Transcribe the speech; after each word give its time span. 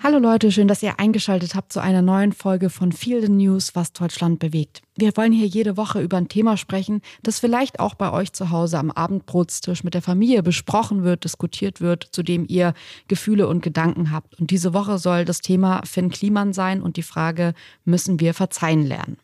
Hallo 0.00 0.18
Leute, 0.18 0.52
schön, 0.52 0.68
dass 0.68 0.80
ihr 0.84 1.00
eingeschaltet 1.00 1.56
habt 1.56 1.72
zu 1.72 1.80
einer 1.80 2.02
neuen 2.02 2.32
Folge 2.32 2.70
von 2.70 2.92
Feel 2.92 3.20
the 3.20 3.28
News, 3.28 3.74
was 3.74 3.92
Deutschland 3.92 4.38
bewegt. 4.38 4.80
Wir 4.96 5.16
wollen 5.16 5.32
hier 5.32 5.48
jede 5.48 5.76
Woche 5.76 6.00
über 6.00 6.16
ein 6.18 6.28
Thema 6.28 6.56
sprechen, 6.56 7.00
das 7.24 7.40
vielleicht 7.40 7.80
auch 7.80 7.94
bei 7.94 8.12
euch 8.12 8.32
zu 8.32 8.50
Hause 8.50 8.78
am 8.78 8.92
Abendbrotstisch 8.92 9.82
mit 9.82 9.94
der 9.94 10.02
Familie 10.02 10.44
besprochen 10.44 11.02
wird, 11.02 11.24
diskutiert 11.24 11.80
wird, 11.80 12.04
zu 12.12 12.22
dem 12.22 12.46
ihr 12.46 12.74
Gefühle 13.08 13.48
und 13.48 13.60
Gedanken 13.60 14.12
habt. 14.12 14.38
Und 14.38 14.52
diese 14.52 14.72
Woche 14.72 14.98
soll 14.98 15.24
das 15.24 15.40
Thema 15.40 15.82
Finn 15.84 16.10
Kliman 16.10 16.52
sein 16.52 16.80
und 16.80 16.96
die 16.96 17.02
Frage, 17.02 17.52
müssen 17.84 18.20
wir 18.20 18.34
verzeihen 18.34 18.86
lernen? 18.86 19.16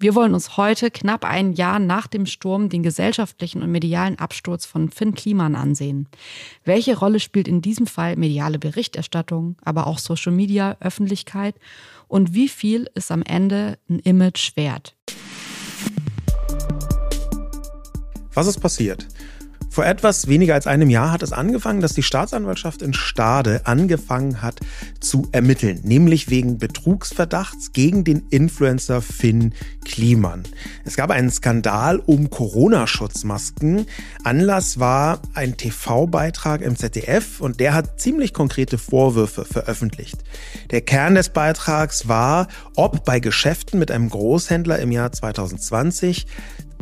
Wir 0.00 0.14
wollen 0.14 0.32
uns 0.32 0.56
heute, 0.56 0.92
knapp 0.92 1.24
ein 1.24 1.54
Jahr 1.54 1.80
nach 1.80 2.06
dem 2.06 2.24
Sturm, 2.24 2.68
den 2.68 2.84
gesellschaftlichen 2.84 3.64
und 3.64 3.72
medialen 3.72 4.16
Absturz 4.16 4.64
von 4.64 4.92
Finn 4.92 5.12
Kliman 5.12 5.56
ansehen. 5.56 6.06
Welche 6.64 6.96
Rolle 6.96 7.18
spielt 7.18 7.48
in 7.48 7.62
diesem 7.62 7.88
Fall 7.88 8.14
mediale 8.14 8.60
Berichterstattung, 8.60 9.56
aber 9.64 9.88
auch 9.88 9.98
Social 9.98 10.30
Media, 10.30 10.76
Öffentlichkeit? 10.78 11.56
Und 12.06 12.32
wie 12.32 12.48
viel 12.48 12.88
ist 12.94 13.10
am 13.10 13.22
Ende 13.22 13.76
ein 13.90 13.98
Image 13.98 14.56
wert? 14.56 14.94
Was 18.34 18.46
ist 18.46 18.60
passiert? 18.60 19.04
Vor 19.78 19.86
etwas 19.86 20.26
weniger 20.26 20.54
als 20.54 20.66
einem 20.66 20.90
Jahr 20.90 21.12
hat 21.12 21.22
es 21.22 21.32
angefangen, 21.32 21.80
dass 21.80 21.92
die 21.92 22.02
Staatsanwaltschaft 22.02 22.82
in 22.82 22.94
Stade 22.94 23.60
angefangen 23.62 24.42
hat 24.42 24.58
zu 24.98 25.28
ermitteln, 25.30 25.82
nämlich 25.84 26.28
wegen 26.28 26.58
Betrugsverdachts 26.58 27.72
gegen 27.72 28.02
den 28.02 28.24
Influencer 28.28 29.00
Finn 29.00 29.54
Kliman. 29.84 30.42
Es 30.84 30.96
gab 30.96 31.12
einen 31.12 31.30
Skandal 31.30 32.00
um 32.00 32.28
Corona-Schutzmasken. 32.28 33.86
Anlass 34.24 34.80
war 34.80 35.22
ein 35.34 35.56
TV-Beitrag 35.56 36.60
im 36.62 36.74
ZDF 36.74 37.40
und 37.40 37.60
der 37.60 37.72
hat 37.72 38.00
ziemlich 38.00 38.34
konkrete 38.34 38.78
Vorwürfe 38.78 39.44
veröffentlicht. 39.44 40.16
Der 40.72 40.80
Kern 40.80 41.14
des 41.14 41.28
Beitrags 41.28 42.08
war, 42.08 42.48
ob 42.74 43.04
bei 43.04 43.20
Geschäften 43.20 43.78
mit 43.78 43.92
einem 43.92 44.10
Großhändler 44.10 44.80
im 44.80 44.90
Jahr 44.90 45.12
2020 45.12 46.26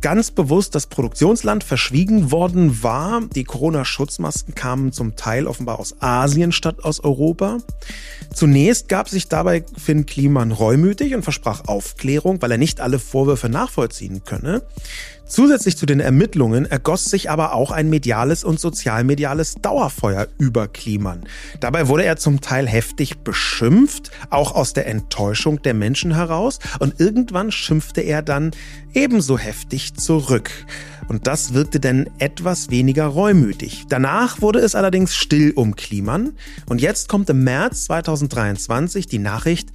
ganz 0.01 0.31
bewusst 0.31 0.75
das 0.75 0.87
Produktionsland 0.87 1.65
verschwiegen 1.65 2.31
worden 2.31 2.83
war. 2.83 3.23
Die 3.35 3.45
Corona-Schutzmasken 3.45 4.55
kamen 4.55 4.93
zum 4.93 5.17
Teil 5.17 5.47
offenbar 5.47 5.79
aus 5.79 5.97
Asien 6.01 6.53
statt 6.53 6.85
aus 6.85 7.01
Europa. 7.01 7.59
Zunächst 8.35 8.89
gab 8.89 9.09
sich 9.09 9.29
dabei 9.29 9.65
Finn 9.77 10.07
Kliman 10.07 10.53
reumütig 10.53 11.15
und 11.15 11.23
versprach 11.23 11.67
Aufklärung, 11.67 12.43
weil 12.43 12.53
er 12.53 12.59
nicht 12.59 12.81
alle 12.81 12.99
Vorwürfe 12.99 13.49
nachvollziehen 13.49 14.23
könne. 14.25 14.63
Zusätzlich 15.29 15.77
zu 15.77 15.87
den 15.87 15.99
Ermittlungen 15.99 16.67
ergoss 16.67 17.07
sich 17.07 17.31
aber 17.31 17.53
auch 17.53 17.73
ein 17.73 17.91
mediales 17.91 18.45
und 18.45 18.61
sozialmediales 18.61 19.57
Dauerfeuer 19.61 20.29
über 20.39 20.69
Kliman. 20.69 21.25
Dabei 21.59 21.89
wurde 21.89 22.05
er 22.05 22.17
zum 22.17 22.41
Teil 22.41 22.69
heftig 22.69 23.19
beschimpft, 23.19 24.13
auch 24.31 24.55
aus 24.55 24.73
der 24.73 24.87
Enttäuschung 24.87 25.61
der 25.63 25.75
Menschen 25.75 26.15
heraus, 26.15 26.61
und 26.79 27.01
irgendwann 27.01 27.51
schimpfte 27.51 28.03
er 28.03 28.23
dann 28.23 28.53
ebenso 28.95 29.37
heftig 29.37 29.95
zurück. 29.95 30.51
Und 31.09 31.27
das 31.27 31.55
wirkte 31.55 31.81
dann 31.81 32.09
etwas 32.19 32.71
weniger 32.71 33.07
reumütig. 33.07 33.87
Danach 33.89 34.41
wurde 34.41 34.61
es 34.61 34.75
allerdings 34.77 35.17
still 35.17 35.53
um 35.57 35.75
Kliman. 35.75 36.35
Und 36.67 36.81
jetzt 36.81 37.09
kommt 37.09 37.29
im 37.31 37.43
März 37.43 37.85
2023 37.85 39.07
die 39.07 39.19
Nachricht, 39.19 39.73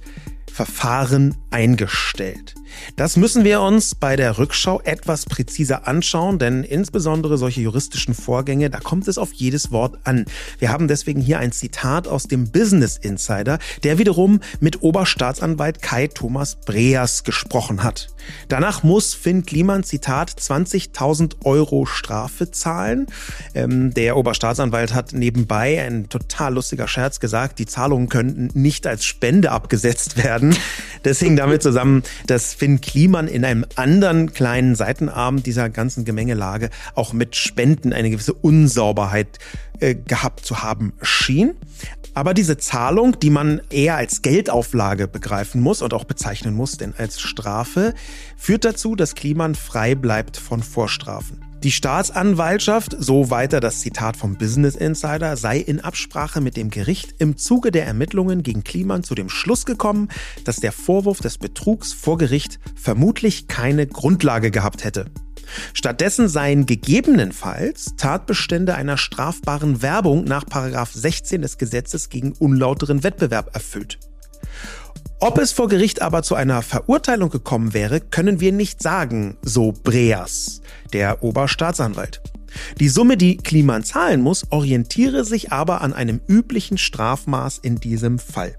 Verfahren 0.50 1.34
eingestellt. 1.50 2.54
Das 2.96 3.16
müssen 3.16 3.44
wir 3.44 3.60
uns 3.60 3.94
bei 3.94 4.16
der 4.16 4.38
Rückschau 4.38 4.80
etwas 4.82 5.26
präziser 5.26 5.86
anschauen, 5.86 6.38
denn 6.38 6.64
insbesondere 6.64 7.38
solche 7.38 7.60
juristischen 7.60 8.14
Vorgänge, 8.14 8.70
da 8.70 8.80
kommt 8.80 9.08
es 9.08 9.18
auf 9.18 9.32
jedes 9.32 9.70
Wort 9.70 9.98
an. 10.04 10.26
Wir 10.58 10.70
haben 10.70 10.88
deswegen 10.88 11.20
hier 11.20 11.38
ein 11.38 11.52
Zitat 11.52 12.08
aus 12.08 12.24
dem 12.24 12.50
Business 12.50 12.96
Insider, 12.96 13.58
der 13.82 13.98
wiederum 13.98 14.40
mit 14.60 14.82
Oberstaatsanwalt 14.82 15.82
Kai 15.82 16.06
Thomas 16.06 16.56
Breas 16.56 17.24
gesprochen 17.24 17.82
hat. 17.82 18.08
Danach 18.48 18.82
muss 18.82 19.14
Finn 19.14 19.44
Kliman, 19.44 19.82
Zitat, 19.82 20.30
20.000 20.30 21.44
Euro 21.44 21.86
Strafe 21.86 22.50
zahlen. 22.50 23.06
Ähm, 23.54 23.94
der 23.94 24.16
Oberstaatsanwalt 24.16 24.94
hat 24.94 25.12
nebenbei, 25.12 25.82
ein 25.82 26.08
total 26.08 26.54
lustiger 26.54 26.88
Scherz 26.88 27.20
gesagt, 27.20 27.58
die 27.58 27.66
Zahlungen 27.66 28.08
könnten 28.08 28.50
nicht 28.54 28.86
als 28.86 29.04
Spende 29.04 29.50
abgesetzt 29.50 30.16
werden. 30.22 30.56
Das 31.02 31.18
hing 31.18 31.36
damit 31.36 31.62
zusammen, 31.62 32.02
dass 32.26 32.54
Finn 32.62 32.80
Kliman 32.80 33.26
in 33.26 33.44
einem 33.44 33.64
anderen 33.74 34.34
kleinen 34.34 34.76
Seitenarm 34.76 35.42
dieser 35.42 35.68
ganzen 35.68 36.04
Gemengelage 36.04 36.70
auch 36.94 37.12
mit 37.12 37.34
Spenden 37.34 37.92
eine 37.92 38.08
gewisse 38.08 38.34
Unsauberheit 38.34 39.40
äh, 39.80 39.96
gehabt 39.96 40.46
zu 40.46 40.62
haben 40.62 40.92
schien. 41.02 41.54
Aber 42.14 42.34
diese 42.34 42.58
Zahlung, 42.58 43.18
die 43.18 43.30
man 43.30 43.62
eher 43.70 43.96
als 43.96 44.22
Geldauflage 44.22 45.08
begreifen 45.08 45.60
muss 45.60 45.82
und 45.82 45.92
auch 45.92 46.04
bezeichnen 46.04 46.54
muss, 46.54 46.76
denn 46.76 46.94
als 46.96 47.20
Strafe, 47.20 47.94
führt 48.36 48.64
dazu, 48.64 48.94
dass 48.94 49.16
Kliman 49.16 49.56
frei 49.56 49.96
bleibt 49.96 50.36
von 50.36 50.62
Vorstrafen. 50.62 51.51
Die 51.62 51.70
Staatsanwaltschaft, 51.70 52.96
so 52.98 53.30
weiter 53.30 53.60
das 53.60 53.82
Zitat 53.82 54.16
vom 54.16 54.36
Business 54.36 54.74
Insider, 54.74 55.36
sei 55.36 55.58
in 55.58 55.78
Absprache 55.78 56.40
mit 56.40 56.56
dem 56.56 56.70
Gericht 56.70 57.14
im 57.20 57.36
Zuge 57.36 57.70
der 57.70 57.86
Ermittlungen 57.86 58.42
gegen 58.42 58.64
Kliman 58.64 59.04
zu 59.04 59.14
dem 59.14 59.28
Schluss 59.28 59.64
gekommen, 59.64 60.08
dass 60.44 60.56
der 60.56 60.72
Vorwurf 60.72 61.20
des 61.20 61.38
Betrugs 61.38 61.92
vor 61.92 62.18
Gericht 62.18 62.58
vermutlich 62.74 63.46
keine 63.46 63.86
Grundlage 63.86 64.50
gehabt 64.50 64.82
hätte. 64.82 65.04
Stattdessen 65.72 66.28
seien 66.28 66.66
gegebenenfalls 66.66 67.94
Tatbestände 67.96 68.74
einer 68.74 68.96
strafbaren 68.96 69.82
Werbung 69.82 70.24
nach 70.24 70.44
16 70.92 71.42
des 71.42 71.58
Gesetzes 71.58 72.08
gegen 72.08 72.32
unlauteren 72.32 73.04
Wettbewerb 73.04 73.54
erfüllt. 73.54 74.00
Ob 75.20 75.38
es 75.38 75.52
vor 75.52 75.68
Gericht 75.68 76.02
aber 76.02 76.24
zu 76.24 76.34
einer 76.34 76.62
Verurteilung 76.62 77.30
gekommen 77.30 77.74
wäre, 77.74 78.00
können 78.00 78.40
wir 78.40 78.50
nicht 78.50 78.82
sagen, 78.82 79.36
so 79.42 79.72
Breas, 79.72 80.61
der 80.92 81.22
Oberstaatsanwalt. 81.22 82.22
Die 82.80 82.88
Summe, 82.88 83.16
die 83.16 83.36
Kliman 83.36 83.84
zahlen 83.84 84.20
muss, 84.20 84.46
orientiere 84.50 85.24
sich 85.24 85.52
aber 85.52 85.80
an 85.80 85.92
einem 85.92 86.20
üblichen 86.28 86.78
Strafmaß 86.78 87.58
in 87.58 87.76
diesem 87.76 88.18
Fall. 88.18 88.54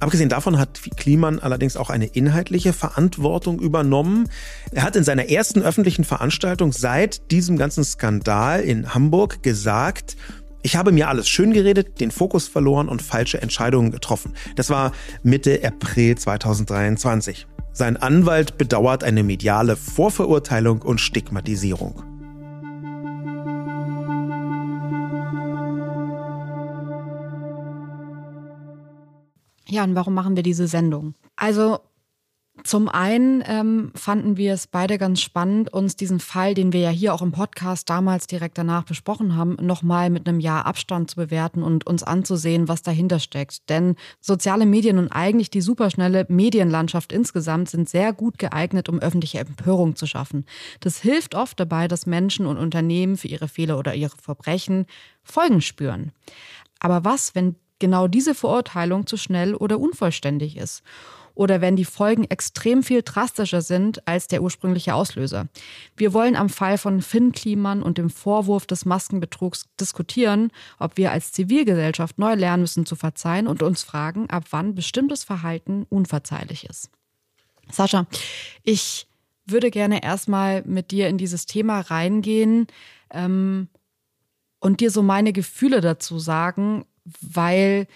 Abgesehen 0.00 0.28
davon 0.28 0.58
hat 0.58 0.80
Kliman 0.96 1.38
allerdings 1.38 1.76
auch 1.76 1.88
eine 1.88 2.06
inhaltliche 2.06 2.72
Verantwortung 2.72 3.58
übernommen. 3.58 4.28
Er 4.72 4.82
hat 4.82 4.96
in 4.96 5.04
seiner 5.04 5.30
ersten 5.30 5.62
öffentlichen 5.62 6.04
Veranstaltung 6.04 6.72
seit 6.72 7.30
diesem 7.30 7.56
ganzen 7.56 7.84
Skandal 7.84 8.60
in 8.60 8.92
Hamburg 8.92 9.42
gesagt, 9.42 10.16
ich 10.62 10.76
habe 10.76 10.92
mir 10.92 11.08
alles 11.08 11.28
schön 11.28 11.52
geredet, 11.52 12.00
den 12.00 12.10
Fokus 12.10 12.48
verloren 12.48 12.88
und 12.88 13.02
falsche 13.02 13.40
Entscheidungen 13.40 13.90
getroffen. 13.90 14.34
Das 14.56 14.70
war 14.70 14.92
Mitte 15.22 15.60
April 15.64 16.16
2023. 16.16 17.46
Sein 17.76 17.96
Anwalt 17.96 18.56
bedauert 18.56 19.02
eine 19.02 19.24
mediale 19.24 19.74
Vorverurteilung 19.74 20.80
und 20.82 21.00
Stigmatisierung. 21.00 22.04
Ja, 29.66 29.82
und 29.82 29.96
warum 29.96 30.14
machen 30.14 30.36
wir 30.36 30.44
diese 30.44 30.68
Sendung? 30.68 31.14
Also 31.34 31.80
zum 32.62 32.88
einen 32.88 33.42
ähm, 33.46 33.90
fanden 33.96 34.36
wir 34.36 34.54
es 34.54 34.68
beide 34.68 34.96
ganz 34.96 35.20
spannend, 35.20 35.72
uns 35.72 35.96
diesen 35.96 36.20
Fall, 36.20 36.54
den 36.54 36.72
wir 36.72 36.80
ja 36.80 36.90
hier 36.90 37.12
auch 37.12 37.20
im 37.20 37.32
Podcast 37.32 37.90
damals 37.90 38.28
direkt 38.28 38.56
danach 38.56 38.84
besprochen 38.84 39.34
haben, 39.34 39.56
nochmal 39.60 40.08
mit 40.08 40.28
einem 40.28 40.38
Jahr 40.38 40.64
Abstand 40.64 41.10
zu 41.10 41.16
bewerten 41.16 41.64
und 41.64 41.84
uns 41.84 42.04
anzusehen, 42.04 42.68
was 42.68 42.82
dahinter 42.82 43.18
steckt. 43.18 43.68
Denn 43.68 43.96
soziale 44.20 44.66
Medien 44.66 44.98
und 44.98 45.08
eigentlich 45.08 45.50
die 45.50 45.60
superschnelle 45.60 46.26
Medienlandschaft 46.28 47.12
insgesamt 47.12 47.70
sind 47.70 47.88
sehr 47.88 48.12
gut 48.12 48.38
geeignet, 48.38 48.88
um 48.88 49.00
öffentliche 49.00 49.40
Empörung 49.40 49.96
zu 49.96 50.06
schaffen. 50.06 50.46
Das 50.78 51.00
hilft 51.00 51.34
oft 51.34 51.58
dabei, 51.58 51.88
dass 51.88 52.06
Menschen 52.06 52.46
und 52.46 52.56
Unternehmen 52.56 53.16
für 53.16 53.28
ihre 53.28 53.48
Fehler 53.48 53.80
oder 53.80 53.96
ihre 53.96 54.16
Verbrechen 54.16 54.86
Folgen 55.24 55.60
spüren. 55.60 56.12
Aber 56.78 57.04
was, 57.04 57.34
wenn 57.34 57.56
genau 57.80 58.06
diese 58.06 58.34
Verurteilung 58.34 59.08
zu 59.08 59.16
schnell 59.16 59.56
oder 59.56 59.80
unvollständig 59.80 60.56
ist? 60.56 60.84
Oder 61.34 61.60
wenn 61.60 61.76
die 61.76 61.84
Folgen 61.84 62.24
extrem 62.24 62.82
viel 62.82 63.02
drastischer 63.02 63.60
sind 63.60 64.06
als 64.06 64.28
der 64.28 64.42
ursprüngliche 64.42 64.94
Auslöser. 64.94 65.46
Wir 65.96 66.12
wollen 66.12 66.36
am 66.36 66.48
Fall 66.48 66.78
von 66.78 67.02
Finn 67.02 67.32
Kliman 67.32 67.82
und 67.82 67.98
dem 67.98 68.10
Vorwurf 68.10 68.66
des 68.66 68.84
Maskenbetrugs 68.84 69.66
diskutieren, 69.80 70.50
ob 70.78 70.96
wir 70.96 71.10
als 71.12 71.32
Zivilgesellschaft 71.32 72.18
neu 72.18 72.34
lernen 72.34 72.62
müssen 72.62 72.86
zu 72.86 72.96
verzeihen 72.96 73.48
und 73.48 73.62
uns 73.62 73.82
fragen, 73.82 74.30
ab 74.30 74.44
wann 74.50 74.74
bestimmtes 74.74 75.24
Verhalten 75.24 75.86
unverzeihlich 75.88 76.64
ist. 76.68 76.90
Sascha, 77.70 78.06
ich 78.62 79.06
würde 79.46 79.70
gerne 79.70 80.02
erstmal 80.02 80.62
mit 80.62 80.90
dir 80.90 81.08
in 81.08 81.18
dieses 81.18 81.46
Thema 81.46 81.80
reingehen 81.80 82.66
ähm, 83.10 83.68
und 84.60 84.80
dir 84.80 84.90
so 84.90 85.02
meine 85.02 85.32
Gefühle 85.32 85.80
dazu 85.80 86.18
sagen, 86.18 86.84
weil 87.20 87.86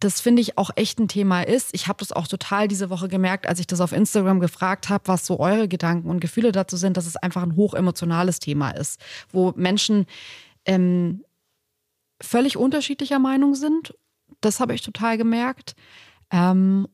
das 0.00 0.20
finde 0.20 0.42
ich 0.42 0.58
auch 0.58 0.70
echt 0.76 0.98
ein 0.98 1.08
Thema 1.08 1.42
ist. 1.42 1.70
Ich 1.72 1.86
habe 1.86 1.98
das 1.98 2.12
auch 2.12 2.26
total 2.26 2.68
diese 2.68 2.90
Woche 2.90 3.08
gemerkt, 3.08 3.46
als 3.46 3.60
ich 3.60 3.66
das 3.66 3.80
auf 3.80 3.92
Instagram 3.92 4.40
gefragt 4.40 4.88
habe, 4.88 5.08
was 5.08 5.26
so 5.26 5.38
eure 5.40 5.68
Gedanken 5.68 6.10
und 6.10 6.20
Gefühle 6.20 6.52
dazu 6.52 6.76
sind, 6.76 6.96
dass 6.96 7.06
es 7.06 7.16
einfach 7.16 7.42
ein 7.42 7.56
hochemotionales 7.56 8.38
Thema 8.38 8.70
ist, 8.70 9.00
wo 9.30 9.52
Menschen 9.56 10.06
ähm, 10.64 11.24
völlig 12.20 12.56
unterschiedlicher 12.56 13.18
Meinung 13.18 13.54
sind 13.54 13.94
Das 14.40 14.60
habe 14.60 14.74
ich 14.74 14.82
total 14.82 15.16
gemerkt. 15.16 15.74
Ähm, 16.30 16.88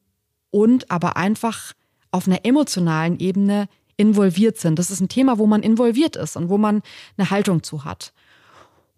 und 0.50 0.90
aber 0.90 1.16
einfach 1.16 1.72
auf 2.10 2.28
einer 2.28 2.44
emotionalen 2.44 3.18
Ebene 3.18 3.68
involviert 3.96 4.58
sind. 4.58 4.78
Das 4.78 4.90
ist 4.90 5.00
ein 5.00 5.08
Thema, 5.08 5.38
wo 5.38 5.46
man 5.46 5.62
involviert 5.62 6.16
ist 6.16 6.36
und 6.36 6.48
wo 6.48 6.58
man 6.58 6.82
eine 7.16 7.30
Haltung 7.30 7.62
zu 7.62 7.84
hat. 7.84 8.12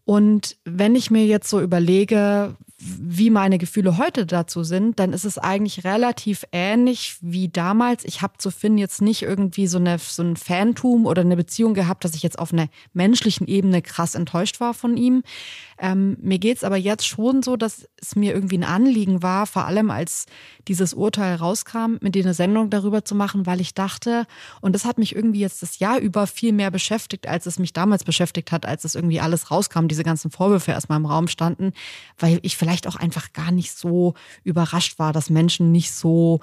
Und 0.05 0.57
wenn 0.65 0.95
ich 0.95 1.11
mir 1.11 1.25
jetzt 1.25 1.49
so 1.49 1.61
überlege, 1.61 2.57
wie 2.79 3.31
meine 3.31 3.59
Gefühle 3.59 3.99
heute 3.99 4.27
dazu 4.27 4.65
sind, 4.65 4.99
dann 4.99 5.13
ist 5.13 5.25
es 5.25 5.39
eigentlich 5.39 5.85
relativ 5.85 6.45
ähnlich 6.51 7.17
wie 7.21 7.49
damals. 7.49 8.05
Ich 8.05 8.21
habe 8.21 8.39
zu 8.39 8.51
Finn 8.51 8.79
jetzt 8.79 9.01
nicht 9.01 9.23
irgendwie 9.23 9.69
so, 9.69 9.79
eine, 9.79 9.99
so 9.99 10.23
ein 10.25 10.37
Fantum 10.37 11.07
oder 11.07 11.23
eine 11.23 11.37
Beziehung 11.37 11.75
gehabt, 11.75 12.05
dass 12.05 12.15
ich 12.15 12.23
jetzt 12.23 12.39
auf 12.39 12.53
einer 12.53 12.69
menschlichen 12.93 13.47
Ebene 13.47 13.81
krass 13.81 14.17
enttäuscht 14.17 14.61
war 14.61 14.75
von 14.75 14.97
ihm. 14.97 15.23
Ähm, 15.79 16.17
mir 16.21 16.39
geht's 16.39 16.65
aber 16.65 16.77
jetzt 16.77 17.07
schon 17.07 17.43
so, 17.43 17.57
dass 17.57 17.89
es 18.01 18.17
mir 18.17 18.35
irgendwie 18.35 18.59
ein 18.59 18.65
Anliegen 18.65 19.23
war, 19.23 19.47
vor 19.47 19.65
allem 19.65 19.91
als 19.91 20.27
dieses 20.69 20.95
Urteil 20.95 21.37
rauskam, 21.37 21.97
mit 22.01 22.15
dir 22.15 22.23
eine 22.23 22.35
Sendung 22.35 22.71
darüber 22.71 23.05
zu 23.05 23.15
machen, 23.15 23.47
weil 23.47 23.61
ich 23.61 23.75
dachte, 23.75 24.27
und 24.61 24.75
das 24.75 24.85
hat 24.85 24.99
mich 24.99 25.15
irgendwie 25.15 25.41
jetzt 25.41 25.63
das 25.63 25.79
Jahr 25.79 25.99
über 25.99 26.27
viel 26.27 26.53
mehr 26.53 26.71
beschäftigt, 26.71 27.27
als 27.27 27.47
es 27.47 27.59
mich 27.59 27.73
damals 27.73 28.05
beschäftigt 28.05 28.53
hat, 28.53 28.67
als 28.67 28.85
es 28.85 28.95
irgendwie 28.95 29.21
alles 29.21 29.51
rauskam, 29.51 29.89
diese 29.89 30.05
ganzen 30.05 30.31
Vorwürfe 30.31 30.71
erstmal 30.71 30.99
im 30.99 31.07
Raum 31.07 31.29
standen, 31.29 31.73
weil 32.19 32.39
ich 32.43 32.57
vielleicht 32.57 32.87
auch 32.87 32.97
einfach 32.97 33.33
gar 33.33 33.51
nicht 33.51 33.73
so 33.73 34.15
überrascht 34.43 34.99
war, 34.99 35.13
dass 35.13 35.31
Menschen 35.31 35.73
nicht 35.73 35.93
so 35.93 36.41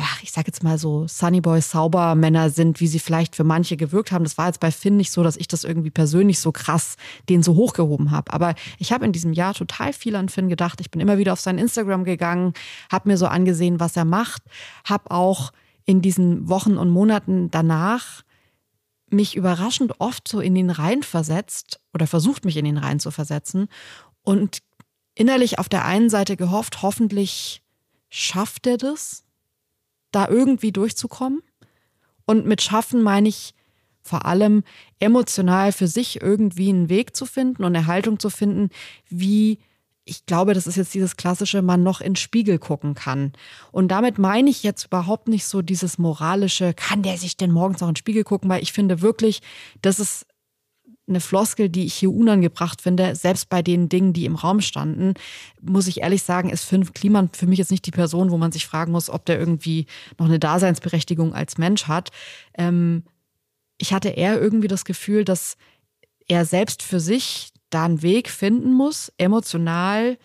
ach, 0.00 0.22
ich 0.22 0.32
sag 0.32 0.46
jetzt 0.46 0.62
mal 0.62 0.78
so, 0.78 1.06
Sunny 1.08 1.40
Boys 1.40 1.70
Saubermänner 1.70 2.50
sind, 2.50 2.80
wie 2.80 2.86
sie 2.86 2.98
vielleicht 2.98 3.36
für 3.36 3.44
manche 3.44 3.76
gewirkt 3.76 4.12
haben. 4.12 4.24
Das 4.24 4.38
war 4.38 4.46
jetzt 4.46 4.60
bei 4.60 4.70
Finn 4.70 4.96
nicht 4.96 5.10
so, 5.10 5.22
dass 5.22 5.36
ich 5.36 5.48
das 5.48 5.64
irgendwie 5.64 5.90
persönlich 5.90 6.38
so 6.38 6.52
krass 6.52 6.96
den 7.28 7.42
so 7.42 7.54
hochgehoben 7.54 8.10
habe. 8.10 8.32
Aber 8.32 8.54
ich 8.78 8.92
habe 8.92 9.04
in 9.04 9.12
diesem 9.12 9.32
Jahr 9.32 9.54
total 9.54 9.92
viel 9.92 10.16
an 10.16 10.28
Finn 10.28 10.48
gedacht. 10.48 10.80
Ich 10.80 10.90
bin 10.90 11.00
immer 11.00 11.18
wieder 11.18 11.32
auf 11.32 11.40
sein 11.40 11.58
Instagram 11.58 12.04
gegangen, 12.04 12.52
habe 12.90 13.08
mir 13.08 13.16
so 13.16 13.26
angesehen, 13.26 13.80
was 13.80 13.96
er 13.96 14.04
macht, 14.04 14.42
habe 14.84 15.10
auch 15.10 15.52
in 15.84 16.02
diesen 16.02 16.48
Wochen 16.48 16.76
und 16.76 16.90
Monaten 16.90 17.50
danach 17.50 18.22
mich 19.10 19.36
überraschend 19.36 20.00
oft 20.00 20.28
so 20.28 20.40
in 20.40 20.54
den 20.54 20.70
Reihen 20.70 21.02
versetzt 21.02 21.80
oder 21.94 22.06
versucht, 22.06 22.44
mich 22.44 22.56
in 22.56 22.66
den 22.66 22.78
Reihen 22.78 23.00
zu 23.00 23.10
versetzen 23.10 23.68
und 24.22 24.58
innerlich 25.14 25.58
auf 25.58 25.68
der 25.68 25.84
einen 25.84 26.10
Seite 26.10 26.36
gehofft, 26.36 26.82
hoffentlich 26.82 27.62
schafft 28.10 28.66
er 28.66 28.76
das 28.76 29.24
da 30.10 30.28
irgendwie 30.28 30.72
durchzukommen. 30.72 31.42
Und 32.26 32.46
mit 32.46 32.62
schaffen 32.62 33.02
meine 33.02 33.28
ich 33.28 33.54
vor 34.02 34.26
allem 34.26 34.64
emotional 35.00 35.72
für 35.72 35.86
sich 35.86 36.22
irgendwie 36.22 36.70
einen 36.70 36.88
Weg 36.88 37.14
zu 37.14 37.26
finden 37.26 37.64
und 37.64 37.76
eine 37.76 37.86
Haltung 37.86 38.18
zu 38.18 38.30
finden, 38.30 38.70
wie 39.08 39.58
ich 40.08 40.24
glaube, 40.24 40.54
das 40.54 40.66
ist 40.66 40.76
jetzt 40.76 40.94
dieses 40.94 41.16
klassische, 41.16 41.60
man 41.60 41.82
noch 41.82 42.00
in 42.00 42.16
Spiegel 42.16 42.58
gucken 42.58 42.94
kann. 42.94 43.34
Und 43.72 43.88
damit 43.88 44.18
meine 44.18 44.48
ich 44.48 44.62
jetzt 44.62 44.86
überhaupt 44.86 45.28
nicht 45.28 45.44
so 45.44 45.60
dieses 45.60 45.98
moralische, 45.98 46.72
kann 46.72 47.02
der 47.02 47.18
sich 47.18 47.36
denn 47.36 47.50
morgens 47.50 47.82
noch 47.82 47.90
in 47.90 47.96
Spiegel 47.96 48.24
gucken, 48.24 48.48
weil 48.48 48.62
ich 48.62 48.72
finde 48.72 49.02
wirklich, 49.02 49.42
das 49.82 50.00
ist 50.00 50.26
eine 51.08 51.20
Floskel, 51.20 51.68
die 51.68 51.84
ich 51.84 51.94
hier 51.94 52.12
unangebracht 52.12 52.82
finde, 52.82 53.14
selbst 53.14 53.48
bei 53.48 53.62
den 53.62 53.88
Dingen, 53.88 54.12
die 54.12 54.24
im 54.24 54.34
Raum 54.34 54.60
standen, 54.60 55.14
muss 55.60 55.86
ich 55.86 56.02
ehrlich 56.02 56.22
sagen, 56.22 56.50
ist 56.50 56.64
Finn 56.64 56.92
Kliman 56.92 57.30
für 57.32 57.46
mich 57.46 57.58
jetzt 57.58 57.70
nicht 57.70 57.86
die 57.86 57.90
Person, 57.90 58.30
wo 58.30 58.38
man 58.38 58.52
sich 58.52 58.66
fragen 58.66 58.92
muss, 58.92 59.10
ob 59.10 59.24
der 59.24 59.38
irgendwie 59.38 59.86
noch 60.18 60.26
eine 60.26 60.38
Daseinsberechtigung 60.38 61.34
als 61.34 61.58
Mensch 61.58 61.84
hat. 61.88 62.10
Ähm, 62.56 63.04
ich 63.78 63.92
hatte 63.92 64.08
eher 64.08 64.40
irgendwie 64.40 64.68
das 64.68 64.84
Gefühl, 64.84 65.24
dass 65.24 65.56
er 66.26 66.44
selbst 66.44 66.82
für 66.82 67.00
sich 67.00 67.50
da 67.70 67.84
einen 67.84 68.02
Weg 68.02 68.28
finden 68.28 68.72
muss, 68.72 69.12
emotional 69.18 70.18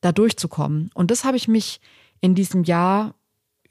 da 0.00 0.12
durchzukommen. 0.12 0.90
Und 0.94 1.10
das 1.10 1.24
habe 1.24 1.36
ich 1.36 1.48
mich 1.48 1.80
in 2.20 2.34
diesem 2.34 2.64
Jahr 2.64 3.14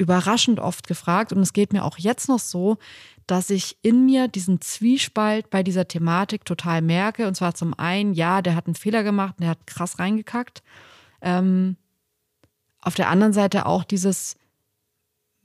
überraschend 0.04 0.60
oft 0.60 0.88
gefragt 0.88 1.34
und 1.34 1.40
es 1.40 1.54
geht 1.54 1.74
mir 1.74 1.84
auch 1.84 1.98
jetzt 1.98 2.28
noch 2.30 2.40
so, 2.40 2.78
dass 3.26 3.50
ich 3.50 3.78
in 3.82 4.06
mir 4.06 4.28
diesen 4.28 4.62
Zwiespalt 4.62 5.50
bei 5.50 5.64
dieser 5.64 5.88
Thematik 5.88 6.46
total 6.46 6.82
merke. 6.82 7.28
Und 7.28 7.36
zwar 7.36 7.56
zum 7.56 7.74
einen, 7.74 8.14
ja, 8.14 8.42
der 8.42 8.56
hat 8.56 8.68
einen 8.68 8.76
Fehler 8.76 9.04
gemacht, 9.04 9.36
der 9.40 9.50
hat 9.50 9.66
krass 9.66 9.98
reingekackt. 9.98 10.62
Ähm, 11.22 11.78
auf 12.82 12.96
der 12.96 13.10
anderen 13.10 13.34
Seite 13.34 13.66
auch 13.66 13.86
dieses 13.86 14.36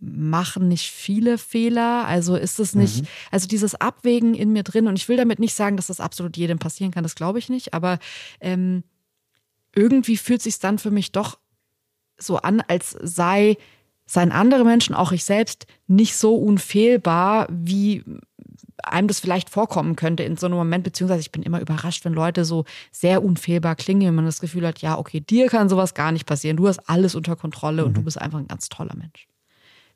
machen 0.00 0.69
nicht 0.69 0.90
viele 0.90 1.38
Fehler. 1.38 2.05
Also 2.06 2.37
ist 2.37 2.58
es 2.58 2.75
nicht, 2.75 3.02
mhm. 3.02 3.08
also 3.31 3.46
dieses 3.46 3.75
Abwägen 3.76 4.34
in 4.34 4.52
mir 4.52 4.64
drin. 4.64 4.88
Und 4.88 4.96
ich 4.96 5.08
will 5.08 5.16
damit 5.16 5.38
nicht 5.38 5.55
sagen, 5.55 5.76
dass 5.76 5.87
das 5.87 6.00
absolut 6.00 6.37
jedem 6.37 6.58
passieren 6.58 6.93
kann. 6.93 7.05
Das 7.05 7.14
glaube 7.14 7.38
ich 7.38 7.49
nicht. 7.49 7.75
Aber 7.75 7.99
ähm, 8.40 8.82
irgendwie 9.75 10.16
fühlt 10.16 10.43
sich 10.43 10.58
dann 10.58 10.78
für 10.78 10.90
mich 10.90 11.12
doch 11.12 11.38
so 12.16 12.38
an, 12.38 12.60
als 12.60 12.96
sei 13.00 13.56
seien 14.08 14.32
andere 14.32 14.64
Menschen, 14.64 14.94
auch 14.94 15.12
ich 15.12 15.25
selbst, 15.25 15.66
nicht 15.87 16.16
so 16.16 16.34
unfehlbar, 16.34 17.46
wie 17.50 18.02
einem 18.82 19.06
das 19.06 19.20
vielleicht 19.20 19.50
vorkommen 19.50 19.96
könnte 19.96 20.22
in 20.22 20.37
so 20.37 20.46
einem 20.46 20.56
Moment, 20.56 20.82
beziehungsweise 20.82 21.20
ich 21.20 21.31
bin 21.31 21.43
immer 21.43 21.60
überrascht, 21.60 22.05
wenn 22.05 22.14
Leute 22.14 22.44
so 22.44 22.64
sehr 22.90 23.22
unfehlbar 23.22 23.76
klingen, 23.76 24.08
wenn 24.08 24.14
man 24.14 24.25
das 24.25 24.40
Gefühl 24.40 24.66
hat, 24.66 24.81
ja, 24.81 24.99
okay, 24.99 25.20
dir 25.20 25.49
kann 25.49 25.69
sowas 25.69 25.94
gar 25.94 26.10
nicht 26.10 26.26
passieren, 26.26 26.56
du 26.56 26.69
hast 26.69 26.88
alles 26.88 27.14
unter 27.14 27.37
Kontrolle 27.37 27.82
mhm. 27.82 27.88
und 27.88 27.94
du 27.94 28.00
mhm. 28.00 28.05
bist 28.06 28.20
einfach 28.20 28.38
ein 28.38 28.49
ganz 28.49 28.69
toller 28.69 28.96
Mensch. 28.96 29.28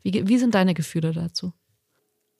Wie, 0.03 0.29
wie 0.29 0.39
sind 0.39 0.55
deine 0.55 0.75
Gefühle 0.75 1.13
dazu? 1.13 1.53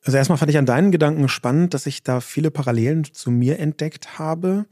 Also 0.05 0.19
erstmal 0.19 0.39
fand 0.39 0.51
ich 0.51 0.59
an 0.59 0.67
deinen 0.67 0.91
Gedanken 0.91 1.29
spannend, 1.29 1.75
dass 1.75 1.87
ich 1.87 2.03
da 2.03 2.21
viele 2.21 2.51
Parallelen 2.51 3.05
zu 3.05 3.31
mir 3.31 3.59
entdeckt 3.61 4.19
habe. 4.19 4.67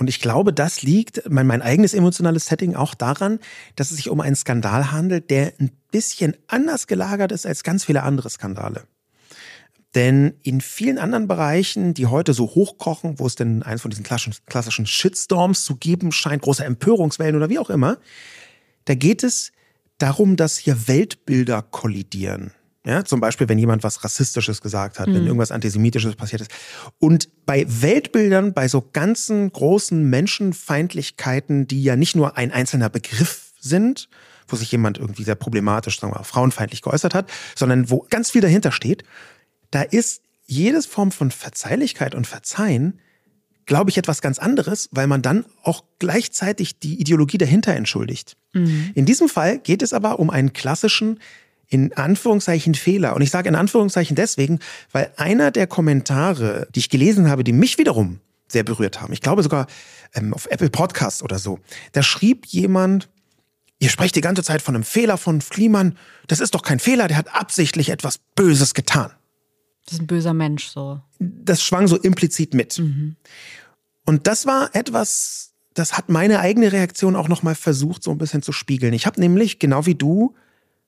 Und 0.00 0.08
ich 0.08 0.18
glaube, 0.18 0.54
das 0.54 0.80
liegt, 0.80 1.28
mein, 1.28 1.46
mein 1.46 1.60
eigenes 1.60 1.92
emotionales 1.92 2.46
Setting 2.46 2.74
auch 2.74 2.94
daran, 2.94 3.38
dass 3.76 3.90
es 3.90 3.98
sich 3.98 4.08
um 4.08 4.22
einen 4.22 4.34
Skandal 4.34 4.92
handelt, 4.92 5.28
der 5.28 5.52
ein 5.60 5.72
bisschen 5.90 6.34
anders 6.46 6.86
gelagert 6.86 7.32
ist 7.32 7.44
als 7.44 7.64
ganz 7.64 7.84
viele 7.84 8.02
andere 8.02 8.30
Skandale. 8.30 8.84
Denn 9.94 10.32
in 10.42 10.62
vielen 10.62 10.96
anderen 10.96 11.28
Bereichen, 11.28 11.92
die 11.92 12.06
heute 12.06 12.32
so 12.32 12.46
hochkochen, 12.46 13.18
wo 13.18 13.26
es 13.26 13.34
denn 13.34 13.62
eins 13.62 13.82
von 13.82 13.90
diesen 13.90 14.04
klassischen 14.04 14.86
Shitstorms 14.86 15.66
zu 15.66 15.76
geben 15.76 16.12
scheint, 16.12 16.40
große 16.40 16.64
Empörungswellen 16.64 17.36
oder 17.36 17.50
wie 17.50 17.58
auch 17.58 17.68
immer, 17.68 17.98
da 18.86 18.94
geht 18.94 19.22
es 19.22 19.52
darum, 19.98 20.36
dass 20.36 20.56
hier 20.56 20.88
Weltbilder 20.88 21.60
kollidieren. 21.60 22.52
Ja, 22.86 23.04
zum 23.04 23.20
Beispiel, 23.20 23.46
wenn 23.50 23.58
jemand 23.58 23.82
was 23.82 24.02
Rassistisches 24.02 24.62
gesagt 24.62 24.98
hat, 24.98 25.08
mhm. 25.08 25.14
wenn 25.14 25.26
irgendwas 25.26 25.50
Antisemitisches 25.50 26.16
passiert 26.16 26.40
ist. 26.40 26.50
Und 26.98 27.28
bei 27.50 27.66
Weltbildern, 27.66 28.52
bei 28.52 28.68
so 28.68 28.80
ganzen 28.92 29.52
großen 29.52 30.08
Menschenfeindlichkeiten, 30.08 31.66
die 31.66 31.82
ja 31.82 31.96
nicht 31.96 32.14
nur 32.14 32.36
ein 32.36 32.52
einzelner 32.52 32.88
Begriff 32.88 33.50
sind, 33.58 34.08
wo 34.46 34.54
sich 34.54 34.70
jemand 34.70 34.98
irgendwie 34.98 35.24
sehr 35.24 35.34
problematisch, 35.34 35.98
sagen 35.98 36.12
wir 36.12 36.18
mal, 36.18 36.24
frauenfeindlich 36.24 36.80
geäußert 36.80 37.12
hat, 37.12 37.28
sondern 37.56 37.90
wo 37.90 38.06
ganz 38.08 38.30
viel 38.30 38.40
dahinter 38.40 38.70
steht, 38.70 39.02
da 39.72 39.82
ist 39.82 40.22
jedes 40.46 40.86
Form 40.86 41.10
von 41.10 41.32
Verzeihlichkeit 41.32 42.14
und 42.14 42.28
Verzeihen, 42.28 43.00
glaube 43.66 43.90
ich, 43.90 43.98
etwas 43.98 44.22
ganz 44.22 44.38
anderes, 44.38 44.88
weil 44.92 45.08
man 45.08 45.20
dann 45.20 45.44
auch 45.64 45.82
gleichzeitig 45.98 46.78
die 46.78 47.00
Ideologie 47.00 47.38
dahinter 47.38 47.74
entschuldigt. 47.74 48.36
Mhm. 48.52 48.92
In 48.94 49.06
diesem 49.06 49.28
Fall 49.28 49.58
geht 49.58 49.82
es 49.82 49.92
aber 49.92 50.20
um 50.20 50.30
einen 50.30 50.52
klassischen 50.52 51.18
in 51.70 51.96
Anführungszeichen 51.96 52.74
Fehler. 52.74 53.14
Und 53.14 53.22
ich 53.22 53.30
sage 53.30 53.48
in 53.48 53.54
Anführungszeichen 53.54 54.16
deswegen, 54.16 54.58
weil 54.92 55.12
einer 55.16 55.50
der 55.52 55.66
Kommentare, 55.66 56.68
die 56.74 56.80
ich 56.80 56.90
gelesen 56.90 57.30
habe, 57.30 57.44
die 57.44 57.52
mich 57.52 57.78
wiederum 57.78 58.20
sehr 58.48 58.64
berührt 58.64 59.00
haben, 59.00 59.12
ich 59.12 59.20
glaube 59.20 59.44
sogar 59.44 59.68
ähm, 60.14 60.34
auf 60.34 60.46
Apple 60.50 60.68
Podcasts 60.68 61.22
oder 61.22 61.38
so, 61.38 61.60
da 61.92 62.02
schrieb 62.02 62.46
jemand, 62.46 63.08
ihr 63.78 63.88
sprecht 63.88 64.16
die 64.16 64.20
ganze 64.20 64.42
Zeit 64.42 64.60
von 64.60 64.74
einem 64.74 64.84
Fehler 64.84 65.16
von 65.16 65.38
Kliman, 65.38 65.96
das 66.26 66.40
ist 66.40 66.54
doch 66.56 66.62
kein 66.62 66.80
Fehler, 66.80 67.06
der 67.06 67.16
hat 67.16 67.32
absichtlich 67.32 67.88
etwas 67.88 68.18
Böses 68.34 68.74
getan. 68.74 69.12
Das 69.84 69.94
ist 69.94 70.00
ein 70.00 70.06
böser 70.08 70.34
Mensch 70.34 70.66
so. 70.66 71.00
Das 71.20 71.62
schwang 71.62 71.86
so 71.86 71.96
implizit 71.96 72.52
mit. 72.52 72.78
Mhm. 72.78 73.16
Und 74.04 74.26
das 74.26 74.44
war 74.44 74.74
etwas, 74.74 75.52
das 75.74 75.96
hat 75.96 76.08
meine 76.08 76.40
eigene 76.40 76.72
Reaktion 76.72 77.14
auch 77.14 77.28
nochmal 77.28 77.54
versucht, 77.54 78.02
so 78.02 78.10
ein 78.10 78.18
bisschen 78.18 78.42
zu 78.42 78.50
spiegeln. 78.50 78.92
Ich 78.92 79.06
habe 79.06 79.20
nämlich, 79.20 79.60
genau 79.60 79.86
wie 79.86 79.94
du, 79.94 80.34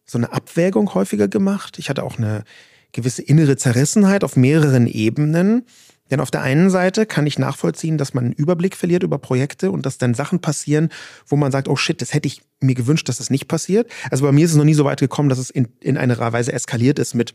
so 0.05 0.19
eine 0.19 0.33
Abwägung 0.33 0.95
häufiger 0.95 1.29
gemacht. 1.29 1.79
Ich 1.79 1.89
hatte 1.89 2.03
auch 2.03 2.19
eine 2.19 2.45
gewisse 2.93 3.23
innere 3.23 3.57
Zerrissenheit 3.57 4.25
auf 4.25 4.37
mehreren 4.37 4.87
Ebenen. 4.87 5.65
Denn 6.11 6.21
auf 6.21 6.31
der 6.31 6.43
einen 6.43 6.69
Seite 6.69 7.07
kann 7.07 7.27
ich 7.27 7.39
nachvollziehen, 7.39 7.97
dass 7.97 8.13
man 8.13 8.25
einen 8.25 8.33
Überblick 8.35 8.77
verliert 8.77 9.03
über 9.03 9.17
Projekte 9.19 9.71
und 9.71 9.87
dass 9.87 9.97
dann 9.97 10.13
Sachen 10.13 10.41
passieren, 10.41 10.91
wo 11.27 11.37
man 11.37 11.51
sagt, 11.51 11.69
oh 11.69 11.77
shit, 11.77 12.03
das 12.03 12.13
hätte 12.13 12.27
ich 12.27 12.43
mir 12.61 12.75
gewünscht, 12.75 13.09
dass 13.09 13.17
das 13.17 13.31
nicht 13.31 13.49
passiert. 13.49 13.91
Also 14.11 14.27
bei 14.27 14.33
mir 14.33 14.45
ist 14.45 14.51
es 14.51 14.59
noch 14.59 14.65
nie 14.65 14.75
so 14.75 14.85
weit 14.85 15.01
gekommen, 15.01 15.31
dass 15.31 15.39
es 15.39 15.49
in, 15.49 15.69
in 15.81 15.97
einer 15.97 16.19
Weise 16.19 16.53
eskaliert 16.53 16.99
ist 16.99 17.15
mit 17.15 17.33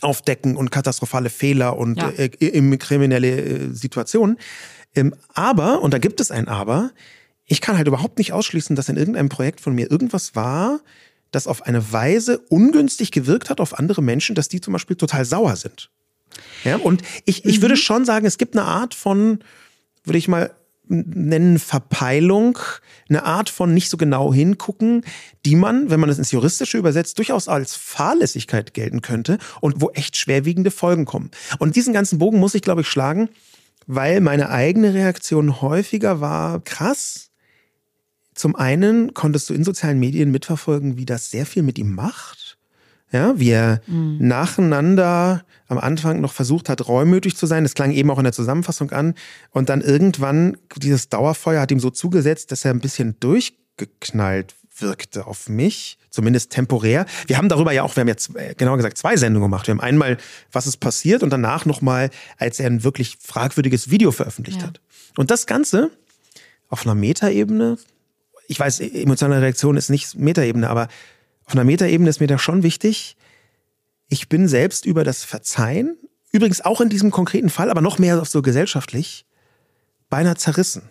Aufdecken 0.00 0.56
und 0.56 0.70
katastrophale 0.70 1.28
Fehler 1.28 1.76
und 1.76 1.98
ja. 1.98 2.10
äh, 2.10 2.28
kriminelle 2.28 3.40
äh, 3.40 3.72
Situationen. 3.72 4.38
Ähm, 4.94 5.14
aber, 5.34 5.82
und 5.82 5.92
da 5.92 5.98
gibt 5.98 6.20
es 6.20 6.30
ein 6.30 6.46
Aber, 6.46 6.92
ich 7.46 7.60
kann 7.60 7.76
halt 7.76 7.88
überhaupt 7.88 8.18
nicht 8.18 8.32
ausschließen, 8.32 8.76
dass 8.76 8.88
in 8.88 8.96
irgendeinem 8.96 9.28
Projekt 9.28 9.60
von 9.60 9.74
mir 9.74 9.90
irgendwas 9.90 10.36
war, 10.36 10.80
das 11.30 11.46
auf 11.46 11.62
eine 11.62 11.92
Weise 11.92 12.38
ungünstig 12.48 13.10
gewirkt 13.10 13.50
hat 13.50 13.60
auf 13.60 13.78
andere 13.78 14.02
Menschen, 14.02 14.34
dass 14.34 14.48
die 14.48 14.60
zum 14.60 14.72
Beispiel 14.72 14.96
total 14.96 15.24
sauer 15.24 15.56
sind. 15.56 15.90
Ja, 16.64 16.76
und 16.76 17.02
ich, 17.24 17.44
ich 17.44 17.58
mhm. 17.58 17.62
würde 17.62 17.76
schon 17.76 18.04
sagen, 18.04 18.26
es 18.26 18.38
gibt 18.38 18.56
eine 18.56 18.66
Art 18.66 18.94
von, 18.94 19.40
würde 20.04 20.18
ich 20.18 20.28
mal 20.28 20.50
nennen 20.88 21.58
Verpeilung, 21.58 22.58
eine 23.08 23.24
Art 23.24 23.50
von 23.50 23.74
nicht 23.74 23.90
so 23.90 23.96
genau 23.96 24.32
hingucken, 24.32 25.04
die 25.44 25.54
man, 25.54 25.90
wenn 25.90 26.00
man 26.00 26.08
es 26.08 26.18
ins 26.18 26.32
Juristische 26.32 26.78
übersetzt, 26.78 27.18
durchaus 27.18 27.48
als 27.48 27.74
Fahrlässigkeit 27.74 28.74
gelten 28.74 29.02
könnte 29.02 29.38
und 29.60 29.80
wo 29.80 29.90
echt 29.90 30.16
schwerwiegende 30.16 30.70
Folgen 30.70 31.04
kommen. 31.04 31.30
Und 31.58 31.76
diesen 31.76 31.92
ganzen 31.92 32.18
Bogen 32.18 32.38
muss 32.38 32.54
ich, 32.54 32.62
glaube 32.62 32.80
ich, 32.80 32.88
schlagen, 32.88 33.28
weil 33.86 34.20
meine 34.20 34.48
eigene 34.50 34.94
Reaktion 34.94 35.60
häufiger 35.60 36.20
war, 36.20 36.60
krass. 36.60 37.27
Zum 38.38 38.56
einen 38.56 39.14
konntest 39.14 39.50
du 39.50 39.54
in 39.54 39.64
sozialen 39.64 39.98
Medien 39.98 40.30
mitverfolgen, 40.30 40.96
wie 40.96 41.06
das 41.06 41.30
sehr 41.30 41.44
viel 41.44 41.62
mit 41.62 41.78
ihm 41.78 41.94
macht 41.94 42.58
ja, 43.10 43.38
wie 43.38 43.50
er 43.50 43.80
mhm. 43.86 44.18
nacheinander 44.20 45.44
am 45.66 45.78
Anfang 45.78 46.20
noch 46.20 46.32
versucht 46.32 46.68
hat, 46.68 46.86
reumütig 46.88 47.36
zu 47.36 47.46
sein. 47.46 47.62
Das 47.62 47.74
klang 47.74 47.92
eben 47.92 48.10
auch 48.10 48.18
in 48.18 48.24
der 48.24 48.32
Zusammenfassung 48.32 48.90
an. 48.90 49.14
Und 49.50 49.68
dann 49.68 49.80
irgendwann, 49.80 50.56
dieses 50.76 51.08
Dauerfeuer 51.08 51.60
hat 51.60 51.70
ihm 51.70 51.80
so 51.80 51.90
zugesetzt, 51.90 52.52
dass 52.52 52.64
er 52.64 52.72
ein 52.72 52.80
bisschen 52.80 53.16
durchgeknallt 53.20 54.54
wirkte 54.80 55.26
auf 55.26 55.48
mich, 55.48 55.98
zumindest 56.10 56.52
temporär. 56.52 57.04
Wir 57.26 57.36
haben 57.36 57.48
darüber 57.48 57.72
ja 57.72 57.82
auch, 57.82 57.96
wir 57.96 58.02
haben 58.02 58.08
jetzt 58.08 58.34
äh, 58.36 58.54
genauer 58.54 58.76
gesagt 58.76 58.96
zwei 58.96 59.16
Sendungen 59.16 59.50
gemacht. 59.50 59.66
Wir 59.66 59.72
haben 59.72 59.80
einmal, 59.80 60.18
was 60.52 60.66
ist 60.66 60.76
passiert 60.76 61.22
und 61.22 61.30
danach 61.30 61.66
nochmal, 61.66 62.10
als 62.36 62.60
er 62.60 62.66
ein 62.66 62.84
wirklich 62.84 63.18
fragwürdiges 63.20 63.90
Video 63.90 64.12
veröffentlicht 64.12 64.60
ja. 64.60 64.68
hat. 64.68 64.80
Und 65.16 65.30
das 65.30 65.46
Ganze 65.46 65.90
auf 66.68 66.86
einer 66.86 66.94
Metaebene, 66.94 67.78
ich 68.48 68.58
weiß, 68.58 68.80
emotionale 68.80 69.42
Reaktion 69.42 69.76
ist 69.76 69.90
nicht 69.90 70.16
Metaebene, 70.16 70.68
aber 70.68 70.88
auf 71.44 71.52
einer 71.52 71.64
Metaebene 71.64 72.10
ist 72.10 72.20
mir 72.20 72.26
da 72.26 72.38
schon 72.38 72.62
wichtig, 72.62 73.16
ich 74.08 74.28
bin 74.28 74.48
selbst 74.48 74.86
über 74.86 75.04
das 75.04 75.22
Verzeihen, 75.22 75.96
übrigens 76.32 76.62
auch 76.64 76.80
in 76.80 76.88
diesem 76.88 77.10
konkreten 77.10 77.50
Fall, 77.50 77.70
aber 77.70 77.82
noch 77.82 77.98
mehr 77.98 78.24
so 78.24 78.42
gesellschaftlich, 78.42 79.26
beinahe 80.08 80.36
zerrissen. 80.36 80.90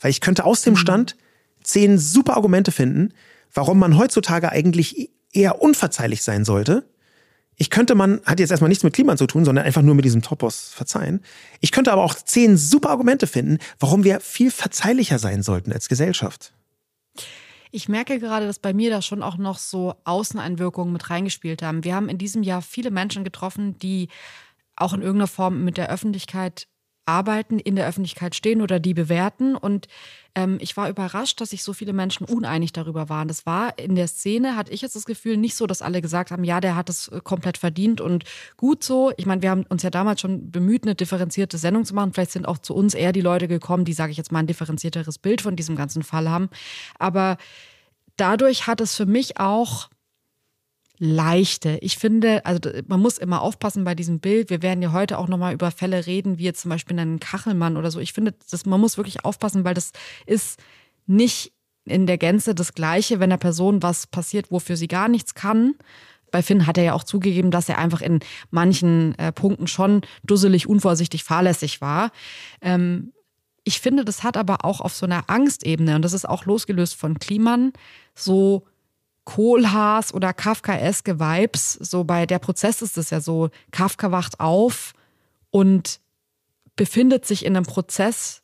Weil 0.00 0.10
ich 0.10 0.20
könnte 0.20 0.44
aus 0.44 0.62
dem 0.62 0.74
mhm. 0.74 0.78
Stand 0.78 1.16
zehn 1.62 1.98
super 1.98 2.36
Argumente 2.36 2.70
finden, 2.70 3.14
warum 3.52 3.78
man 3.78 3.96
heutzutage 3.96 4.52
eigentlich 4.52 5.10
eher 5.32 5.62
unverzeihlich 5.62 6.22
sein 6.22 6.44
sollte. 6.44 6.84
Ich 7.56 7.70
könnte 7.70 7.94
man, 7.94 8.20
hat 8.26 8.40
jetzt 8.40 8.50
erstmal 8.50 8.68
nichts 8.68 8.84
mit 8.84 8.92
Klima 8.92 9.16
zu 9.16 9.26
tun, 9.26 9.46
sondern 9.46 9.64
einfach 9.64 9.80
nur 9.80 9.94
mit 9.94 10.04
diesem 10.04 10.20
Topos 10.20 10.72
verzeihen. 10.74 11.22
Ich 11.60 11.72
könnte 11.72 11.92
aber 11.92 12.02
auch 12.02 12.14
zehn 12.14 12.58
super 12.58 12.90
Argumente 12.90 13.26
finden, 13.26 13.58
warum 13.78 14.04
wir 14.04 14.20
viel 14.20 14.50
verzeihlicher 14.50 15.18
sein 15.18 15.42
sollten 15.42 15.72
als 15.72 15.88
Gesellschaft. 15.88 16.52
Ich 17.76 17.88
merke 17.88 18.20
gerade, 18.20 18.46
dass 18.46 18.60
bei 18.60 18.72
mir 18.72 18.88
da 18.88 19.02
schon 19.02 19.20
auch 19.20 19.36
noch 19.36 19.58
so 19.58 19.96
Außeneinwirkungen 20.04 20.92
mit 20.92 21.10
reingespielt 21.10 21.60
haben. 21.60 21.82
Wir 21.82 21.96
haben 21.96 22.08
in 22.08 22.18
diesem 22.18 22.44
Jahr 22.44 22.62
viele 22.62 22.92
Menschen 22.92 23.24
getroffen, 23.24 23.76
die 23.80 24.10
auch 24.76 24.92
in 24.92 25.02
irgendeiner 25.02 25.26
Form 25.26 25.64
mit 25.64 25.76
der 25.76 25.90
Öffentlichkeit 25.90 26.68
arbeiten, 27.06 27.58
in 27.58 27.76
der 27.76 27.86
Öffentlichkeit 27.86 28.34
stehen 28.34 28.62
oder 28.62 28.80
die 28.80 28.94
bewerten. 28.94 29.56
Und 29.56 29.88
ähm, 30.34 30.58
ich 30.60 30.76
war 30.76 30.88
überrascht, 30.88 31.40
dass 31.40 31.50
sich 31.50 31.62
so 31.62 31.72
viele 31.72 31.92
Menschen 31.92 32.24
uneinig 32.24 32.72
darüber 32.72 33.08
waren. 33.08 33.28
Das 33.28 33.46
war 33.46 33.78
in 33.78 33.94
der 33.94 34.08
Szene, 34.08 34.56
hatte 34.56 34.72
ich 34.72 34.80
jetzt 34.80 34.96
das 34.96 35.04
Gefühl, 35.04 35.36
nicht 35.36 35.54
so, 35.54 35.66
dass 35.66 35.82
alle 35.82 36.00
gesagt 36.00 36.30
haben, 36.30 36.44
ja, 36.44 36.60
der 36.60 36.76
hat 36.76 36.88
es 36.88 37.08
äh, 37.08 37.20
komplett 37.22 37.58
verdient 37.58 38.00
und 38.00 38.24
gut 38.56 38.82
so. 38.82 39.12
Ich 39.16 39.26
meine, 39.26 39.42
wir 39.42 39.50
haben 39.50 39.64
uns 39.68 39.82
ja 39.82 39.90
damals 39.90 40.20
schon 40.20 40.50
bemüht, 40.50 40.84
eine 40.84 40.94
differenzierte 40.94 41.58
Sendung 41.58 41.84
zu 41.84 41.94
machen. 41.94 42.12
Vielleicht 42.12 42.32
sind 42.32 42.46
auch 42.46 42.58
zu 42.58 42.74
uns 42.74 42.94
eher 42.94 43.12
die 43.12 43.20
Leute 43.20 43.48
gekommen, 43.48 43.84
die, 43.84 43.92
sage 43.92 44.12
ich 44.12 44.18
jetzt 44.18 44.32
mal, 44.32 44.40
ein 44.40 44.46
differenzierteres 44.46 45.18
Bild 45.18 45.42
von 45.42 45.56
diesem 45.56 45.76
ganzen 45.76 46.02
Fall 46.02 46.28
haben. 46.30 46.48
Aber 46.98 47.36
dadurch 48.16 48.66
hat 48.66 48.80
es 48.80 48.96
für 48.96 49.06
mich 49.06 49.38
auch 49.38 49.88
leichte. 51.04 51.78
Ich 51.82 51.98
finde, 51.98 52.44
also 52.46 52.60
man 52.86 53.00
muss 53.00 53.18
immer 53.18 53.42
aufpassen 53.42 53.84
bei 53.84 53.94
diesem 53.94 54.20
Bild. 54.20 54.50
Wir 54.50 54.62
werden 54.62 54.82
ja 54.82 54.92
heute 54.92 55.18
auch 55.18 55.28
nochmal 55.28 55.52
über 55.52 55.70
Fälle 55.70 56.06
reden, 56.06 56.38
wie 56.38 56.44
jetzt 56.44 56.62
zum 56.62 56.70
Beispiel 56.70 56.98
einen 56.98 57.20
Kachelmann 57.20 57.76
oder 57.76 57.90
so. 57.90 58.00
Ich 58.00 58.12
finde, 58.12 58.34
das, 58.50 58.64
man 58.66 58.80
muss 58.80 58.96
wirklich 58.96 59.24
aufpassen, 59.24 59.64
weil 59.64 59.74
das 59.74 59.92
ist 60.26 60.58
nicht 61.06 61.52
in 61.84 62.06
der 62.06 62.16
Gänze 62.16 62.54
das 62.54 62.72
Gleiche, 62.72 63.20
wenn 63.20 63.30
der 63.30 63.36
Person 63.36 63.82
was 63.82 64.06
passiert, 64.06 64.50
wofür 64.50 64.76
sie 64.76 64.88
gar 64.88 65.08
nichts 65.08 65.34
kann. 65.34 65.74
Bei 66.30 66.42
Finn 66.42 66.66
hat 66.66 66.78
er 66.78 66.84
ja 66.84 66.92
auch 66.94 67.04
zugegeben, 67.04 67.50
dass 67.50 67.68
er 67.68 67.78
einfach 67.78 68.00
in 68.00 68.20
manchen 68.50 69.16
äh, 69.18 69.30
Punkten 69.30 69.66
schon 69.66 70.00
dusselig, 70.24 70.66
unvorsichtig, 70.66 71.22
fahrlässig 71.22 71.80
war. 71.80 72.10
Ähm, 72.62 73.12
ich 73.62 73.80
finde, 73.80 74.04
das 74.04 74.22
hat 74.22 74.36
aber 74.36 74.64
auch 74.64 74.80
auf 74.80 74.94
so 74.94 75.06
einer 75.06 75.28
Angstebene, 75.28 75.96
und 75.96 76.02
das 76.02 76.12
ist 76.12 76.28
auch 76.28 76.46
losgelöst 76.46 76.94
von 76.94 77.18
Kliman, 77.18 77.72
so 78.14 78.66
Kohlhaas 79.24 80.12
oder 80.12 80.32
Kafkaeske 80.32 81.18
Vibes. 81.18 81.72
So 81.74 82.04
bei 82.04 82.26
der 82.26 82.38
Prozess 82.38 82.82
ist 82.82 82.98
es 82.98 83.10
ja 83.10 83.20
so, 83.20 83.50
Kafka 83.70 84.12
wacht 84.12 84.40
auf 84.40 84.92
und 85.50 86.00
befindet 86.76 87.24
sich 87.26 87.44
in 87.44 87.56
einem 87.56 87.66
Prozess, 87.66 88.42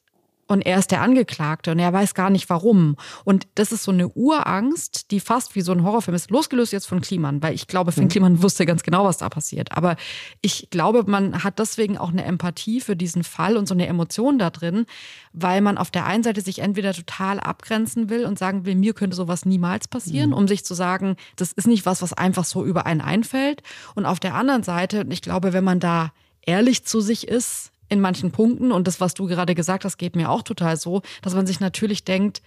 und 0.51 0.63
er 0.63 0.79
ist 0.79 0.91
der 0.91 1.01
Angeklagte 1.01 1.71
und 1.71 1.79
er 1.79 1.93
weiß 1.93 2.15
gar 2.15 2.29
nicht 2.29 2.51
warum. 2.51 2.97
Und 3.25 3.47
das 3.55 3.71
ist 3.71 3.85
so 3.85 3.93
eine 3.93 4.09
Urangst, 4.09 5.13
die 5.13 5.21
fast 5.21 5.55
wie 5.55 5.61
so 5.61 5.71
ein 5.71 5.85
Horrorfilm 5.85 6.17
ist, 6.17 6.31
losgelöst 6.31 6.73
jetzt 6.73 6.87
von 6.87 7.01
Kliman, 7.01 7.41
weil 7.41 7.55
ich 7.55 7.69
glaube, 7.69 7.93
Finn 7.93 8.05
mhm. 8.05 8.09
Kliman 8.09 8.43
wusste 8.43 8.67
ganz 8.67 8.83
genau, 8.83 9.05
was 9.05 9.19
da 9.19 9.29
passiert. 9.29 9.77
Aber 9.77 9.95
ich 10.41 10.69
glaube, 10.71 11.05
man 11.07 11.45
hat 11.45 11.61
deswegen 11.61 11.97
auch 11.99 12.11
eine 12.11 12.25
Empathie 12.25 12.81
für 12.81 12.97
diesen 12.97 13.23
Fall 13.23 13.57
und 13.57 13.69
so 13.69 13.75
eine 13.75 13.87
Emotion 13.87 14.41
da 14.41 14.51
drin, 14.51 14.87
weil 15.33 15.61
man 15.61 15.79
auf 15.79 15.93
der 15.93 16.05
einen 16.05 16.25
Seite 16.25 16.41
sich 16.41 16.59
entweder 16.59 16.93
total 16.93 17.39
abgrenzen 17.39 18.11
will 18.11 18.25
und 18.27 18.37
sagen 18.37 18.65
will, 18.65 18.75
mir 18.75 18.93
könnte 18.93 19.15
sowas 19.15 19.47
niemals 19.47 19.87
passieren, 19.87 20.31
mhm. 20.31 20.37
um 20.37 20.49
sich 20.49 20.65
zu 20.65 20.75
sagen, 20.75 21.15
das 21.37 21.53
ist 21.53 21.69
nicht 21.69 21.87
was, 21.87 22.03
was 22.03 22.13
einfach 22.13 22.45
so 22.45 22.65
über 22.65 22.87
einen 22.87 23.01
einfällt. 23.01 23.63
Und 23.95 24.05
auf 24.05 24.19
der 24.19 24.35
anderen 24.35 24.65
Seite, 24.65 25.03
und 25.03 25.13
ich 25.13 25.23
glaube, 25.23 25.53
wenn 25.53 25.65
man 25.65 25.79
da 25.79 26.11
ehrlich 26.43 26.85
zu 26.85 27.01
sich 27.01 27.29
ist, 27.29 27.71
in 27.91 28.01
manchen 28.01 28.31
Punkten. 28.31 28.73
Und 28.73 28.87
das, 28.87 29.01
was 29.01 29.13
du 29.13 29.27
gerade 29.27 29.55
gesagt 29.55 29.85
hast, 29.85 29.99
geht 29.99 30.17
mir 30.17 30.31
auch 30.31 30.43
total 30.43 30.79
so, 30.79 31.03
dass 31.21 31.35
man 31.35 31.47
sich 31.47 31.61
natürlich 31.61 32.05
denkt, 32.05 32.41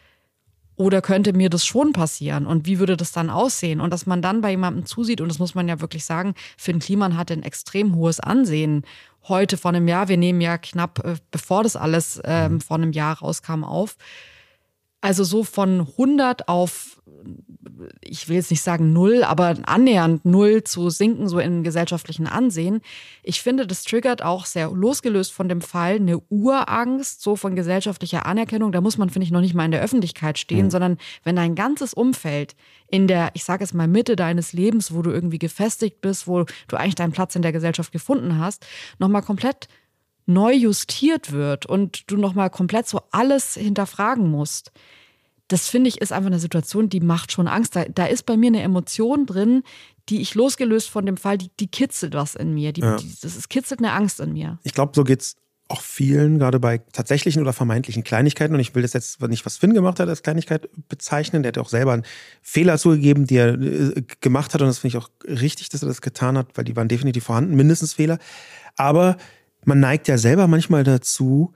oder 0.75 1.01
könnte 1.01 1.33
mir 1.33 1.49
das 1.49 1.65
schon 1.65 1.93
passieren? 1.93 2.47
Und 2.47 2.65
wie 2.65 2.79
würde 2.79 2.97
das 2.97 3.11
dann 3.11 3.29
aussehen? 3.29 3.79
Und 3.79 3.91
dass 3.91 4.07
man 4.07 4.23
dann 4.23 4.41
bei 4.41 4.49
jemandem 4.51 4.87
zusieht, 4.87 5.21
und 5.21 5.27
das 5.27 5.37
muss 5.37 5.53
man 5.53 5.67
ja 5.67 5.81
wirklich 5.81 6.03
sagen, 6.03 6.33
Finn 6.57 6.79
Kliman 6.79 7.15
hat 7.15 7.31
ein 7.31 7.43
extrem 7.43 7.95
hohes 7.95 8.19
Ansehen. 8.19 8.83
Heute 9.27 9.57
vor 9.57 9.69
einem 9.69 9.87
Jahr, 9.87 10.07
wir 10.07 10.17
nehmen 10.17 10.41
ja 10.41 10.57
knapp, 10.57 11.05
äh, 11.05 11.15
bevor 11.29 11.61
das 11.63 11.75
alles 11.75 12.19
ähm, 12.25 12.59
vor 12.59 12.77
einem 12.77 12.91
Jahr 12.91 13.19
rauskam, 13.19 13.63
auf. 13.63 13.97
Also 15.03 15.25
so 15.25 15.43
von 15.43 15.81
100 15.81 16.47
auf 16.47 17.01
ich 18.01 18.29
will 18.29 18.37
jetzt 18.37 18.51
nicht 18.51 18.61
sagen 18.61 18.93
null, 18.93 19.23
aber 19.23 19.57
annähernd 19.63 20.23
null 20.23 20.63
zu 20.63 20.89
sinken, 20.89 21.27
so 21.27 21.39
im 21.39 21.63
gesellschaftlichen 21.63 22.27
Ansehen. 22.27 22.79
Ich 23.23 23.41
finde, 23.41 23.67
das 23.67 23.83
triggert 23.83 24.23
auch 24.23 24.45
sehr 24.45 24.71
losgelöst 24.71 25.33
von 25.33 25.49
dem 25.49 25.59
Fall 25.59 25.95
eine 25.95 26.19
Urangst, 26.29 27.21
so 27.21 27.35
von 27.35 27.55
gesellschaftlicher 27.55 28.25
Anerkennung. 28.25 28.71
Da 28.71 28.79
muss 28.79 28.97
man, 28.97 29.09
finde 29.09 29.25
ich, 29.25 29.31
noch 29.31 29.41
nicht 29.41 29.53
mal 29.53 29.65
in 29.65 29.71
der 29.71 29.81
Öffentlichkeit 29.81 30.39
stehen, 30.39 30.67
mhm. 30.67 30.71
sondern 30.71 30.97
wenn 31.23 31.35
dein 31.35 31.55
ganzes 31.55 31.93
Umfeld 31.93 32.55
in 32.87 33.07
der, 33.07 33.31
ich 33.33 33.43
sage 33.43 33.65
es 33.65 33.73
mal, 33.73 33.87
Mitte 33.87 34.15
deines 34.15 34.53
Lebens, 34.53 34.93
wo 34.93 35.01
du 35.01 35.11
irgendwie 35.11 35.39
gefestigt 35.39 35.99
bist, 35.99 36.25
wo 36.27 36.45
du 36.69 36.77
eigentlich 36.77 36.95
deinen 36.95 37.11
Platz 37.11 37.35
in 37.35 37.41
der 37.41 37.51
Gesellschaft 37.51 37.91
gefunden 37.91 38.39
hast, 38.39 38.65
nochmal 38.99 39.23
komplett 39.23 39.67
neu 40.25 40.53
justiert 40.53 41.31
wird 41.31 41.65
und 41.65 42.09
du 42.11 42.17
nochmal 42.17 42.49
komplett 42.49 42.87
so 42.87 43.01
alles 43.11 43.55
hinterfragen 43.55 44.29
musst 44.29 44.71
das 45.47 45.69
finde 45.69 45.89
ich 45.89 46.01
ist 46.01 46.11
einfach 46.11 46.27
eine 46.27 46.39
Situation, 46.39 46.89
die 46.89 46.99
macht 46.99 47.31
schon 47.31 47.47
Angst. 47.47 47.75
Da, 47.75 47.85
da, 47.85 48.05
ist 48.05 48.25
bei 48.25 48.37
mir 48.37 48.47
eine 48.47 48.61
Emotion 48.61 49.25
drin, 49.25 49.63
die 50.09 50.21
ich 50.21 50.35
losgelöst 50.35 50.89
von 50.89 51.05
dem 51.05 51.17
Fall, 51.17 51.37
die, 51.37 51.49
die 51.59 51.67
kitzelt 51.67 52.13
was 52.13 52.35
in 52.35 52.53
mir. 52.53 52.73
Die, 52.73 52.81
ja. 52.81 52.97
die, 52.97 53.11
das 53.21 53.35
ist, 53.35 53.49
kitzelt 53.49 53.79
eine 53.79 53.91
Angst 53.91 54.19
in 54.19 54.33
mir. 54.33 54.59
Ich 54.63 54.73
glaube, 54.73 54.93
so 54.95 55.03
geht 55.03 55.21
es 55.21 55.35
auch 55.69 55.81
vielen, 55.81 56.39
gerade 56.39 56.59
bei 56.59 56.79
tatsächlichen 56.79 57.41
oder 57.41 57.53
vermeintlichen 57.53 58.03
Kleinigkeiten. 58.03 58.53
Und 58.53 58.59
ich 58.59 58.75
will 58.75 58.81
das 58.81 58.93
jetzt 58.93 59.21
nicht, 59.21 59.45
was 59.45 59.57
Finn 59.57 59.73
gemacht 59.73 59.99
hat, 59.99 60.09
als 60.09 60.23
Kleinigkeit 60.23 60.69
bezeichnen. 60.89 61.43
Der 61.43 61.49
hat 61.49 61.57
auch 61.57 61.69
selber 61.69 61.93
einen 61.93 62.03
Fehler 62.41 62.77
zugegeben, 62.77 63.27
die 63.27 63.37
er 63.37 63.53
äh, 63.53 64.03
gemacht 64.21 64.53
hat. 64.53 64.61
Und 64.61 64.67
das 64.67 64.79
finde 64.79 64.97
ich 64.97 65.03
auch 65.03 65.09
richtig, 65.25 65.69
dass 65.69 65.83
er 65.83 65.87
das 65.87 66.01
getan 66.01 66.37
hat, 66.37 66.47
weil 66.55 66.65
die 66.65 66.75
waren 66.75 66.87
definitiv 66.87 67.25
vorhanden, 67.25 67.55
mindestens 67.55 67.93
Fehler. 67.93 68.17
Aber 68.75 69.17
man 69.65 69.79
neigt 69.79 70.07
ja 70.07 70.17
selber 70.17 70.47
manchmal 70.47 70.83
dazu, 70.83 71.53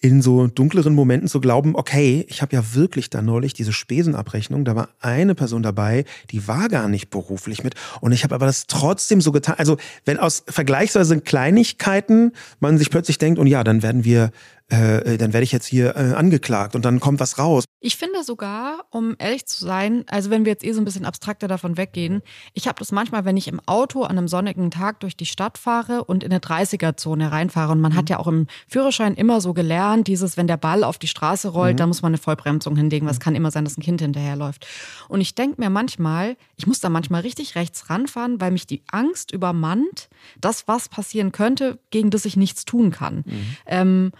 in 0.00 0.22
so 0.22 0.46
dunkleren 0.46 0.94
Momenten 0.94 1.28
zu 1.28 1.40
glauben, 1.40 1.74
okay, 1.74 2.24
ich 2.28 2.40
habe 2.40 2.54
ja 2.54 2.74
wirklich 2.74 3.10
da 3.10 3.20
neulich 3.20 3.52
diese 3.52 3.72
Spesenabrechnung, 3.72 4.64
da 4.64 4.76
war 4.76 4.90
eine 5.00 5.34
Person 5.34 5.62
dabei, 5.62 6.04
die 6.30 6.46
war 6.46 6.68
gar 6.68 6.88
nicht 6.88 7.10
beruflich 7.10 7.64
mit 7.64 7.74
und 8.00 8.12
ich 8.12 8.22
habe 8.22 8.34
aber 8.34 8.46
das 8.46 8.68
trotzdem 8.68 9.20
so 9.20 9.32
getan. 9.32 9.56
Also 9.58 9.76
wenn 10.04 10.18
aus 10.18 10.44
vergleichsweise 10.46 11.20
Kleinigkeiten 11.20 12.32
man 12.60 12.78
sich 12.78 12.90
plötzlich 12.90 13.18
denkt, 13.18 13.40
und 13.40 13.48
ja, 13.48 13.64
dann 13.64 13.82
werden 13.82 14.04
wir 14.04 14.30
äh, 14.70 15.16
dann 15.16 15.32
werde 15.32 15.44
ich 15.44 15.52
jetzt 15.52 15.66
hier 15.66 15.96
äh, 15.96 16.12
angeklagt 16.12 16.76
und 16.76 16.84
dann 16.84 17.00
kommt 17.00 17.20
was 17.20 17.38
raus. 17.38 17.64
Ich 17.80 17.96
finde 17.96 18.22
sogar, 18.22 18.84
um 18.90 19.16
ehrlich 19.18 19.46
zu 19.46 19.64
sein, 19.64 20.04
also 20.08 20.28
wenn 20.28 20.44
wir 20.44 20.52
jetzt 20.52 20.64
eh 20.64 20.72
so 20.72 20.80
ein 20.80 20.84
bisschen 20.84 21.06
abstrakter 21.06 21.48
davon 21.48 21.78
weggehen, 21.78 22.20
ich 22.52 22.68
habe 22.68 22.78
das 22.78 22.92
manchmal, 22.92 23.24
wenn 23.24 23.38
ich 23.38 23.48
im 23.48 23.60
Auto 23.64 24.02
an 24.02 24.18
einem 24.18 24.28
sonnigen 24.28 24.70
Tag 24.70 25.00
durch 25.00 25.16
die 25.16 25.26
Stadt 25.26 25.56
fahre 25.56 26.04
und 26.04 26.22
in 26.22 26.30
eine 26.30 26.40
30er-Zone 26.40 27.32
reinfahre 27.32 27.72
und 27.72 27.80
man 27.80 27.92
mhm. 27.92 27.96
hat 27.96 28.10
ja 28.10 28.18
auch 28.18 28.26
im 28.26 28.46
Führerschein 28.68 29.14
immer 29.14 29.40
so 29.40 29.54
gelernt, 29.54 30.06
dieses, 30.06 30.36
wenn 30.36 30.46
der 30.46 30.58
Ball 30.58 30.84
auf 30.84 30.98
die 30.98 31.06
Straße 31.06 31.48
rollt, 31.48 31.74
mhm. 31.74 31.78
dann 31.78 31.88
muss 31.88 32.02
man 32.02 32.10
eine 32.10 32.18
Vollbremsung 32.18 32.76
hinlegen, 32.76 33.08
es 33.08 33.18
mhm. 33.18 33.22
kann 33.22 33.34
immer 33.36 33.50
sein, 33.50 33.64
dass 33.64 33.78
ein 33.78 33.82
Kind 33.82 34.02
hinterherläuft. 34.02 34.66
Und 35.08 35.22
ich 35.22 35.34
denke 35.34 35.60
mir 35.62 35.70
manchmal, 35.70 36.36
ich 36.56 36.66
muss 36.66 36.80
da 36.80 36.90
manchmal 36.90 37.22
richtig 37.22 37.54
rechts 37.54 37.88
ranfahren, 37.88 38.38
weil 38.38 38.50
mich 38.50 38.66
die 38.66 38.82
Angst 38.90 39.32
übermannt, 39.32 40.10
dass 40.38 40.68
was 40.68 40.90
passieren 40.90 41.32
könnte, 41.32 41.78
gegen 41.90 42.10
das 42.10 42.26
ich 42.26 42.36
nichts 42.36 42.66
tun 42.66 42.90
kann. 42.90 43.24
Mhm. 43.24 43.56
Ähm, 43.66 44.12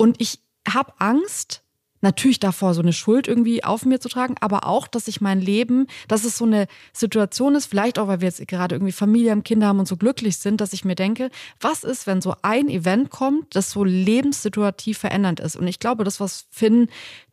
und 0.00 0.18
ich 0.18 0.38
habe 0.66 0.94
Angst, 0.96 1.62
natürlich 2.00 2.40
davor, 2.40 2.72
so 2.72 2.80
eine 2.80 2.94
Schuld 2.94 3.28
irgendwie 3.28 3.64
auf 3.64 3.84
mir 3.84 4.00
zu 4.00 4.08
tragen, 4.08 4.36
aber 4.40 4.66
auch, 4.66 4.88
dass 4.88 5.08
ich 5.08 5.20
mein 5.20 5.42
Leben, 5.42 5.88
dass 6.08 6.24
es 6.24 6.38
so 6.38 6.46
eine 6.46 6.68
Situation 6.94 7.54
ist, 7.54 7.66
vielleicht 7.66 7.98
auch, 7.98 8.08
weil 8.08 8.22
wir 8.22 8.28
jetzt 8.28 8.48
gerade 8.48 8.76
irgendwie 8.76 8.92
Familie 8.92 9.32
haben, 9.32 9.44
Kinder 9.44 9.66
haben 9.66 9.78
und 9.78 9.84
so 9.86 9.98
glücklich 9.98 10.38
sind, 10.38 10.62
dass 10.62 10.72
ich 10.72 10.86
mir 10.86 10.94
denke, 10.94 11.28
was 11.60 11.84
ist, 11.84 12.06
wenn 12.06 12.22
so 12.22 12.34
ein 12.40 12.70
Event 12.70 13.10
kommt, 13.10 13.54
das 13.54 13.72
so 13.72 13.84
lebenssituativ 13.84 14.96
verändernd 14.96 15.38
ist? 15.38 15.54
Und 15.54 15.68
ich 15.68 15.80
glaube, 15.80 16.04
das, 16.04 16.18
was 16.18 16.46
Finn 16.48 16.88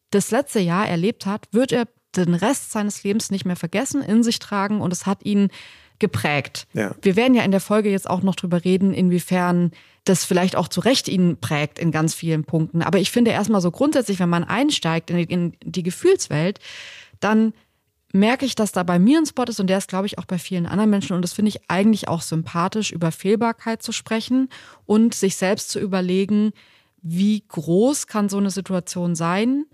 das 0.09 0.31
letzte 0.31 0.59
Jahr 0.59 0.89
erlebt 0.89 1.25
hat, 1.25 1.47
wird 1.53 1.71
er 1.71 1.87
den 2.17 2.33
Rest 2.33 2.73
seines 2.73 3.01
Lebens 3.01 3.31
nicht 3.31 3.45
mehr 3.45 3.55
vergessen, 3.55 4.01
in 4.01 4.23
sich 4.23 4.39
tragen 4.39 4.81
und 4.81 4.91
es 4.91 5.05
hat 5.05 5.23
ihn 5.23 5.51
geprägt. 5.99 6.67
Ja. 6.73 6.95
Wir 7.01 7.15
werden 7.15 7.33
ja 7.33 7.43
in 7.43 7.51
der 7.51 7.59
Folge 7.59 7.89
jetzt 7.89 8.09
auch 8.09 8.21
noch 8.21 8.35
drüber 8.35 8.63
reden, 8.63 8.93
inwiefern 8.93 9.71
das 10.05 10.23
vielleicht 10.23 10.55
auch 10.55 10.67
zu 10.67 10.79
Recht 10.79 11.07
ihn 11.07 11.37
prägt 11.37 11.79
in 11.79 11.91
ganz 11.91 12.13
vielen 12.13 12.43
Punkten. 12.43 12.81
Aber 12.81 12.99
ich 12.99 13.11
finde 13.11 13.31
erstmal 13.31 13.61
so 13.61 13.71
grundsätzlich, 13.71 14.19
wenn 14.19 14.29
man 14.29 14.43
einsteigt 14.43 15.09
in 15.09 15.17
die, 15.17 15.23
in 15.23 15.53
die 15.63 15.83
Gefühlswelt, 15.83 16.59
dann 17.19 17.53
merke 18.13 18.45
ich, 18.45 18.55
dass 18.55 18.71
da 18.71 18.83
bei 18.83 18.99
mir 18.99 19.19
ein 19.19 19.25
Spot 19.25 19.43
ist 19.43 19.59
und 19.59 19.67
der 19.67 19.77
ist, 19.77 19.89
glaube 19.89 20.07
ich, 20.07 20.17
auch 20.17 20.25
bei 20.25 20.39
vielen 20.39 20.65
anderen 20.65 20.89
Menschen. 20.89 21.15
Und 21.15 21.21
das 21.21 21.33
finde 21.33 21.49
ich 21.49 21.69
eigentlich 21.69 22.07
auch 22.07 22.21
sympathisch, 22.21 22.91
über 22.91 23.11
Fehlbarkeit 23.11 23.83
zu 23.83 23.91
sprechen 23.91 24.49
und 24.85 25.13
sich 25.13 25.35
selbst 25.35 25.69
zu 25.69 25.79
überlegen, 25.79 26.53
wie 27.01 27.43
groß 27.47 28.07
kann 28.07 28.29
so 28.29 28.37
eine 28.37 28.49
Situation 28.49 29.15
sein? 29.15 29.65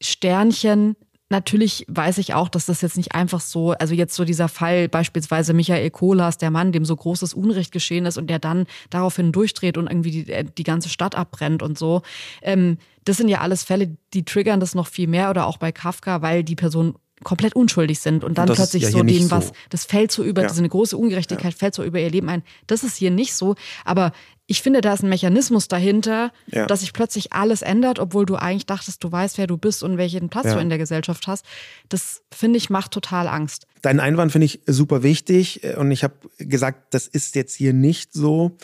Sternchen, 0.00 0.96
Natürlich 1.30 1.84
weiß 1.88 2.16
ich 2.18 2.32
auch, 2.32 2.48
dass 2.48 2.66
das 2.66 2.80
jetzt 2.80 2.96
nicht 2.96 3.14
einfach 3.14 3.40
so, 3.40 3.72
also 3.72 3.94
jetzt 3.94 4.14
so 4.14 4.24
dieser 4.24 4.48
Fall 4.48 4.88
beispielsweise 4.88 5.52
Michael 5.52 5.90
Kohlhaas, 5.90 6.38
der 6.38 6.50
Mann, 6.50 6.72
dem 6.72 6.86
so 6.86 6.96
großes 6.96 7.34
Unrecht 7.34 7.70
geschehen 7.70 8.06
ist 8.06 8.16
und 8.16 8.28
der 8.30 8.38
dann 8.38 8.66
daraufhin 8.88 9.30
durchdreht 9.30 9.76
und 9.76 9.88
irgendwie 9.88 10.10
die, 10.10 10.32
äh, 10.32 10.44
die 10.44 10.62
ganze 10.62 10.88
Stadt 10.88 11.14
abbrennt 11.14 11.62
und 11.62 11.76
so. 11.78 12.00
Ähm, 12.40 12.78
das 13.04 13.18
sind 13.18 13.28
ja 13.28 13.40
alles 13.42 13.62
Fälle, 13.62 13.96
die 14.14 14.24
triggern 14.24 14.58
das 14.60 14.74
noch 14.74 14.86
viel 14.86 15.06
mehr 15.06 15.28
oder 15.28 15.46
auch 15.46 15.58
bei 15.58 15.70
Kafka, 15.70 16.22
weil 16.22 16.44
die 16.44 16.56
Person 16.56 16.94
komplett 17.24 17.54
unschuldig 17.54 18.00
sind 18.00 18.24
und 18.24 18.38
dann 18.38 18.48
und 18.48 18.56
plötzlich 18.56 18.84
ja 18.84 18.90
so 18.90 19.02
denen 19.02 19.28
so. 19.28 19.36
was, 19.36 19.52
das 19.70 19.84
fällt 19.84 20.12
so 20.12 20.24
über, 20.24 20.42
ja. 20.42 20.48
diese 20.48 20.66
große 20.66 20.96
Ungerechtigkeit 20.96 21.52
ja. 21.52 21.58
fällt 21.58 21.74
so 21.74 21.84
über 21.84 22.00
ihr 22.00 22.10
Leben 22.10 22.28
ein. 22.28 22.42
Das 22.66 22.84
ist 22.84 22.96
hier 22.96 23.10
nicht 23.10 23.34
so, 23.34 23.54
aber 23.84 24.12
ich 24.50 24.62
finde, 24.62 24.80
da 24.80 24.94
ist 24.94 25.02
ein 25.02 25.10
Mechanismus 25.10 25.68
dahinter, 25.68 26.32
ja. 26.46 26.64
dass 26.64 26.80
sich 26.80 26.94
plötzlich 26.94 27.34
alles 27.34 27.60
ändert, 27.60 27.98
obwohl 27.98 28.24
du 28.24 28.36
eigentlich 28.36 28.64
dachtest, 28.64 29.04
du 29.04 29.12
weißt, 29.12 29.36
wer 29.36 29.46
du 29.46 29.58
bist 29.58 29.82
und 29.82 29.98
welchen 29.98 30.30
Platz 30.30 30.54
du 30.54 30.58
in 30.58 30.70
der 30.70 30.78
Gesellschaft 30.78 31.26
hast. 31.26 31.44
Das 31.90 32.22
finde 32.34 32.56
ich 32.56 32.70
macht 32.70 32.92
total 32.92 33.28
Angst. 33.28 33.66
Deinen 33.82 34.00
Einwand 34.00 34.32
finde 34.32 34.46
ich 34.46 34.60
super 34.66 35.02
wichtig 35.02 35.60
und 35.76 35.90
ich 35.90 36.02
habe 36.02 36.14
gesagt, 36.38 36.94
das 36.94 37.06
ist 37.06 37.34
jetzt 37.34 37.54
hier 37.54 37.74
nicht 37.74 38.14
so, 38.14 38.56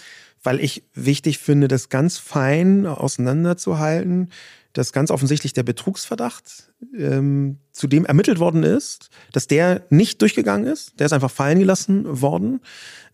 weil 0.42 0.58
ich 0.58 0.84
wichtig 0.94 1.38
finde, 1.38 1.68
das 1.68 1.90
ganz 1.90 2.16
fein 2.16 2.86
auseinanderzuhalten 2.86 4.30
dass 4.74 4.92
ganz 4.92 5.10
offensichtlich 5.10 5.54
der 5.54 5.62
Betrugsverdacht, 5.62 6.70
ähm, 6.96 7.58
zu 7.72 7.86
dem 7.86 8.04
ermittelt 8.04 8.38
worden 8.38 8.62
ist, 8.62 9.08
dass 9.32 9.46
der 9.46 9.86
nicht 9.88 10.20
durchgegangen 10.20 10.66
ist, 10.66 10.98
der 10.98 11.06
ist 11.06 11.12
einfach 11.12 11.30
fallen 11.30 11.58
gelassen 11.58 12.20
worden 12.20 12.60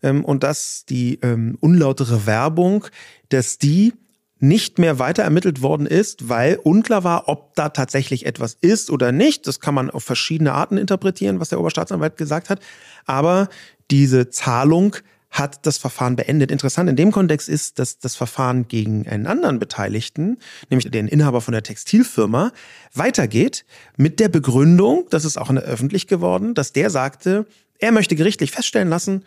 ähm, 0.03 0.25
und 0.25 0.43
dass 0.43 0.85
die 0.85 1.19
ähm, 1.21 1.57
unlautere 1.61 2.25
Werbung, 2.25 2.85
dass 3.29 3.57
die 3.57 3.93
nicht 4.39 4.79
mehr 4.79 4.97
weiter 4.97 5.21
ermittelt 5.21 5.61
worden 5.61 5.85
ist, 5.85 6.27
weil 6.27 6.55
unklar 6.55 7.03
war, 7.03 7.29
ob 7.29 7.53
da 7.55 7.69
tatsächlich 7.69 8.25
etwas 8.25 8.57
ist 8.59 8.89
oder 8.89 9.11
nicht. 9.11 9.45
Das 9.45 9.59
kann 9.59 9.75
man 9.75 9.91
auf 9.91 10.03
verschiedene 10.03 10.53
Arten 10.53 10.77
interpretieren, 10.77 11.39
was 11.39 11.49
der 11.49 11.59
Oberstaatsanwalt 11.59 12.17
gesagt 12.17 12.49
hat. 12.49 12.59
Aber 13.05 13.49
diese 13.91 14.31
Zahlung 14.31 14.95
hat 15.31 15.65
das 15.65 15.77
Verfahren 15.77 16.17
beendet. 16.17 16.51
Interessant 16.51 16.89
in 16.89 16.95
dem 16.95 17.11
Kontext 17.11 17.49
ist, 17.49 17.79
dass 17.79 17.97
das 17.97 18.15
Verfahren 18.15 18.67
gegen 18.67 19.07
einen 19.07 19.25
anderen 19.25 19.59
Beteiligten, 19.59 20.37
nämlich 20.69 20.91
den 20.91 21.07
Inhaber 21.07 21.41
von 21.41 21.53
der 21.53 21.63
Textilfirma, 21.63 22.51
weitergeht 22.93 23.65
mit 23.97 24.19
der 24.19 24.29
Begründung, 24.29 25.05
das 25.09 25.25
ist 25.25 25.37
auch 25.37 25.49
öffentlich 25.49 26.07
geworden, 26.07 26.53
dass 26.53 26.73
der 26.73 26.89
sagte, 26.89 27.47
er 27.79 27.91
möchte 27.91 28.15
gerichtlich 28.15 28.51
feststellen 28.51 28.89
lassen, 28.89 29.23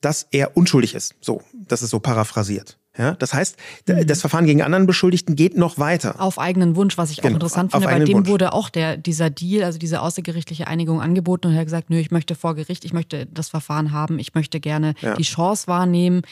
dass 0.00 0.28
er 0.30 0.56
unschuldig 0.56 0.94
ist. 0.94 1.14
So, 1.20 1.42
das 1.52 1.82
ist 1.82 1.90
so 1.90 1.98
paraphrasiert. 1.98 2.77
Ja, 2.98 3.12
das 3.14 3.32
heißt, 3.32 3.56
mhm. 3.86 4.06
das 4.06 4.20
Verfahren 4.20 4.44
gegen 4.44 4.60
anderen 4.60 4.86
Beschuldigten 4.86 5.36
geht 5.36 5.56
noch 5.56 5.78
weiter. 5.78 6.20
Auf 6.20 6.38
eigenen 6.38 6.74
Wunsch, 6.74 6.98
was 6.98 7.10
ich 7.10 7.18
genau, 7.18 7.28
auch 7.28 7.34
interessant 7.34 7.70
finde. 7.70 7.86
Bei 7.86 7.98
dem 8.00 8.18
Wunsch. 8.18 8.28
wurde 8.28 8.52
auch 8.52 8.68
der, 8.68 8.96
dieser 8.96 9.30
Deal, 9.30 9.62
also 9.62 9.78
diese 9.78 10.02
außergerichtliche 10.02 10.66
Einigung 10.66 11.00
angeboten 11.00 11.46
und 11.46 11.52
er 11.54 11.60
hat 11.60 11.66
gesagt, 11.66 11.90
nö, 11.90 11.98
ich 11.98 12.10
möchte 12.10 12.34
vor 12.34 12.56
Gericht, 12.56 12.84
ich 12.84 12.92
möchte 12.92 13.26
das 13.26 13.48
Verfahren 13.48 13.92
haben, 13.92 14.18
ich 14.18 14.34
möchte 14.34 14.58
gerne 14.58 14.94
ja. 15.00 15.14
die 15.14 15.22
Chance 15.22 15.68
wahrnehmen. 15.68 16.22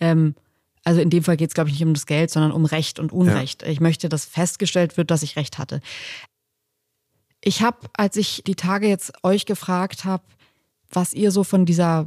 Ähm, 0.00 0.34
also 0.82 1.00
in 1.00 1.10
dem 1.10 1.22
Fall 1.22 1.36
geht 1.36 1.50
es, 1.50 1.54
glaube 1.54 1.70
ich, 1.70 1.74
nicht 1.74 1.86
um 1.86 1.94
das 1.94 2.06
Geld, 2.06 2.30
sondern 2.30 2.52
um 2.52 2.64
Recht 2.64 2.98
und 2.98 3.12
Unrecht. 3.12 3.62
Ja. 3.62 3.68
Ich 3.68 3.80
möchte, 3.80 4.08
dass 4.08 4.24
festgestellt 4.24 4.96
wird, 4.96 5.10
dass 5.10 5.22
ich 5.22 5.36
Recht 5.36 5.58
hatte. 5.58 5.80
Ich 7.40 7.62
habe, 7.62 7.78
als 7.92 8.16
ich 8.16 8.42
die 8.46 8.56
Tage 8.56 8.88
jetzt 8.88 9.12
euch 9.22 9.46
gefragt 9.46 10.04
habe, 10.04 10.24
was 10.90 11.12
ihr 11.12 11.30
so 11.30 11.44
von 11.44 11.66
dieser 11.66 12.06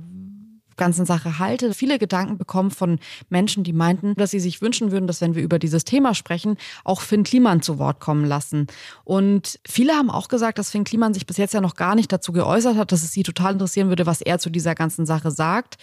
ganzen 0.79 1.05
Sache 1.05 1.37
halte. 1.37 1.75
Viele 1.75 1.99
Gedanken 1.99 2.39
bekommen 2.39 2.71
von 2.71 2.97
Menschen, 3.29 3.63
die 3.63 3.73
meinten, 3.73 4.15
dass 4.15 4.31
sie 4.31 4.39
sich 4.39 4.63
wünschen 4.63 4.91
würden, 4.91 5.05
dass 5.05 5.21
wenn 5.21 5.35
wir 5.35 5.43
über 5.43 5.59
dieses 5.59 5.85
Thema 5.85 6.15
sprechen, 6.15 6.57
auch 6.83 7.01
Finn 7.01 7.23
Kliman 7.23 7.61
zu 7.61 7.77
Wort 7.77 7.99
kommen 7.99 8.25
lassen. 8.25 8.65
Und 9.03 9.59
viele 9.67 9.93
haben 9.93 10.09
auch 10.09 10.27
gesagt, 10.27 10.57
dass 10.57 10.71
Finn 10.71 10.85
Kliman 10.85 11.13
sich 11.13 11.27
bis 11.27 11.37
jetzt 11.37 11.53
ja 11.53 11.61
noch 11.61 11.75
gar 11.75 11.93
nicht 11.93 12.11
dazu 12.11 12.31
geäußert 12.31 12.77
hat, 12.77 12.91
dass 12.91 13.03
es 13.03 13.11
sie 13.11 13.21
total 13.21 13.53
interessieren 13.53 13.89
würde, 13.89 14.07
was 14.07 14.21
er 14.21 14.39
zu 14.39 14.49
dieser 14.49 14.73
ganzen 14.73 15.05
Sache 15.05 15.29
sagt. 15.29 15.77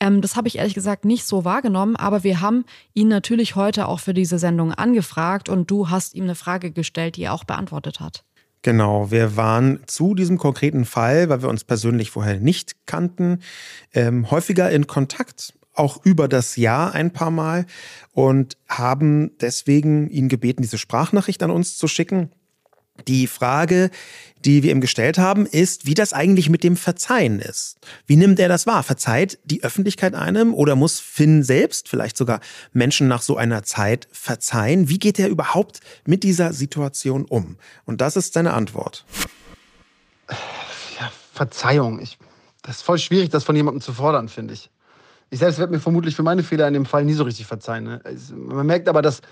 Ähm, 0.00 0.22
das 0.22 0.36
habe 0.36 0.48
ich 0.48 0.56
ehrlich 0.56 0.74
gesagt 0.74 1.04
nicht 1.04 1.26
so 1.26 1.44
wahrgenommen, 1.44 1.96
aber 1.96 2.24
wir 2.24 2.40
haben 2.40 2.64
ihn 2.94 3.08
natürlich 3.08 3.56
heute 3.56 3.88
auch 3.88 4.00
für 4.00 4.14
diese 4.14 4.38
Sendung 4.38 4.72
angefragt 4.72 5.50
und 5.50 5.70
du 5.70 5.90
hast 5.90 6.14
ihm 6.14 6.24
eine 6.24 6.34
Frage 6.34 6.70
gestellt, 6.70 7.16
die 7.16 7.24
er 7.24 7.34
auch 7.34 7.44
beantwortet 7.44 8.00
hat. 8.00 8.24
Genau, 8.66 9.12
wir 9.12 9.36
waren 9.36 9.78
zu 9.86 10.16
diesem 10.16 10.38
konkreten 10.38 10.86
Fall, 10.86 11.28
weil 11.28 11.40
wir 11.40 11.48
uns 11.48 11.62
persönlich 11.62 12.10
vorher 12.10 12.40
nicht 12.40 12.74
kannten, 12.84 13.38
ähm, 13.94 14.28
häufiger 14.32 14.72
in 14.72 14.88
Kontakt, 14.88 15.54
auch 15.72 16.04
über 16.04 16.26
das 16.26 16.56
Jahr 16.56 16.92
ein 16.92 17.12
paar 17.12 17.30
Mal 17.30 17.66
und 18.10 18.56
haben 18.66 19.30
deswegen 19.40 20.10
ihn 20.10 20.28
gebeten, 20.28 20.62
diese 20.62 20.78
Sprachnachricht 20.78 21.44
an 21.44 21.52
uns 21.52 21.78
zu 21.78 21.86
schicken. 21.86 22.32
Die 23.06 23.26
Frage, 23.26 23.90
die 24.44 24.62
wir 24.62 24.70
ihm 24.70 24.80
gestellt 24.80 25.18
haben, 25.18 25.44
ist, 25.44 25.86
wie 25.86 25.94
das 25.94 26.12
eigentlich 26.12 26.48
mit 26.48 26.62
dem 26.62 26.76
Verzeihen 26.76 27.40
ist. 27.40 27.78
Wie 28.06 28.16
nimmt 28.16 28.38
er 28.38 28.48
das 28.48 28.66
wahr? 28.66 28.82
Verzeiht 28.82 29.38
die 29.44 29.64
Öffentlichkeit 29.64 30.14
einem 30.14 30.54
oder 30.54 30.76
muss 30.76 31.00
Finn 31.00 31.42
selbst 31.42 31.88
vielleicht 31.88 32.16
sogar 32.16 32.40
Menschen 32.72 33.08
nach 33.08 33.22
so 33.22 33.36
einer 33.36 33.64
Zeit 33.64 34.06
verzeihen? 34.12 34.88
Wie 34.88 34.98
geht 34.98 35.18
er 35.18 35.28
überhaupt 35.28 35.80
mit 36.06 36.22
dieser 36.22 36.52
Situation 36.52 37.24
um? 37.24 37.56
Und 37.84 38.00
das 38.00 38.16
ist 38.16 38.34
seine 38.34 38.54
Antwort. 38.54 39.04
Ja, 40.28 41.10
Verzeihung. 41.32 42.00
Ich, 42.00 42.18
das 42.62 42.76
ist 42.76 42.82
voll 42.82 42.98
schwierig, 42.98 43.30
das 43.30 43.44
von 43.44 43.56
jemandem 43.56 43.80
zu 43.80 43.92
fordern, 43.92 44.28
finde 44.28 44.54
ich. 44.54 44.70
Ich 45.30 45.40
selbst 45.40 45.58
werde 45.58 45.72
mir 45.72 45.80
vermutlich 45.80 46.14
für 46.14 46.22
meine 46.22 46.44
Fehler 46.44 46.68
in 46.68 46.74
dem 46.74 46.86
Fall 46.86 47.04
nie 47.04 47.14
so 47.14 47.24
richtig 47.24 47.46
verzeihen. 47.46 47.84
Ne? 47.84 48.00
Man 48.36 48.66
merkt 48.66 48.88
aber, 48.88 49.02
dass 49.02 49.22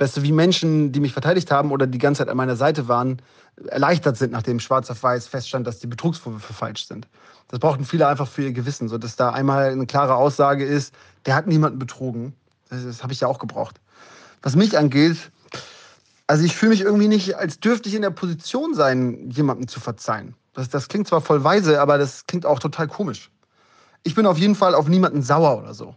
weißt 0.00 0.16
du, 0.16 0.22
wie 0.22 0.32
Menschen, 0.32 0.92
die 0.92 1.00
mich 1.00 1.12
verteidigt 1.12 1.50
haben 1.50 1.70
oder 1.70 1.86
die 1.86 1.98
ganze 1.98 2.20
Zeit 2.20 2.30
an 2.30 2.36
meiner 2.36 2.56
Seite 2.56 2.88
waren, 2.88 3.20
erleichtert 3.66 4.16
sind, 4.16 4.32
nachdem 4.32 4.58
schwarz 4.58 4.90
auf 4.90 5.02
weiß 5.02 5.26
feststand, 5.26 5.66
dass 5.66 5.78
die 5.78 5.86
Betrugsvorwürfe 5.86 6.54
falsch 6.54 6.86
sind. 6.86 7.06
Das 7.48 7.60
brauchten 7.60 7.84
viele 7.84 8.08
einfach 8.08 8.26
für 8.26 8.42
ihr 8.42 8.52
Gewissen, 8.52 8.88
so 8.88 8.96
dass 8.96 9.16
da 9.16 9.30
einmal 9.30 9.70
eine 9.70 9.86
klare 9.86 10.14
Aussage 10.14 10.64
ist, 10.64 10.94
der 11.26 11.34
hat 11.34 11.46
niemanden 11.46 11.78
betrogen. 11.78 12.32
Das, 12.70 12.82
das 12.82 13.02
habe 13.02 13.12
ich 13.12 13.20
ja 13.20 13.28
auch 13.28 13.38
gebraucht. 13.38 13.78
Was 14.40 14.56
mich 14.56 14.78
angeht, 14.78 15.30
also 16.26 16.44
ich 16.44 16.56
fühle 16.56 16.70
mich 16.70 16.80
irgendwie 16.80 17.08
nicht, 17.08 17.36
als 17.36 17.60
dürfte 17.60 17.90
ich 17.90 17.94
in 17.94 18.02
der 18.02 18.10
Position 18.10 18.72
sein, 18.74 19.28
jemandem 19.30 19.68
zu 19.68 19.80
verzeihen. 19.80 20.34
Das, 20.54 20.70
das 20.70 20.88
klingt 20.88 21.08
zwar 21.08 21.20
voll 21.20 21.44
weise, 21.44 21.78
aber 21.78 21.98
das 21.98 22.26
klingt 22.26 22.46
auch 22.46 22.58
total 22.58 22.88
komisch. 22.88 23.30
Ich 24.02 24.14
bin 24.14 24.24
auf 24.24 24.38
jeden 24.38 24.54
Fall 24.54 24.74
auf 24.74 24.88
niemanden 24.88 25.20
sauer 25.20 25.58
oder 25.58 25.74
so 25.74 25.94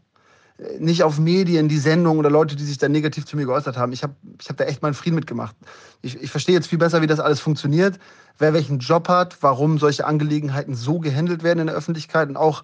nicht 0.79 1.03
auf 1.03 1.19
Medien, 1.19 1.67
die 1.67 1.79
Sendung 1.79 2.19
oder 2.19 2.29
Leute, 2.29 2.55
die 2.55 2.63
sich 2.63 2.77
da 2.77 2.87
negativ 2.87 3.25
zu 3.25 3.35
mir 3.35 3.45
geäußert 3.45 3.77
haben. 3.77 3.91
Ich 3.91 4.03
habe 4.03 4.15
ich 4.39 4.49
hab 4.49 4.57
da 4.57 4.65
echt 4.65 4.81
meinen 4.81 4.93
Frieden 4.93 5.15
mitgemacht. 5.15 5.55
Ich, 6.01 6.21
ich 6.21 6.29
verstehe 6.29 6.55
jetzt 6.55 6.67
viel 6.67 6.77
besser, 6.77 7.01
wie 7.01 7.07
das 7.07 7.19
alles 7.19 7.39
funktioniert, 7.39 7.99
wer 8.37 8.53
welchen 8.53 8.79
Job 8.79 9.07
hat, 9.07 9.37
warum 9.41 9.79
solche 9.79 10.05
Angelegenheiten 10.05 10.75
so 10.75 10.99
gehandelt 10.99 11.43
werden 11.43 11.59
in 11.59 11.67
der 11.67 11.75
Öffentlichkeit 11.75 12.29
und 12.29 12.37
auch, 12.37 12.63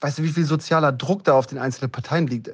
weißt 0.00 0.18
du, 0.18 0.22
wie 0.24 0.30
viel 0.30 0.44
sozialer 0.44 0.90
Druck 0.90 1.24
da 1.24 1.34
auf 1.34 1.46
den 1.46 1.58
einzelnen 1.58 1.92
Parteien 1.92 2.26
liegt. 2.26 2.50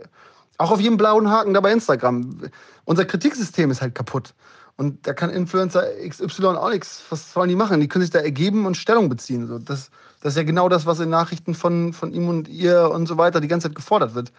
Auch 0.58 0.70
auf 0.70 0.80
jedem 0.80 0.98
blauen 0.98 1.30
Haken 1.30 1.54
da 1.54 1.60
bei 1.60 1.72
Instagram. 1.72 2.42
Unser 2.84 3.04
Kritiksystem 3.06 3.70
ist 3.70 3.80
halt 3.80 3.94
kaputt. 3.94 4.34
Und 4.76 5.06
da 5.06 5.14
kann 5.14 5.30
Influencer 5.30 5.84
XY 6.06 6.46
auch 6.46 6.70
nichts. 6.70 7.02
Was 7.08 7.32
sollen 7.32 7.48
die 7.48 7.56
machen? 7.56 7.80
Die 7.80 7.88
können 7.88 8.02
sich 8.02 8.10
da 8.10 8.18
ergeben 8.18 8.66
und 8.66 8.76
Stellung 8.76 9.08
beziehen. 9.08 9.46
So, 9.46 9.58
das, 9.58 9.90
das 10.20 10.32
ist 10.32 10.36
ja 10.36 10.42
genau 10.42 10.68
das, 10.68 10.84
was 10.84 11.00
in 11.00 11.10
Nachrichten 11.10 11.54
von, 11.54 11.92
von 11.92 12.12
ihm 12.12 12.28
und 12.28 12.48
ihr 12.48 12.90
und 12.90 13.06
so 13.06 13.16
weiter 13.16 13.40
die 13.40 13.48
ganze 13.48 13.68
Zeit 13.68 13.76
gefordert 13.76 14.14
wird 14.14 14.32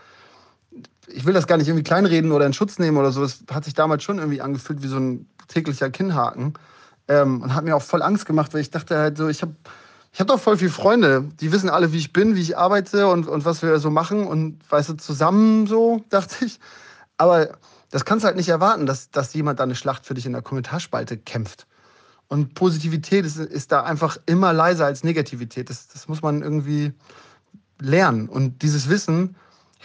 ich 1.07 1.25
will 1.25 1.33
das 1.33 1.47
gar 1.47 1.57
nicht 1.57 1.67
irgendwie 1.67 1.83
kleinreden 1.83 2.31
oder 2.31 2.45
in 2.45 2.53
Schutz 2.53 2.79
nehmen 2.79 2.97
oder 2.97 3.11
so. 3.11 3.23
Es 3.23 3.43
hat 3.51 3.65
sich 3.65 3.73
damals 3.73 4.03
schon 4.03 4.17
irgendwie 4.17 4.41
angefühlt 4.41 4.81
wie 4.81 4.87
so 4.87 4.97
ein 4.97 5.27
täglicher 5.47 5.89
Kinnhaken. 5.89 6.53
Ähm, 7.07 7.41
und 7.41 7.53
hat 7.53 7.63
mir 7.63 7.75
auch 7.75 7.83
voll 7.83 8.01
Angst 8.01 8.25
gemacht, 8.25 8.53
weil 8.53 8.61
ich 8.61 8.71
dachte 8.71 8.97
halt 8.97 9.17
so, 9.17 9.27
ich 9.27 9.41
habe 9.43 9.53
ich 10.11 10.19
hab 10.21 10.27
doch 10.27 10.39
voll 10.39 10.57
viele 10.57 10.71
Freunde. 10.71 11.25
Die 11.41 11.51
wissen 11.51 11.69
alle, 11.69 11.91
wie 11.91 11.97
ich 11.97 12.13
bin, 12.13 12.35
wie 12.35 12.41
ich 12.41 12.57
arbeite 12.57 13.07
und, 13.07 13.27
und 13.27 13.43
was 13.43 13.61
wir 13.61 13.79
so 13.79 13.89
machen. 13.89 14.25
Und 14.25 14.59
weißt 14.71 14.89
du, 14.89 14.93
zusammen 14.93 15.67
so, 15.67 16.03
dachte 16.09 16.45
ich. 16.45 16.59
Aber 17.17 17.49
das 17.91 18.05
kannst 18.05 18.23
du 18.23 18.27
halt 18.27 18.37
nicht 18.37 18.49
erwarten, 18.49 18.85
dass, 18.85 19.11
dass 19.11 19.33
jemand 19.33 19.59
da 19.59 19.63
eine 19.63 19.75
Schlacht 19.75 20.05
für 20.05 20.13
dich 20.13 20.25
in 20.25 20.31
der 20.31 20.41
Kommentarspalte 20.41 21.17
kämpft. 21.17 21.67
Und 22.27 22.55
Positivität 22.55 23.25
ist, 23.25 23.37
ist 23.37 23.71
da 23.71 23.83
einfach 23.83 24.17
immer 24.25 24.51
leiser 24.51 24.85
als 24.85 25.03
Negativität. 25.03 25.69
Das, 25.69 25.89
das 25.89 26.07
muss 26.07 26.21
man 26.21 26.41
irgendwie 26.41 26.93
lernen. 27.79 28.29
Und 28.29 28.63
dieses 28.63 28.89
Wissen 28.89 29.35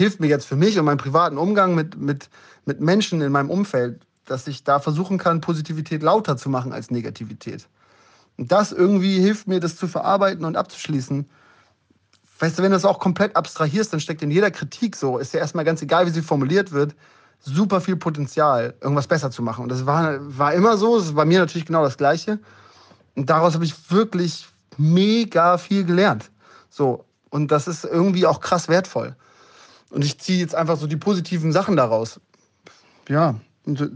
hilft 0.01 0.19
mir 0.19 0.29
jetzt 0.29 0.47
für 0.47 0.57
mich 0.57 0.79
und 0.79 0.87
meinen 0.87 0.97
privaten 0.97 1.37
Umgang 1.37 1.75
mit, 1.75 1.99
mit, 2.01 2.31
mit 2.65 2.81
Menschen 2.81 3.21
in 3.21 3.31
meinem 3.31 3.51
Umfeld, 3.51 4.01
dass 4.25 4.47
ich 4.47 4.65
da 4.65 4.81
versuchen 4.81 5.19
kann, 5.19 5.43
Positivität 5.43 6.03
lauter 6.03 6.39
zu 6.39 6.49
machen 6.49 6.73
als 6.73 6.91
Negativität. 6.91 7.69
Und 8.39 8.51
das 8.51 8.73
irgendwie 8.73 9.21
hilft 9.21 9.47
mir, 9.47 9.61
das 9.61 9.77
zu 9.77 9.87
verarbeiten 9.87 10.47
und 10.47 10.57
abzuschließen. 10.57 11.29
Weißt 12.39 12.59
du, 12.59 12.63
wenn 12.63 12.71
du 12.71 12.77
das 12.77 12.87
auch 12.87 12.99
komplett 12.99 13.37
abstrahierst, 13.37 13.93
dann 13.93 14.01
steckt 14.01 14.23
in 14.23 14.31
jeder 14.31 14.51
Kritik 14.51 14.97
so, 14.97 15.19
ist 15.19 15.35
ja 15.35 15.41
erstmal 15.41 15.67
ganz 15.67 15.83
egal, 15.83 16.07
wie 16.07 16.11
sie 16.11 16.23
formuliert 16.23 16.73
wird, 16.73 16.95
super 17.41 17.83
viel 17.83 17.97
Potenzial, 17.97 18.73
irgendwas 18.81 19.07
besser 19.07 19.31
zu 19.31 19.43
machen. 19.43 19.65
Und 19.65 19.69
das 19.69 19.85
war, 19.85 20.17
war 20.21 20.55
immer 20.55 20.79
so, 20.79 20.97
das 20.97 21.09
ist 21.09 21.15
bei 21.15 21.27
mir 21.27 21.41
natürlich 21.41 21.67
genau 21.67 21.83
das 21.83 21.99
Gleiche. 21.99 22.39
Und 23.17 23.29
daraus 23.29 23.53
habe 23.53 23.67
ich 23.67 23.91
wirklich 23.91 24.49
mega 24.79 25.59
viel 25.59 25.85
gelernt. 25.85 26.31
So. 26.71 27.05
Und 27.29 27.51
das 27.51 27.69
ist 27.69 27.85
irgendwie 27.85 28.25
auch 28.25 28.41
krass 28.41 28.67
wertvoll. 28.71 29.15
Und 29.90 30.05
ich 30.05 30.18
ziehe 30.18 30.38
jetzt 30.38 30.55
einfach 30.55 30.76
so 30.76 30.87
die 30.87 30.96
positiven 30.96 31.53
Sachen 31.53 31.76
daraus. 31.76 32.20
Ja, 33.09 33.40
äh, 33.66 33.88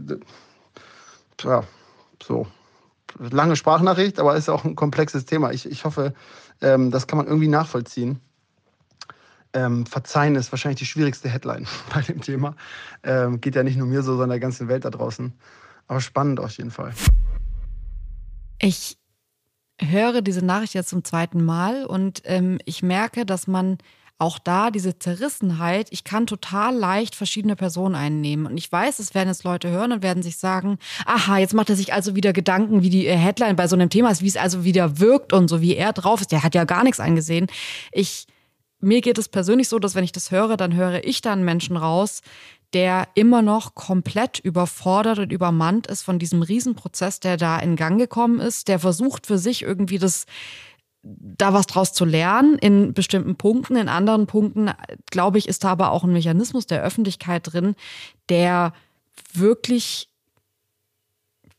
ja, 1.43 1.63
so. 2.21 2.47
Lange 3.17 3.55
Sprachnachricht, 3.55 4.19
aber 4.19 4.35
ist 4.35 4.49
auch 4.49 4.65
ein 4.65 4.75
komplexes 4.75 5.25
Thema. 5.25 5.51
Ich, 5.51 5.69
ich 5.69 5.85
hoffe, 5.85 6.13
ähm, 6.61 6.91
das 6.91 7.07
kann 7.07 7.17
man 7.17 7.27
irgendwie 7.27 7.47
nachvollziehen. 7.47 8.19
Ähm, 9.53 9.85
Verzeihen 9.85 10.35
ist 10.35 10.51
wahrscheinlich 10.51 10.79
die 10.79 10.85
schwierigste 10.85 11.29
Headline 11.29 11.65
bei 11.93 12.01
dem 12.01 12.19
Thema. 12.19 12.55
Ähm, 13.03 13.39
geht 13.39 13.55
ja 13.55 13.63
nicht 13.63 13.77
nur 13.77 13.87
mir 13.87 14.03
so, 14.03 14.11
sondern 14.11 14.31
der 14.31 14.39
ganzen 14.41 14.67
Welt 14.67 14.83
da 14.83 14.89
draußen. 14.89 15.33
Aber 15.87 16.01
spannend 16.01 16.41
auf 16.41 16.51
jeden 16.57 16.71
Fall. 16.71 16.93
Ich 18.59 18.97
höre 19.79 20.21
diese 20.21 20.43
Nachricht 20.43 20.73
jetzt 20.73 20.89
zum 20.89 21.03
zweiten 21.03 21.43
Mal 21.43 21.85
und 21.85 22.21
ähm, 22.25 22.59
ich 22.65 22.83
merke, 22.83 23.25
dass 23.25 23.47
man 23.47 23.77
auch 24.17 24.39
da 24.39 24.71
diese 24.71 24.97
Zerrissenheit, 24.97 25.87
ich 25.91 26.05
kann 26.05 26.25
total 26.25 26.73
leicht 26.75 27.15
verschiedene 27.15 27.55
Personen 27.55 27.95
einnehmen. 27.95 28.45
Und 28.45 28.57
ich 28.57 28.71
weiß, 28.71 28.99
es 28.99 29.13
werden 29.13 29.27
jetzt 29.27 29.43
Leute 29.43 29.69
hören 29.69 29.91
und 29.91 30.03
werden 30.03 30.23
sich 30.23 30.37
sagen, 30.37 30.77
aha, 31.05 31.37
jetzt 31.37 31.53
macht 31.53 31.69
er 31.69 31.75
sich 31.75 31.91
also 31.91 32.15
wieder 32.15 32.31
Gedanken, 32.31 32.81
wie 32.81 32.89
die 32.89 33.07
äh, 33.07 33.17
Headline 33.17 33.57
bei 33.57 33.67
so 33.67 33.75
einem 33.75 33.89
Thema 33.89 34.09
ist, 34.09 34.21
wie 34.21 34.27
es 34.27 34.37
also 34.37 34.63
wieder 34.63 34.99
wirkt 34.99 35.33
und 35.33 35.49
so, 35.49 35.61
wie 35.61 35.75
er 35.75 35.91
drauf 35.91 36.21
ist. 36.21 36.31
Der 36.31 36.43
hat 36.43 36.55
ja 36.55 36.63
gar 36.63 36.83
nichts 36.83 37.01
eingesehen. 37.01 37.47
Ich, 37.91 38.25
mir 38.79 39.01
geht 39.01 39.17
es 39.17 39.27
persönlich 39.27 39.67
so, 39.67 39.79
dass 39.79 39.95
wenn 39.95 40.05
ich 40.05 40.13
das 40.13 40.31
höre, 40.31 40.55
dann 40.55 40.75
höre 40.75 41.03
ich 41.03 41.21
da 41.21 41.33
einen 41.33 41.43
Menschen 41.43 41.75
raus, 41.75 42.21
der 42.73 43.09
immer 43.15 43.41
noch 43.41 43.75
komplett 43.75 44.39
überfordert 44.39 45.19
und 45.19 45.31
übermannt 45.31 45.87
ist 45.87 46.03
von 46.03 46.19
diesem 46.19 46.41
Riesenprozess, 46.41 47.19
der 47.19 47.35
da 47.37 47.59
in 47.59 47.75
Gang 47.75 47.99
gekommen 47.99 48.39
ist, 48.39 48.69
der 48.69 48.79
versucht 48.79 49.27
für 49.27 49.37
sich 49.37 49.61
irgendwie 49.61 49.97
das 49.97 50.25
da 51.05 51.53
was 51.53 51.67
draus 51.67 51.93
zu 51.93 52.03
lernen 52.03 52.57
in 52.57 52.93
bestimmten 52.93 53.35
Punkten. 53.35 53.75
In 53.75 53.89
anderen 53.89 54.25
Punkten, 54.25 54.71
glaube 55.11 55.37
ich, 55.37 55.47
ist 55.47 55.63
da 55.63 55.69
aber 55.69 55.91
auch 55.91 56.03
ein 56.03 56.13
Mechanismus 56.13 56.65
der 56.65 56.83
Öffentlichkeit 56.83 57.53
drin, 57.53 57.75
der 58.29 58.73
wirklich 59.33 60.09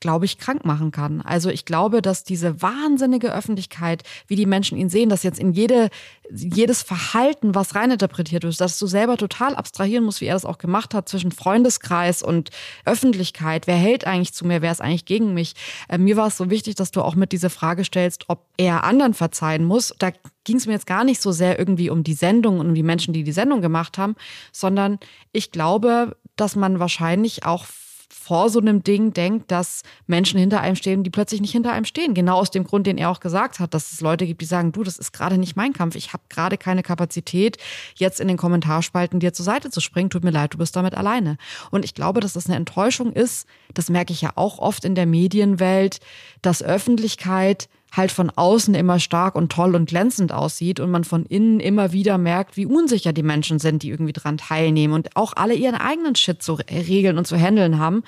glaube 0.07 0.25
ich, 0.25 0.39
krank 0.39 0.65
machen 0.65 0.93
kann. 0.93 1.21
Also 1.21 1.51
ich 1.51 1.65
glaube, 1.65 2.01
dass 2.01 2.23
diese 2.23 2.63
wahnsinnige 2.63 3.35
Öffentlichkeit, 3.35 4.05
wie 4.29 4.37
die 4.37 4.47
Menschen 4.47 4.79
ihn 4.79 4.89
sehen, 4.89 5.09
dass 5.09 5.25
jetzt 5.25 5.41
in 5.41 5.51
jede, 5.51 5.91
jedes 6.31 6.83
Verhalten, 6.83 7.57
was 7.57 7.75
reininterpretiert 7.75 8.45
wird, 8.45 8.61
dass 8.61 8.79
du 8.79 8.87
selber 8.87 9.17
total 9.17 9.57
abstrahieren 9.57 10.05
musst, 10.05 10.21
wie 10.21 10.27
er 10.27 10.35
das 10.35 10.45
auch 10.45 10.59
gemacht 10.59 10.95
hat, 10.95 11.09
zwischen 11.09 11.33
Freundeskreis 11.33 12.23
und 12.23 12.51
Öffentlichkeit. 12.85 13.67
Wer 13.67 13.75
hält 13.75 14.07
eigentlich 14.07 14.33
zu 14.33 14.47
mir? 14.47 14.63
Wer 14.63 14.71
ist 14.71 14.81
eigentlich 14.81 15.07
gegen 15.07 15.35
mich? 15.35 15.55
Äh, 15.89 15.99
mir 15.99 16.17
war 16.17 16.29
es 16.29 16.37
so 16.37 16.51
wichtig, 16.51 16.77
dass 16.77 16.93
du 16.93 17.03
auch 17.03 17.17
mit 17.17 17.33
diese 17.33 17.51
Frage 17.51 17.83
stellst, 17.83 18.27
ob 18.29 18.47
er 18.59 18.85
anderen 18.85 19.13
verzeihen 19.13 19.65
muss. 19.65 19.93
Da 19.99 20.13
ging 20.45 20.59
es 20.59 20.69
mir 20.69 20.75
jetzt 20.75 20.87
gar 20.87 21.03
nicht 21.03 21.21
so 21.21 21.33
sehr 21.33 21.59
irgendwie 21.59 21.91
um 21.91 22.05
die 22.05 22.15
Sendung 22.15 22.61
und 22.61 22.69
um 22.69 22.75
die 22.77 22.85
Menschen, 22.85 23.13
die 23.13 23.25
die 23.25 23.33
Sendung 23.33 23.61
gemacht 23.61 23.99
haben, 23.99 24.15
sondern 24.53 25.01
ich 25.33 25.51
glaube, 25.51 26.17
dass 26.37 26.55
man 26.55 26.79
wahrscheinlich 26.79 27.45
auch 27.45 27.67
vor 28.09 28.51
so 28.51 28.61
einem 28.61 28.83
Ding 28.83 29.13
denkt, 29.13 29.51
dass 29.51 29.83
Menschen 30.07 30.39
hinter 30.39 30.61
einem 30.61 30.77
stehen, 30.77 31.03
die 31.03 31.11
plötzlich 31.11 31.41
nicht 31.41 31.53
hinter 31.53 31.73
einem 31.73 31.85
stehen. 31.85 32.15
Genau 32.15 32.39
aus 32.39 32.51
dem 32.51 32.65
Grund, 32.65 32.87
den 32.87 32.99
er 32.99 33.11
auch 33.11 33.21
gesagt 33.21 33.59
hat, 33.59 33.75
dass 33.75 33.93
es 33.93 34.01
Leute 34.01 34.27
gibt, 34.27 34.41
die 34.41 34.47
sagen, 34.47 34.73
du, 34.73 34.83
das 34.83 34.99
ist 34.99 35.13
gerade 35.13 35.39
nicht 35.39 35.57
mein 35.57 35.73
Kampf. 35.73 35.97
Ich 35.97 36.13
habe 36.13 36.23
gerade 36.29 36.57
keine 36.57 36.83
Kapazität, 36.83 37.59
jetzt 37.97 38.21
in 38.21 38.29
den 38.29 38.37
Kommentarspalten 38.37 39.21
dir 39.21 39.33
zur 39.33 39.45
Seite 39.45 39.71
zu 39.71 39.81
springen. 39.81 40.11
Tut 40.11 40.25
mir 40.25 40.31
leid, 40.31 40.55
du 40.55 40.59
bist 40.59 40.77
damit 40.77 40.95
alleine. 40.95 41.37
Und 41.71 41.85
ich 41.85 41.95
glaube, 41.95 42.21
dass 42.21 42.35
das 42.35 42.47
eine 42.47 42.57
Enttäuschung 42.57 43.13
ist. 43.13 43.47
Das 43.75 43.91
merke 43.91 44.13
ich 44.13 44.21
ja 44.21 44.33
auch 44.37 44.59
oft 44.59 44.85
in 44.85 44.95
der 44.95 45.07
Medienwelt, 45.07 46.01
dass 46.43 46.63
Öffentlichkeit 46.63 47.69
halt 47.97 48.13
von 48.13 48.31
außen 48.31 48.75
immer 48.75 49.01
stark 49.01 49.35
und 49.35 49.51
toll 49.51 49.75
und 49.75 49.89
glänzend 49.89 50.33
aussieht 50.33 50.81
und 50.81 50.91
man 50.91 51.05
von 51.05 51.25
innen 51.27 51.61
immer 51.61 51.93
wieder 51.93 52.19
merkt, 52.19 52.57
wie 52.57 52.67
unsicher 52.67 53.13
die 53.13 53.23
Menschen 53.23 53.59
sind, 53.59 53.83
die 53.83 53.91
irgendwie 53.91 54.13
dran 54.13 54.39
teilnehmen 54.39 54.95
und 54.95 55.17
auch 55.17 55.33
alle 55.37 55.55
ihren 55.55 55.75
eigenen 55.75 56.15
Shit 56.15 56.43
zu 56.43 56.55
regeln 56.55 57.19
und 57.19 57.27
zu 57.27 57.37
handeln 57.37 57.79
haben. 57.79 58.03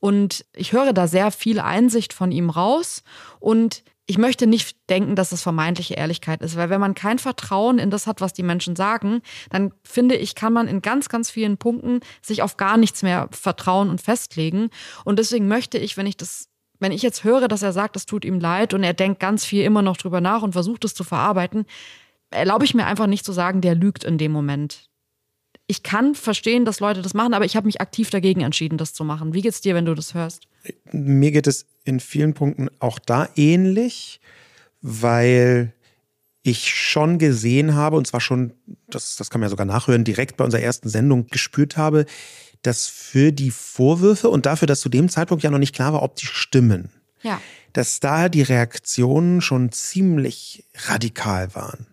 Und 0.00 0.44
ich 0.54 0.72
höre 0.72 0.92
da 0.92 1.06
sehr 1.06 1.30
viel 1.30 1.60
Einsicht 1.60 2.12
von 2.12 2.30
ihm 2.30 2.50
raus 2.50 3.02
und 3.40 3.82
ich 4.06 4.18
möchte 4.18 4.46
nicht 4.46 4.76
denken, 4.90 5.16
dass 5.16 5.30
das 5.30 5.42
vermeintliche 5.42 5.94
Ehrlichkeit 5.94 6.42
ist, 6.42 6.56
weil 6.56 6.68
wenn 6.68 6.80
man 6.80 6.94
kein 6.94 7.18
Vertrauen 7.18 7.78
in 7.78 7.90
das 7.90 8.06
hat, 8.06 8.20
was 8.20 8.34
die 8.34 8.42
Menschen 8.42 8.76
sagen, 8.76 9.22
dann 9.48 9.72
finde 9.82 10.16
ich, 10.16 10.34
kann 10.34 10.52
man 10.52 10.68
in 10.68 10.82
ganz, 10.82 11.08
ganz 11.08 11.30
vielen 11.30 11.56
Punkten 11.56 12.00
sich 12.20 12.42
auf 12.42 12.58
gar 12.58 12.76
nichts 12.76 13.02
mehr 13.02 13.28
vertrauen 13.32 13.88
und 13.88 14.02
festlegen. 14.02 14.68
Und 15.04 15.18
deswegen 15.18 15.48
möchte 15.48 15.78
ich, 15.78 15.96
wenn 15.96 16.06
ich 16.06 16.18
das 16.18 16.50
wenn 16.80 16.92
ich 16.92 17.02
jetzt 17.02 17.24
höre, 17.24 17.48
dass 17.48 17.62
er 17.62 17.72
sagt, 17.72 17.96
es 17.96 18.06
tut 18.06 18.24
ihm 18.24 18.40
leid 18.40 18.74
und 18.74 18.82
er 18.82 18.94
denkt 18.94 19.20
ganz 19.20 19.44
viel 19.44 19.64
immer 19.64 19.82
noch 19.82 19.96
drüber 19.96 20.20
nach 20.20 20.42
und 20.42 20.52
versucht 20.52 20.84
es 20.84 20.94
zu 20.94 21.04
verarbeiten, 21.04 21.66
erlaube 22.30 22.64
ich 22.64 22.74
mir 22.74 22.86
einfach 22.86 23.06
nicht 23.06 23.24
zu 23.24 23.32
sagen, 23.32 23.60
der 23.60 23.74
lügt 23.74 24.04
in 24.04 24.18
dem 24.18 24.32
Moment. 24.32 24.88
Ich 25.66 25.82
kann 25.82 26.14
verstehen, 26.14 26.64
dass 26.64 26.80
Leute 26.80 27.00
das 27.00 27.14
machen, 27.14 27.32
aber 27.32 27.46
ich 27.46 27.56
habe 27.56 27.66
mich 27.66 27.80
aktiv 27.80 28.10
dagegen 28.10 28.42
entschieden, 28.42 28.76
das 28.76 28.92
zu 28.92 29.02
machen. 29.02 29.32
Wie 29.32 29.40
geht's 29.40 29.62
dir, 29.62 29.74
wenn 29.74 29.86
du 29.86 29.94
das 29.94 30.12
hörst? 30.12 30.46
Mir 30.92 31.30
geht 31.30 31.46
es 31.46 31.66
in 31.84 32.00
vielen 32.00 32.34
Punkten 32.34 32.68
auch 32.80 32.98
da 32.98 33.28
ähnlich, 33.36 34.20
weil 34.82 35.72
ich 36.42 36.74
schon 36.74 37.18
gesehen 37.18 37.74
habe, 37.74 37.96
und 37.96 38.06
zwar 38.06 38.20
schon, 38.20 38.52
das, 38.88 39.16
das 39.16 39.30
kann 39.30 39.40
man 39.40 39.46
ja 39.46 39.50
sogar 39.50 39.64
nachhören, 39.64 40.04
direkt 40.04 40.36
bei 40.36 40.44
unserer 40.44 40.60
ersten 40.60 40.90
Sendung 40.90 41.26
gespürt 41.28 41.78
habe, 41.78 42.04
dass 42.64 42.88
für 42.88 43.30
die 43.30 43.50
Vorwürfe 43.50 44.28
und 44.30 44.46
dafür, 44.46 44.66
dass 44.66 44.80
zu 44.80 44.88
dem 44.88 45.08
Zeitpunkt 45.08 45.44
ja 45.44 45.50
noch 45.50 45.58
nicht 45.58 45.74
klar 45.74 45.92
war, 45.92 46.02
ob 46.02 46.16
die 46.16 46.26
stimmen, 46.26 46.88
ja. 47.22 47.40
dass 47.74 48.00
da 48.00 48.28
die 48.28 48.42
Reaktionen 48.42 49.40
schon 49.40 49.70
ziemlich 49.70 50.64
radikal 50.86 51.54
waren. 51.54 51.86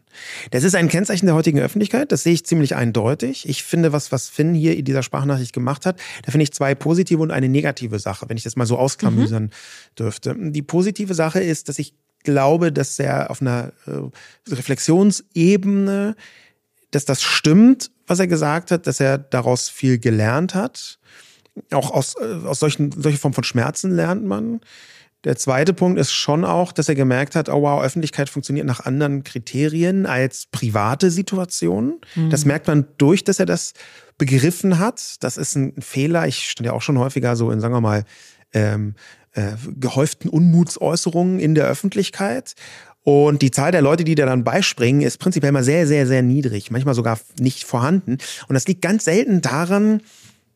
Das 0.51 0.63
ist 0.63 0.75
ein 0.75 0.87
Kennzeichen 0.87 1.25
der 1.25 1.35
heutigen 1.35 1.59
Öffentlichkeit, 1.59 2.11
das 2.11 2.23
sehe 2.23 2.33
ich 2.33 2.45
ziemlich 2.45 2.75
eindeutig. 2.75 3.47
Ich 3.47 3.63
finde, 3.63 3.91
was, 3.91 4.11
was 4.11 4.29
Finn 4.29 4.53
hier 4.53 4.77
in 4.77 4.85
dieser 4.85 5.03
Sprachnachricht 5.03 5.53
gemacht 5.53 5.85
hat, 5.85 5.99
da 6.23 6.31
finde 6.31 6.43
ich 6.43 6.53
zwei 6.53 6.73
positive 6.73 7.21
und 7.21 7.31
eine 7.31 7.49
negative 7.49 7.99
Sache, 7.99 8.27
wenn 8.29 8.37
ich 8.37 8.43
das 8.43 8.55
mal 8.55 8.65
so 8.65 8.77
ausklamüsern 8.77 9.43
mhm. 9.43 9.49
dürfte. 9.97 10.35
Die 10.37 10.61
positive 10.61 11.13
Sache 11.13 11.41
ist, 11.41 11.69
dass 11.69 11.79
ich 11.79 11.93
glaube, 12.23 12.71
dass 12.71 12.99
er 12.99 13.29
auf 13.29 13.41
einer 13.41 13.73
äh, 13.87 14.53
Reflexionsebene, 14.53 16.15
dass 16.91 17.05
das 17.05 17.23
stimmt, 17.23 17.91
was 18.11 18.19
er 18.19 18.27
gesagt 18.27 18.71
hat, 18.71 18.87
dass 18.87 18.99
er 18.99 19.17
daraus 19.17 19.69
viel 19.69 19.97
gelernt 19.97 20.53
hat. 20.53 20.99
Auch 21.71 21.91
aus, 21.91 22.15
äh, 22.19 22.45
aus 22.45 22.59
solchen, 22.59 22.91
solche 22.91 23.17
Form 23.17 23.33
von 23.33 23.45
Schmerzen 23.45 23.95
lernt 23.95 24.25
man. 24.25 24.59
Der 25.23 25.37
zweite 25.37 25.73
Punkt 25.73 25.97
ist 25.97 26.11
schon 26.11 26.43
auch, 26.43 26.73
dass 26.73 26.89
er 26.89 26.95
gemerkt 26.95 27.35
hat, 27.35 27.47
oh 27.47 27.61
wow, 27.61 27.81
Öffentlichkeit 27.81 28.27
funktioniert 28.29 28.67
nach 28.67 28.81
anderen 28.81 29.23
Kriterien 29.23 30.05
als 30.05 30.47
private 30.51 31.09
Situationen. 31.09 32.01
Mhm. 32.15 32.29
Das 32.29 32.43
merkt 32.43 32.67
man 32.67 32.85
durch, 32.97 33.23
dass 33.23 33.39
er 33.39 33.45
das 33.45 33.73
begriffen 34.17 34.77
hat. 34.77 35.23
Das 35.23 35.37
ist 35.37 35.55
ein 35.55 35.81
Fehler. 35.81 36.27
Ich 36.27 36.49
stand 36.49 36.65
ja 36.65 36.73
auch 36.73 36.81
schon 36.81 36.99
häufiger 36.99 37.37
so 37.37 37.49
in, 37.49 37.61
sagen 37.61 37.73
wir 37.73 37.81
mal, 37.81 38.03
ähm, 38.51 38.95
äh, 39.33 39.53
gehäuften 39.79 40.29
Unmutsäußerungen 40.29 41.39
in 41.39 41.55
der 41.55 41.65
Öffentlichkeit. 41.65 42.55
Und 43.03 43.41
die 43.41 43.51
Zahl 43.51 43.71
der 43.71 43.81
Leute, 43.81 44.03
die 44.03 44.15
da 44.15 44.25
dann 44.25 44.43
beispringen, 44.43 45.01
ist 45.01 45.17
prinzipiell 45.17 45.51
mal 45.51 45.63
sehr, 45.63 45.87
sehr, 45.87 46.05
sehr 46.05 46.21
niedrig, 46.21 46.69
manchmal 46.69 46.93
sogar 46.93 47.19
nicht 47.39 47.63
vorhanden. 47.63 48.17
Und 48.47 48.53
das 48.53 48.67
liegt 48.67 48.81
ganz 48.81 49.05
selten 49.05 49.41
daran, 49.41 50.01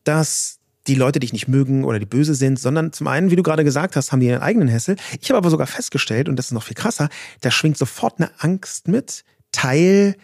dass 0.04 0.58
die 0.86 0.94
Leute 0.94 1.18
dich 1.18 1.32
nicht 1.32 1.48
mögen 1.48 1.84
oder 1.84 1.98
die 1.98 2.06
böse 2.06 2.34
sind, 2.34 2.60
sondern 2.60 2.92
zum 2.92 3.08
einen, 3.08 3.30
wie 3.30 3.36
du 3.36 3.42
gerade 3.42 3.64
gesagt 3.64 3.96
hast, 3.96 4.12
haben 4.12 4.20
die 4.20 4.26
ihren 4.26 4.42
eigenen 4.42 4.68
Hessel. 4.68 4.96
Ich 5.20 5.28
habe 5.30 5.38
aber 5.38 5.50
sogar 5.50 5.66
festgestellt, 5.66 6.28
und 6.28 6.36
das 6.36 6.46
ist 6.46 6.52
noch 6.52 6.62
viel 6.62 6.76
krasser, 6.76 7.08
da 7.40 7.50
schwingt 7.50 7.76
sofort 7.76 8.18
eine 8.18 8.30
Angst 8.38 8.86
mit, 8.86 9.24
Teil 9.50 10.16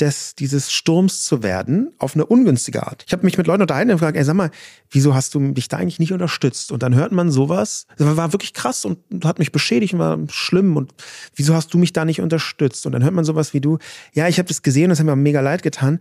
des, 0.00 0.34
dieses 0.34 0.72
Sturms 0.72 1.24
zu 1.24 1.42
werden, 1.42 1.92
auf 1.98 2.14
eine 2.14 2.26
ungünstige 2.26 2.84
Art. 2.84 3.04
Ich 3.06 3.12
habe 3.12 3.24
mich 3.24 3.38
mit 3.38 3.46
Leuten 3.46 3.62
unterhalten 3.62 3.90
und 3.90 3.96
gefragt, 3.96 4.16
ey, 4.16 4.24
sag 4.24 4.34
mal, 4.34 4.50
wieso 4.90 5.14
hast 5.14 5.34
du 5.34 5.40
mich 5.40 5.68
da 5.68 5.76
eigentlich 5.76 6.00
nicht 6.00 6.12
unterstützt? 6.12 6.72
Und 6.72 6.82
dann 6.82 6.94
hört 6.94 7.12
man 7.12 7.30
sowas, 7.30 7.86
das 7.96 8.16
war 8.16 8.32
wirklich 8.32 8.54
krass 8.54 8.84
und 8.84 8.98
hat 9.24 9.38
mich 9.38 9.52
beschädigt 9.52 9.94
und 9.94 10.00
war 10.00 10.18
schlimm 10.30 10.76
und 10.76 10.92
wieso 11.36 11.54
hast 11.54 11.72
du 11.72 11.78
mich 11.78 11.92
da 11.92 12.04
nicht 12.04 12.20
unterstützt? 12.20 12.86
Und 12.86 12.92
dann 12.92 13.04
hört 13.04 13.14
man 13.14 13.24
sowas 13.24 13.54
wie 13.54 13.60
du, 13.60 13.78
ja, 14.12 14.26
ich 14.26 14.38
habe 14.38 14.48
das 14.48 14.62
gesehen, 14.62 14.90
das 14.90 14.98
hat 14.98 15.06
mir 15.06 15.14
mega 15.14 15.40
leid 15.40 15.62
getan. 15.62 16.00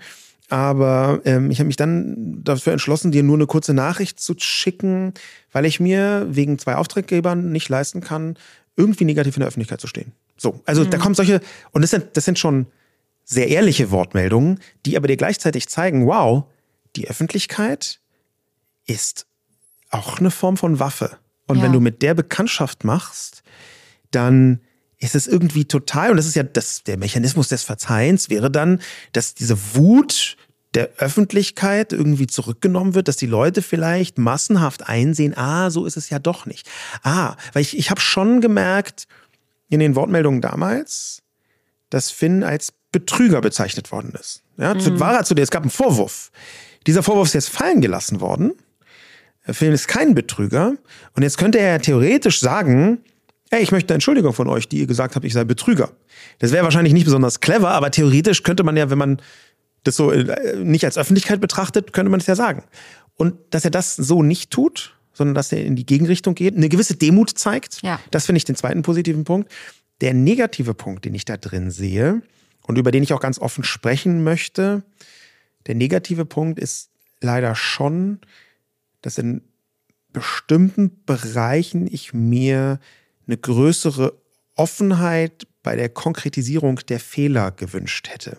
Aber 0.50 1.22
ähm, 1.24 1.52
ich 1.52 1.60
habe 1.60 1.68
mich 1.68 1.78
dann 1.78 2.44
dafür 2.44 2.74
entschlossen, 2.74 3.12
dir 3.12 3.24
nur 3.24 3.38
eine 3.38 3.48
kurze 3.48 3.74
Nachricht 3.74 4.20
zu 4.20 4.34
schicken, 4.38 5.14
weil 5.52 5.66
ich 5.66 5.80
mir 5.80 6.28
wegen 6.30 6.60
zwei 6.60 6.76
Auftraggebern 6.76 7.52
nicht 7.52 7.70
leisten 7.70 8.02
kann, 8.02 8.38
irgendwie 8.76 9.06
negativ 9.06 9.38
in 9.38 9.42
der 9.42 9.48
Öffentlichkeit 9.48 9.82
zu 9.82 9.88
stehen. 9.88 10.12
So, 10.36 10.62
also 10.66 10.84
mhm. 10.84 10.90
da 10.90 10.98
kommen 10.98 11.16
solche, 11.16 11.42
und 11.72 11.82
das 11.82 11.92
sind, 11.92 12.06
das 12.14 12.26
sind 12.26 12.40
schon 12.40 12.68
sehr 13.24 13.48
ehrliche 13.48 13.92
Wortmeldungen, 13.92 14.60
die 14.86 14.98
aber 14.98 15.08
dir 15.08 15.18
gleichzeitig 15.18 15.70
zeigen, 15.70 16.06
wow, 16.08 16.46
die 16.96 17.08
Öffentlichkeit 17.08 18.00
ist 18.86 19.26
auch 19.90 20.20
eine 20.20 20.32
Form 20.32 20.58
von 20.58 20.80
Waffe. 20.80 21.18
Und 21.48 21.58
ja. 21.58 21.64
wenn 21.64 21.74
du 21.74 21.80
mit 21.80 22.02
der 22.02 22.14
Bekanntschaft 22.14 22.84
machst, 22.84 23.44
dann 24.12 24.62
ist 24.98 25.16
es 25.16 25.28
irgendwie 25.28 25.66
total, 25.66 26.12
und 26.12 26.18
das 26.18 26.28
ist 26.28 26.36
ja 26.36 26.44
das, 26.44 26.84
der 26.84 26.98
Mechanismus 26.98 27.50
des 27.50 27.64
Verzeihens 27.64 28.30
wäre 28.30 28.50
dann, 28.50 28.82
dass 29.12 29.34
diese 29.34 29.58
Wut 29.76 30.38
der 30.74 30.90
Öffentlichkeit 30.98 31.94
irgendwie 31.94 32.26
zurückgenommen 32.26 32.96
wird, 32.96 33.08
dass 33.08 33.18
die 33.18 33.28
Leute 33.28 33.62
vielleicht 33.62 34.18
massenhaft 34.18 34.88
einsehen, 34.88 35.38
ah, 35.38 35.70
so 35.70 35.86
ist 35.86 35.98
es 35.98 36.10
ja 36.10 36.20
doch 36.20 36.46
nicht. 36.46 36.68
Ah, 37.04 37.36
weil 37.52 37.62
ich, 37.62 37.78
ich 37.78 37.92
habe 37.92 38.02
schon 38.02 38.42
gemerkt 38.42 39.08
in 39.70 39.80
den 39.80 39.96
Wortmeldungen 39.96 40.42
damals, 40.42 41.22
dass 41.90 42.10
Finn 42.10 42.44
als 42.44 42.74
Betrüger 42.94 43.42
bezeichnet 43.42 43.92
worden 43.92 44.14
ist. 44.18 44.44
Ja, 44.58 44.74
mhm. 44.74 45.00
war 45.02 45.16
er 45.16 45.26
zu 45.26 45.34
dir, 45.34 45.42
es 45.42 45.52
gab 45.52 45.64
einen 45.64 45.72
Vorwurf. 45.72 46.32
Dieser 46.88 47.04
Vorwurf 47.04 47.28
ist 47.28 47.34
jetzt 47.34 47.50
fallen 47.50 47.82
gelassen 47.82 48.22
worden. 48.22 48.54
Finn 49.46 49.74
ist 49.74 49.90
kein 49.90 50.16
Betrüger. 50.16 50.76
Und 51.16 51.24
jetzt 51.24 51.38
könnte 51.38 51.60
er 51.60 51.72
ja 51.72 51.78
theoretisch 51.80 52.40
sagen, 52.40 53.00
hey, 53.52 53.62
ich 53.62 53.72
möchte 53.72 53.92
eine 53.92 53.96
Entschuldigung 53.96 54.34
von 54.34 54.48
euch, 54.48 54.70
die 54.70 54.80
ihr 54.80 54.88
gesagt 54.88 55.16
habt, 55.16 55.26
ich 55.26 55.34
sei 55.34 55.44
Betrüger. 55.44 55.92
Das 56.40 56.52
wäre 56.52 56.64
wahrscheinlich 56.64 56.94
nicht 56.94 57.06
besonders 57.06 57.42
clever, 57.42 57.72
aber 57.72 57.92
theoretisch 57.92 58.44
könnte 58.44 58.64
man 58.64 58.78
ja, 58.78 58.90
wenn 58.90 58.98
man 58.98 59.22
das 59.84 59.98
so 59.98 60.12
äh, 60.12 60.56
nicht 60.64 60.86
als 60.86 60.98
Öffentlichkeit 60.98 61.42
betrachtet, 61.42 61.92
könnte 61.92 62.10
man 62.10 62.22
es 62.22 62.28
ja 62.28 62.36
sagen. 62.36 62.64
Und 63.16 63.36
dass 63.50 63.66
er 63.66 63.72
das 63.72 63.96
so 63.96 64.24
nicht 64.24 64.52
tut, 64.52 64.96
sondern 65.14 65.36
dass 65.36 65.52
er 65.52 65.64
in 65.64 65.76
die 65.76 65.86
Gegenrichtung 65.86 66.36
geht, 66.36 66.56
eine 66.56 66.70
gewisse 66.70 66.96
Demut 66.96 67.32
zeigt, 67.32 67.82
ja. 67.84 68.00
das 68.12 68.26
finde 68.26 68.38
ich 68.38 68.46
den 68.46 68.56
zweiten 68.56 68.82
positiven 68.82 69.24
Punkt. 69.24 69.52
Der 70.02 70.14
negative 70.14 70.74
Punkt, 70.74 71.06
den 71.06 71.14
ich 71.14 71.26
da 71.26 71.38
drin 71.38 71.70
sehe 71.70 72.22
und 72.68 72.78
über 72.78 72.92
den 72.92 73.04
ich 73.04 73.14
auch 73.14 73.20
ganz 73.20 73.40
offen 73.40 73.64
sprechen 73.64 74.24
möchte, 74.24 74.84
der 75.68 75.76
negative 75.76 76.26
Punkt 76.26 76.60
ist 76.60 76.90
leider 77.22 77.56
schon, 77.56 78.20
dass 79.02 79.18
in 79.18 79.42
bestimmten 80.12 81.04
Bereichen 81.06 81.88
ich 81.92 82.14
mir 82.14 82.80
eine 83.28 83.38
größere 83.38 84.14
Offenheit 84.56 85.48
bei 85.64 85.76
der 85.76 85.90
Konkretisierung 85.90 86.76
der 86.88 87.00
Fehler 87.00 87.52
gewünscht 87.52 88.10
hätte. 88.10 88.38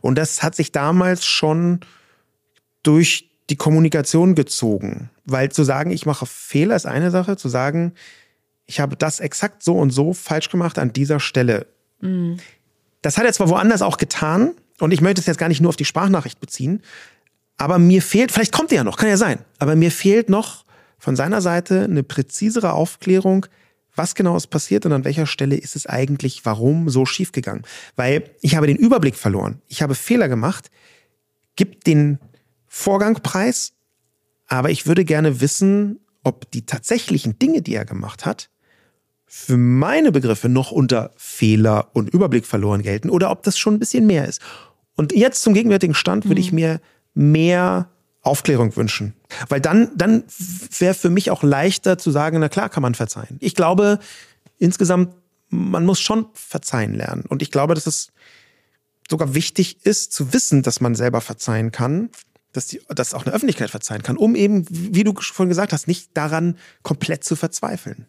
Und 0.00 0.16
das 0.16 0.42
hat 0.42 0.54
sich 0.54 0.72
damals 0.72 1.24
schon 1.24 1.80
durch 2.82 3.30
die 3.50 3.56
Kommunikation 3.56 4.34
gezogen. 4.34 5.10
Weil 5.24 5.50
zu 5.50 5.64
sagen, 5.64 5.90
ich 5.90 6.04
mache 6.04 6.26
Fehler 6.26 6.76
ist 6.76 6.86
eine 6.86 7.10
Sache, 7.10 7.36
zu 7.36 7.48
sagen, 7.48 7.94
ich 8.66 8.80
habe 8.80 8.96
das 8.96 9.20
exakt 9.20 9.62
so 9.62 9.78
und 9.78 9.90
so 9.90 10.12
falsch 10.12 10.50
gemacht 10.50 10.78
an 10.78 10.92
dieser 10.92 11.20
Stelle. 11.20 11.66
Mhm. 12.00 12.38
Das 13.04 13.18
hat 13.18 13.26
er 13.26 13.34
zwar 13.34 13.50
woanders 13.50 13.82
auch 13.82 13.98
getan, 13.98 14.54
und 14.80 14.90
ich 14.90 15.02
möchte 15.02 15.20
es 15.20 15.26
jetzt 15.26 15.36
gar 15.36 15.48
nicht 15.48 15.60
nur 15.60 15.68
auf 15.68 15.76
die 15.76 15.84
Sprachnachricht 15.84 16.40
beziehen, 16.40 16.80
aber 17.58 17.78
mir 17.78 18.00
fehlt, 18.00 18.32
vielleicht 18.32 18.52
kommt 18.52 18.72
er 18.72 18.76
ja 18.76 18.84
noch, 18.84 18.96
kann 18.96 19.10
ja 19.10 19.18
sein, 19.18 19.40
aber 19.58 19.76
mir 19.76 19.90
fehlt 19.90 20.30
noch 20.30 20.64
von 20.98 21.14
seiner 21.14 21.42
Seite 21.42 21.84
eine 21.84 22.02
präzisere 22.02 22.72
Aufklärung, 22.72 23.44
was 23.94 24.14
genau 24.14 24.38
ist 24.38 24.46
passiert 24.46 24.86
und 24.86 24.92
an 24.92 25.04
welcher 25.04 25.26
Stelle 25.26 25.54
ist 25.54 25.76
es 25.76 25.86
eigentlich, 25.86 26.46
warum 26.46 26.88
so 26.88 27.04
schiefgegangen. 27.04 27.64
Weil 27.94 28.30
ich 28.40 28.56
habe 28.56 28.66
den 28.66 28.78
Überblick 28.78 29.16
verloren, 29.16 29.60
ich 29.68 29.82
habe 29.82 29.94
Fehler 29.94 30.30
gemacht, 30.30 30.70
gibt 31.56 31.86
den 31.86 32.18
Vorgang 32.66 33.16
preis, 33.22 33.74
aber 34.46 34.70
ich 34.70 34.86
würde 34.86 35.04
gerne 35.04 35.42
wissen, 35.42 36.00
ob 36.22 36.50
die 36.52 36.64
tatsächlichen 36.64 37.38
Dinge, 37.38 37.60
die 37.60 37.74
er 37.74 37.84
gemacht 37.84 38.24
hat, 38.24 38.48
für 39.36 39.56
meine 39.56 40.12
Begriffe 40.12 40.48
noch 40.48 40.70
unter 40.70 41.10
Fehler 41.16 41.88
und 41.92 42.08
Überblick 42.08 42.46
verloren 42.46 42.82
gelten 42.82 43.10
oder 43.10 43.32
ob 43.32 43.42
das 43.42 43.58
schon 43.58 43.74
ein 43.74 43.78
bisschen 43.80 44.06
mehr 44.06 44.28
ist. 44.28 44.40
Und 44.94 45.12
jetzt 45.12 45.42
zum 45.42 45.54
gegenwärtigen 45.54 45.94
Stand 45.94 46.28
würde 46.28 46.40
ich 46.40 46.52
mhm. 46.52 46.56
mir 46.56 46.80
mehr 47.14 47.90
Aufklärung 48.22 48.74
wünschen. 48.76 49.12
Weil 49.48 49.60
dann, 49.60 49.90
dann 49.96 50.22
wäre 50.78 50.94
für 50.94 51.10
mich 51.10 51.32
auch 51.32 51.42
leichter 51.42 51.98
zu 51.98 52.12
sagen, 52.12 52.38
na 52.38 52.48
klar 52.48 52.68
kann 52.68 52.82
man 52.82 52.94
verzeihen. 52.94 53.36
Ich 53.40 53.56
glaube, 53.56 53.98
insgesamt, 54.58 55.12
man 55.48 55.84
muss 55.84 56.00
schon 56.00 56.26
verzeihen 56.32 56.94
lernen. 56.94 57.24
Und 57.28 57.42
ich 57.42 57.50
glaube, 57.50 57.74
dass 57.74 57.88
es 57.88 58.12
sogar 59.10 59.34
wichtig 59.34 59.84
ist, 59.84 60.12
zu 60.12 60.32
wissen, 60.32 60.62
dass 60.62 60.80
man 60.80 60.94
selber 60.94 61.20
verzeihen 61.20 61.72
kann, 61.72 62.08
dass, 62.52 62.68
die, 62.68 62.80
dass 62.88 63.14
auch 63.14 63.26
eine 63.26 63.34
Öffentlichkeit 63.34 63.68
verzeihen 63.68 64.04
kann, 64.04 64.16
um 64.16 64.36
eben, 64.36 64.64
wie 64.70 65.02
du 65.02 65.12
vorhin 65.20 65.48
gesagt 65.48 65.72
hast, 65.72 65.88
nicht 65.88 66.16
daran 66.16 66.56
komplett 66.84 67.24
zu 67.24 67.34
verzweifeln. 67.34 68.06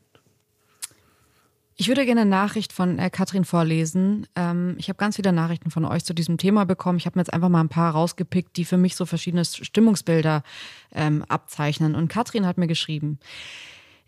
Ich 1.78 1.90
würde 1.90 2.06
gerne 2.06 2.22
eine 2.22 2.30
Nachricht 2.30 2.72
von 2.72 3.00
äh, 3.00 3.10
Katrin 3.10 3.44
vorlesen. 3.44 4.28
Ähm, 4.36 4.76
ich 4.78 4.88
habe 4.88 4.98
ganz 4.98 5.18
viele 5.18 5.34
Nachrichten 5.34 5.72
von 5.72 5.84
euch 5.84 6.06
zu 6.06 6.14
diesem 6.14 6.38
Thema 6.38 6.66
bekommen. 6.66 6.98
Ich 6.98 7.06
habe 7.06 7.18
mir 7.18 7.22
jetzt 7.22 7.34
einfach 7.34 7.50
mal 7.50 7.60
ein 7.60 7.70
paar 7.70 7.92
rausgepickt, 7.92 8.56
die 8.56 8.64
für 8.64 8.78
mich 8.78 8.96
so 8.96 9.06
verschiedene 9.06 9.44
Stimmungsbilder 9.44 10.44
ähm, 10.94 11.26
abzeichnen. 11.28 11.96
Und 11.96 12.08
Katrin 12.08 12.46
hat 12.46 12.58
mir 12.58 12.68
geschrieben, 12.68 13.20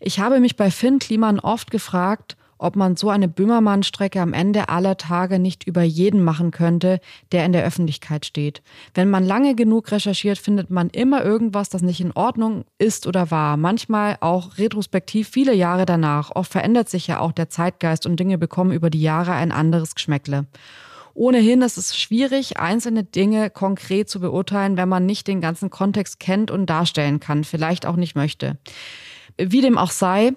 ich 0.00 0.18
habe 0.18 0.40
mich 0.40 0.56
bei 0.56 0.70
Finn 0.70 0.98
Kliman 0.98 1.40
oft 1.40 1.70
gefragt, 1.70 2.38
ob 2.58 2.76
man 2.76 2.96
so 2.96 3.08
eine 3.08 3.28
Böhmermann-Strecke 3.28 4.20
am 4.20 4.32
Ende 4.32 4.68
aller 4.68 4.96
Tage 4.96 5.38
nicht 5.38 5.64
über 5.64 5.82
jeden 5.82 6.22
machen 6.22 6.50
könnte, 6.50 7.00
der 7.32 7.44
in 7.44 7.52
der 7.52 7.64
Öffentlichkeit 7.64 8.26
steht. 8.26 8.62
Wenn 8.94 9.10
man 9.10 9.24
lange 9.24 9.54
genug 9.54 9.90
recherchiert, 9.90 10.38
findet 10.38 10.70
man 10.70 10.90
immer 10.90 11.24
irgendwas, 11.24 11.68
das 11.68 11.82
nicht 11.82 12.00
in 12.00 12.12
Ordnung 12.12 12.64
ist 12.78 13.06
oder 13.06 13.30
war. 13.30 13.56
Manchmal 13.56 14.16
auch 14.20 14.58
retrospektiv 14.58 15.28
viele 15.28 15.54
Jahre 15.54 15.86
danach. 15.86 16.34
Oft 16.34 16.52
verändert 16.52 16.88
sich 16.88 17.06
ja 17.06 17.20
auch 17.20 17.32
der 17.32 17.48
Zeitgeist 17.48 18.06
und 18.06 18.18
Dinge 18.20 18.38
bekommen 18.38 18.72
über 18.72 18.90
die 18.90 19.02
Jahre 19.02 19.32
ein 19.32 19.52
anderes 19.52 19.94
Geschmäckle. 19.94 20.46
Ohnehin 21.18 21.62
ist 21.62 21.78
es 21.78 21.98
schwierig, 21.98 22.58
einzelne 22.58 23.02
Dinge 23.02 23.50
konkret 23.50 24.08
zu 24.08 24.20
beurteilen, 24.20 24.76
wenn 24.76 24.88
man 24.88 25.04
nicht 25.04 25.26
den 25.26 25.40
ganzen 25.40 25.68
Kontext 25.68 26.20
kennt 26.20 26.52
und 26.52 26.66
darstellen 26.66 27.18
kann, 27.18 27.42
vielleicht 27.42 27.86
auch 27.86 27.96
nicht 27.96 28.14
möchte. 28.14 28.56
Wie 29.36 29.60
dem 29.60 29.78
auch 29.78 29.90
sei, 29.90 30.34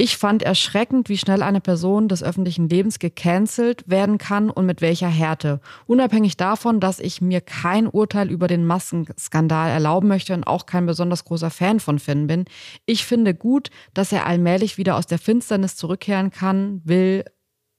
ich 0.00 0.16
fand 0.16 0.44
erschreckend, 0.44 1.08
wie 1.08 1.18
schnell 1.18 1.42
eine 1.42 1.60
Person 1.60 2.06
des 2.06 2.22
öffentlichen 2.22 2.68
Lebens 2.68 3.00
gecancelt 3.00 3.82
werden 3.88 4.16
kann 4.16 4.48
und 4.48 4.64
mit 4.64 4.80
welcher 4.80 5.08
Härte. 5.08 5.60
Unabhängig 5.86 6.36
davon, 6.36 6.78
dass 6.78 7.00
ich 7.00 7.20
mir 7.20 7.40
kein 7.40 7.88
Urteil 7.88 8.30
über 8.30 8.46
den 8.46 8.64
Massenskandal 8.64 9.70
erlauben 9.70 10.06
möchte 10.06 10.34
und 10.34 10.44
auch 10.44 10.66
kein 10.66 10.86
besonders 10.86 11.24
großer 11.24 11.50
Fan 11.50 11.80
von 11.80 11.98
Finn 11.98 12.28
bin. 12.28 12.44
Ich 12.86 13.04
finde 13.06 13.34
gut, 13.34 13.70
dass 13.92 14.12
er 14.12 14.24
allmählich 14.24 14.78
wieder 14.78 14.96
aus 14.96 15.06
der 15.06 15.18
Finsternis 15.18 15.74
zurückkehren 15.74 16.30
kann, 16.30 16.80
will, 16.84 17.24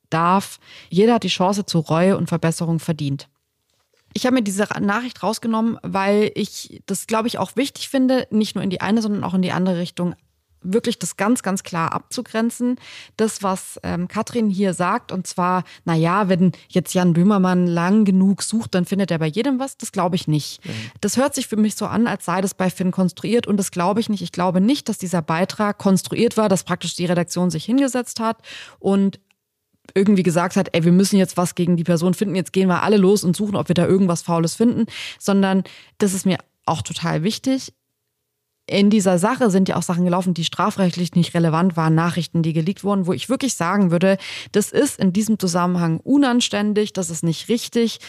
darf. 0.09 0.59
Jeder 0.89 1.13
hat 1.13 1.23
die 1.23 1.29
Chance 1.29 1.65
zu 1.65 1.79
Reue 1.79 2.17
und 2.17 2.27
Verbesserung 2.27 2.79
verdient. 2.79 3.29
Ich 4.11 4.25
habe 4.25 4.35
mir 4.35 4.43
diese 4.43 4.67
Nachricht 4.81 5.23
rausgenommen, 5.23 5.77
weil 5.83 6.33
ich 6.35 6.81
das, 6.85 7.07
glaube 7.07 7.29
ich, 7.29 7.37
auch 7.37 7.55
wichtig 7.55 7.87
finde, 7.87 8.27
nicht 8.29 8.55
nur 8.55 8.63
in 8.63 8.71
die 8.71 8.81
eine, 8.81 9.01
sondern 9.01 9.23
auch 9.23 9.35
in 9.35 9.41
die 9.41 9.53
andere 9.53 9.77
Richtung 9.77 10.15
wirklich 10.61 10.99
das 10.99 11.17
ganz, 11.17 11.43
ganz 11.43 11.63
klar 11.63 11.93
abzugrenzen. 11.93 12.77
Das, 13.17 13.43
was 13.43 13.79
ähm, 13.83 14.07
Katrin 14.07 14.49
hier 14.49 14.73
sagt, 14.73 15.11
und 15.11 15.27
zwar, 15.27 15.63
na 15.85 15.95
ja, 15.95 16.29
wenn 16.29 16.51
jetzt 16.67 16.93
Jan 16.93 17.13
Böhmermann 17.13 17.67
lang 17.67 18.05
genug 18.05 18.43
sucht, 18.43 18.75
dann 18.75 18.85
findet 18.85 19.11
er 19.11 19.19
bei 19.19 19.27
jedem 19.27 19.59
was. 19.59 19.77
Das 19.77 19.91
glaube 19.91 20.15
ich 20.15 20.27
nicht. 20.27 20.65
Mhm. 20.65 20.71
Das 21.01 21.17
hört 21.17 21.35
sich 21.35 21.47
für 21.47 21.57
mich 21.57 21.75
so 21.75 21.85
an, 21.85 22.07
als 22.07 22.25
sei 22.25 22.41
das 22.41 22.53
bei 22.53 22.69
Finn 22.69 22.91
konstruiert 22.91 23.47
und 23.47 23.57
das 23.57 23.71
glaube 23.71 23.99
ich 23.99 24.09
nicht. 24.09 24.21
Ich 24.21 24.31
glaube 24.31 24.61
nicht, 24.61 24.89
dass 24.89 24.97
dieser 24.97 25.21
Beitrag 25.21 25.77
konstruiert 25.77 26.37
war, 26.37 26.49
dass 26.49 26.63
praktisch 26.63 26.95
die 26.95 27.05
Redaktion 27.05 27.49
sich 27.49 27.65
hingesetzt 27.65 28.19
hat 28.19 28.37
und 28.79 29.19
irgendwie 29.95 30.23
gesagt 30.23 30.55
hat, 30.55 30.69
ey, 30.73 30.83
wir 30.83 30.91
müssen 30.91 31.17
jetzt 31.17 31.37
was 31.37 31.55
gegen 31.55 31.75
die 31.77 31.83
Person 31.83 32.13
finden, 32.13 32.35
jetzt 32.35 32.53
gehen 32.53 32.67
wir 32.67 32.83
alle 32.83 32.97
los 32.97 33.23
und 33.23 33.35
suchen, 33.35 33.55
ob 33.55 33.69
wir 33.69 33.73
da 33.73 33.87
irgendwas 33.87 34.21
Faules 34.21 34.55
finden, 34.55 34.85
sondern 35.17 35.63
das 35.97 36.13
ist 36.13 36.25
mir 36.25 36.37
auch 36.65 36.81
total 36.83 37.23
wichtig 37.23 37.73
in 38.69 38.89
dieser 38.89 39.17
Sache 39.17 39.49
sind 39.49 39.67
ja 39.69 39.75
auch 39.75 39.83
Sachen 39.83 40.05
gelaufen, 40.05 40.33
die 40.33 40.43
strafrechtlich 40.43 41.13
nicht 41.13 41.33
relevant 41.33 41.75
waren, 41.75 41.95
Nachrichten, 41.95 42.43
die 42.43 42.53
geleakt 42.53 42.83
wurden, 42.83 43.07
wo 43.07 43.13
ich 43.13 43.29
wirklich 43.29 43.55
sagen 43.55 43.91
würde, 43.91 44.17
das 44.51 44.71
ist 44.71 44.99
in 44.99 45.11
diesem 45.11 45.39
Zusammenhang 45.39 45.99
unanständig, 45.99 46.93
das 46.93 47.09
ist 47.09 47.23
nicht 47.23 47.49
richtig, 47.49 47.99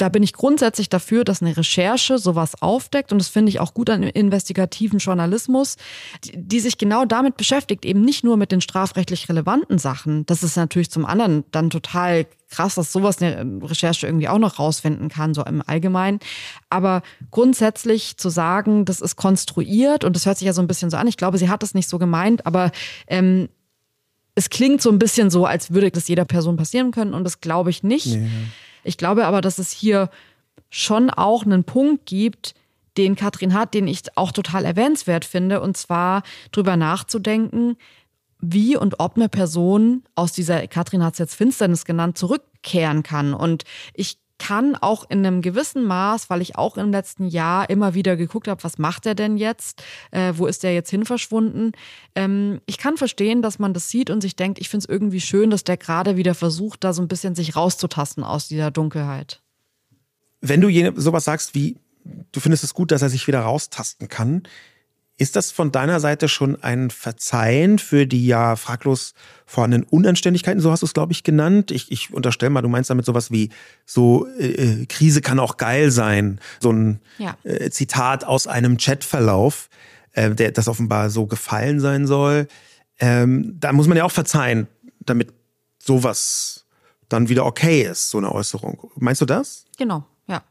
da 0.00 0.08
bin 0.08 0.22
ich 0.22 0.32
grundsätzlich 0.32 0.88
dafür, 0.88 1.24
dass 1.24 1.42
eine 1.42 1.56
Recherche 1.56 2.18
sowas 2.18 2.60
aufdeckt 2.62 3.12
und 3.12 3.18
das 3.18 3.28
finde 3.28 3.50
ich 3.50 3.60
auch 3.60 3.74
gut 3.74 3.90
an 3.90 4.02
investigativen 4.02 4.98
Journalismus, 4.98 5.76
die, 6.24 6.32
die, 6.36 6.60
sich 6.60 6.78
genau 6.78 7.04
damit 7.04 7.36
beschäftigt, 7.36 7.84
eben 7.84 8.00
nicht 8.00 8.24
nur 8.24 8.38
mit 8.38 8.50
den 8.50 8.62
strafrechtlich 8.62 9.28
relevanten 9.28 9.78
Sachen. 9.78 10.24
Das 10.24 10.42
ist 10.42 10.56
natürlich 10.56 10.90
zum 10.90 11.04
anderen 11.04 11.44
dann 11.50 11.68
total 11.68 12.26
krass, 12.48 12.76
dass 12.76 12.92
sowas 12.92 13.20
eine 13.20 13.60
Recherche 13.62 14.06
irgendwie 14.06 14.28
auch 14.28 14.38
noch 14.38 14.58
rausfinden 14.58 15.10
kann, 15.10 15.34
so 15.34 15.44
im 15.44 15.62
Allgemeinen. 15.66 16.18
Aber 16.70 17.02
grundsätzlich 17.30 18.16
zu 18.16 18.30
sagen, 18.30 18.86
das 18.86 19.00
ist 19.00 19.16
konstruiert 19.16 20.04
und 20.04 20.16
das 20.16 20.24
hört 20.24 20.38
sich 20.38 20.46
ja 20.46 20.54
so 20.54 20.62
ein 20.62 20.66
bisschen 20.66 20.90
so 20.90 20.96
an. 20.96 21.06
Ich 21.06 21.18
glaube, 21.18 21.36
sie 21.36 21.50
hat 21.50 21.62
das 21.62 21.74
nicht 21.74 21.88
so 21.88 21.98
gemeint, 21.98 22.46
aber 22.46 22.72
ähm, 23.06 23.50
es 24.34 24.48
klingt 24.48 24.80
so 24.80 24.90
ein 24.90 24.98
bisschen 24.98 25.30
so, 25.30 25.44
als 25.44 25.72
würde 25.72 25.90
das 25.90 26.08
jeder 26.08 26.24
Person 26.24 26.56
passieren 26.56 26.90
können 26.90 27.12
und 27.12 27.24
das 27.24 27.40
glaube 27.40 27.68
ich 27.68 27.82
nicht. 27.82 28.06
Nee. 28.06 28.28
Ich 28.84 28.96
glaube 28.96 29.26
aber, 29.26 29.40
dass 29.40 29.58
es 29.58 29.70
hier 29.70 30.10
schon 30.70 31.10
auch 31.10 31.44
einen 31.44 31.64
Punkt 31.64 32.06
gibt, 32.06 32.54
den 32.96 33.16
Katrin 33.16 33.54
hat, 33.54 33.74
den 33.74 33.88
ich 33.88 34.02
auch 34.16 34.32
total 34.32 34.64
erwähnenswert 34.64 35.24
finde, 35.24 35.60
und 35.60 35.76
zwar 35.76 36.22
drüber 36.52 36.76
nachzudenken, 36.76 37.76
wie 38.40 38.76
und 38.76 39.00
ob 39.00 39.16
eine 39.16 39.28
Person 39.28 40.02
aus 40.14 40.32
dieser, 40.32 40.66
Katrin 40.66 41.04
hat 41.04 41.14
es 41.14 41.18
jetzt 41.18 41.34
Finsternis 41.34 41.84
genannt, 41.84 42.16
zurückkehren 42.16 43.02
kann. 43.02 43.34
Und 43.34 43.64
ich 43.94 44.18
kann 44.40 44.74
auch 44.74 45.08
in 45.08 45.24
einem 45.24 45.42
gewissen 45.42 45.84
Maß, 45.84 46.30
weil 46.30 46.40
ich 46.40 46.56
auch 46.56 46.78
im 46.78 46.90
letzten 46.90 47.28
Jahr 47.28 47.68
immer 47.68 47.94
wieder 47.94 48.16
geguckt 48.16 48.48
habe, 48.48 48.64
was 48.64 48.78
macht 48.78 49.04
er 49.04 49.14
denn 49.14 49.36
jetzt? 49.36 49.84
Äh, 50.10 50.32
wo 50.36 50.46
ist 50.46 50.62
der 50.62 50.72
jetzt 50.72 50.90
hin 50.90 51.04
verschwunden? 51.04 51.72
Ähm, 52.14 52.60
ich 52.64 52.78
kann 52.78 52.96
verstehen, 52.96 53.42
dass 53.42 53.58
man 53.58 53.74
das 53.74 53.90
sieht 53.90 54.08
und 54.08 54.22
sich 54.22 54.36
denkt, 54.36 54.58
ich 54.58 54.70
finde 54.70 54.84
es 54.84 54.88
irgendwie 54.88 55.20
schön, 55.20 55.50
dass 55.50 55.62
der 55.62 55.76
gerade 55.76 56.16
wieder 56.16 56.34
versucht, 56.34 56.82
da 56.82 56.92
so 56.94 57.02
ein 57.02 57.08
bisschen 57.08 57.34
sich 57.34 57.54
rauszutasten 57.54 58.24
aus 58.24 58.48
dieser 58.48 58.70
Dunkelheit. 58.70 59.42
Wenn 60.40 60.62
du 60.62 60.70
sowas 60.98 61.26
sagst 61.26 61.54
wie, 61.54 61.76
du 62.32 62.40
findest 62.40 62.64
es 62.64 62.72
gut, 62.72 62.90
dass 62.92 63.02
er 63.02 63.10
sich 63.10 63.26
wieder 63.26 63.40
raustasten 63.40 64.08
kann, 64.08 64.44
ist 65.20 65.36
das 65.36 65.50
von 65.50 65.70
deiner 65.70 66.00
Seite 66.00 66.28
schon 66.28 66.62
ein 66.62 66.88
Verzeihen 66.88 67.78
für 67.78 68.06
die 68.06 68.26
ja 68.26 68.56
fraglos 68.56 69.12
vorhandenen 69.44 69.86
Unanständigkeiten? 69.86 70.60
So 70.60 70.70
hast 70.70 70.80
du 70.80 70.86
es, 70.86 70.94
glaube 70.94 71.12
ich, 71.12 71.24
genannt. 71.24 71.70
Ich, 71.70 71.92
ich 71.92 72.14
unterstelle 72.14 72.48
mal, 72.48 72.62
du 72.62 72.70
meinst 72.70 72.88
damit 72.88 73.04
sowas 73.04 73.30
wie, 73.30 73.50
so 73.84 74.26
äh, 74.38 74.46
äh, 74.46 74.86
Krise 74.86 75.20
kann 75.20 75.38
auch 75.38 75.58
geil 75.58 75.90
sein. 75.90 76.40
So 76.58 76.72
ein 76.72 77.00
ja. 77.18 77.36
äh, 77.44 77.68
Zitat 77.68 78.24
aus 78.24 78.46
einem 78.46 78.78
Chatverlauf, 78.78 79.68
äh, 80.12 80.30
der 80.30 80.52
das 80.52 80.68
offenbar 80.68 81.10
so 81.10 81.26
gefallen 81.26 81.80
sein 81.80 82.06
soll. 82.06 82.48
Ähm, 82.98 83.56
da 83.60 83.74
muss 83.74 83.88
man 83.88 83.98
ja 83.98 84.04
auch 84.04 84.12
verzeihen, 84.12 84.68
damit 85.00 85.34
sowas 85.78 86.64
dann 87.10 87.28
wieder 87.28 87.44
okay 87.44 87.82
ist, 87.82 88.08
so 88.08 88.16
eine 88.16 88.32
Äußerung. 88.32 88.90
Meinst 88.96 89.20
du 89.20 89.26
das? 89.26 89.66
Genau, 89.76 90.06
ja. 90.26 90.42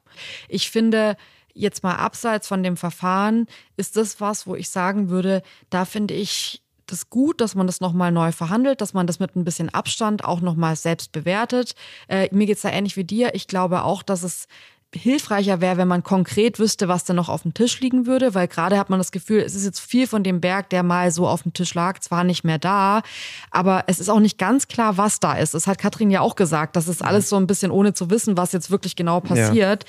Ich 0.47 0.69
finde, 0.69 1.17
jetzt 1.53 1.83
mal 1.83 1.95
abseits 1.95 2.47
von 2.47 2.63
dem 2.63 2.77
Verfahren, 2.77 3.47
ist 3.77 3.97
das 3.97 4.21
was, 4.21 4.47
wo 4.47 4.55
ich 4.55 4.69
sagen 4.69 5.09
würde, 5.09 5.41
da 5.69 5.85
finde 5.85 6.13
ich 6.13 6.61
das 6.87 7.09
gut, 7.09 7.39
dass 7.41 7.55
man 7.55 7.67
das 7.67 7.81
nochmal 7.81 8.11
neu 8.11 8.31
verhandelt, 8.31 8.81
dass 8.81 8.93
man 8.93 9.07
das 9.07 9.19
mit 9.19 9.35
ein 9.35 9.43
bisschen 9.43 9.69
Abstand 9.69 10.23
auch 10.23 10.41
nochmal 10.41 10.75
selbst 10.75 11.11
bewertet. 11.11 11.75
Äh, 12.07 12.29
mir 12.31 12.47
geht's 12.47 12.61
da 12.61 12.69
ähnlich 12.69 12.97
wie 12.97 13.03
dir. 13.03 13.35
Ich 13.35 13.47
glaube 13.47 13.83
auch, 13.83 14.01
dass 14.01 14.23
es 14.23 14.47
hilfreicher 14.93 15.61
wäre, 15.61 15.77
wenn 15.77 15.87
man 15.87 16.01
konkret 16.01 16.57
wüsste, 16.57 16.87
was 16.87 17.05
da 17.05 17.13
noch 17.13 17.29
auf 17.29 17.43
dem 17.43 17.53
Tisch 17.53 17.79
liegen 17.79 18.07
würde, 18.07 18.33
weil 18.33 18.47
gerade 18.47 18.77
hat 18.77 18.89
man 18.89 18.99
das 18.99 19.11
Gefühl, 19.11 19.41
es 19.41 19.53
ist 19.53 19.65
jetzt 19.65 19.79
viel 19.79 20.07
von 20.07 20.23
dem 20.23 20.41
Berg, 20.41 20.69
der 20.71 20.81
mal 20.81 21.11
so 21.11 21.27
auf 21.27 21.43
dem 21.43 21.53
Tisch 21.53 21.75
lag, 21.75 21.99
zwar 21.99 22.23
nicht 22.23 22.43
mehr 22.43 22.57
da, 22.57 23.03
aber 23.51 23.83
es 23.85 23.99
ist 23.99 24.09
auch 24.09 24.19
nicht 24.19 24.39
ganz 24.39 24.67
klar, 24.67 24.97
was 24.97 25.19
da 25.19 25.33
ist. 25.33 25.53
Das 25.53 25.67
hat 25.67 25.77
Katrin 25.77 26.09
ja 26.09 26.21
auch 26.21 26.35
gesagt, 26.35 26.75
das 26.75 26.87
ist 26.87 27.03
alles 27.03 27.29
so 27.29 27.35
ein 27.35 27.45
bisschen 27.45 27.69
ohne 27.69 27.93
zu 27.93 28.09
wissen, 28.09 28.35
was 28.35 28.51
jetzt 28.51 28.71
wirklich 28.71 28.95
genau 28.95 29.19
passiert. 29.19 29.85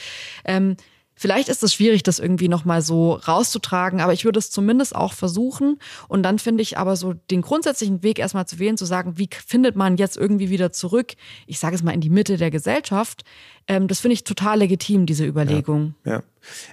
Ja. 0.46 0.56
Ähm, 0.56 0.76
Vielleicht 1.20 1.50
ist 1.50 1.62
es 1.62 1.74
schwierig, 1.74 2.02
das 2.02 2.18
irgendwie 2.18 2.48
nochmal 2.48 2.80
so 2.80 3.12
rauszutragen, 3.12 4.00
aber 4.00 4.14
ich 4.14 4.24
würde 4.24 4.38
es 4.38 4.50
zumindest 4.50 4.96
auch 4.96 5.12
versuchen. 5.12 5.78
Und 6.08 6.22
dann 6.22 6.38
finde 6.38 6.62
ich 6.62 6.78
aber 6.78 6.96
so 6.96 7.12
den 7.12 7.42
grundsätzlichen 7.42 8.02
Weg 8.02 8.18
erstmal 8.18 8.46
zu 8.46 8.58
wählen, 8.58 8.78
zu 8.78 8.86
sagen, 8.86 9.18
wie 9.18 9.28
findet 9.46 9.76
man 9.76 9.98
jetzt 9.98 10.16
irgendwie 10.16 10.48
wieder 10.48 10.72
zurück, 10.72 11.12
ich 11.46 11.58
sage 11.58 11.76
es 11.76 11.82
mal, 11.82 11.92
in 11.92 12.00
die 12.00 12.08
Mitte 12.08 12.38
der 12.38 12.50
Gesellschaft. 12.50 13.24
Ähm, 13.68 13.86
das 13.86 14.00
finde 14.00 14.14
ich 14.14 14.24
total 14.24 14.60
legitim, 14.60 15.04
diese 15.04 15.26
Überlegung. 15.26 15.94
Ja, 16.06 16.12
ja. 16.12 16.22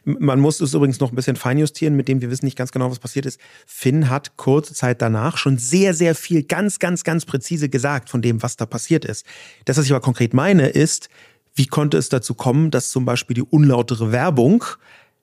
Man 0.06 0.40
muss 0.40 0.62
es 0.62 0.74
übrigens 0.74 1.02
noch 1.02 1.12
ein 1.12 1.16
bisschen 1.16 1.36
feinjustieren, 1.36 1.98
mit 1.98 2.08
dem 2.08 2.22
wir 2.22 2.32
wissen 2.32 2.46
nicht 2.46 2.58
ganz 2.58 2.72
genau, 2.72 2.90
was 2.90 3.00
passiert 3.00 3.26
ist. 3.26 3.42
Finn 3.66 4.10
hat 4.10 4.38
kurze 4.38 4.74
Zeit 4.74 5.02
danach 5.02 5.36
schon 5.36 5.58
sehr, 5.58 5.94
sehr 5.94 6.16
viel 6.16 6.44
ganz, 6.44 6.80
ganz, 6.80 7.04
ganz 7.04 7.26
präzise 7.26 7.68
gesagt 7.68 8.10
von 8.10 8.22
dem, 8.22 8.42
was 8.42 8.56
da 8.56 8.66
passiert 8.66 9.04
ist. 9.04 9.26
Das, 9.66 9.78
was 9.78 9.84
ich 9.84 9.92
aber 9.92 10.00
konkret 10.00 10.34
meine, 10.34 10.70
ist, 10.70 11.10
wie 11.58 11.66
konnte 11.66 11.98
es 11.98 12.10
dazu 12.10 12.36
kommen, 12.36 12.72
dass 12.72 12.92
zum 12.92 13.06
Beispiel 13.06 13.34
die 13.34 13.44
unlautere 13.44 14.12
Werbung 14.12 14.64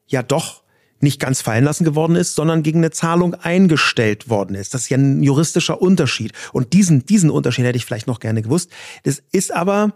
ja 0.06 0.22
doch 0.22 0.64
nicht 1.00 1.20
ganz 1.20 1.40
fallen 1.40 1.64
lassen 1.64 1.84
geworden 1.84 2.16
ist, 2.16 2.34
sondern 2.34 2.62
gegen 2.62 2.78
eine 2.78 2.90
Zahlung 2.90 3.34
eingestellt 3.34 4.28
worden 4.28 4.56
ist. 4.56 4.74
Das 4.74 4.82
ist 4.82 4.88
ja 4.88 4.98
ein 4.98 5.22
juristischer 5.22 5.80
Unterschied. 5.80 6.32
Und 6.52 6.72
diesen, 6.72 7.06
diesen 7.06 7.30
Unterschied 7.30 7.64
hätte 7.64 7.76
ich 7.76 7.84
vielleicht 7.84 8.06
noch 8.06 8.20
gerne 8.20 8.42
gewusst. 8.42 8.70
Das 9.04 9.22
ist 9.30 9.52
aber 9.52 9.92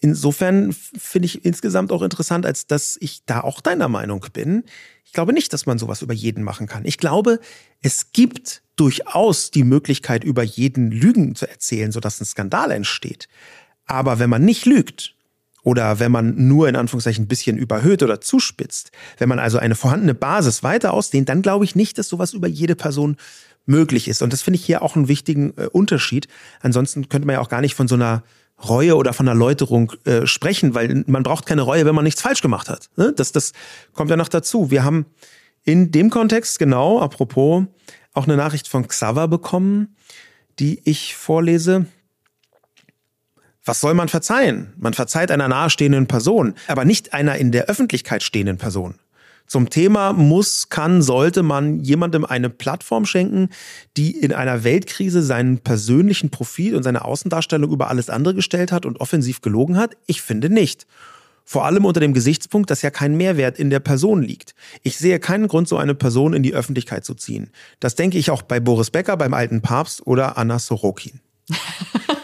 insofern, 0.00 0.72
finde 0.72 1.26
ich 1.26 1.44
insgesamt 1.44 1.92
auch 1.92 2.02
interessant, 2.02 2.44
als 2.44 2.66
dass 2.66 2.98
ich 3.00 3.24
da 3.24 3.40
auch 3.40 3.60
deiner 3.60 3.88
Meinung 3.88 4.26
bin. 4.32 4.64
Ich 5.06 5.12
glaube 5.12 5.32
nicht, 5.32 5.52
dass 5.52 5.64
man 5.64 5.78
sowas 5.78 6.02
über 6.02 6.14
jeden 6.14 6.42
machen 6.42 6.66
kann. 6.66 6.84
Ich 6.84 6.98
glaube, 6.98 7.38
es 7.80 8.12
gibt 8.12 8.62
durchaus 8.76 9.50
die 9.50 9.64
Möglichkeit, 9.64 10.24
über 10.24 10.42
jeden 10.42 10.90
Lügen 10.90 11.34
zu 11.34 11.48
erzählen, 11.48 11.92
sodass 11.92 12.20
ein 12.20 12.24
Skandal 12.24 12.72
entsteht. 12.72 13.28
Aber 13.86 14.18
wenn 14.18 14.30
man 14.30 14.44
nicht 14.44 14.66
lügt, 14.66 15.14
oder 15.62 16.00
wenn 16.00 16.12
man 16.12 16.48
nur 16.48 16.68
in 16.68 16.76
Anführungszeichen 16.76 17.24
ein 17.24 17.28
bisschen 17.28 17.56
überhöht 17.56 18.02
oder 18.02 18.20
zuspitzt, 18.20 18.90
wenn 19.18 19.28
man 19.28 19.38
also 19.38 19.58
eine 19.58 19.74
vorhandene 19.74 20.14
Basis 20.14 20.62
weiter 20.62 20.92
ausdehnt, 20.92 21.28
dann 21.28 21.42
glaube 21.42 21.64
ich 21.64 21.76
nicht, 21.76 21.98
dass 21.98 22.08
sowas 22.08 22.32
über 22.32 22.48
jede 22.48 22.74
Person 22.74 23.16
möglich 23.64 24.08
ist. 24.08 24.22
Und 24.22 24.32
das 24.32 24.42
finde 24.42 24.58
ich 24.58 24.64
hier 24.64 24.82
auch 24.82 24.96
einen 24.96 25.08
wichtigen 25.08 25.54
äh, 25.56 25.66
Unterschied. 25.66 26.26
Ansonsten 26.60 27.08
könnte 27.08 27.26
man 27.26 27.34
ja 27.34 27.40
auch 27.40 27.48
gar 27.48 27.60
nicht 27.60 27.74
von 27.74 27.86
so 27.86 27.94
einer 27.94 28.24
Reue 28.68 28.96
oder 28.96 29.12
von 29.12 29.28
einer 29.28 29.38
Läuterung 29.38 29.92
äh, 30.04 30.26
sprechen, 30.26 30.74
weil 30.74 31.04
man 31.06 31.22
braucht 31.22 31.46
keine 31.46 31.62
Reue, 31.62 31.84
wenn 31.84 31.94
man 31.94 32.04
nichts 32.04 32.22
falsch 32.22 32.42
gemacht 32.42 32.68
hat. 32.68 32.90
Ne? 32.96 33.12
Das, 33.16 33.32
das 33.32 33.52
kommt 33.92 34.10
ja 34.10 34.16
noch 34.16 34.28
dazu. 34.28 34.70
Wir 34.70 34.84
haben 34.84 35.06
in 35.64 35.90
dem 35.90 36.10
Kontext, 36.10 36.58
genau, 36.58 37.00
apropos, 37.00 37.64
auch 38.12 38.24
eine 38.24 38.36
Nachricht 38.36 38.68
von 38.68 38.86
Xaver 38.86 39.28
bekommen, 39.28 39.96
die 40.58 40.80
ich 40.84 41.16
vorlese. 41.16 41.86
Was 43.64 43.80
soll 43.80 43.94
man 43.94 44.08
verzeihen? 44.08 44.72
Man 44.76 44.92
verzeiht 44.92 45.30
einer 45.30 45.46
nahestehenden 45.46 46.08
Person, 46.08 46.54
aber 46.66 46.84
nicht 46.84 47.14
einer 47.14 47.36
in 47.36 47.52
der 47.52 47.66
Öffentlichkeit 47.66 48.24
stehenden 48.24 48.58
Person. 48.58 48.96
Zum 49.46 49.70
Thema 49.70 50.12
muss, 50.12 50.68
kann, 50.68 51.02
sollte 51.02 51.42
man 51.42 51.80
jemandem 51.80 52.24
eine 52.24 52.48
Plattform 52.48 53.04
schenken, 53.04 53.50
die 53.96 54.12
in 54.12 54.32
einer 54.32 54.64
Weltkrise 54.64 55.22
seinen 55.22 55.58
persönlichen 55.58 56.30
Profit 56.30 56.74
und 56.74 56.82
seine 56.82 57.04
Außendarstellung 57.04 57.70
über 57.70 57.88
alles 57.88 58.08
andere 58.08 58.34
gestellt 58.34 58.72
hat 58.72 58.86
und 58.86 59.00
offensiv 59.00 59.42
gelogen 59.42 59.76
hat? 59.76 59.96
Ich 60.06 60.22
finde 60.22 60.48
nicht. 60.48 60.86
Vor 61.44 61.64
allem 61.64 61.84
unter 61.84 62.00
dem 62.00 62.14
Gesichtspunkt, 62.14 62.70
dass 62.70 62.82
ja 62.82 62.90
kein 62.90 63.16
Mehrwert 63.16 63.58
in 63.58 63.68
der 63.68 63.80
Person 63.80 64.22
liegt. 64.22 64.54
Ich 64.82 64.96
sehe 64.96 65.20
keinen 65.20 65.48
Grund, 65.48 65.68
so 65.68 65.76
eine 65.76 65.94
Person 65.94 66.34
in 66.34 66.42
die 66.42 66.54
Öffentlichkeit 66.54 67.04
zu 67.04 67.14
ziehen. 67.14 67.50
Das 67.78 67.94
denke 67.94 68.16
ich 68.16 68.30
auch 68.30 68.42
bei 68.42 68.58
Boris 68.58 68.90
Becker, 68.90 69.16
beim 69.16 69.34
alten 69.34 69.60
Papst 69.60 70.06
oder 70.06 70.38
Anna 70.38 70.58
Sorokin. 70.58 71.20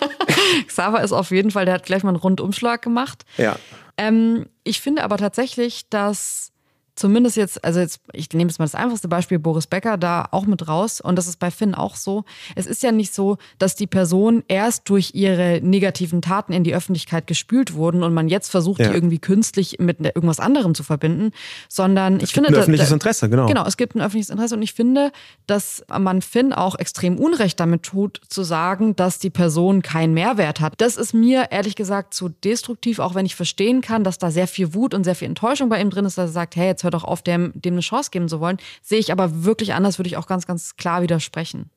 Xaver 0.78 1.02
ist 1.02 1.12
auf 1.12 1.32
jeden 1.32 1.50
Fall, 1.50 1.64
der 1.64 1.74
hat 1.74 1.84
gleich 1.84 2.04
mal 2.04 2.10
einen 2.10 2.18
Rundumschlag 2.18 2.82
gemacht. 2.82 3.24
Ja. 3.36 3.56
Ähm, 3.96 4.46
ich 4.62 4.80
finde 4.80 5.02
aber 5.02 5.16
tatsächlich, 5.16 5.88
dass 5.88 6.52
zumindest 6.98 7.36
jetzt, 7.36 7.64
also 7.64 7.80
jetzt, 7.80 8.00
ich 8.12 8.30
nehme 8.32 8.50
jetzt 8.50 8.58
mal 8.58 8.64
das 8.64 8.74
einfachste 8.74 9.08
Beispiel, 9.08 9.38
Boris 9.38 9.66
Becker 9.66 9.96
da 9.96 10.28
auch 10.30 10.46
mit 10.46 10.68
raus. 10.68 11.00
Und 11.00 11.16
das 11.16 11.26
ist 11.26 11.38
bei 11.38 11.50
Finn 11.50 11.74
auch 11.74 11.96
so. 11.96 12.24
Es 12.56 12.66
ist 12.66 12.82
ja 12.82 12.92
nicht 12.92 13.14
so, 13.14 13.38
dass 13.58 13.76
die 13.76 13.86
Person 13.86 14.42
erst 14.48 14.88
durch 14.88 15.14
ihre 15.14 15.60
negativen 15.62 16.20
Taten 16.20 16.52
in 16.52 16.64
die 16.64 16.74
Öffentlichkeit 16.74 17.26
gespült 17.26 17.74
wurden 17.74 18.02
und 18.02 18.12
man 18.12 18.28
jetzt 18.28 18.50
versucht, 18.50 18.80
ja. 18.80 18.88
die 18.88 18.94
irgendwie 18.94 19.18
künstlich 19.18 19.76
mit 19.78 20.00
irgendwas 20.00 20.40
anderem 20.40 20.74
zu 20.74 20.82
verbinden, 20.82 21.30
sondern 21.68 22.16
es 22.16 22.24
ich 22.24 22.32
gibt 22.32 22.46
finde. 22.46 22.58
Ein 22.58 22.62
öffentliches 22.62 22.90
Interesse, 22.90 23.30
genau. 23.30 23.46
Genau, 23.46 23.64
es 23.64 23.76
gibt 23.76 23.94
ein 23.94 24.00
öffentliches 24.00 24.30
Interesse 24.30 24.56
und 24.56 24.62
ich 24.62 24.74
finde, 24.74 25.12
dass 25.46 25.84
man 25.96 26.20
Finn 26.22 26.52
auch 26.52 26.78
extrem 26.78 27.18
Unrecht 27.18 27.60
damit 27.60 27.84
tut, 27.84 28.20
zu 28.28 28.42
sagen, 28.42 28.96
dass 28.96 29.18
die 29.18 29.30
Person 29.30 29.82
keinen 29.82 30.14
Mehrwert 30.14 30.60
hat. 30.60 30.74
Das 30.78 30.96
ist 30.96 31.14
mir 31.14 31.48
ehrlich 31.50 31.76
gesagt 31.76 32.14
zu 32.14 32.28
destruktiv, 32.28 32.98
auch 32.98 33.14
wenn 33.14 33.26
ich 33.26 33.36
verstehen 33.36 33.80
kann, 33.80 34.04
dass 34.04 34.18
da 34.18 34.30
sehr 34.30 34.48
viel 34.48 34.74
Wut 34.74 34.94
und 34.94 35.04
sehr 35.04 35.14
viel 35.14 35.28
Enttäuschung 35.28 35.68
bei 35.68 35.80
ihm 35.80 35.90
drin 35.90 36.04
ist, 36.04 36.18
dass 36.18 36.30
er 36.30 36.32
sagt, 36.32 36.56
hey, 36.56 36.66
jetzt 36.66 36.84
hör 36.88 36.90
doch 36.90 37.04
auf, 37.04 37.22
dem, 37.22 37.52
dem 37.54 37.74
eine 37.74 37.80
Chance 37.80 38.10
geben 38.10 38.28
zu 38.28 38.40
wollen. 38.40 38.56
Sehe 38.82 38.98
ich 38.98 39.12
aber 39.12 39.44
wirklich 39.44 39.74
anders, 39.74 39.98
würde 39.98 40.08
ich 40.08 40.16
auch 40.16 40.26
ganz, 40.26 40.46
ganz 40.46 40.76
klar 40.76 41.02
widersprechen. 41.02 41.70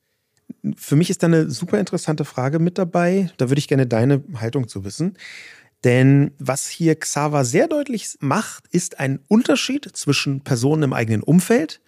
Für 0.76 0.96
mich 0.96 1.10
ist 1.10 1.22
da 1.22 1.26
eine 1.26 1.50
super 1.50 1.78
interessante 1.78 2.24
Frage 2.24 2.58
mit 2.58 2.78
dabei. 2.78 3.30
Da 3.36 3.50
würde 3.50 3.58
ich 3.58 3.68
gerne 3.68 3.86
deine 3.86 4.22
Haltung 4.36 4.68
zu 4.68 4.84
wissen. 4.84 5.16
Denn 5.84 6.32
was 6.38 6.68
hier 6.68 6.94
Xaver 6.94 7.44
sehr 7.44 7.68
deutlich 7.68 8.16
macht, 8.20 8.68
ist 8.68 9.00
ein 9.00 9.20
Unterschied 9.28 9.88
zwischen 9.94 10.42
Personen 10.42 10.84
im 10.84 10.92
eigenen 10.92 11.22
Umfeld, 11.22 11.80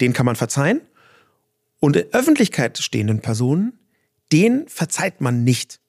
den 0.00 0.12
kann 0.12 0.26
man 0.26 0.36
verzeihen, 0.36 0.80
und 1.78 1.96
in 1.96 2.12
Öffentlichkeit 2.12 2.78
stehenden 2.78 3.20
Personen, 3.20 3.78
den 4.32 4.66
verzeiht 4.68 5.20
man 5.20 5.44
nicht. 5.44 5.80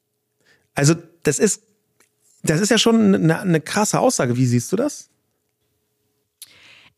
Also 0.76 0.96
das 1.24 1.40
ist, 1.40 1.64
das 2.44 2.60
ist 2.60 2.70
ja 2.70 2.78
schon 2.78 3.16
eine, 3.16 3.40
eine 3.40 3.62
krasse 3.62 4.00
Aussage. 4.00 4.36
Wie 4.36 4.46
siehst 4.46 4.72
du 4.72 4.76
das? 4.76 5.10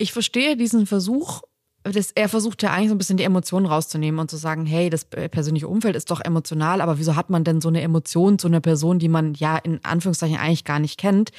Ich 0.01 0.13
verstehe 0.13 0.55
diesen 0.55 0.87
Versuch 0.87 1.41
das, 1.83 2.11
er 2.11 2.27
versucht 2.27 2.61
ja 2.61 2.71
eigentlich 2.71 2.89
so 2.89 2.95
ein 2.95 2.97
bisschen 2.97 3.15
die 3.15 3.23
Emotionen 3.23 3.65
rauszunehmen 3.65 4.19
und 4.19 4.29
zu 4.29 4.35
sagen, 4.35 4.65
hey, 4.65 4.89
das 4.89 5.05
persönliche 5.05 5.67
Umfeld 5.67 5.95
ist 5.95 6.11
doch 6.11 6.19
emotional, 6.19 6.81
aber 6.81 6.99
wieso 6.99 7.15
hat 7.15 7.29
man 7.29 7.45
denn 7.45 7.61
so 7.61 7.69
eine 7.69 7.81
Emotion 7.81 8.37
zu 8.37 8.47
einer 8.47 8.59
Person, 8.59 8.99
die 8.99 9.07
man 9.07 9.33
ja 9.35 9.57
in 9.57 9.79
Anführungszeichen 9.83 10.37
eigentlich 10.37 10.65
gar 10.65 10.79
nicht 10.79 10.99
kennt? 10.99 11.31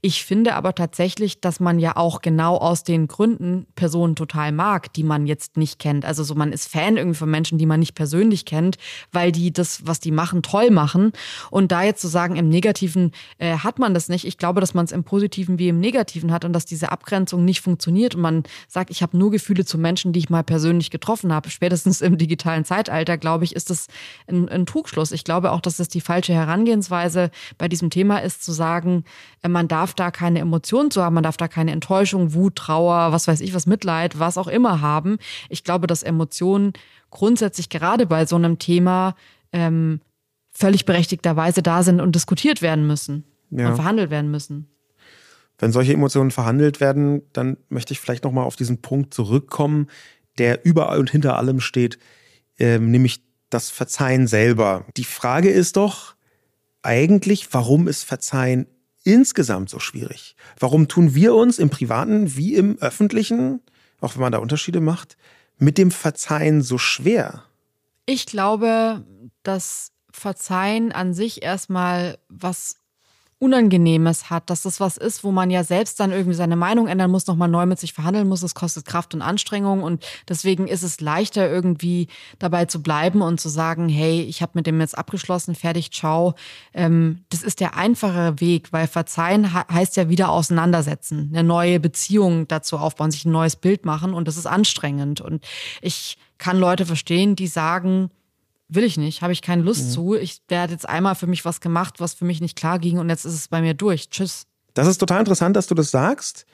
Ich 0.00 0.24
finde 0.24 0.56
aber 0.56 0.74
tatsächlich, 0.74 1.40
dass 1.40 1.60
man 1.60 1.78
ja 1.78 1.96
auch 1.96 2.22
genau 2.22 2.56
aus 2.56 2.82
den 2.82 3.06
Gründen 3.06 3.66
Personen 3.76 4.16
total 4.16 4.50
mag, 4.50 4.92
die 4.94 5.04
man 5.04 5.26
jetzt 5.26 5.56
nicht 5.56 5.78
kennt. 5.78 6.04
Also 6.04 6.24
so 6.24 6.34
man 6.34 6.52
ist 6.52 6.68
Fan 6.68 6.96
irgendwie 6.96 7.18
von 7.18 7.30
Menschen, 7.30 7.58
die 7.58 7.66
man 7.66 7.78
nicht 7.78 7.94
persönlich 7.94 8.46
kennt, 8.46 8.78
weil 9.12 9.30
die 9.30 9.52
das, 9.52 9.86
was 9.86 10.00
die 10.00 10.10
machen, 10.10 10.42
toll 10.42 10.72
machen. 10.72 11.12
Und 11.50 11.70
da 11.70 11.84
jetzt 11.84 12.02
zu 12.02 12.08
sagen, 12.08 12.34
im 12.34 12.48
Negativen 12.48 13.12
äh, 13.38 13.58
hat 13.58 13.78
man 13.78 13.94
das 13.94 14.08
nicht. 14.08 14.26
Ich 14.26 14.38
glaube, 14.38 14.60
dass 14.60 14.74
man 14.74 14.86
es 14.86 14.92
im 14.92 15.04
Positiven 15.04 15.60
wie 15.60 15.68
im 15.68 15.78
Negativen 15.78 16.32
hat 16.32 16.44
und 16.44 16.52
dass 16.52 16.64
diese 16.64 16.90
Abgrenzung 16.90 17.44
nicht 17.44 17.60
funktioniert 17.60 18.16
und 18.16 18.22
man 18.22 18.42
sagt, 18.66 18.90
ich 18.90 19.00
habe 19.00 19.16
nur 19.16 19.30
Gefühle 19.30 19.64
zu 19.64 19.78
Menschen, 19.84 20.12
die 20.12 20.18
ich 20.18 20.30
mal 20.30 20.42
persönlich 20.42 20.90
getroffen 20.90 21.32
habe, 21.32 21.50
spätestens 21.50 22.00
im 22.00 22.18
digitalen 22.18 22.64
Zeitalter, 22.64 23.18
glaube 23.18 23.44
ich, 23.44 23.54
ist 23.54 23.70
das 23.70 23.86
ein, 24.26 24.48
ein 24.48 24.66
Trugschluss. 24.66 25.12
Ich 25.12 25.22
glaube 25.22 25.52
auch, 25.52 25.60
dass 25.60 25.78
es 25.78 25.88
die 25.88 26.00
falsche 26.00 26.32
Herangehensweise 26.32 27.30
bei 27.58 27.68
diesem 27.68 27.90
Thema 27.90 28.18
ist, 28.18 28.42
zu 28.42 28.52
sagen, 28.52 29.04
äh, 29.42 29.48
man 29.48 29.68
darf 29.68 29.94
da 29.94 30.10
keine 30.10 30.40
Emotionen 30.40 30.90
zu 30.90 31.02
haben, 31.02 31.14
man 31.14 31.22
darf 31.22 31.36
da 31.36 31.46
keine 31.46 31.72
Enttäuschung, 31.72 32.32
Wut, 32.34 32.56
Trauer, 32.56 33.12
was 33.12 33.28
weiß 33.28 33.40
ich, 33.42 33.54
was 33.54 33.66
Mitleid, 33.66 34.18
was 34.18 34.38
auch 34.38 34.48
immer 34.48 34.80
haben. 34.80 35.18
Ich 35.48 35.62
glaube, 35.62 35.86
dass 35.86 36.02
Emotionen 36.02 36.72
grundsätzlich 37.10 37.68
gerade 37.68 38.06
bei 38.06 38.26
so 38.26 38.36
einem 38.36 38.58
Thema 38.58 39.14
ähm, 39.52 40.00
völlig 40.50 40.86
berechtigterweise 40.86 41.62
da 41.62 41.82
sind 41.82 42.00
und 42.00 42.14
diskutiert 42.14 42.62
werden 42.62 42.86
müssen 42.86 43.24
ja. 43.50 43.68
und 43.68 43.74
verhandelt 43.76 44.10
werden 44.10 44.30
müssen. 44.30 44.73
Wenn 45.58 45.72
solche 45.72 45.92
Emotionen 45.92 46.30
verhandelt 46.30 46.80
werden, 46.80 47.22
dann 47.32 47.56
möchte 47.68 47.92
ich 47.92 48.00
vielleicht 48.00 48.24
nochmal 48.24 48.44
auf 48.44 48.56
diesen 48.56 48.82
Punkt 48.82 49.14
zurückkommen, 49.14 49.88
der 50.38 50.64
überall 50.64 50.98
und 50.98 51.10
hinter 51.10 51.36
allem 51.36 51.60
steht, 51.60 51.98
ähm, 52.58 52.90
nämlich 52.90 53.22
das 53.50 53.70
Verzeihen 53.70 54.26
selber. 54.26 54.84
Die 54.96 55.04
Frage 55.04 55.50
ist 55.50 55.76
doch 55.76 56.14
eigentlich, 56.82 57.52
warum 57.52 57.88
ist 57.88 58.04
Verzeihen 58.04 58.66
insgesamt 59.04 59.70
so 59.70 59.78
schwierig? 59.78 60.34
Warum 60.58 60.88
tun 60.88 61.14
wir 61.14 61.34
uns 61.34 61.58
im 61.58 61.70
Privaten 61.70 62.36
wie 62.36 62.54
im 62.54 62.78
Öffentlichen, 62.78 63.60
auch 64.00 64.14
wenn 64.14 64.22
man 64.22 64.32
da 64.32 64.38
Unterschiede 64.38 64.80
macht, 64.80 65.16
mit 65.58 65.78
dem 65.78 65.90
Verzeihen 65.90 66.62
so 66.62 66.78
schwer? 66.78 67.44
Ich 68.06 68.26
glaube, 68.26 69.04
dass 69.42 69.92
Verzeihen 70.10 70.92
an 70.92 71.14
sich 71.14 71.42
erstmal 71.42 72.18
was 72.28 72.76
Unangenehmes 73.38 74.30
hat, 74.30 74.48
dass 74.50 74.62
das 74.62 74.80
was 74.80 74.96
ist, 74.96 75.24
wo 75.24 75.32
man 75.32 75.50
ja 75.50 75.64
selbst 75.64 76.00
dann 76.00 76.12
irgendwie 76.12 76.36
seine 76.36 76.56
Meinung 76.56 76.86
ändern 76.86 77.10
muss, 77.10 77.26
nochmal 77.26 77.48
neu 77.48 77.66
mit 77.66 77.78
sich 77.78 77.92
verhandeln 77.92 78.28
muss. 78.28 78.40
Das 78.40 78.54
kostet 78.54 78.86
Kraft 78.86 79.14
und 79.14 79.22
Anstrengung 79.22 79.82
und 79.82 80.04
deswegen 80.28 80.66
ist 80.66 80.82
es 80.82 81.00
leichter 81.00 81.50
irgendwie 81.50 82.08
dabei 82.38 82.64
zu 82.66 82.82
bleiben 82.82 83.22
und 83.22 83.40
zu 83.40 83.48
sagen, 83.48 83.88
hey, 83.88 84.22
ich 84.22 84.42
habe 84.42 84.52
mit 84.54 84.66
dem 84.66 84.80
jetzt 84.80 84.96
abgeschlossen, 84.96 85.54
fertig, 85.54 85.90
ciao. 85.92 86.34
Ähm, 86.72 87.24
das 87.30 87.42
ist 87.42 87.60
der 87.60 87.76
einfache 87.76 88.40
Weg, 88.40 88.72
weil 88.72 88.86
Verzeihen 88.86 89.52
heißt 89.52 89.96
ja 89.96 90.08
wieder 90.08 90.30
auseinandersetzen, 90.30 91.30
eine 91.32 91.42
neue 91.42 91.80
Beziehung 91.80 92.48
dazu 92.48 92.78
aufbauen, 92.78 93.10
sich 93.10 93.24
ein 93.24 93.32
neues 93.32 93.56
Bild 93.56 93.84
machen 93.84 94.14
und 94.14 94.28
das 94.28 94.36
ist 94.36 94.46
anstrengend 94.46 95.20
und 95.20 95.44
ich 95.82 96.18
kann 96.38 96.58
Leute 96.58 96.86
verstehen, 96.86 97.36
die 97.36 97.46
sagen, 97.46 98.10
will 98.68 98.84
ich 98.84 98.96
nicht, 98.96 99.22
habe 99.22 99.32
ich 99.32 99.42
keine 99.42 99.62
Lust 99.62 99.86
mhm. 99.86 99.90
zu. 99.90 100.14
Ich, 100.14 100.42
hat 100.50 100.70
jetzt 100.70 100.88
einmal 100.88 101.14
für 101.14 101.26
mich 101.26 101.44
was 101.44 101.60
gemacht, 101.60 102.00
was 102.00 102.14
für 102.14 102.24
mich 102.24 102.40
nicht 102.40 102.56
klar 102.56 102.78
ging 102.78 102.98
und 102.98 103.08
jetzt 103.08 103.24
ist 103.24 103.34
es 103.34 103.48
bei 103.48 103.60
mir 103.60 103.74
durch. 103.74 104.10
Tschüss. 104.10 104.46
Das 104.74 104.88
ist 104.88 104.98
total 104.98 105.20
interessant, 105.20 105.56
dass 105.56 105.66
du 105.66 105.74
das 105.74 105.90
sagst, 105.90 106.46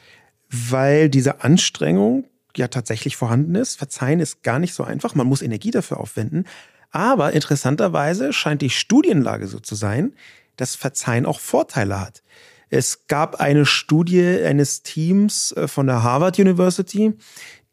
weil 0.51 1.09
diese 1.09 1.43
Anstrengung 1.43 2.25
ja 2.57 2.69
tatsächlich 2.69 3.17
vorhanden 3.17 3.55
ist. 3.55 3.77
Verzeihen 3.77 4.21
ist 4.21 4.43
gar 4.43 4.59
nicht 4.59 4.75
so 4.75 4.83
einfach. 4.83 5.15
Man 5.15 5.27
muss 5.27 5.43
Energie 5.43 5.71
dafür 5.71 5.99
aufwenden. 5.99 6.45
Aber 6.91 7.33
interessanterweise 7.33 8.33
scheint 8.33 8.63
die 8.63 8.71
Studienlage 8.71 9.47
so 9.47 9.61
zu 9.61 9.75
sein, 9.75 10.13
dass 10.57 10.75
Verzeihen 10.75 11.25
auch 11.25 11.41
Vorteile 11.41 12.01
hat. 12.01 12.23
Es 12.69 13.07
gab 13.07 13.41
eine 13.41 13.67
Studie 13.67 14.41
eines 14.45 14.83
Teams 14.83 15.53
äh, 15.53 15.67
von 15.67 15.87
der 15.87 16.03
Harvard 16.03 16.39
University, 16.39 17.13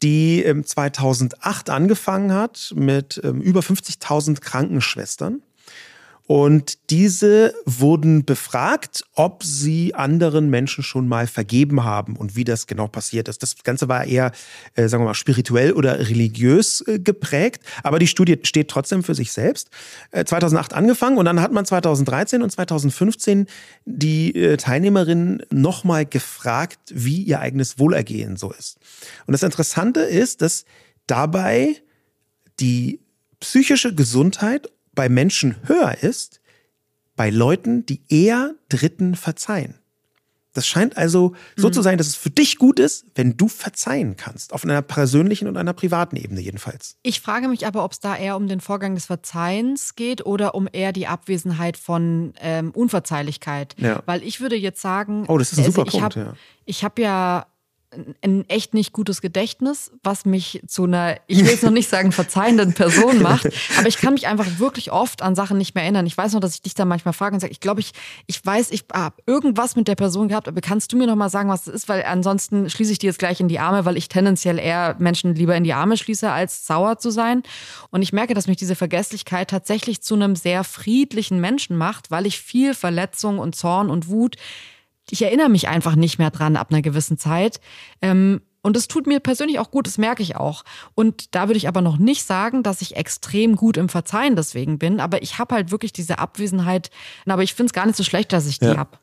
die 0.02 0.44
2008 0.64 1.70
angefangen 1.70 2.32
hat 2.32 2.72
mit 2.76 3.20
ähm, 3.24 3.40
über 3.40 3.60
50.000 3.60 4.40
Krankenschwestern. 4.40 5.42
Und 6.28 6.90
diese 6.90 7.54
wurden 7.64 8.26
befragt, 8.26 9.02
ob 9.14 9.42
sie 9.42 9.94
anderen 9.94 10.50
Menschen 10.50 10.84
schon 10.84 11.08
mal 11.08 11.26
vergeben 11.26 11.84
haben 11.84 12.16
und 12.16 12.36
wie 12.36 12.44
das 12.44 12.66
genau 12.66 12.86
passiert 12.86 13.28
ist. 13.28 13.42
Das 13.42 13.56
Ganze 13.64 13.88
war 13.88 14.04
eher, 14.04 14.32
äh, 14.74 14.88
sagen 14.88 15.04
wir 15.04 15.06
mal, 15.08 15.14
spirituell 15.14 15.72
oder 15.72 15.98
religiös 15.98 16.84
äh, 16.86 16.98
geprägt, 16.98 17.62
aber 17.82 17.98
die 17.98 18.06
Studie 18.06 18.40
steht 18.42 18.68
trotzdem 18.68 19.02
für 19.02 19.14
sich 19.14 19.32
selbst. 19.32 19.70
Äh, 20.10 20.26
2008 20.26 20.74
angefangen 20.74 21.16
und 21.16 21.24
dann 21.24 21.40
hat 21.40 21.50
man 21.50 21.64
2013 21.64 22.42
und 22.42 22.50
2015 22.50 23.46
die 23.86 24.34
äh, 24.34 24.58
Teilnehmerinnen 24.58 25.44
nochmal 25.50 26.04
gefragt, 26.04 26.78
wie 26.92 27.22
ihr 27.22 27.40
eigenes 27.40 27.78
Wohlergehen 27.78 28.36
so 28.36 28.52
ist. 28.52 28.76
Und 29.26 29.32
das 29.32 29.42
Interessante 29.42 30.00
ist, 30.00 30.42
dass 30.42 30.66
dabei 31.06 31.76
die 32.60 33.00
psychische 33.40 33.94
Gesundheit 33.94 34.68
bei 34.98 35.08
Menschen 35.08 35.54
höher 35.68 36.02
ist, 36.02 36.40
bei 37.14 37.30
Leuten, 37.30 37.86
die 37.86 38.02
eher 38.08 38.56
Dritten 38.68 39.14
verzeihen. 39.14 39.76
Das 40.54 40.66
scheint 40.66 40.96
also 40.96 41.36
so 41.54 41.68
mhm. 41.68 41.72
zu 41.72 41.82
sein, 41.82 41.98
dass 41.98 42.08
es 42.08 42.16
für 42.16 42.30
dich 42.30 42.58
gut 42.58 42.80
ist, 42.80 43.06
wenn 43.14 43.36
du 43.36 43.46
verzeihen 43.46 44.16
kannst. 44.16 44.52
Auf 44.52 44.64
einer 44.64 44.82
persönlichen 44.82 45.46
und 45.46 45.56
einer 45.56 45.72
privaten 45.72 46.16
Ebene 46.16 46.40
jedenfalls. 46.40 46.96
Ich 47.04 47.20
frage 47.20 47.46
mich 47.46 47.64
aber, 47.64 47.84
ob 47.84 47.92
es 47.92 48.00
da 48.00 48.16
eher 48.16 48.34
um 48.36 48.48
den 48.48 48.58
Vorgang 48.60 48.96
des 48.96 49.06
Verzeihens 49.06 49.94
geht 49.94 50.26
oder 50.26 50.56
um 50.56 50.68
eher 50.72 50.92
die 50.92 51.06
Abwesenheit 51.06 51.76
von 51.76 52.32
ähm, 52.40 52.72
Unverzeihlichkeit. 52.72 53.76
Ja. 53.78 54.02
Weil 54.04 54.24
ich 54.24 54.40
würde 54.40 54.56
jetzt 54.56 54.82
sagen. 54.82 55.26
Oh, 55.28 55.38
das 55.38 55.52
ist 55.52 55.58
ein 55.60 55.66
also 55.66 55.84
super 55.84 56.10
Punkt. 56.10 56.18
Ich 56.64 56.82
habe 56.82 57.00
ja 57.02 57.46
ein 58.22 58.48
echt 58.48 58.74
nicht 58.74 58.92
gutes 58.92 59.22
Gedächtnis, 59.22 59.90
was 60.02 60.26
mich 60.26 60.62
zu 60.66 60.84
einer, 60.84 61.16
ich 61.26 61.40
will 61.40 61.54
es 61.54 61.62
noch 61.62 61.70
nicht 61.70 61.88
sagen, 61.88 62.12
verzeihenden 62.12 62.74
Person 62.74 63.22
macht, 63.22 63.48
aber 63.78 63.88
ich 63.88 63.96
kann 63.96 64.12
mich 64.12 64.26
einfach 64.26 64.58
wirklich 64.58 64.92
oft 64.92 65.22
an 65.22 65.34
Sachen 65.34 65.56
nicht 65.56 65.74
mehr 65.74 65.84
erinnern. 65.84 66.06
Ich 66.06 66.16
weiß 66.16 66.34
noch, 66.34 66.40
dass 66.40 66.54
ich 66.54 66.62
dich 66.62 66.74
da 66.74 66.84
manchmal 66.84 67.14
frage 67.14 67.34
und 67.34 67.40
sage, 67.40 67.52
ich 67.52 67.60
glaube, 67.60 67.80
ich, 67.80 67.92
ich 68.26 68.44
weiß, 68.44 68.70
ich 68.72 68.84
habe 68.92 69.16
irgendwas 69.26 69.74
mit 69.74 69.88
der 69.88 69.94
Person 69.94 70.28
gehabt, 70.28 70.48
aber 70.48 70.60
kannst 70.60 70.92
du 70.92 70.98
mir 70.98 71.06
noch 71.06 71.16
mal 71.16 71.30
sagen, 71.30 71.48
was 71.48 71.64
das 71.64 71.74
ist? 71.74 71.88
Weil 71.88 72.02
ansonsten 72.02 72.68
schließe 72.68 72.92
ich 72.92 72.98
dir 72.98 73.06
jetzt 73.06 73.18
gleich 73.18 73.40
in 73.40 73.48
die 73.48 73.58
Arme, 73.58 73.86
weil 73.86 73.96
ich 73.96 74.08
tendenziell 74.08 74.58
eher 74.58 74.96
Menschen 74.98 75.34
lieber 75.34 75.56
in 75.56 75.64
die 75.64 75.72
Arme 75.72 75.96
schließe, 75.96 76.30
als 76.30 76.66
sauer 76.66 76.98
zu 76.98 77.10
sein. 77.10 77.42
Und 77.90 78.02
ich 78.02 78.12
merke, 78.12 78.34
dass 78.34 78.48
mich 78.48 78.58
diese 78.58 78.74
Vergesslichkeit 78.74 79.48
tatsächlich 79.48 80.02
zu 80.02 80.14
einem 80.14 80.36
sehr 80.36 80.62
friedlichen 80.62 81.40
Menschen 81.40 81.76
macht, 81.76 82.10
weil 82.10 82.26
ich 82.26 82.38
viel 82.38 82.74
Verletzung 82.74 83.38
und 83.38 83.56
Zorn 83.56 83.88
und 83.88 84.08
Wut 84.08 84.36
ich 85.10 85.22
erinnere 85.22 85.48
mich 85.48 85.68
einfach 85.68 85.96
nicht 85.96 86.18
mehr 86.18 86.30
dran 86.30 86.56
ab 86.56 86.68
einer 86.70 86.82
gewissen 86.82 87.18
Zeit. 87.18 87.60
Ähm, 88.02 88.40
und 88.60 88.76
es 88.76 88.88
tut 88.88 89.06
mir 89.06 89.20
persönlich 89.20 89.58
auch 89.58 89.70
gut, 89.70 89.86
das 89.86 89.98
merke 89.98 90.22
ich 90.22 90.36
auch. 90.36 90.64
Und 90.94 91.34
da 91.34 91.48
würde 91.48 91.56
ich 91.58 91.68
aber 91.68 91.80
noch 91.80 91.96
nicht 91.96 92.24
sagen, 92.24 92.62
dass 92.62 92.82
ich 92.82 92.96
extrem 92.96 93.56
gut 93.56 93.76
im 93.76 93.88
Verzeihen 93.88 94.36
deswegen 94.36 94.78
bin. 94.78 95.00
Aber 95.00 95.22
ich 95.22 95.38
habe 95.38 95.54
halt 95.54 95.70
wirklich 95.70 95.92
diese 95.92 96.18
Abwesenheit. 96.18 96.90
Aber 97.26 97.42
ich 97.42 97.54
finde 97.54 97.68
es 97.68 97.72
gar 97.72 97.86
nicht 97.86 97.96
so 97.96 98.04
schlecht, 98.04 98.32
dass 98.32 98.46
ich 98.46 98.58
die 98.58 98.66
ja. 98.66 98.76
habe. 98.76 98.98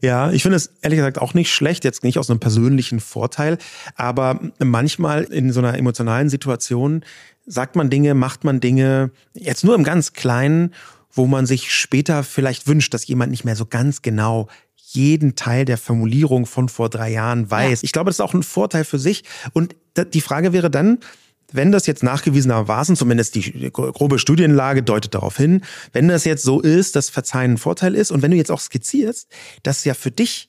Ja, 0.00 0.30
ich 0.30 0.42
finde 0.42 0.56
es 0.56 0.72
ehrlich 0.80 0.96
gesagt 0.96 1.18
auch 1.18 1.34
nicht 1.34 1.52
schlecht, 1.52 1.84
jetzt 1.84 2.04
nicht 2.04 2.18
aus 2.18 2.30
einem 2.30 2.40
persönlichen 2.40 3.00
Vorteil, 3.00 3.58
aber 3.96 4.40
manchmal 4.58 5.24
in 5.24 5.52
so 5.52 5.60
einer 5.60 5.76
emotionalen 5.76 6.30
Situation 6.30 7.04
sagt 7.46 7.76
man 7.76 7.90
Dinge, 7.90 8.14
macht 8.14 8.44
man 8.44 8.60
Dinge, 8.60 9.10
jetzt 9.34 9.62
nur 9.62 9.74
im 9.74 9.84
ganz 9.84 10.14
Kleinen, 10.14 10.72
wo 11.12 11.26
man 11.26 11.44
sich 11.44 11.74
später 11.74 12.22
vielleicht 12.22 12.66
wünscht, 12.66 12.94
dass 12.94 13.06
jemand 13.06 13.30
nicht 13.30 13.44
mehr 13.44 13.56
so 13.56 13.66
ganz 13.66 14.00
genau 14.00 14.48
jeden 14.94 15.36
Teil 15.36 15.64
der 15.64 15.78
Formulierung 15.78 16.46
von 16.46 16.68
vor 16.68 16.88
drei 16.88 17.10
Jahren 17.10 17.50
weiß. 17.50 17.82
Ja. 17.82 17.84
Ich 17.84 17.92
glaube, 17.92 18.08
das 18.08 18.16
ist 18.16 18.20
auch 18.20 18.34
ein 18.34 18.42
Vorteil 18.42 18.84
für 18.84 18.98
sich. 18.98 19.24
Und 19.52 19.76
die 20.14 20.20
Frage 20.20 20.52
wäre 20.52 20.70
dann, 20.70 20.98
wenn 21.52 21.72
das 21.72 21.86
jetzt 21.86 22.02
nachgewiesenermaßen, 22.02 22.96
zumindest 22.96 23.34
die 23.34 23.70
grobe 23.72 24.18
Studienlage 24.18 24.82
deutet 24.82 25.14
darauf 25.14 25.36
hin, 25.36 25.62
wenn 25.92 26.08
das 26.08 26.24
jetzt 26.24 26.42
so 26.42 26.60
ist, 26.60 26.96
dass 26.96 27.10
Verzeihen 27.10 27.54
ein 27.54 27.58
Vorteil 27.58 27.94
ist 27.94 28.10
und 28.10 28.22
wenn 28.22 28.30
du 28.30 28.36
jetzt 28.36 28.50
auch 28.50 28.60
skizzierst, 28.60 29.28
dass 29.62 29.84
ja 29.84 29.94
für 29.94 30.10
dich 30.10 30.48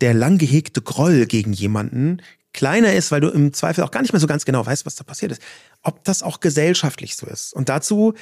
der 0.00 0.14
lang 0.14 0.38
gehegte 0.38 0.82
Groll 0.82 1.26
gegen 1.26 1.52
jemanden 1.52 2.22
kleiner 2.52 2.92
ist, 2.92 3.10
weil 3.10 3.20
du 3.20 3.28
im 3.28 3.52
Zweifel 3.52 3.84
auch 3.84 3.90
gar 3.90 4.02
nicht 4.02 4.12
mehr 4.12 4.20
so 4.20 4.26
ganz 4.26 4.44
genau 4.44 4.64
weißt, 4.64 4.84
was 4.84 4.96
da 4.96 5.04
passiert 5.04 5.32
ist, 5.32 5.42
ob 5.82 6.04
das 6.04 6.22
auch 6.22 6.40
gesellschaftlich 6.40 7.16
so 7.16 7.26
ist. 7.26 7.54
Und 7.54 7.68
dazu 7.68 8.14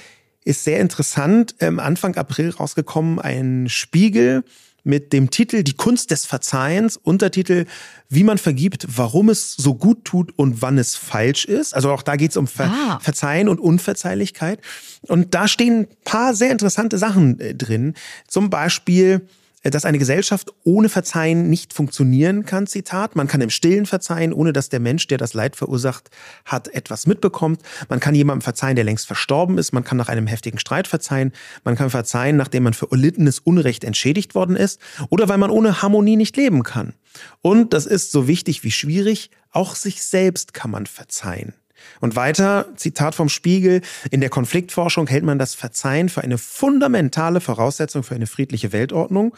ist 0.45 0.65
sehr 0.65 0.81
interessant, 0.81 1.55
ähm, 1.61 1.79
Anfang 1.79 2.17
April 2.17 2.51
rausgekommen, 2.51 3.19
ein 3.19 3.69
Spiegel, 3.69 4.45
mit 4.85 5.12
dem 5.12 5.31
Titel 5.31 5.62
Die 5.62 5.74
Kunst 5.74 6.11
des 6.11 6.26
Verzeihens, 6.26 6.97
Untertitel 6.97 7.66
Wie 8.09 8.24
man 8.24 8.39
vergibt, 8.39 8.87
warum 8.97 9.28
es 9.28 9.55
so 9.55 9.74
gut 9.74 10.05
tut 10.05 10.37
und 10.39 10.62
wann 10.62 10.78
es 10.78 10.97
falsch 10.97 11.45
ist. 11.45 11.74
Also 11.74 11.91
auch 11.93 12.03
da 12.03 12.16
geht 12.16 12.31
es 12.31 12.37
um 12.37 12.47
Ver 12.47 12.70
ah. 12.70 12.99
Verzeihen 13.01 13.49
und 13.49 13.61
Unverzeihlichkeit. 13.61 14.61
Und 15.03 15.35
da 15.35 15.49
stehen 15.49 15.81
ein 15.81 15.89
paar 16.05 16.35
sehr 16.35 16.51
interessante 16.51 16.99
Sachen 16.99 17.39
äh, 17.41 17.55
drin. 17.55 17.95
Zum 18.28 18.51
Beispiel 18.51 19.26
dass 19.63 19.85
eine 19.85 19.99
Gesellschaft 19.99 20.51
ohne 20.65 20.89
Verzeihen 20.89 21.51
nicht 21.51 21.75
funktionieren 21.75 22.47
kann, 22.47 22.67
Zitat. 22.67 23.15
Man 23.15 23.29
kann 23.29 23.43
im 23.43 23.51
Stillen 23.51 23.85
verzeihen, 23.85 24.33
ohne 24.33 24.53
dass 24.53 24.71
der 24.71 24.81
Mensch, 24.81 25.07
der 25.07 25.19
das 25.19 25.35
Leid 25.35 25.55
verursacht 25.57 26.11
hat, 26.47 26.69
etwas 26.69 27.07
mitbekommt. 27.07 27.61
Man 27.89 28.01
kann 28.01 28.15
jemandem 28.15 28.41
verzeihen, 28.41 28.77
der 28.77 28.85
längst 28.85 29.07
verstorben 29.07 29.59
ist. 29.59 29.73
Man 29.73 29.85
kann 29.85 29.99
nach 29.99 30.09
einem 30.09 30.27
heftigen 30.27 30.59
Streit 30.59 30.89
verzeihen. 30.89 31.33
Man 31.65 31.77
kann 31.77 31.91
verzeihen, 31.91 32.37
nachdem 32.37 32.63
man 32.63 32.75
für 32.75 32.91
erlittenes 32.91 33.39
Unrecht 33.39 33.85
entschädigt 33.85 34.35
worden 34.35 34.57
ist 34.57 34.81
oder 35.11 35.29
weil 35.29 35.39
man 35.39 35.51
ohne 35.51 35.83
Harmonie 35.83 36.17
nicht 36.17 36.37
leben 36.37 36.63
kann. 36.63 36.95
Und 37.43 37.75
das 37.75 37.85
ist 37.85 38.13
so 38.13 38.27
wichtig 38.27 38.65
wie 38.65 38.71
schwierig, 38.71 39.31
auch 39.51 39.75
sich 39.75 40.03
selbst 40.03 40.55
kann 40.55 40.71
man 40.71 40.87
verzeihen. 40.87 41.55
Und 42.01 42.16
weiter, 42.16 42.66
Zitat 42.76 43.14
vom 43.14 43.28
Spiegel, 43.28 43.83
in 44.11 44.20
der 44.20 44.31
Konfliktforschung 44.31 45.07
hält 45.07 45.24
man 45.24 45.39
das 45.39 45.55
Verzeihen 45.55 46.09
für 46.09 46.22
eine 46.22 46.39
fundamentale 46.39 47.41
Voraussetzung 47.41 48.03
für 48.03 48.14
eine 48.14 48.26
friedliche 48.26 48.72
Weltordnung. 48.72 49.35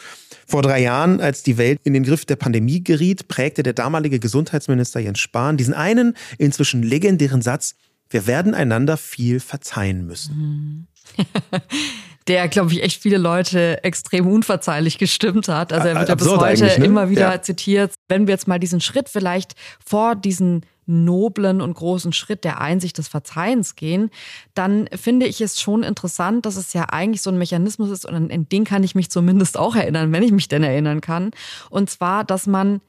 Vor 0.46 0.62
drei 0.62 0.80
Jahren, 0.80 1.20
als 1.20 1.42
die 1.42 1.58
Welt 1.58 1.80
in 1.84 1.94
den 1.94 2.04
Griff 2.04 2.24
der 2.24 2.36
Pandemie 2.36 2.82
geriet, 2.82 3.28
prägte 3.28 3.62
der 3.62 3.72
damalige 3.72 4.18
Gesundheitsminister 4.18 5.00
Jens 5.00 5.18
Spahn 5.18 5.56
diesen 5.56 5.74
einen 5.74 6.16
inzwischen 6.38 6.82
legendären 6.82 7.42
Satz, 7.42 7.74
wir 8.10 8.26
werden 8.26 8.54
einander 8.54 8.96
viel 8.98 9.40
verzeihen 9.40 10.06
müssen. 10.06 10.86
der, 12.28 12.48
glaube 12.48 12.72
ich, 12.72 12.82
echt 12.82 13.00
viele 13.00 13.18
Leute 13.18 13.82
extrem 13.84 14.26
unverzeihlich 14.26 14.98
gestimmt 14.98 15.48
hat. 15.48 15.72
Also 15.72 15.88
er 15.88 15.96
wird 15.96 16.08
ja 16.08 16.14
bis 16.14 16.28
heute 16.28 16.64
ne? 16.64 16.84
immer 16.84 17.10
wieder 17.10 17.32
ja. 17.32 17.42
zitiert. 17.42 17.94
Wenn 18.08 18.26
wir 18.26 18.32
jetzt 18.32 18.48
mal 18.48 18.58
diesen 18.58 18.80
Schritt 18.80 19.08
vielleicht 19.08 19.54
vor 19.84 20.14
diesen 20.14 20.64
noblen 20.86 21.60
und 21.60 21.74
großen 21.74 22.12
Schritt 22.12 22.44
der 22.44 22.60
Einsicht 22.60 22.98
des 22.98 23.08
Verzeihens 23.08 23.76
gehen, 23.76 24.10
dann 24.54 24.88
finde 24.94 25.26
ich 25.26 25.40
es 25.40 25.60
schon 25.60 25.82
interessant, 25.82 26.44
dass 26.44 26.56
es 26.56 26.72
ja 26.72 26.86
eigentlich 26.90 27.22
so 27.22 27.30
ein 27.30 27.38
Mechanismus 27.38 27.90
ist 27.90 28.04
und 28.04 28.14
an 28.14 28.48
den 28.48 28.64
kann 28.64 28.82
ich 28.82 28.94
mich 28.94 29.10
zumindest 29.10 29.56
auch 29.56 29.76
erinnern, 29.76 30.12
wenn 30.12 30.24
ich 30.24 30.32
mich 30.32 30.48
denn 30.48 30.64
erinnern 30.64 31.00
kann. 31.00 31.30
Und 31.70 31.88
zwar, 31.88 32.24
dass 32.24 32.46
man 32.46 32.80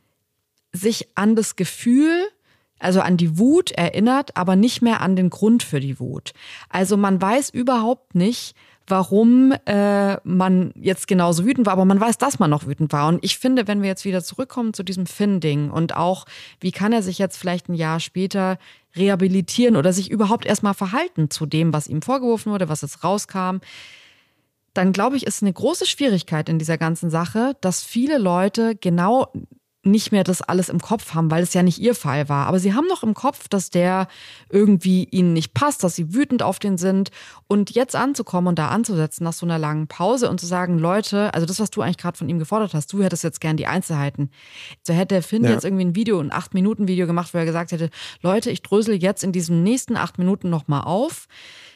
sich 0.71 1.07
an 1.15 1.35
das 1.35 1.55
Gefühl 1.55 2.27
also 2.79 2.99
an 2.99 3.15
die 3.15 3.37
Wut 3.39 3.71
erinnert, 3.71 4.35
aber 4.35 4.55
nicht 4.55 4.81
mehr 4.81 4.99
an 5.01 5.15
den 5.15 5.29
Grund 5.29 5.63
für 5.63 5.79
die 5.79 5.99
Wut. 5.99 6.33
Also 6.67 6.97
man 6.97 7.21
weiß 7.21 7.49
überhaupt 7.49 8.13
nicht, 8.13 8.55
warum 8.87 9.53
äh, 9.65 10.17
man 10.23 10.73
jetzt 10.75 11.07
genauso 11.07 11.45
wütend 11.45 11.65
war, 11.65 11.73
aber 11.73 11.85
man 11.85 11.99
weiß, 11.99 12.17
dass 12.17 12.39
man 12.39 12.49
noch 12.49 12.65
wütend 12.67 12.91
war. 12.91 13.07
Und 13.07 13.23
ich 13.23 13.37
finde, 13.37 13.67
wenn 13.67 13.81
wir 13.81 13.89
jetzt 13.89 14.05
wieder 14.05 14.23
zurückkommen 14.23 14.73
zu 14.73 14.83
diesem 14.83 15.05
Finn-Ding 15.05 15.71
und 15.71 15.95
auch, 15.95 16.25
wie 16.59 16.71
kann 16.71 16.91
er 16.91 17.01
sich 17.01 17.17
jetzt 17.17 17.37
vielleicht 17.37 17.69
ein 17.69 17.75
Jahr 17.75 17.99
später 17.99 18.57
rehabilitieren 18.95 19.75
oder 19.75 19.93
sich 19.93 20.11
überhaupt 20.11 20.45
erstmal 20.45 20.73
verhalten 20.73 21.29
zu 21.29 21.45
dem, 21.45 21.73
was 21.73 21.87
ihm 21.87 22.01
vorgeworfen 22.01 22.51
wurde, 22.51 22.69
was 22.69 22.81
jetzt 22.81 23.03
rauskam, 23.03 23.57
dann 24.73 24.91
glaube 24.91 25.17
ich, 25.17 25.25
ist 25.25 25.41
eine 25.41 25.53
große 25.53 25.85
Schwierigkeit 25.85 26.49
in 26.49 26.59
dieser 26.59 26.77
ganzen 26.77 27.09
Sache, 27.09 27.55
dass 27.61 27.83
viele 27.83 28.17
Leute 28.17 28.75
genau 28.75 29.31
nicht 29.83 30.11
mehr 30.11 30.23
das 30.23 30.41
alles 30.41 30.69
im 30.69 30.79
Kopf 30.79 31.13
haben, 31.13 31.29
weil 31.29 31.43
es 31.43 31.53
ja 31.53 31.61
nicht 31.61 31.79
ihr 31.79 31.93
Fall 31.93 32.29
war. 32.29 32.47
Aber 32.47 32.59
sie 32.59 32.73
haben 32.73 32.87
noch 32.87 33.03
im 33.03 33.13
Kopf, 33.13 33.47
dass 33.49 33.69
der 33.69 34.07
irgendwie 34.49 35.03
ihnen 35.11 35.33
nicht 35.33 35.53
passt, 35.53 35.83
dass 35.83 35.95
sie 35.95 36.13
wütend 36.13 36.41
auf 36.41 36.57
den 36.57 36.77
sind. 36.77 37.11
Und 37.47 37.71
jetzt 37.71 37.95
anzukommen 37.95 38.47
und 38.47 38.59
da 38.59 38.69
anzusetzen 38.69 39.25
nach 39.25 39.33
so 39.33 39.45
einer 39.45 39.59
langen 39.59 39.87
Pause 39.87 40.29
und 40.29 40.39
zu 40.39 40.45
sagen, 40.45 40.79
Leute, 40.79 41.33
also 41.33 41.45
das, 41.45 41.59
was 41.59 41.69
du 41.69 41.81
eigentlich 41.81 41.97
gerade 41.97 42.17
von 42.17 42.29
ihm 42.29 42.39
gefordert 42.39 42.73
hast, 42.73 42.93
du 42.93 43.03
hättest 43.03 43.23
jetzt 43.23 43.41
gern 43.41 43.57
die 43.57 43.67
Einzelheiten. 43.67 44.31
So 44.83 44.93
hätte 44.93 45.21
Finn 45.21 45.43
ja. 45.43 45.51
jetzt 45.51 45.65
irgendwie 45.65 45.85
ein 45.85 45.95
Video, 45.95 46.19
ein 46.19 46.31
acht 46.31 46.53
Minuten 46.53 46.87
Video 46.87 47.05
gemacht, 47.05 47.33
wo 47.33 47.37
er 47.37 47.45
gesagt 47.45 47.73
hätte, 47.73 47.89
Leute, 48.21 48.51
ich 48.51 48.61
drösel 48.61 48.95
jetzt 48.95 49.23
in 49.23 49.33
diesen 49.33 49.63
nächsten 49.63 49.97
acht 49.97 50.17
Minuten 50.17 50.49
nochmal 50.49 50.83
auf 50.83 51.27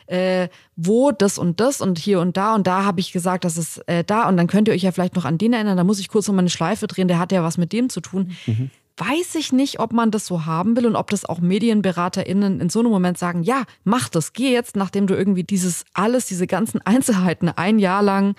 äh, 0.08 0.50
wo 0.76 1.12
das 1.12 1.38
und 1.38 1.60
das 1.60 1.82
und 1.82 2.00
hier 2.00 2.20
und 2.20 2.38
da 2.38 2.56
und 2.56 2.68
da 2.68 2.84
habe 2.84 3.00
ich 3.00 3.12
gesagt, 3.12 3.46
das 3.46 3.58
ist 3.58 3.78
äh, 3.88 4.04
da 4.04 4.28
und 4.28 4.38
dann 4.38 4.48
könnt 4.48 4.68
ihr 4.68 4.74
euch 4.74 4.84
ja 4.84 4.92
vielleicht 4.92 5.16
noch 5.16 5.26
an 5.26 5.38
den 5.38 5.54
erinnern, 5.54 5.78
da 5.78 5.84
muss 5.84 6.00
ich 6.00 6.10
kurz 6.10 6.28
noch 6.28 6.36
mal 6.36 6.40
eine 6.40 6.50
Schleife 6.50 6.88
drehen, 6.88 7.08
der 7.08 7.20
hat 7.20 7.32
ja 7.32 7.44
was 7.44 7.58
mit 7.58 7.74
dem 7.74 7.90
zu 7.90 8.02
tun. 8.02 8.32
Mhm. 8.46 8.72
Weiß 9.00 9.36
ich 9.36 9.54
nicht, 9.54 9.80
ob 9.80 9.94
man 9.94 10.10
das 10.10 10.26
so 10.26 10.48
haben 10.48 10.76
will 10.76 10.88
und 10.88 10.96
ob 10.96 11.12
das 11.12 11.24
auch 11.24 11.40
MedienberaterInnen 11.40 12.60
in 12.60 12.70
so 12.70 12.80
einem 12.80 12.90
Moment 12.90 13.20
sagen, 13.20 13.44
ja, 13.44 13.64
mach 13.84 14.10
das, 14.10 14.34
geh 14.34 14.52
jetzt, 14.52 14.76
nachdem 14.76 15.06
du 15.06 15.14
irgendwie 15.14 15.44
dieses 15.44 15.86
alles, 15.94 16.26
diese 16.26 16.48
ganzen 16.48 16.82
Einzelheiten 16.82 17.50
ein 17.50 17.78
Jahr 17.78 18.02
lang 18.02 18.34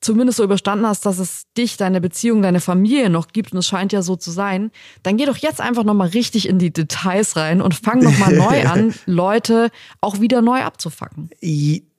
zumindest 0.00 0.38
so 0.38 0.44
überstanden 0.44 0.86
hast, 0.86 1.04
dass 1.06 1.18
es 1.18 1.44
dich, 1.56 1.76
deine 1.76 2.00
Beziehung, 2.00 2.42
deine 2.42 2.60
Familie 2.60 3.10
noch 3.10 3.28
gibt, 3.28 3.52
und 3.52 3.58
es 3.58 3.66
scheint 3.66 3.92
ja 3.92 4.02
so 4.02 4.16
zu 4.16 4.30
sein, 4.30 4.70
dann 5.02 5.16
geh 5.16 5.26
doch 5.26 5.36
jetzt 5.36 5.60
einfach 5.60 5.84
nochmal 5.84 6.08
richtig 6.08 6.48
in 6.48 6.58
die 6.58 6.72
Details 6.72 7.36
rein 7.36 7.60
und 7.60 7.74
fang 7.74 8.00
nochmal 8.00 8.32
neu 8.32 8.66
an, 8.66 8.94
Leute 9.06 9.70
auch 10.00 10.20
wieder 10.20 10.42
neu 10.42 10.60
abzufacken. 10.62 11.30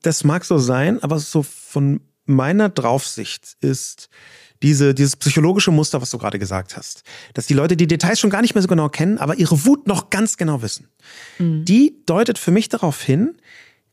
Das 0.01 0.23
mag 0.23 0.45
so 0.45 0.57
sein, 0.57 1.03
aber 1.03 1.19
so 1.19 1.43
von 1.43 1.99
meiner 2.25 2.69
Draufsicht 2.69 3.57
ist 3.59 4.09
diese, 4.61 4.93
dieses 4.93 5.15
psychologische 5.15 5.71
Muster, 5.71 6.01
was 6.01 6.11
du 6.11 6.17
gerade 6.17 6.37
gesagt 6.37 6.75
hast, 6.75 7.03
dass 7.33 7.47
die 7.47 7.53
Leute 7.53 7.77
die 7.77 7.87
Details 7.87 8.19
schon 8.19 8.29
gar 8.29 8.41
nicht 8.41 8.55
mehr 8.55 8.61
so 8.61 8.67
genau 8.67 8.89
kennen, 8.89 9.17
aber 9.17 9.35
ihre 9.35 9.65
Wut 9.65 9.87
noch 9.87 10.09
ganz 10.09 10.37
genau 10.37 10.61
wissen. 10.61 10.87
Mhm. 11.37 11.65
Die 11.65 11.95
deutet 12.05 12.37
für 12.37 12.51
mich 12.51 12.69
darauf 12.69 13.01
hin, 13.01 13.37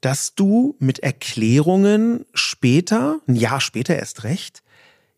dass 0.01 0.35
du 0.35 0.77
mit 0.79 1.01
Erklärungen 1.01 2.27
später, 2.35 3.21
ein 3.27 3.37
Jahr 3.37 3.61
später 3.61 3.97
erst 3.97 4.25
recht, 4.25 4.63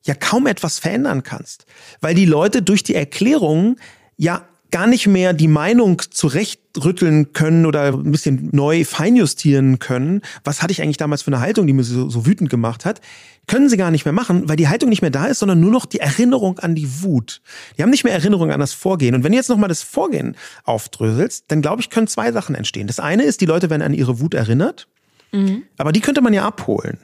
ja 0.03 0.15
kaum 0.15 0.47
etwas 0.47 0.79
verändern 0.79 1.23
kannst. 1.23 1.67
Weil 2.01 2.15
die 2.15 2.25
Leute 2.25 2.63
durch 2.63 2.83
die 2.83 2.95
Erklärungen 2.95 3.79
ja 4.17 4.48
gar 4.71 4.87
nicht 4.87 5.07
mehr 5.07 5.33
die 5.33 5.49
Meinung 5.49 6.03
zurechtrütteln 6.11 7.33
können 7.33 7.65
oder 7.65 7.95
ein 7.95 8.13
bisschen 8.13 8.51
neu 8.53 8.85
feinjustieren 8.85 9.79
können. 9.79 10.23
Was 10.45 10.63
hatte 10.63 10.73
ich 10.73 10.83
eigentlich 10.83 10.99
damals 10.99 11.23
für 11.23 11.29
eine 11.33 11.41
Haltung, 11.41 11.67
die 11.67 11.73
mir 11.73 11.85
so, 11.85 12.11
so, 12.11 12.27
wütend 12.27 12.51
gemacht 12.51 12.85
hat? 12.85 13.01
Können 13.47 13.71
sie 13.71 13.79
gar 13.79 13.91
nicht 13.91 14.05
mehr 14.05 14.13
machen, 14.13 14.49
weil 14.49 14.57
die 14.57 14.69
Haltung 14.69 14.91
nicht 14.91 15.01
mehr 15.01 15.11
da 15.11 15.27
ist, 15.27 15.39
sondern 15.39 15.61
nur 15.61 15.71
noch 15.71 15.87
die 15.87 16.01
Erinnerung 16.01 16.59
an 16.59 16.75
die 16.75 17.03
Wut. 17.03 17.41
Die 17.77 17.83
haben 17.83 17.91
nicht 17.91 18.05
mehr 18.05 18.13
Erinnerung 18.13 18.51
an 18.51 18.61
das 18.61 18.75
Vorgehen. 18.75 19.15
Und 19.15 19.25
wenn 19.25 19.33
du 19.33 19.39
jetzt 19.39 19.49
nochmal 19.49 19.71
das 19.71 19.83
Vorgehen 19.83 20.37
aufdröselst, 20.65 21.47
dann 21.49 21.63
glaube 21.63 21.81
ich, 21.81 21.89
können 21.89 22.07
zwei 22.07 22.31
Sachen 22.33 22.55
entstehen. 22.55 22.87
Das 22.87 23.01
eine 23.01 23.23
ist, 23.23 23.41
die 23.41 23.47
Leute 23.47 23.71
werden 23.71 23.83
an 23.83 23.95
ihre 23.95 24.21
Wut 24.21 24.35
erinnert, 24.35 24.87
mhm. 25.33 25.63
aber 25.79 25.93
die 25.93 26.01
könnte 26.01 26.21
man 26.21 26.35
ja 26.35 26.45
abholen. 26.45 26.99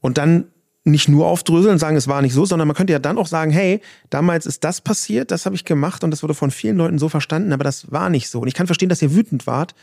Und 0.00 0.18
dann 0.18 0.51
nicht 0.84 1.08
nur 1.08 1.26
aufdröseln 1.26 1.74
und 1.74 1.78
sagen, 1.78 1.96
es 1.96 2.08
war 2.08 2.22
nicht 2.22 2.32
so, 2.32 2.44
sondern 2.44 2.66
man 2.66 2.76
könnte 2.76 2.92
ja 2.92 2.98
dann 2.98 3.18
auch 3.18 3.26
sagen, 3.26 3.52
hey, 3.52 3.80
damals 4.10 4.46
ist 4.46 4.64
das 4.64 4.80
passiert, 4.80 5.30
das 5.30 5.46
habe 5.46 5.54
ich 5.54 5.64
gemacht 5.64 6.02
und 6.02 6.10
das 6.10 6.22
wurde 6.22 6.34
von 6.34 6.50
vielen 6.50 6.76
Leuten 6.76 6.98
so 6.98 7.08
verstanden, 7.08 7.52
aber 7.52 7.64
das 7.64 7.92
war 7.92 8.10
nicht 8.10 8.28
so. 8.28 8.40
Und 8.40 8.48
ich 8.48 8.54
kann 8.54 8.66
verstehen, 8.66 8.88
dass 8.88 9.02
ihr 9.02 9.14
wütend 9.14 9.46
wart, 9.46 9.74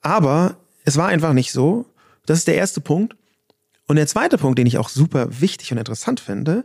aber 0.00 0.56
es 0.84 0.96
war 0.96 1.08
einfach 1.08 1.32
nicht 1.32 1.52
so. 1.52 1.86
Das 2.26 2.38
ist 2.38 2.48
der 2.48 2.56
erste 2.56 2.80
Punkt. 2.80 3.16
Und 3.86 3.96
der 3.96 4.06
zweite 4.06 4.38
Punkt, 4.38 4.58
den 4.58 4.66
ich 4.66 4.78
auch 4.78 4.88
super 4.88 5.40
wichtig 5.40 5.70
und 5.72 5.78
interessant 5.78 6.20
finde, 6.20 6.64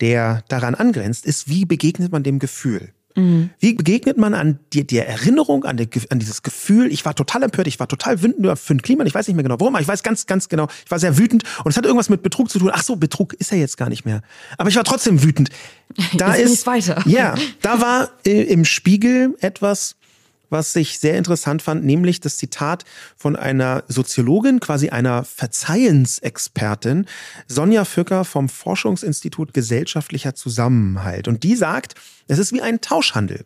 der 0.00 0.44
daran 0.48 0.74
angrenzt, 0.74 1.24
ist, 1.24 1.48
wie 1.48 1.64
begegnet 1.64 2.12
man 2.12 2.22
dem 2.22 2.38
Gefühl? 2.38 2.92
Mhm. 3.16 3.50
Wie 3.58 3.74
begegnet 3.74 4.18
man 4.18 4.34
an 4.34 4.58
die, 4.72 4.86
die 4.86 4.98
Erinnerung, 4.98 5.64
an, 5.64 5.76
die, 5.76 5.88
an, 6.10 6.18
dieses 6.18 6.42
Gefühl, 6.42 6.92
ich 6.92 7.04
war 7.04 7.14
total 7.14 7.42
empört, 7.42 7.66
ich 7.66 7.80
war 7.80 7.88
total 7.88 8.22
wütend 8.22 8.58
für 8.58 8.74
den 8.74 8.82
Klima, 8.82 9.04
ich 9.04 9.14
weiß 9.14 9.26
nicht 9.26 9.36
mehr 9.36 9.42
genau 9.42 9.58
warum, 9.58 9.74
aber 9.74 9.82
ich 9.82 9.88
weiß 9.88 10.02
ganz, 10.02 10.26
ganz 10.26 10.48
genau, 10.48 10.68
ich 10.84 10.90
war 10.90 10.98
sehr 10.98 11.18
wütend 11.18 11.42
und 11.64 11.70
es 11.70 11.76
hat 11.76 11.84
irgendwas 11.84 12.10
mit 12.10 12.22
Betrug 12.22 12.50
zu 12.50 12.58
tun. 12.58 12.70
Ach 12.72 12.82
so, 12.82 12.96
Betrug 12.96 13.32
ist 13.34 13.50
er 13.50 13.58
jetzt 13.58 13.76
gar 13.76 13.88
nicht 13.88 14.04
mehr. 14.04 14.20
Aber 14.58 14.68
ich 14.68 14.76
war 14.76 14.84
trotzdem 14.84 15.22
wütend. 15.22 15.50
Da 16.14 16.36
jetzt 16.36 16.52
ist 16.52 16.66
weiter. 16.66 17.02
Ja, 17.06 17.34
da 17.62 17.80
war 17.80 18.10
äh, 18.26 18.42
im 18.42 18.64
Spiegel 18.64 19.34
etwas, 19.40 19.96
was 20.50 20.74
ich 20.76 20.98
sehr 20.98 21.16
interessant 21.16 21.62
fand, 21.62 21.84
nämlich 21.84 22.20
das 22.20 22.36
Zitat 22.36 22.84
von 23.16 23.36
einer 23.36 23.84
Soziologin, 23.88 24.60
quasi 24.60 24.90
einer 24.90 25.24
Verzeihensexpertin, 25.24 27.06
Sonja 27.46 27.84
Fücker 27.84 28.24
vom 28.24 28.48
Forschungsinstitut 28.48 29.54
Gesellschaftlicher 29.54 30.34
Zusammenhalt. 30.34 31.28
Und 31.28 31.42
die 31.42 31.56
sagt, 31.56 31.94
es 32.28 32.38
ist 32.38 32.52
wie 32.52 32.62
ein 32.62 32.80
Tauschhandel. 32.80 33.44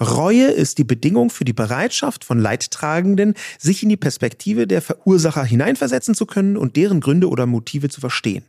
Reue 0.00 0.46
ist 0.46 0.78
die 0.78 0.84
Bedingung 0.84 1.30
für 1.30 1.44
die 1.44 1.52
Bereitschaft 1.52 2.24
von 2.24 2.38
Leidtragenden, 2.38 3.34
sich 3.58 3.82
in 3.82 3.88
die 3.88 3.96
Perspektive 3.96 4.66
der 4.66 4.82
Verursacher 4.82 5.44
hineinversetzen 5.44 6.14
zu 6.14 6.26
können 6.26 6.56
und 6.56 6.76
deren 6.76 7.00
Gründe 7.00 7.28
oder 7.28 7.46
Motive 7.46 7.88
zu 7.88 8.00
verstehen. 8.00 8.44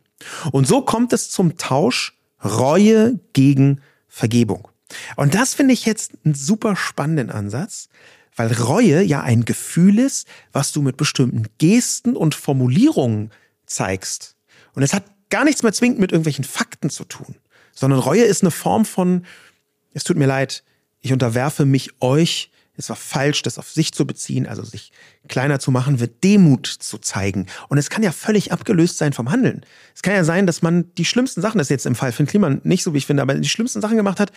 Und 0.51 0.67
so 0.67 0.81
kommt 0.81 1.13
es 1.13 1.29
zum 1.29 1.57
Tausch 1.57 2.13
Reue 2.43 3.19
gegen 3.33 3.81
Vergebung. 4.07 4.67
Und 5.15 5.35
das 5.35 5.53
finde 5.53 5.73
ich 5.73 5.85
jetzt 5.85 6.13
einen 6.23 6.35
super 6.35 6.75
spannenden 6.75 7.29
Ansatz, 7.29 7.89
weil 8.35 8.53
Reue 8.53 9.01
ja 9.01 9.21
ein 9.21 9.45
Gefühl 9.45 9.99
ist, 9.99 10.27
was 10.51 10.71
du 10.71 10.81
mit 10.81 10.97
bestimmten 10.97 11.45
Gesten 11.57 12.15
und 12.15 12.35
Formulierungen 12.35 13.31
zeigst. 13.65 14.35
Und 14.73 14.83
es 14.83 14.93
hat 14.93 15.05
gar 15.29 15.43
nichts 15.43 15.63
mehr 15.63 15.73
zwingend 15.73 15.99
mit 15.99 16.11
irgendwelchen 16.11 16.45
Fakten 16.45 16.89
zu 16.89 17.03
tun, 17.03 17.35
sondern 17.73 17.99
Reue 17.99 18.23
ist 18.23 18.43
eine 18.43 18.51
Form 18.51 18.85
von, 18.85 19.25
es 19.93 20.03
tut 20.03 20.17
mir 20.17 20.27
leid, 20.27 20.63
ich 21.01 21.11
unterwerfe 21.11 21.65
mich 21.65 22.01
euch, 22.01 22.51
es 22.79 22.89
war 22.89 22.95
falsch, 22.95 23.41
das 23.41 23.57
auf 23.57 23.69
sich 23.71 23.91
zu 23.91 24.05
beziehen, 24.05 24.45
also 24.45 24.63
sich 24.63 24.91
kleiner 25.27 25.59
zu 25.59 25.71
machen, 25.71 25.99
wird 25.99 26.23
Demut 26.23 26.67
zu 26.67 26.99
zeigen. 26.99 27.47
Und 27.69 27.79
es 27.79 27.89
kann 27.89 28.03
ja 28.03 28.11
völlig 28.11 28.51
abgelöst 28.51 28.99
sein 28.99 29.13
vom 29.13 29.31
Handeln. 29.31 29.65
Es 29.95 30.03
kann 30.03 30.13
ja 30.13 30.23
sein, 30.23 30.45
dass 30.45 30.61
man 30.61 30.93
die 30.93 31.05
schlimmsten 31.05 31.41
Sachen, 31.41 31.57
das 31.57 31.65
ist 31.65 31.71
jetzt 31.71 31.85
im 31.87 31.95
Fall 31.95 32.11
von 32.11 32.27
Kliman 32.27 32.61
nicht 32.63 32.83
so, 32.83 32.93
wie 32.93 32.99
ich 32.99 33.07
finde, 33.07 33.23
aber 33.23 33.33
die 33.33 33.49
schlimmsten 33.49 33.81
Sachen 33.81 33.97
gemacht 33.97 34.19
hat 34.19 34.31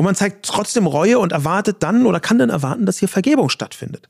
und 0.00 0.06
man 0.06 0.14
zeigt 0.14 0.46
trotzdem 0.46 0.86
Reue 0.86 1.18
und 1.18 1.30
erwartet 1.30 1.82
dann 1.82 2.06
oder 2.06 2.20
kann 2.20 2.38
dann 2.38 2.48
erwarten, 2.48 2.86
dass 2.86 2.96
hier 2.96 3.06
Vergebung 3.06 3.50
stattfindet. 3.50 4.08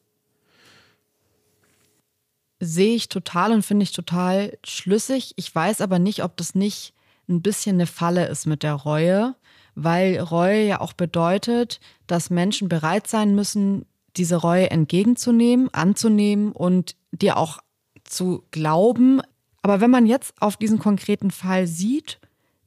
Sehe 2.60 2.94
ich 2.94 3.08
total 3.08 3.50
und 3.50 3.64
finde 3.64 3.82
ich 3.82 3.90
total 3.90 4.56
schlüssig. 4.64 5.32
Ich 5.34 5.52
weiß 5.52 5.80
aber 5.80 5.98
nicht, 5.98 6.22
ob 6.22 6.36
das 6.36 6.54
nicht 6.54 6.94
ein 7.28 7.42
bisschen 7.42 7.74
eine 7.74 7.88
Falle 7.88 8.28
ist 8.28 8.46
mit 8.46 8.62
der 8.62 8.74
Reue, 8.74 9.34
weil 9.74 10.20
Reue 10.20 10.64
ja 10.64 10.80
auch 10.80 10.92
bedeutet, 10.92 11.80
dass 12.06 12.30
Menschen 12.30 12.68
bereit 12.68 13.08
sein 13.08 13.34
müssen, 13.34 13.84
diese 14.16 14.36
Reue 14.36 14.70
entgegenzunehmen, 14.70 15.74
anzunehmen 15.74 16.52
und 16.52 16.94
dir 17.10 17.36
auch 17.36 17.58
zu 18.04 18.44
glauben. 18.52 19.22
Aber 19.62 19.80
wenn 19.80 19.90
man 19.90 20.06
jetzt 20.06 20.34
auf 20.40 20.56
diesen 20.56 20.78
konkreten 20.78 21.32
Fall 21.32 21.66
sieht, 21.66 22.20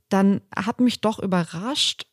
dann 0.09 0.41
hat 0.53 0.81
mich 0.81 0.99
doch 0.99 1.19
überrascht, 1.19 2.05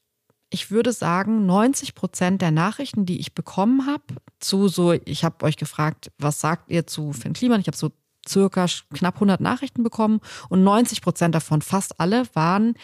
ich 0.51 0.71
würde 0.71 0.93
sagen, 0.93 1.47
90 1.47 1.95
Prozent 1.95 2.43
der 2.43 2.51
Nachrichten, 2.51 3.07
die 3.07 3.21
ich 3.21 3.35
bekommen 3.35 3.87
habe, 3.87 4.03
zu 4.41 4.69
so, 4.69 4.93
ich 4.93 5.25
habe 5.25 5.45
euch 5.45 5.57
gefragt, 5.57 6.11
was 6.19 6.41
sagt 6.41 6.71
ihr 6.71 6.87
zu 6.87 7.13
Finn 7.13 7.33
Kliman? 7.33 7.61
Ich 7.61 7.69
habe 7.69 7.77
so 7.77 7.93
circa 8.29 8.67
knapp 8.93 9.15
100 9.15 9.41
Nachrichten 9.41 9.83
bekommen 9.83 10.21
und 10.49 10.65
90 10.65 11.03
Prozent 11.03 11.35
davon, 11.35 11.63
fast 11.63 12.01
alle, 12.01 12.25
waren 12.35 12.75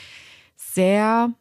sehr 0.57 1.33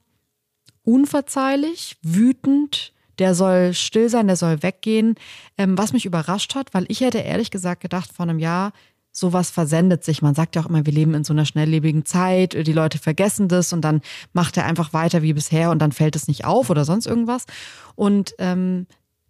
unverzeihlich, 0.83 1.97
wütend, 2.01 2.93
der 3.19 3.33
soll 3.35 3.73
still 3.73 4.09
sein, 4.09 4.27
der 4.27 4.35
soll 4.35 4.61
weggehen. 4.61 5.15
Ähm, 5.57 5.77
was 5.77 5.93
mich 5.93 6.05
überrascht 6.05 6.55
hat, 6.55 6.73
weil 6.73 6.85
ich 6.89 7.01
hätte 7.01 7.19
ehrlich 7.19 7.51
gesagt 7.51 7.81
gedacht, 7.81 8.11
vor 8.11 8.23
einem 8.23 8.39
Jahr, 8.39 8.73
sowas 9.15 9.49
versendet 9.49 10.03
sich. 10.03 10.21
Man 10.21 10.35
sagt 10.35 10.55
ja 10.55 10.61
auch 10.61 10.65
immer, 10.67 10.85
wir 10.85 10.91
leben 10.91 11.13
in 11.13 11.23
so 11.23 11.31
einer 11.31 11.45
schnelllebigen 11.45 12.03
Zeit, 12.03 12.53
die 12.53 12.73
Leute 12.73 12.99
vergessen 12.99 13.47
das 13.47 13.71
und 13.71 13.81
dann 13.81 14.01
macht 14.33 14.57
er 14.57 14.65
einfach 14.65 14.91
weiter 14.91 15.21
wie 15.21 15.31
bisher 15.31 15.71
und 15.71 15.79
dann 15.79 15.93
fällt 15.93 16.17
es 16.17 16.27
nicht 16.27 16.43
auf 16.43 16.69
oder 16.69 16.83
sonst 16.83 17.05
irgendwas. 17.05 17.45
Und 17.95 18.35
ähm, 18.39 18.87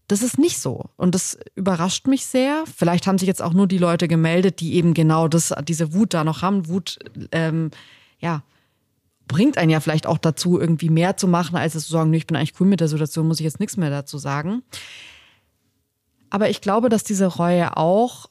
das 0.08 0.24
ist 0.24 0.40
nicht 0.40 0.58
so. 0.58 0.86
Und 0.98 1.14
das 1.14 1.38
überrascht 1.54 2.08
mich 2.08 2.26
sehr. 2.26 2.64
Vielleicht 2.76 3.06
haben 3.06 3.20
sich 3.20 3.28
jetzt 3.28 3.44
auch 3.44 3.54
nur 3.54 3.68
die 3.68 3.78
Leute 3.78 4.08
gemeldet, 4.08 4.60
die 4.60 4.74
eben 4.74 4.96
genau 4.96 5.28
das, 5.28 5.54
diese 5.68 5.94
Wut 5.94 6.16
da 6.16 6.24
noch 6.24 6.42
haben. 6.42 6.68
Wut, 6.68 6.98
ähm, 7.32 7.70
ja, 8.20 8.42
bringt 9.28 9.60
einen 9.60 9.70
ja 9.70 9.82
vielleicht 9.82 10.08
auch 10.08 10.18
dazu, 10.18 10.60
irgendwie 10.60 10.90
mehr 10.90 11.16
zu 11.16 11.28
machen, 11.28 11.58
als 11.58 11.76
es 11.76 11.86
zu 11.86 11.92
sagen, 11.92 12.10
nee, 12.10 12.18
ich 12.18 12.28
bin 12.28 12.38
eigentlich 12.38 12.60
cool 12.60 12.68
mit 12.68 12.80
der 12.80 12.88
Situation, 12.88 13.28
muss 13.28 13.40
ich 13.40 13.44
jetzt 13.44 13.60
nichts 13.60 13.78
mehr 13.78 13.92
dazu 13.92 14.18
sagen. 14.18 14.64
Aber 16.32 16.50
ich 16.50 16.62
glaube, 16.62 16.90
dass 16.90 17.04
diese 17.04 17.28
Reue 17.28 17.78
auch 17.78 18.30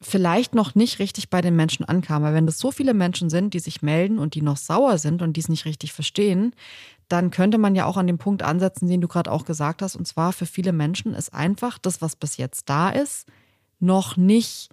vielleicht 0.00 0.54
noch 0.54 0.74
nicht 0.74 0.98
richtig 0.98 1.30
bei 1.30 1.40
den 1.40 1.56
Menschen 1.56 1.84
ankam. 1.84 2.22
Weil 2.22 2.34
wenn 2.34 2.48
es 2.48 2.58
so 2.58 2.70
viele 2.70 2.94
Menschen 2.94 3.30
sind, 3.30 3.54
die 3.54 3.60
sich 3.60 3.82
melden 3.82 4.18
und 4.18 4.34
die 4.34 4.42
noch 4.42 4.56
sauer 4.56 4.98
sind 4.98 5.22
und 5.22 5.34
die 5.34 5.40
es 5.40 5.48
nicht 5.48 5.64
richtig 5.64 5.92
verstehen, 5.92 6.54
dann 7.08 7.30
könnte 7.30 7.58
man 7.58 7.74
ja 7.74 7.86
auch 7.86 7.96
an 7.96 8.06
dem 8.06 8.18
Punkt 8.18 8.42
ansetzen, 8.42 8.88
den 8.88 9.00
du 9.00 9.08
gerade 9.08 9.30
auch 9.30 9.44
gesagt 9.44 9.80
hast. 9.80 9.96
Und 9.96 10.06
zwar 10.06 10.32
für 10.32 10.46
viele 10.46 10.72
Menschen 10.72 11.14
ist 11.14 11.32
einfach 11.32 11.78
das, 11.78 12.02
was 12.02 12.16
bis 12.16 12.36
jetzt 12.36 12.68
da 12.68 12.90
ist, 12.90 13.26
noch 13.78 14.16
nicht 14.16 14.70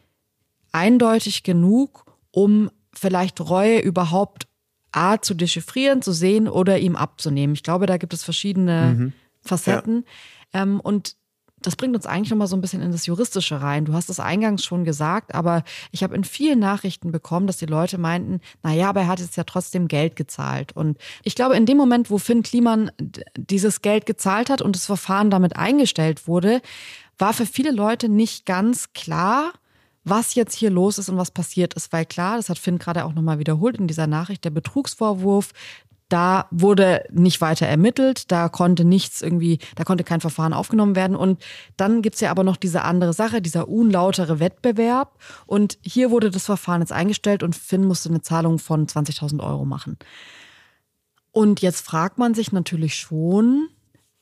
eindeutig 0.72 1.44
genug, 1.44 2.06
um 2.32 2.70
vielleicht 2.94 3.40
Reue 3.40 3.80
überhaupt 3.80 4.48
A 4.92 5.20
zu 5.20 5.34
dechiffrieren, 5.34 6.02
zu 6.02 6.12
sehen 6.12 6.48
oder 6.48 6.80
ihm 6.80 6.96
abzunehmen. 6.96 7.56
Ich 7.56 7.64
glaube, 7.64 7.86
da 7.86 7.98
gibt 7.98 8.14
es 8.14 8.24
verschiedene 8.24 8.96
mhm. 8.98 9.14
Facetten. 9.42 10.06
Ja. 10.54 10.64
Ähm, 10.64 10.80
und 10.80 11.16
das 11.66 11.76
bringt 11.76 11.96
uns 11.96 12.06
eigentlich 12.06 12.30
nochmal 12.30 12.48
so 12.48 12.56
ein 12.56 12.62
bisschen 12.62 12.82
in 12.82 12.92
das 12.92 13.06
Juristische 13.06 13.62
rein. 13.62 13.86
Du 13.86 13.94
hast 13.94 14.10
es 14.10 14.20
eingangs 14.20 14.64
schon 14.64 14.84
gesagt, 14.84 15.34
aber 15.34 15.64
ich 15.92 16.04
habe 16.04 16.16
in 16.16 16.24
vielen 16.24 16.60
Nachrichten 16.60 17.12
bekommen, 17.12 17.48
dass 17.48 17.58
die 17.58 17.66
Leute 17.66 17.98
meinten, 17.98 18.42
naja, 18.62 18.90
aber 18.90 19.02
er 19.02 19.08
hat 19.08 19.20
jetzt 19.20 19.38
ja 19.38 19.44
trotzdem 19.44 19.88
Geld 19.88 20.16
gezahlt. 20.16 20.76
Und 20.76 20.98
ich 21.24 21.36
glaube, 21.36 21.56
in 21.56 21.66
dem 21.66 21.78
Moment, 21.78 22.10
wo 22.10 22.18
Finn 22.18 22.44
Kliman 22.44 22.92
dieses 23.36 23.82
Geld 23.82 24.06
gezahlt 24.06 24.50
hat 24.50 24.62
und 24.62 24.76
das 24.76 24.86
Verfahren 24.86 25.30
damit 25.30 25.56
eingestellt 25.56 26.28
wurde, 26.28 26.62
war 27.18 27.34
für 27.34 27.46
viele 27.46 27.72
Leute 27.72 28.10
nicht 28.10 28.46
ganz 28.46 28.94
klar, 28.94 29.54
was 30.04 30.36
jetzt 30.36 30.56
hier 30.56 30.70
los 30.70 30.98
ist 30.98 31.10
und 31.10 31.18
was 31.18 31.32
passiert 31.32 31.76
ist, 31.76 31.94
weil 31.94 32.06
klar, 32.06 32.38
das 32.38 32.50
hat 32.50 32.60
Finn 32.60 32.78
gerade 32.78 33.06
auch 33.06 33.14
nochmal 33.14 33.40
wiederholt 33.40 33.78
in 33.78 33.88
dieser 33.88 34.08
Nachricht, 34.08 34.44
der 34.44 34.50
Betrugsvorwurf, 34.50 35.54
da 36.14 36.46
wurde 36.52 37.04
nicht 37.12 37.42
weiter 37.42 37.66
ermittelt, 37.66 38.32
da 38.32 38.48
konnte 38.48 38.86
nichts 38.86 39.24
irgendwie, 39.24 39.58
da 39.76 39.84
konnte 39.84 40.04
kein 40.04 40.22
Verfahren 40.22 40.54
aufgenommen 40.54 40.96
werden. 40.96 41.16
Und 41.16 41.44
dann 41.76 42.04
gibt's 42.04 42.20
ja 42.20 42.30
aber 42.30 42.44
noch 42.44 42.56
diese 42.56 42.84
andere 42.84 43.14
Sache, 43.14 43.42
dieser 43.42 43.68
unlautere 43.68 44.40
Wettbewerb. 44.40 45.18
Und 45.48 45.80
hier 45.82 46.12
wurde 46.12 46.30
das 46.30 46.46
Verfahren 46.46 46.82
jetzt 46.82 46.92
eingestellt 46.92 47.42
und 47.42 47.56
Finn 47.56 47.84
musste 47.84 48.10
eine 48.10 48.22
Zahlung 48.22 48.60
von 48.60 48.86
20.000 48.86 49.44
Euro 49.44 49.66
machen. 49.66 49.98
Und 51.32 51.64
jetzt 51.64 51.84
fragt 51.84 52.20
man 52.20 52.36
sich 52.36 52.52
natürlich 52.52 52.96
schon, 52.96 53.70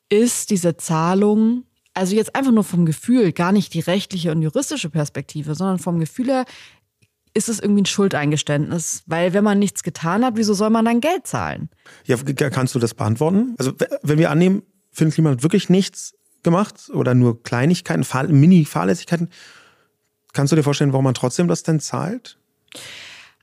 ist 0.07 0.49
diese 0.49 0.77
Zahlung 0.77 1.65
also 1.93 2.15
jetzt 2.15 2.35
einfach 2.35 2.53
nur 2.53 2.63
vom 2.63 2.85
Gefühl, 2.85 3.33
gar 3.33 3.51
nicht 3.51 3.73
die 3.73 3.81
rechtliche 3.81 4.31
und 4.31 4.41
juristische 4.41 4.89
Perspektive, 4.89 5.55
sondern 5.55 5.77
vom 5.77 5.99
Gefühl 5.99 6.27
her, 6.27 6.45
ist 7.33 7.49
es 7.49 7.59
irgendwie 7.59 7.83
ein 7.83 7.85
Schuldeingeständnis. 7.85 9.03
Weil 9.05 9.33
wenn 9.33 9.43
man 9.43 9.59
nichts 9.59 9.83
getan 9.83 10.25
hat, 10.25 10.35
wieso 10.35 10.53
soll 10.53 10.69
man 10.69 10.85
dann 10.85 11.01
Geld 11.01 11.27
zahlen? 11.27 11.69
Ja, 12.05 12.17
kannst 12.49 12.75
du 12.75 12.79
das 12.79 12.93
beantworten? 12.93 13.55
Also 13.57 13.73
wenn 14.03 14.17
wir 14.17 14.31
annehmen, 14.31 14.63
Finn 14.91 15.11
Kliman 15.11 15.33
hat 15.33 15.43
wirklich 15.43 15.69
nichts 15.69 16.13
gemacht 16.43 16.89
oder 16.93 17.13
nur 17.13 17.41
Kleinigkeiten, 17.43 18.05
Mini-Fahrlässigkeiten, 18.39 19.29
kannst 20.33 20.51
du 20.51 20.55
dir 20.55 20.63
vorstellen, 20.63 20.91
warum 20.91 21.05
man 21.05 21.13
trotzdem 21.13 21.47
das 21.47 21.63
denn 21.63 21.79
zahlt? 21.79 22.37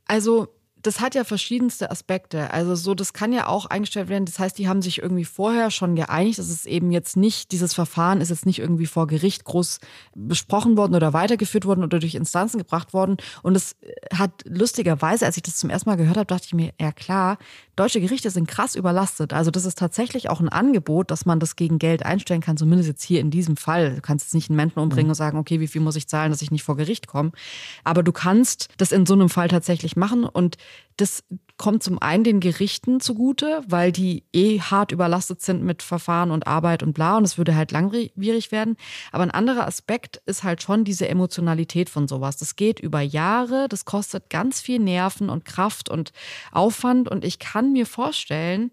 Also 0.07 0.49
das 0.83 1.01
hat 1.01 1.15
ja 1.15 1.25
verschiedenste 1.25 1.91
Aspekte. 1.91 2.53
Also 2.53 2.75
so, 2.75 2.95
das 2.95 3.13
kann 3.13 3.33
ja 3.33 3.47
auch 3.47 3.67
eingestellt 3.67 4.09
werden. 4.09 4.25
Das 4.25 4.39
heißt, 4.39 4.59
die 4.59 4.69
haben 4.69 4.83
sich 4.83 4.99
irgendwie 5.03 5.25
vorher 5.25 5.71
schon 5.71 5.97
geeinigt. 5.97 6.39
Das 6.39 6.49
ist 6.49 6.67
eben 6.67 6.93
jetzt 6.93 7.17
nicht, 7.17 7.53
dieses 7.53 7.75
Verfahren 7.75 8.21
ist 8.21 8.31
jetzt 8.31 8.47
nicht 8.47 8.59
irgendwie 8.59 8.87
vor 8.87 9.07
Gericht 9.07 9.45
groß 9.45 9.81
besprochen 10.15 10.77
worden 10.77 10.95
oder 10.95 11.13
weitergeführt 11.13 11.65
worden 11.65 11.83
oder 11.83 11.99
durch 11.99 12.15
Instanzen 12.15 12.59
gebracht 12.59 12.93
worden. 12.93 13.17
Und 13.43 13.57
es 13.57 13.77
hat 14.15 14.31
lustigerweise, 14.45 15.27
als 15.27 15.37
ich 15.37 15.43
das 15.43 15.57
zum 15.57 15.71
ersten 15.71 15.91
Mal 15.91 15.97
gehört 15.97 16.17
habe, 16.17 16.27
dachte 16.27 16.47
ich 16.47 16.55
mir, 16.55 16.73
ja 16.81 16.93
klar, 16.93 17.39
deutsche 17.77 18.01
Gerichte 18.01 18.31
sind 18.31 18.49
krass 18.49 18.75
überlastet. 18.75 19.33
Also 19.33 19.51
das 19.51 19.65
ist 19.65 19.79
tatsächlich 19.79 20.31
auch 20.31 20.41
ein 20.41 20.49
Angebot, 20.49 21.11
dass 21.11 21.27
man 21.27 21.41
das 21.41 21.57
gegen 21.57 21.79
Geld 21.79 22.05
einstellen 22.05 22.41
kann, 22.41 22.57
zumindest 22.57 22.89
jetzt 22.89 23.03
hier 23.03 23.21
in 23.21 23.31
diesem 23.31 23.57
Fall. 23.57 23.97
Du 23.97 24.01
kannst 24.01 24.27
jetzt 24.27 24.35
nicht 24.35 24.51
einen 24.51 24.57
Menschen 24.57 24.81
umbringen 24.81 25.07
mhm. 25.07 25.11
und 25.11 25.17
sagen, 25.17 25.39
okay, 25.39 25.61
wie 25.61 25.69
viel 25.69 25.81
muss 25.81 25.97
ich 25.97 26.09
zahlen, 26.09 26.31
dass 26.31 26.43
ich 26.43 26.51
nicht 26.51 26.63
vor 26.63 26.77
Gericht 26.77 27.07
komme. 27.07 27.33
Aber 27.85 28.03
du 28.03 28.13
kannst 28.13 28.69
das 28.77 28.93
in 28.93 29.07
so 29.07 29.15
einem 29.15 29.29
Fall 29.29 29.49
tatsächlich 29.49 29.97
machen 29.97 30.25
und 30.25 30.57
das 30.97 31.23
kommt 31.57 31.83
zum 31.83 32.01
einen 32.01 32.25
den 32.25 32.41
Gerichten 32.41 33.01
zugute, 33.01 33.63
weil 33.67 33.93
die 33.93 34.25
eh 34.33 34.61
hart 34.61 34.93
überlastet 34.93 35.43
sind 35.43 35.63
mit 35.63 35.83
Verfahren 35.83 36.31
und 36.31 36.47
Arbeit 36.47 36.83
und 36.83 36.93
bla 36.93 37.17
und 37.17 37.25
es 37.25 37.39
würde 37.39 37.55
halt 37.55 37.73
langwierig 37.73 38.53
werden. 38.53 38.77
Aber 39.13 39.23
ein 39.25 39.31
anderer 39.31 39.67
Aspekt 39.67 40.21
ist 40.27 40.45
halt 40.45 40.63
schon 40.63 40.85
diese 40.85 41.09
Emotionalität 41.09 41.89
von 41.89 42.09
sowas. 42.09 42.37
Das 42.37 42.57
geht 42.57 42.81
über 42.81 43.01
Jahre, 43.01 43.69
das 43.69 43.85
kostet 43.85 44.31
ganz 44.31 44.61
viel 44.61 44.79
Nerven 44.79 45.31
und 45.31 45.45
Kraft 45.45 45.89
und 45.89 46.13
Aufwand 46.53 47.09
und 47.09 47.25
ich 47.25 47.39
kann 47.39 47.73
mir 47.73 47.87
vorstellen, 47.87 48.71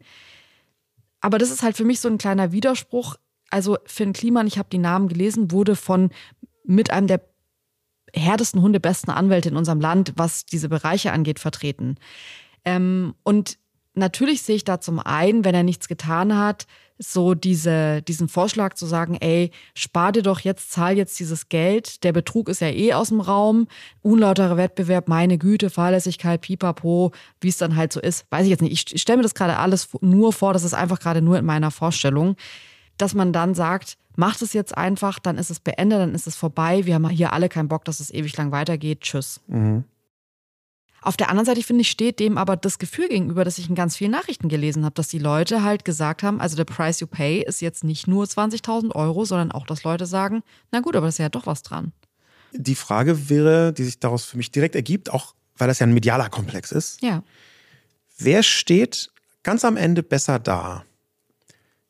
aber 1.22 1.40
das 1.40 1.50
ist 1.50 1.64
halt 1.64 1.76
für 1.76 1.86
mich 1.86 2.00
so 2.00 2.08
ein 2.08 2.20
kleiner 2.20 2.52
Widerspruch. 2.52 3.16
Also 3.50 3.78
Finn 3.86 4.14
Kliman, 4.14 4.48
ich 4.48 4.58
habe 4.60 4.70
die 4.72 4.78
Namen 4.78 5.08
gelesen, 5.08 5.52
wurde 5.52 5.76
von 5.76 6.12
mit 6.64 6.92
einem 6.92 7.08
der 7.08 7.22
härtesten 8.16 8.62
Hunde, 8.62 8.80
besten 8.80 9.12
Anwälte 9.12 9.50
in 9.50 9.58
unserem 9.58 9.80
Land, 9.80 10.14
was 10.16 10.46
diese 10.46 10.70
Bereiche 10.70 11.12
angeht, 11.12 11.40
vertreten. 11.40 11.98
Ähm, 12.64 13.14
und 13.24 13.58
natürlich 13.94 14.42
sehe 14.42 14.56
ich 14.56 14.64
da 14.64 14.80
zum 14.80 15.00
einen, 15.00 15.46
wenn 15.46 15.56
er 15.56 15.64
nichts 15.64 15.88
getan 15.88 16.38
hat, 16.38 16.66
so 16.98 17.34
diese, 17.34 18.02
diesen 18.04 18.30
Vorschlag 18.30 18.76
zu 18.76 18.86
sagen, 18.86 19.18
ey, 19.20 19.52
spar 19.74 20.14
dir 20.14 20.24
doch 20.24 20.40
jetzt, 20.40 20.72
zahl 20.72 20.96
jetzt 20.96 21.20
dieses 21.20 21.50
Geld. 21.50 22.04
Der 22.06 22.14
Betrug 22.14 22.48
ist 22.48 22.62
ja 22.62 22.70
eh 22.70 22.94
aus 22.94 23.10
dem 23.10 23.20
Raum. 23.20 23.68
Unlauterer 24.02 24.56
Wettbewerb, 24.56 25.10
meine 25.10 25.38
Güte, 25.38 25.70
Fahrlässigkeit, 25.70 26.42
pipapo, 26.42 27.12
wie 27.42 27.50
es 27.50 27.58
dann 27.58 27.76
halt 27.76 27.92
so 27.92 28.00
ist, 28.00 28.26
weiß 28.30 28.44
ich 28.44 28.50
jetzt 28.50 28.62
nicht. 28.62 28.72
Ich, 28.72 28.96
ich 28.96 29.02
stelle 29.02 29.18
mir 29.18 29.24
das 29.24 29.34
gerade 29.34 29.58
alles 29.58 29.90
nur 30.00 30.32
vor, 30.32 30.54
das 30.54 30.64
ist 30.64 30.74
einfach 30.74 31.00
gerade 31.00 31.22
nur 31.22 31.38
in 31.38 31.46
meiner 31.46 31.72
Vorstellung, 31.72 32.38
dass 32.98 33.14
man 33.14 33.34
dann 33.34 33.56
sagt, 33.56 33.98
macht 34.16 34.42
es 34.42 34.54
jetzt 34.54 34.78
einfach, 34.78 35.20
dann 35.20 35.38
ist 35.38 35.50
es 35.50 35.60
beendet, 35.60 36.00
dann 36.00 36.16
ist 36.16 36.28
es 36.28 36.36
vorbei. 36.36 36.86
Wir 36.86 36.96
haben 36.96 37.08
hier 37.10 37.34
alle 37.34 37.50
keinen 37.50 37.68
Bock, 37.68 37.86
dass 37.86 38.00
es 38.00 38.14
ewig 38.14 38.36
lang 38.38 38.52
weitergeht. 38.52 39.02
Tschüss. 39.02 39.42
Mhm. 39.48 39.84
Auf 41.06 41.18
der 41.18 41.30
anderen 41.30 41.46
Seite, 41.46 41.62
finde 41.62 41.82
ich, 41.82 41.92
steht 41.92 42.20
dem 42.20 42.36
aber 42.36 42.58
das 42.58 42.80
Gefühl 42.80 43.08
gegenüber, 43.08 43.46
dass 43.46 43.60
ich 43.60 43.70
in 43.70 43.76
ganz 43.76 43.96
vielen 43.96 44.10
Nachrichten 44.10 44.50
gelesen 44.50 44.84
habe, 44.86 44.96
dass 44.96 45.08
die 45.08 45.20
Leute 45.20 45.62
halt 45.62 45.86
gesagt 45.86 46.24
haben, 46.24 46.42
also 46.42 46.56
der 46.56 46.66
Price 46.66 47.00
you 47.00 47.06
pay 47.06 47.44
ist 47.44 47.62
jetzt 47.62 47.84
nicht 47.84 48.08
nur 48.08 48.26
20.000 48.26 48.96
Euro, 48.96 49.24
sondern 49.24 49.52
auch, 49.52 49.68
dass 49.68 49.84
Leute 49.84 50.08
sagen, 50.08 50.42
na 50.72 50.80
gut, 50.80 50.96
aber 50.96 51.06
das 51.06 51.16
ist 51.16 51.20
ja 51.20 51.30
doch 51.30 51.46
was 51.46 51.62
dran. 51.62 51.92
Die 52.54 52.74
Frage 52.74 53.30
wäre, 53.30 53.72
die 53.72 53.84
sich 53.84 54.00
daraus 54.00 54.26
für 54.26 54.38
mich 54.38 54.50
direkt 54.50 54.74
ergibt, 54.74 55.12
auch 55.12 55.36
weil 55.58 55.68
das 55.68 55.78
ja 55.78 55.86
ein 55.86 55.94
medialer 55.94 56.30
Komplex 56.30 56.72
ist. 56.72 57.00
Ja. 57.04 57.22
Wer 58.18 58.42
steht 58.42 59.12
ganz 59.44 59.64
am 59.64 59.78
Ende 59.78 60.02
besser 60.02 60.40
da? 60.40 60.86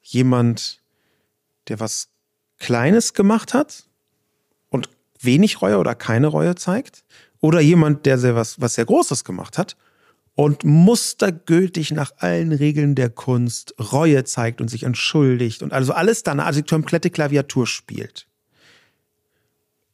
Jemand, 0.02 0.82
der 1.70 1.80
was 1.80 2.10
Kleines 2.60 3.14
gemacht 3.14 3.54
hat 3.54 3.86
und 4.70 4.90
wenig 5.20 5.62
Reue 5.62 5.78
oder 5.78 5.96
keine 5.96 6.28
Reue 6.28 6.56
zeigt? 6.56 7.04
Oder 7.42 7.60
jemand, 7.60 8.06
der 8.06 8.18
sehr 8.18 8.36
was, 8.36 8.60
was 8.60 8.76
sehr 8.76 8.86
Großes 8.86 9.24
gemacht 9.24 9.58
hat 9.58 9.76
und 10.34 10.64
mustergültig 10.64 11.92
nach 11.92 12.12
allen 12.18 12.52
Regeln 12.52 12.96
der 12.96 13.10
Kunst 13.10 13.76
Reue 13.80 14.24
zeigt 14.24 14.62
und 14.62 14.70
sich 14.70 14.84
entschuldigt 14.84 15.62
und 15.62 15.74
also 15.74 15.94
alles 15.94 16.24
dann, 16.24 16.40
also 16.40 16.62
komplette 16.64 17.10
Klaviatur 17.10 17.68
spielt? 17.68 18.28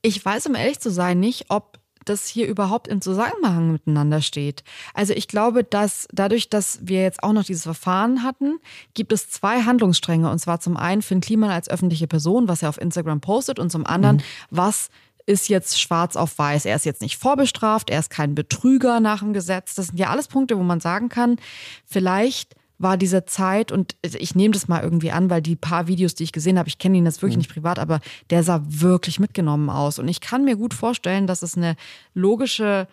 Ich 0.02 0.24
weiß, 0.24 0.48
um 0.48 0.56
ehrlich 0.56 0.80
zu 0.80 0.90
sein, 0.92 1.20
nicht, 1.20 1.46
ob 1.50 1.81
das 2.06 2.28
hier 2.28 2.48
überhaupt 2.48 2.88
im 2.88 3.02
Zusammenhang 3.02 3.72
miteinander 3.72 4.22
steht. 4.22 4.64
Also 4.94 5.14
ich 5.14 5.28
glaube, 5.28 5.64
dass 5.64 6.08
dadurch, 6.12 6.50
dass 6.50 6.80
wir 6.82 7.02
jetzt 7.02 7.24
auch 7.24 7.34
noch 7.34 7.44
dieses 7.44 7.64
Verfahren 7.64 8.24
hatten, 8.24 8.60
gibt 8.94 9.12
es 9.12 9.30
zwei 9.30 9.62
Handlungsstränge. 9.64 10.30
Und 10.30 10.40
zwar 10.40 10.60
zum 10.60 10.78
einen 10.78 11.02
Finn 11.02 11.22
Kliman 11.22 11.52
als 11.52 11.70
öffentliche 11.70 12.08
Person, 12.08 12.48
was 12.48 12.64
er 12.64 12.70
auf 12.70 12.82
Instagram 12.82 13.22
postet, 13.22 13.60
und 13.60 13.72
zum 13.72 13.86
anderen, 13.86 14.18
mhm. 14.18 14.22
was 14.50 14.90
ist 15.26 15.50
jetzt 15.50 15.80
schwarz 15.80 16.16
auf 16.16 16.38
weiß. 16.38 16.66
Er 16.66 16.76
ist 16.76 16.86
jetzt 16.86 17.02
nicht 17.02 17.18
vorbestraft, 17.18 17.90
er 17.90 18.00
ist 18.00 18.10
kein 18.10 18.36
Betrüger 18.36 19.00
nach 19.00 19.20
dem 19.20 19.34
Gesetz. 19.34 19.76
Das 19.76 19.88
sind 19.88 20.00
ja 20.00 20.10
alles 20.10 20.28
Punkte, 20.28 20.58
wo 20.58 20.64
man 20.64 20.80
sagen 20.80 21.10
kann, 21.10 21.38
vielleicht 21.86 22.56
war 22.82 22.98
diese 22.98 23.26
Zeit, 23.26 23.72
und 23.72 23.96
ich 24.02 24.36
nehme 24.36 24.54
das 24.54 24.68
mal 24.68 24.84
irgendwie 24.84 25.12
an, 25.12 25.30
weil 25.30 25.42
die 25.42 25.56
paar 25.56 25.88
Videos, 25.88 26.16
die 26.16 26.24
ich 26.24 26.32
gesehen 26.32 26.58
habe, 26.58 26.70
ich 26.70 26.78
kenne 26.78 26.98
ihn 26.98 27.06
jetzt 27.06 27.22
wirklich 27.22 27.36
mhm. 27.36 27.42
nicht 27.42 27.54
privat, 27.54 27.80
aber 27.80 28.00
der 28.30 28.44
sah 28.44 28.62
wirklich 28.66 29.20
mitgenommen 29.20 29.70
aus. 29.70 30.00
Und 30.00 30.08
ich 30.08 30.22
kann 30.22 30.46
mir 30.46 30.56
gut 30.56 30.74
vorstellen, 30.74 31.28
dass 31.28 31.42
es 31.42 31.56
eine 31.56 31.76
logische 32.14 32.88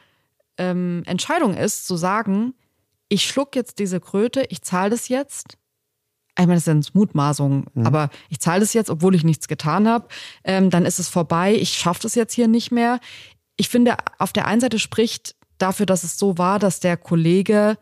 ähm, 0.58 1.02
Entscheidung 1.06 1.54
ist, 1.54 1.86
zu 1.86 1.96
sagen, 1.96 2.54
ich 3.08 3.24
schluck 3.24 3.56
jetzt 3.56 3.78
diese 3.78 4.00
Kröte, 4.00 4.44
ich 4.50 4.62
zahle 4.62 4.90
das 4.90 5.08
jetzt. 5.08 5.56
Ich 6.38 6.46
meine, 6.46 6.56
das 6.56 6.66
sind 6.66 6.94
Mutmaßungen, 6.94 7.66
mhm. 7.74 7.86
aber 7.86 8.10
ich 8.28 8.38
zahle 8.38 8.60
das 8.60 8.72
jetzt, 8.72 8.90
obwohl 8.90 9.14
ich 9.14 9.24
nichts 9.24 9.48
getan 9.48 9.88
habe. 9.88 10.08
Ähm, 10.44 10.70
dann 10.70 10.84
ist 10.84 10.98
es 10.98 11.08
vorbei, 11.08 11.54
ich 11.54 11.70
schaffe 11.70 12.02
das 12.02 12.14
jetzt 12.14 12.34
hier 12.34 12.46
nicht 12.46 12.70
mehr. 12.70 13.00
Ich 13.56 13.68
finde, 13.68 13.96
auf 14.18 14.32
der 14.32 14.46
einen 14.46 14.60
Seite 14.60 14.78
spricht 14.78 15.34
dafür, 15.58 15.86
dass 15.86 16.04
es 16.04 16.18
so 16.18 16.38
war, 16.38 16.58
dass 16.58 16.78
der 16.78 16.96
Kollege 16.96 17.76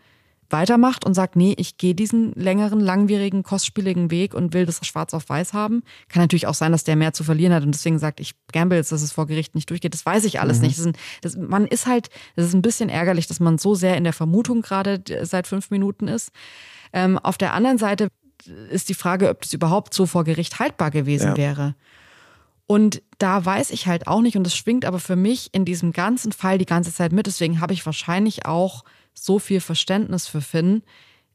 weitermacht 0.51 1.05
und 1.05 1.15
sagt, 1.15 1.37
nee, 1.37 1.55
ich 1.59 1.79
gehe 1.79 1.95
diesen 1.95 2.33
längeren, 2.33 2.81
langwierigen, 2.81 3.43
kostspieligen 3.43 4.11
Weg 4.11 4.35
und 4.35 4.55
will 4.55 4.67
das 4.67 4.85
schwarz 4.87 5.15
auf 5.15 5.29
weiß 5.29 5.53
haben. 5.53 5.83
Kann 6.09 6.23
natürlich 6.23 6.47
auch 6.47 6.55
sein, 6.55 6.73
dass 6.73 6.85
der 6.85 6.97
mehr 6.97 7.13
zu 7.13 7.25
verlieren 7.25 7.53
hat 7.53 7.63
und 7.63 7.73
deswegen 7.73 7.99
sagt, 7.99 8.21
ich 8.21 8.35
gamble 8.53 8.79
jetzt, 8.79 8.93
dass 8.93 9.03
es 9.03 9.13
vor 9.13 9.27
Gericht 9.27 9.55
nicht 9.55 9.71
durchgeht. 9.71 9.95
Das 9.95 10.07
weiß 10.07 10.25
ich 10.25 10.41
alles 10.41 10.59
mhm. 10.59 10.67
nicht. 10.67 10.79
Das 10.79 10.87
ist, 10.87 10.97
das, 11.23 11.37
man 11.37 11.67
ist 11.67 11.87
halt, 11.87 12.11
das 12.37 12.47
ist 12.47 12.55
ein 12.55 12.63
bisschen 12.63 12.89
ärgerlich, 12.89 13.27
dass 13.27 13.41
man 13.41 13.59
so 13.59 13.75
sehr 13.75 13.97
in 13.97 14.05
der 14.05 14.13
Vermutung 14.13 14.63
gerade 14.63 15.03
seit 15.23 15.47
fünf 15.47 15.71
Minuten 15.71 16.09
ist. 16.09 16.31
Ähm, 16.93 17.19
auf 17.19 17.39
der 17.39 17.55
anderen 17.55 17.79
Seite 17.79 18.09
ist 18.71 18.89
die 18.89 18.95
Frage, 18.95 19.31
ob 19.31 19.43
das 19.43 19.53
überhaupt 19.53 19.95
so 19.95 20.07
vor 20.07 20.25
Gericht 20.25 20.59
haltbar 20.59 20.91
gewesen 20.91 21.31
ja. 21.31 21.37
wäre. 21.37 21.75
Und 22.67 23.03
da 23.19 23.45
weiß 23.45 23.71
ich 23.71 23.87
halt 23.87 24.09
auch 24.09 24.21
nicht, 24.21 24.37
und 24.37 24.45
das 24.45 24.57
schwingt 24.57 24.85
aber 24.85 24.99
für 24.99 25.17
mich 25.17 25.51
in 25.53 25.65
diesem 25.65 25.93
ganzen 25.93 26.33
Fall 26.33 26.59
die 26.59 26.67
ganze 26.67 26.93
Zeit 26.93 27.13
mit. 27.13 27.27
Deswegen 27.27 27.61
habe 27.61 27.73
ich 27.73 27.87
wahrscheinlich 27.87 28.45
auch 28.45 28.85
so 29.19 29.39
viel 29.39 29.61
Verständnis 29.61 30.27
für 30.27 30.41
Finn 30.41 30.83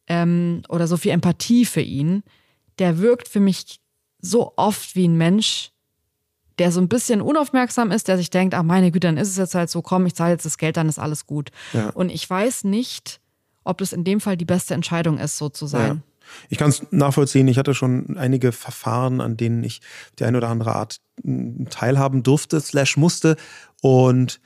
ähm, 0.07 0.61
oder 0.69 0.87
so 0.87 0.97
viel 0.97 1.11
Empathie 1.11 1.65
für 1.65 1.81
ihn. 1.81 2.23
Der 2.79 2.99
wirkt 2.99 3.27
für 3.27 3.39
mich 3.39 3.79
so 4.21 4.53
oft 4.55 4.95
wie 4.95 5.07
ein 5.07 5.17
Mensch, 5.17 5.71
der 6.59 6.71
so 6.71 6.79
ein 6.79 6.87
bisschen 6.87 7.21
unaufmerksam 7.21 7.91
ist, 7.91 8.07
der 8.07 8.17
sich 8.17 8.29
denkt, 8.29 8.53
ach 8.53 8.63
meine 8.63 8.91
Güte, 8.91 9.07
dann 9.07 9.17
ist 9.17 9.29
es 9.29 9.37
jetzt 9.37 9.55
halt 9.55 9.69
so, 9.69 9.81
komm, 9.81 10.05
ich 10.05 10.15
zahle 10.15 10.33
jetzt 10.33 10.45
das 10.45 10.57
Geld, 10.57 10.77
dann 10.77 10.89
ist 10.89 10.99
alles 10.99 11.25
gut. 11.25 11.49
Ja. 11.73 11.89
Und 11.89 12.09
ich 12.09 12.29
weiß 12.29 12.65
nicht, 12.65 13.19
ob 13.63 13.79
das 13.79 13.93
in 13.93 14.03
dem 14.03 14.21
Fall 14.21 14.37
die 14.37 14.45
beste 14.45 14.73
Entscheidung 14.73 15.17
ist, 15.17 15.37
so 15.37 15.49
zu 15.49 15.65
sein. 15.65 15.87
Ja. 15.87 16.01
Ich 16.49 16.57
kann 16.57 16.69
es 16.69 16.85
nachvollziehen. 16.91 17.47
Ich 17.47 17.57
hatte 17.57 17.73
schon 17.73 18.17
einige 18.17 18.51
Verfahren, 18.51 19.21
an 19.21 19.37
denen 19.37 19.63
ich 19.63 19.81
die 20.19 20.23
eine 20.23 20.37
oder 20.37 20.49
andere 20.49 20.75
Art 20.75 20.97
hm, 21.23 21.67
teilhaben 21.69 22.23
durfte, 22.23 22.61
slash 22.61 22.97
musste. 22.97 23.35
Und 23.81 24.39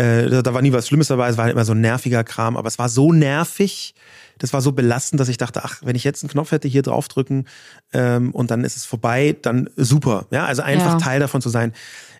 äh, 0.00 0.42
da 0.42 0.54
war 0.54 0.62
nie 0.62 0.72
was 0.72 0.88
Schlimmes 0.88 1.08
dabei, 1.08 1.28
es 1.28 1.36
war 1.36 1.44
halt 1.44 1.52
immer 1.52 1.64
so 1.64 1.72
ein 1.72 1.80
nerviger 1.80 2.24
Kram, 2.24 2.56
aber 2.56 2.68
es 2.68 2.78
war 2.78 2.88
so 2.88 3.12
nervig, 3.12 3.94
das 4.38 4.54
war 4.54 4.62
so 4.62 4.72
belastend, 4.72 5.20
dass 5.20 5.28
ich 5.28 5.36
dachte, 5.36 5.62
ach, 5.62 5.80
wenn 5.82 5.94
ich 5.94 6.04
jetzt 6.04 6.22
einen 6.22 6.30
Knopf 6.30 6.52
hätte, 6.52 6.68
hier 6.68 6.80
draufdrücken 6.80 7.46
ähm, 7.92 8.30
und 8.32 8.50
dann 8.50 8.64
ist 8.64 8.76
es 8.76 8.86
vorbei, 8.86 9.36
dann 9.42 9.68
super. 9.76 10.26
Ja, 10.30 10.46
also 10.46 10.62
einfach 10.62 10.92
ja. 10.92 10.98
Teil 10.98 11.20
davon 11.20 11.42
zu 11.42 11.50
sein, 11.50 11.74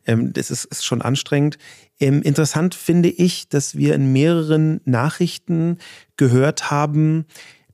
ähm, 0.06 0.32
das 0.34 0.50
ist, 0.50 0.66
ist 0.66 0.84
schon 0.84 1.00
anstrengend. 1.00 1.56
Ähm, 1.98 2.20
interessant 2.20 2.74
finde 2.74 3.08
ich, 3.08 3.48
dass 3.48 3.74
wir 3.74 3.94
in 3.94 4.12
mehreren 4.12 4.82
Nachrichten 4.84 5.78
gehört 6.16 6.70
haben, 6.70 7.24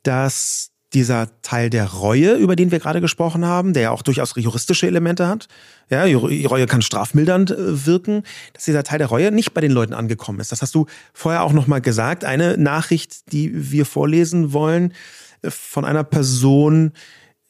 dass 0.04 0.70
dieser 0.97 1.28
Teil 1.42 1.68
der 1.68 1.84
Reue, 1.84 2.36
über 2.36 2.57
den 2.57 2.70
wir 2.70 2.78
gerade 2.78 3.03
gesprochen 3.03 3.44
haben, 3.44 3.74
der 3.74 3.82
ja 3.82 3.90
auch 3.90 4.01
durchaus 4.01 4.32
juristische 4.34 4.86
Elemente 4.86 5.28
hat. 5.28 5.47
Ja, 5.90 6.05
Reue 6.05 6.64
kann 6.64 6.80
strafmildernd 6.80 7.51
äh, 7.51 7.86
wirken, 7.86 8.22
dass 8.55 8.64
dieser 8.64 8.82
Teil 8.82 8.97
der 8.97 9.09
Reue 9.09 9.30
nicht 9.30 9.53
bei 9.53 9.61
den 9.61 9.72
Leuten 9.72 9.92
angekommen 9.92 10.40
ist. 10.40 10.53
Das 10.53 10.62
hast 10.62 10.74
du 10.74 10.86
vorher 11.12 11.42
auch 11.42 11.53
nochmal 11.53 11.82
gesagt. 11.82 12.24
Eine 12.24 12.57
Nachricht, 12.57 13.30
die 13.32 13.70
wir 13.70 13.84
vorlesen 13.84 14.55
wollen, 14.55 14.94
äh, 15.42 15.51
von 15.51 15.84
einer 15.84 16.03
Person, 16.03 16.92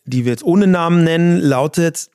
die 0.05 0.24
wir 0.24 0.32
jetzt 0.32 0.44
ohne 0.44 0.66
Namen 0.66 1.05
nennen, 1.05 1.38
lautet, 1.38 2.11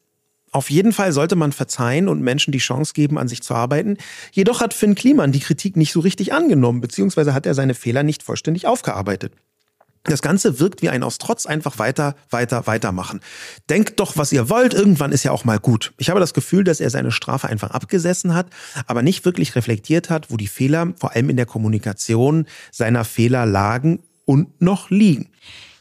auf 0.52 0.70
jeden 0.70 0.92
Fall 0.92 1.14
sollte 1.14 1.38
man 1.38 1.54
verzeihen 1.54 2.10
und 2.10 2.22
Menschen 2.22 2.52
die 2.52 2.58
Chance 2.58 2.92
geben, 2.94 3.18
an 3.18 3.30
sich 3.30 3.42
zu 3.42 3.56
arbeiten. 3.56 3.96
Jedoch 4.34 4.60
hat 4.60 4.74
Finn 4.74 4.96
Kliman 4.96 5.32
die 5.32 5.40
Kritik 5.40 5.78
nicht 5.78 5.94
so 5.94 6.02
richtig 6.02 6.34
angenommen, 6.34 6.82
beziehungsweise 6.82 7.34
hat 7.34 7.46
er 7.46 7.54
seine 7.54 7.74
Fehler 7.74 8.04
nicht 8.04 8.22
vollständig 8.22 8.68
aufgearbeitet. 8.68 9.32
Das 10.04 10.22
Ganze 10.24 10.60
wirkt 10.60 10.82
wie 10.82 10.90
ein 10.90 11.04
aus 11.04 11.20
Trotz 11.20 11.46
einfach 11.46 11.78
weiter, 11.78 12.16
weiter, 12.32 12.66
weitermachen. 12.66 13.20
Denkt 13.70 14.00
doch, 14.00 14.18
was 14.18 14.32
ihr 14.32 14.50
wollt, 14.50 14.74
irgendwann 14.74 15.12
ist 15.12 15.24
ja 15.24 15.32
auch 15.32 15.46
mal 15.46 15.60
gut. 15.60 15.94
Ich 15.98 16.10
habe 16.10 16.20
das 16.20 16.34
Gefühl, 16.34 16.64
dass 16.64 16.80
er 16.80 16.90
seine 16.90 17.12
Strafe 17.12 17.48
einfach 17.48 17.72
abgesessen 17.72 18.34
hat, 18.34 18.48
aber 18.88 19.04
nicht 19.04 19.26
wirklich 19.26 19.56
reflektiert 19.56 20.10
hat, 20.10 20.32
wo 20.32 20.38
die 20.38 20.48
Fehler, 20.48 20.94
vor 21.00 21.16
allem 21.16 21.30
in 21.30 21.38
der 21.38 21.46
Kommunikation 21.46 22.48
seiner 22.72 23.06
Fehler 23.06 23.46
lagen 23.46 24.00
und 24.26 24.60
noch 24.60 24.90
liegen. 24.90 25.30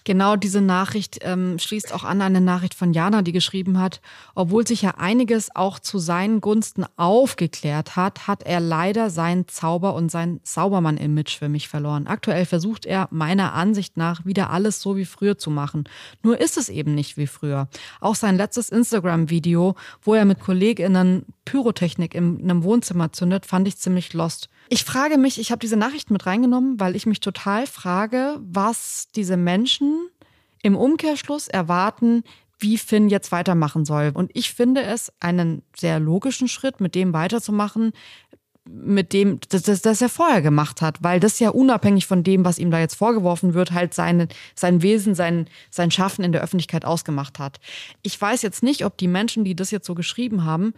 Genau 0.05 0.37
diese 0.37 0.61
Nachricht 0.61 1.19
ähm, 1.23 1.59
schließt 1.59 1.93
auch 1.93 2.05
an 2.05 2.23
eine 2.23 2.41
Nachricht 2.41 2.75
von 2.75 2.93
Jana, 2.93 3.23
die 3.23 3.33
geschrieben 3.33 3.79
hat, 3.79 4.01
obwohl 4.35 4.67
sich 4.67 4.83
ja 4.83 4.95
einiges 4.97 5.55
auch 5.55 5.79
zu 5.79 5.99
seinen 5.99 6.41
Gunsten 6.41 6.85
aufgeklärt 6.97 7.97
hat, 7.97 8.27
hat 8.27 8.43
er 8.45 8.61
leider 8.61 9.11
sein 9.11 9.47
Zauber 9.49 9.95
und 9.95 10.11
sein 10.11 10.41
Saubermann-Image 10.43 11.39
für 11.39 11.49
mich 11.49 11.69
verloren. 11.69 12.07
Aktuell 12.07 12.47
versucht 12.47 12.87
er 12.87 13.09
meiner 13.11 13.53
Ansicht 13.53 13.97
nach 13.97 14.25
wieder 14.25 14.51
alles 14.51 14.81
so 14.81 14.97
wie 14.97 15.05
früher 15.05 15.37
zu 15.37 15.51
machen. 15.51 15.85
Nur 16.23 16.41
ist 16.41 16.57
es 16.57 16.69
eben 16.69 16.95
nicht 16.95 17.17
wie 17.17 17.27
früher. 17.27 17.69
Auch 18.01 18.15
sein 18.15 18.37
letztes 18.37 18.71
Instagram-Video, 18.71 19.75
wo 20.03 20.15
er 20.15 20.25
mit 20.25 20.41
KollegInnen 20.41 21.27
Pyrotechnik 21.45 22.15
in 22.15 22.41
einem 22.43 22.63
Wohnzimmer 22.63 23.13
zündet, 23.13 23.45
fand 23.47 23.69
ich 23.69 23.77
ziemlich 23.79 24.13
lost. 24.13 24.49
Ich 24.73 24.85
frage 24.85 25.19
mich, 25.19 25.41
ich 25.41 25.51
habe 25.51 25.59
diese 25.59 25.77
Nachricht 25.77 26.13
mit 26.13 26.27
reingenommen, 26.27 26.79
weil 26.79 26.95
ich 26.95 27.05
mich 27.05 27.19
total 27.19 27.67
frage, 27.67 28.39
was 28.41 29.09
diese 29.17 29.37
Menschen 29.37 30.09
im 30.63 30.77
Umkehrschluss 30.77 31.49
erwarten, 31.49 32.23
wie 32.61 32.79
Finn 32.79 33.09
jetzt 33.09 33.33
weitermachen 33.33 33.85
soll. 33.85 34.13
Und 34.15 34.31
ich 34.33 34.53
finde 34.53 34.83
es 34.83 35.13
einen 35.19 35.63
sehr 35.77 35.99
logischen 35.99 36.47
Schritt, 36.47 36.81
mit 36.81 36.95
dem 36.95 37.13
weiterzumachen, 37.13 37.91
mit 38.65 39.13
dem, 39.13 39.41
das, 39.49 39.63
das, 39.63 39.83
das 39.83 40.03
er 40.03 40.09
vorher 40.09 40.41
gemacht 40.41 40.83
hat, 40.83 41.03
weil 41.03 41.19
das 41.19 41.41
ja 41.41 41.49
unabhängig 41.51 42.07
von 42.07 42.23
dem, 42.23 42.45
was 42.45 42.61
ihm 42.61 42.71
da 42.71 42.79
jetzt 42.79 42.95
vorgeworfen 42.95 43.55
wird, 43.55 43.73
halt 43.73 43.93
seine, 43.93 44.29
sein 44.55 44.83
Wesen, 44.83 45.17
sein, 45.17 45.49
sein 45.71 45.91
Schaffen 45.91 46.25
in 46.25 46.31
der 46.31 46.43
Öffentlichkeit 46.43 46.85
ausgemacht 46.85 47.41
hat. 47.41 47.59
Ich 48.03 48.21
weiß 48.21 48.43
jetzt 48.43 48.63
nicht, 48.63 48.85
ob 48.85 48.97
die 48.99 49.09
Menschen, 49.09 49.43
die 49.43 49.57
das 49.57 49.73
jetzt 49.73 49.87
so 49.87 49.97
geschrieben 49.97 50.45
haben, 50.45 50.75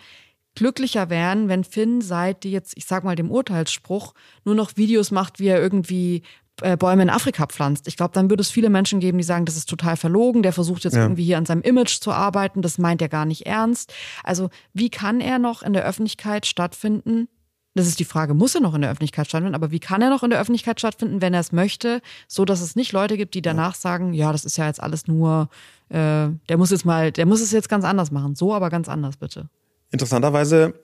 glücklicher 0.55 1.11
wären, 1.11 1.49
wenn 1.49 1.65
Finn 1.65 2.01
seit 2.01 2.45
jetzt, 2.45 2.77
ich 2.77 2.85
sag 2.85 3.05
mal, 3.05 3.17
dem 3.17 3.31
Urteilsspruch 3.31 4.15
nur 4.45 4.55
noch 4.55 4.77
Videos 4.77 5.11
macht, 5.11 5.41
wie 5.41 5.49
er 5.49 5.61
irgendwie 5.61 6.23
äh, 6.61 6.77
Bäume 6.77 7.03
in 7.03 7.11
Afrika 7.11 7.47
pflanzt. 7.47 7.89
Ich 7.89 7.97
glaube, 7.97 8.13
dann 8.13 8.29
würde 8.29 8.43
es 8.43 8.51
viele 8.51 8.69
Menschen 8.69 9.01
geben, 9.01 9.19
die 9.19 9.25
sagen, 9.25 9.47
das 9.47 9.57
ist 9.57 9.69
total 9.69 9.97
verlogen, 9.97 10.43
der 10.43 10.53
versucht 10.53 10.85
jetzt 10.85 10.95
ja. 10.95 11.03
irgendwie 11.03 11.25
hier 11.25 11.39
an 11.39 11.47
seinem 11.47 11.63
Image 11.63 12.01
zu 12.01 12.13
arbeiten, 12.13 12.61
das 12.63 12.79
meint 12.79 13.01
er 13.01 13.09
gar 13.09 13.25
nicht 13.25 13.47
ernst. 13.47 13.93
Also, 14.23 14.51
wie 14.75 14.91
kann 14.91 15.21
er 15.21 15.39
noch 15.39 15.63
in 15.63 15.73
der 15.73 15.85
Öffentlichkeit 15.85 16.47
stattfinden? 16.47 17.29
Das 17.75 17.87
ist 17.87 17.99
die 18.01 18.05
Frage, 18.05 18.35
muss 18.35 18.55
er 18.55 18.61
noch 18.61 18.75
in 18.75 18.83
der 18.83 18.91
Öffentlichkeit 18.91 19.29
stattfinden, 19.29 19.55
aber 19.55 19.71
wie 19.71 19.81
kann 19.81 20.03
er 20.03 20.11
noch 20.11 20.23
in 20.23 20.29
der 20.29 20.39
Öffentlichkeit 20.39 20.79
stattfinden, 20.79 21.23
wenn 21.23 21.33
er 21.33 21.41
es 21.41 21.53
möchte, 21.53 22.03
so 22.29 22.45
dass 22.45 22.61
es 22.61 22.77
nicht 22.77 22.93
Leute 22.93 23.17
gibt, 23.17 23.33
die 23.33 23.41
danach 23.41 23.75
sagen, 23.75 24.13
ja, 24.13 24.31
das 24.31 24.45
ist 24.45 24.59
ja 24.59 24.67
jetzt 24.67 24.83
alles 24.83 25.07
nur, 25.07 25.49
äh, 25.89 26.29
der 26.49 26.59
muss 26.59 26.71
jetzt 26.71 26.85
mal, 26.85 27.13
der 27.13 27.25
muss 27.25 27.41
es 27.41 27.51
jetzt 27.51 27.71
ganz 27.71 27.87
anders 27.87 28.11
machen. 28.11 28.35
So, 28.35 28.53
aber 28.53 28.69
ganz 28.69 28.91
anders, 28.91 29.17
bitte. 29.17 29.49
Interessanterweise 29.93 30.75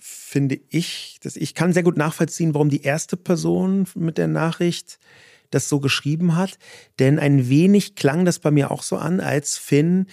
finde 0.00 0.60
ich, 0.70 1.18
dass 1.22 1.36
ich 1.36 1.54
kann 1.54 1.72
sehr 1.72 1.82
gut 1.82 1.96
nachvollziehen, 1.96 2.54
warum 2.54 2.70
die 2.70 2.82
erste 2.82 3.16
Person 3.16 3.86
mit 3.94 4.16
der 4.16 4.28
Nachricht 4.28 4.98
das 5.50 5.68
so 5.68 5.80
geschrieben 5.80 6.36
hat. 6.36 6.58
Denn 6.98 7.18
ein 7.18 7.48
wenig 7.48 7.94
klang 7.96 8.24
das 8.24 8.38
bei 8.38 8.50
mir 8.50 8.70
auch 8.70 8.82
so 8.82 8.96
an, 8.96 9.20
als 9.20 9.58
Finn 9.58 10.06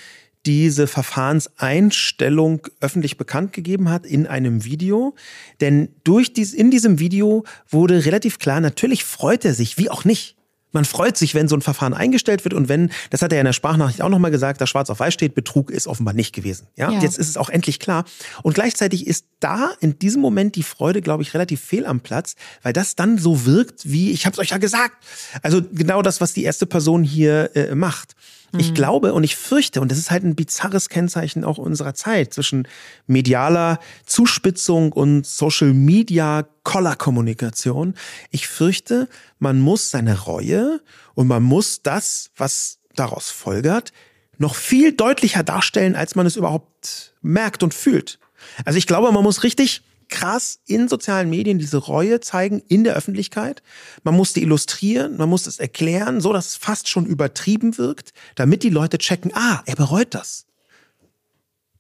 diese 0.46 0.88
Verfahrenseinstellung 0.88 2.68
öffentlich 2.80 3.18
bekannt 3.18 3.54
gegeben 3.54 3.90
hat 3.90 4.06
in 4.06 4.28
einem 4.28 4.64
Video. 4.64 5.16
Denn 5.62 5.90
durch 6.04 6.34
dies, 6.34 6.54
in 6.54 6.72
diesem 6.72 7.00
Video 7.00 7.44
wurde 7.70 8.06
relativ 8.06 8.40
klar, 8.40 8.60
natürlich 8.60 9.04
freut 9.04 9.44
er 9.46 9.54
sich, 9.54 9.78
wie 9.78 9.90
auch 9.90 10.06
nicht, 10.06 10.36
man 10.76 10.86
freut 10.86 11.18
sich, 11.18 11.34
wenn 11.34 11.48
so 11.48 11.56
ein 11.56 11.62
Verfahren 11.62 11.96
eingestellt 11.96 12.46
wird 12.46 12.54
und 12.54 12.70
wenn, 12.70 12.92
das 13.10 13.24
hat 13.24 13.34
er 13.34 13.40
in 13.40 13.46
der 13.46 13.54
Sprachnachricht 13.54 14.02
auch 14.02 14.10
nochmal 14.10 14.30
gesagt, 14.30 14.62
da 14.62 14.68
schwarz 14.68 14.92
auf 14.92 15.00
weiß 15.00 15.14
steht, 15.14 15.34
Betrug 15.34 15.72
ist 15.72 15.88
offenbar 15.88 16.14
nicht 16.14 16.36
gewesen. 16.36 16.68
Ja? 16.76 16.92
ja. 16.92 17.00
Jetzt 17.00 17.18
ist 17.18 17.30
es 17.30 17.38
auch 17.38 17.50
endlich 17.50 17.80
klar. 17.80 18.06
Und 18.44 18.54
gleichzeitig 18.54 19.08
ist 19.08 19.26
da 19.40 19.72
in 19.80 19.98
diesem 19.98 20.22
Moment 20.22 20.56
die 20.56 20.64
Freude, 20.64 21.02
glaube 21.02 21.24
ich, 21.24 21.34
relativ 21.34 21.62
fehl 21.62 21.86
am 21.86 22.02
Platz, 22.02 22.36
weil 22.62 22.74
das 22.74 22.96
dann 22.96 23.18
so 23.18 23.46
wirkt 23.46 23.90
wie, 23.90 24.12
ich 24.12 24.26
habe 24.26 24.34
es 24.34 24.40
euch 24.40 24.50
ja 24.50 24.58
gesagt. 24.58 24.96
Also 25.42 25.62
genau 25.72 26.02
das, 26.02 26.22
was 26.22 26.34
die 26.34 26.44
erste 26.44 26.66
Person 26.66 27.04
hier 27.04 27.56
äh, 27.56 27.74
macht. 27.74 28.16
Ich 28.58 28.70
mhm. 28.70 28.74
glaube 28.74 29.14
und 29.14 29.24
ich 29.24 29.36
fürchte, 29.36 29.82
und 29.82 29.92
das 29.92 29.98
ist 29.98 30.12
halt 30.12 30.24
ein 30.24 30.36
bizarres 30.36 30.90
Kennzeichen 30.90 31.44
auch 31.44 31.58
unserer 31.58 31.94
Zeit 31.94 32.34
zwischen 32.34 32.68
medialer 33.08 33.80
Zuspitzung 34.06 34.92
und 34.92 35.26
Social 35.26 35.74
Media 35.74 36.48
Kollerkommunikation. 36.64 37.96
Ich 38.32 38.48
fürchte, 38.48 39.08
man 39.40 39.60
muss 39.60 39.92
seine 39.92 40.22
Reue 40.24 40.82
und 41.14 41.28
man 41.28 41.44
muss 41.44 41.82
das, 41.84 42.32
was 42.36 42.80
daraus 42.96 43.30
folgert, 43.30 43.92
noch 44.38 44.56
viel 44.56 44.92
deutlicher 44.94 45.44
darstellen, 45.44 45.96
als 45.96 46.16
man 46.16 46.26
es 46.26 46.36
überhaupt 46.36 47.14
merkt 47.22 47.64
und 47.64 47.74
fühlt. 47.74 48.20
Also 48.64 48.78
ich 48.78 48.88
glaube, 48.88 49.12
man 49.12 49.24
muss 49.24 49.44
richtig 49.44 49.84
krass 50.10 50.60
in 50.66 50.88
sozialen 50.88 51.30
Medien 51.30 51.60
diese 51.60 51.78
Reue 51.78 52.20
zeigen 52.20 52.62
in 52.68 52.84
der 52.84 52.96
Öffentlichkeit. 52.96 53.64
Man 54.04 54.16
muss 54.16 54.34
die 54.34 54.44
illustrieren, 54.44 55.18
man 55.18 55.30
muss 55.30 55.48
es 55.48 55.60
erklären, 55.60 56.22
so 56.22 56.34
dass 56.34 56.48
es 56.48 56.56
fast 56.56 56.90
schon 56.90 57.06
übertrieben 57.06 57.78
wirkt, 57.78 58.14
damit 58.36 58.64
die 58.64 58.70
Leute 58.70 58.98
checken, 58.98 59.32
ah, 59.34 59.62
er 59.66 59.76
bereut 59.76 60.14
das. 60.14 60.46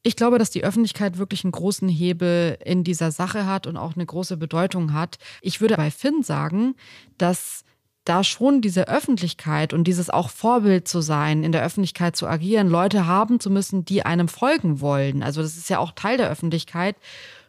Ich 0.04 0.16
glaube, 0.16 0.38
dass 0.38 0.52
die 0.52 0.64
Öffentlichkeit 0.64 1.18
wirklich 1.18 1.44
einen 1.44 1.52
großen 1.52 1.90
Hebel 1.90 2.60
in 2.64 2.84
dieser 2.84 3.12
Sache 3.12 3.48
hat 3.48 3.66
und 3.66 3.76
auch 3.76 3.96
eine 3.96 4.06
große 4.06 4.38
Bedeutung 4.38 4.94
hat. 4.94 5.18
Ich 5.42 5.62
würde 5.62 5.78
bei 5.78 5.90
Finn 5.90 6.22
sagen, 6.22 6.76
dass 7.18 7.64
da 8.06 8.24
schon 8.24 8.62
diese 8.62 8.88
Öffentlichkeit 8.88 9.74
und 9.74 9.86
dieses 9.86 10.12
auch 10.12 10.30
Vorbild 10.30 10.88
zu 10.88 11.02
sein, 11.02 11.44
in 11.44 11.52
der 11.52 11.64
Öffentlichkeit 11.64 12.16
zu 12.16 12.28
agieren, 12.28 12.70
Leute 12.70 13.08
haben 13.08 13.40
zu 13.40 13.50
müssen, 13.50 13.84
die 13.84 14.06
einem 14.06 14.28
folgen 14.28 14.80
wollen. 14.80 15.24
Also 15.24 15.42
das 15.42 15.58
ist 15.58 15.72
ja 15.72 15.80
auch 15.80 15.92
Teil 15.92 16.18
der 16.18 16.30
Öffentlichkeit, 16.30 16.96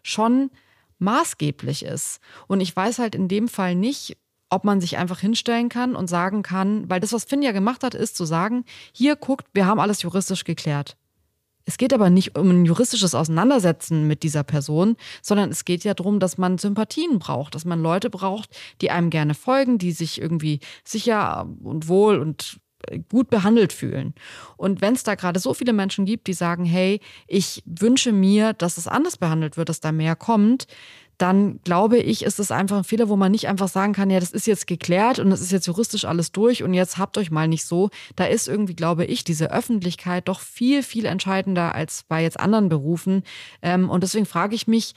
schon 0.02 0.50
maßgeblich 0.98 1.84
ist. 1.84 2.20
Und 2.46 2.60
ich 2.60 2.74
weiß 2.74 2.98
halt 2.98 3.14
in 3.14 3.28
dem 3.28 3.48
Fall 3.48 3.74
nicht, 3.74 4.16
ob 4.48 4.64
man 4.64 4.80
sich 4.80 4.96
einfach 4.96 5.20
hinstellen 5.20 5.68
kann 5.68 5.96
und 5.96 6.08
sagen 6.08 6.42
kann, 6.42 6.88
weil 6.88 7.00
das, 7.00 7.12
was 7.12 7.24
Finn 7.24 7.42
ja 7.42 7.52
gemacht 7.52 7.82
hat, 7.82 7.94
ist 7.94 8.16
zu 8.16 8.24
sagen, 8.24 8.64
hier 8.92 9.16
guckt, 9.16 9.46
wir 9.54 9.66
haben 9.66 9.80
alles 9.80 10.02
juristisch 10.02 10.44
geklärt. 10.44 10.96
Es 11.68 11.78
geht 11.78 11.92
aber 11.92 12.10
nicht 12.10 12.38
um 12.38 12.48
ein 12.48 12.64
juristisches 12.64 13.16
Auseinandersetzen 13.16 14.06
mit 14.06 14.22
dieser 14.22 14.44
Person, 14.44 14.96
sondern 15.20 15.50
es 15.50 15.64
geht 15.64 15.82
ja 15.82 15.94
darum, 15.94 16.20
dass 16.20 16.38
man 16.38 16.58
Sympathien 16.58 17.18
braucht, 17.18 17.56
dass 17.56 17.64
man 17.64 17.82
Leute 17.82 18.08
braucht, 18.08 18.56
die 18.80 18.92
einem 18.92 19.10
gerne 19.10 19.34
folgen, 19.34 19.76
die 19.76 19.90
sich 19.90 20.20
irgendwie 20.20 20.60
sicher 20.84 21.48
und 21.64 21.88
wohl 21.88 22.20
und 22.20 22.60
gut 23.10 23.30
behandelt 23.30 23.72
fühlen. 23.72 24.14
Und 24.56 24.80
wenn 24.80 24.94
es 24.94 25.02
da 25.02 25.14
gerade 25.14 25.40
so 25.40 25.54
viele 25.54 25.72
Menschen 25.72 26.04
gibt, 26.04 26.26
die 26.26 26.32
sagen, 26.32 26.64
hey, 26.64 27.00
ich 27.26 27.62
wünsche 27.66 28.12
mir, 28.12 28.52
dass 28.52 28.78
es 28.78 28.88
anders 28.88 29.16
behandelt 29.16 29.56
wird, 29.56 29.68
dass 29.68 29.80
da 29.80 29.92
mehr 29.92 30.16
kommt, 30.16 30.66
dann 31.18 31.60
glaube 31.64 31.98
ich, 31.98 32.24
ist 32.24 32.38
es 32.38 32.50
einfach 32.50 32.78
ein 32.78 32.84
Fehler, 32.84 33.08
wo 33.08 33.16
man 33.16 33.32
nicht 33.32 33.48
einfach 33.48 33.68
sagen 33.68 33.92
kann, 33.92 34.10
ja, 34.10 34.20
das 34.20 34.32
ist 34.32 34.46
jetzt 34.46 34.66
geklärt 34.66 35.18
und 35.18 35.30
das 35.30 35.40
ist 35.40 35.50
jetzt 35.50 35.66
juristisch 35.66 36.04
alles 36.04 36.30
durch 36.32 36.62
und 36.62 36.74
jetzt 36.74 36.98
habt 36.98 37.16
euch 37.16 37.30
mal 37.30 37.48
nicht 37.48 37.64
so. 37.64 37.90
Da 38.16 38.24
ist 38.26 38.48
irgendwie, 38.48 38.74
glaube 38.74 39.04
ich, 39.04 39.24
diese 39.24 39.50
Öffentlichkeit 39.50 40.28
doch 40.28 40.40
viel, 40.40 40.82
viel 40.82 41.06
entscheidender 41.06 41.74
als 41.74 42.04
bei 42.06 42.22
jetzt 42.22 42.38
anderen 42.38 42.68
Berufen. 42.68 43.22
Ähm, 43.62 43.88
und 43.88 44.02
deswegen 44.02 44.26
frage 44.26 44.54
ich 44.54 44.66
mich, 44.66 44.94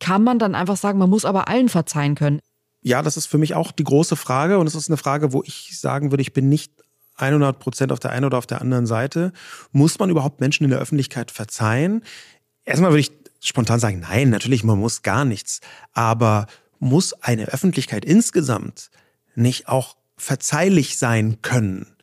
kann 0.00 0.24
man 0.24 0.38
dann 0.38 0.54
einfach 0.54 0.76
sagen, 0.76 0.98
man 0.98 1.10
muss 1.10 1.24
aber 1.24 1.48
allen 1.48 1.68
verzeihen 1.68 2.16
können? 2.16 2.40
Ja, 2.82 3.02
das 3.02 3.16
ist 3.16 3.26
für 3.26 3.38
mich 3.38 3.54
auch 3.54 3.72
die 3.72 3.84
große 3.84 4.16
Frage 4.16 4.58
und 4.58 4.66
es 4.66 4.74
ist 4.74 4.88
eine 4.88 4.96
Frage, 4.96 5.32
wo 5.32 5.42
ich 5.42 5.78
sagen 5.78 6.12
würde, 6.12 6.22
ich 6.22 6.32
bin 6.32 6.48
nicht 6.48 6.72
100 7.16 7.58
Prozent 7.58 7.92
auf 7.92 7.98
der 7.98 8.10
einen 8.10 8.24
oder 8.24 8.38
auf 8.38 8.46
der 8.46 8.60
anderen 8.60 8.86
Seite. 8.86 9.32
Muss 9.72 9.98
man 9.98 10.10
überhaupt 10.10 10.40
Menschen 10.40 10.64
in 10.64 10.70
der 10.70 10.78
Öffentlichkeit 10.78 11.30
verzeihen? 11.30 12.04
Erstmal 12.64 12.90
würde 12.90 13.00
ich 13.00 13.12
spontan 13.40 13.80
sagen, 13.80 14.00
nein, 14.00 14.30
natürlich, 14.30 14.64
man 14.64 14.78
muss 14.78 15.02
gar 15.02 15.24
nichts. 15.24 15.60
Aber 15.92 16.46
muss 16.78 17.12
eine 17.14 17.46
Öffentlichkeit 17.46 18.04
insgesamt 18.04 18.90
nicht 19.34 19.68
auch 19.68 19.96
verzeihlich 20.16 20.98
sein 20.98 21.40
können? 21.42 21.95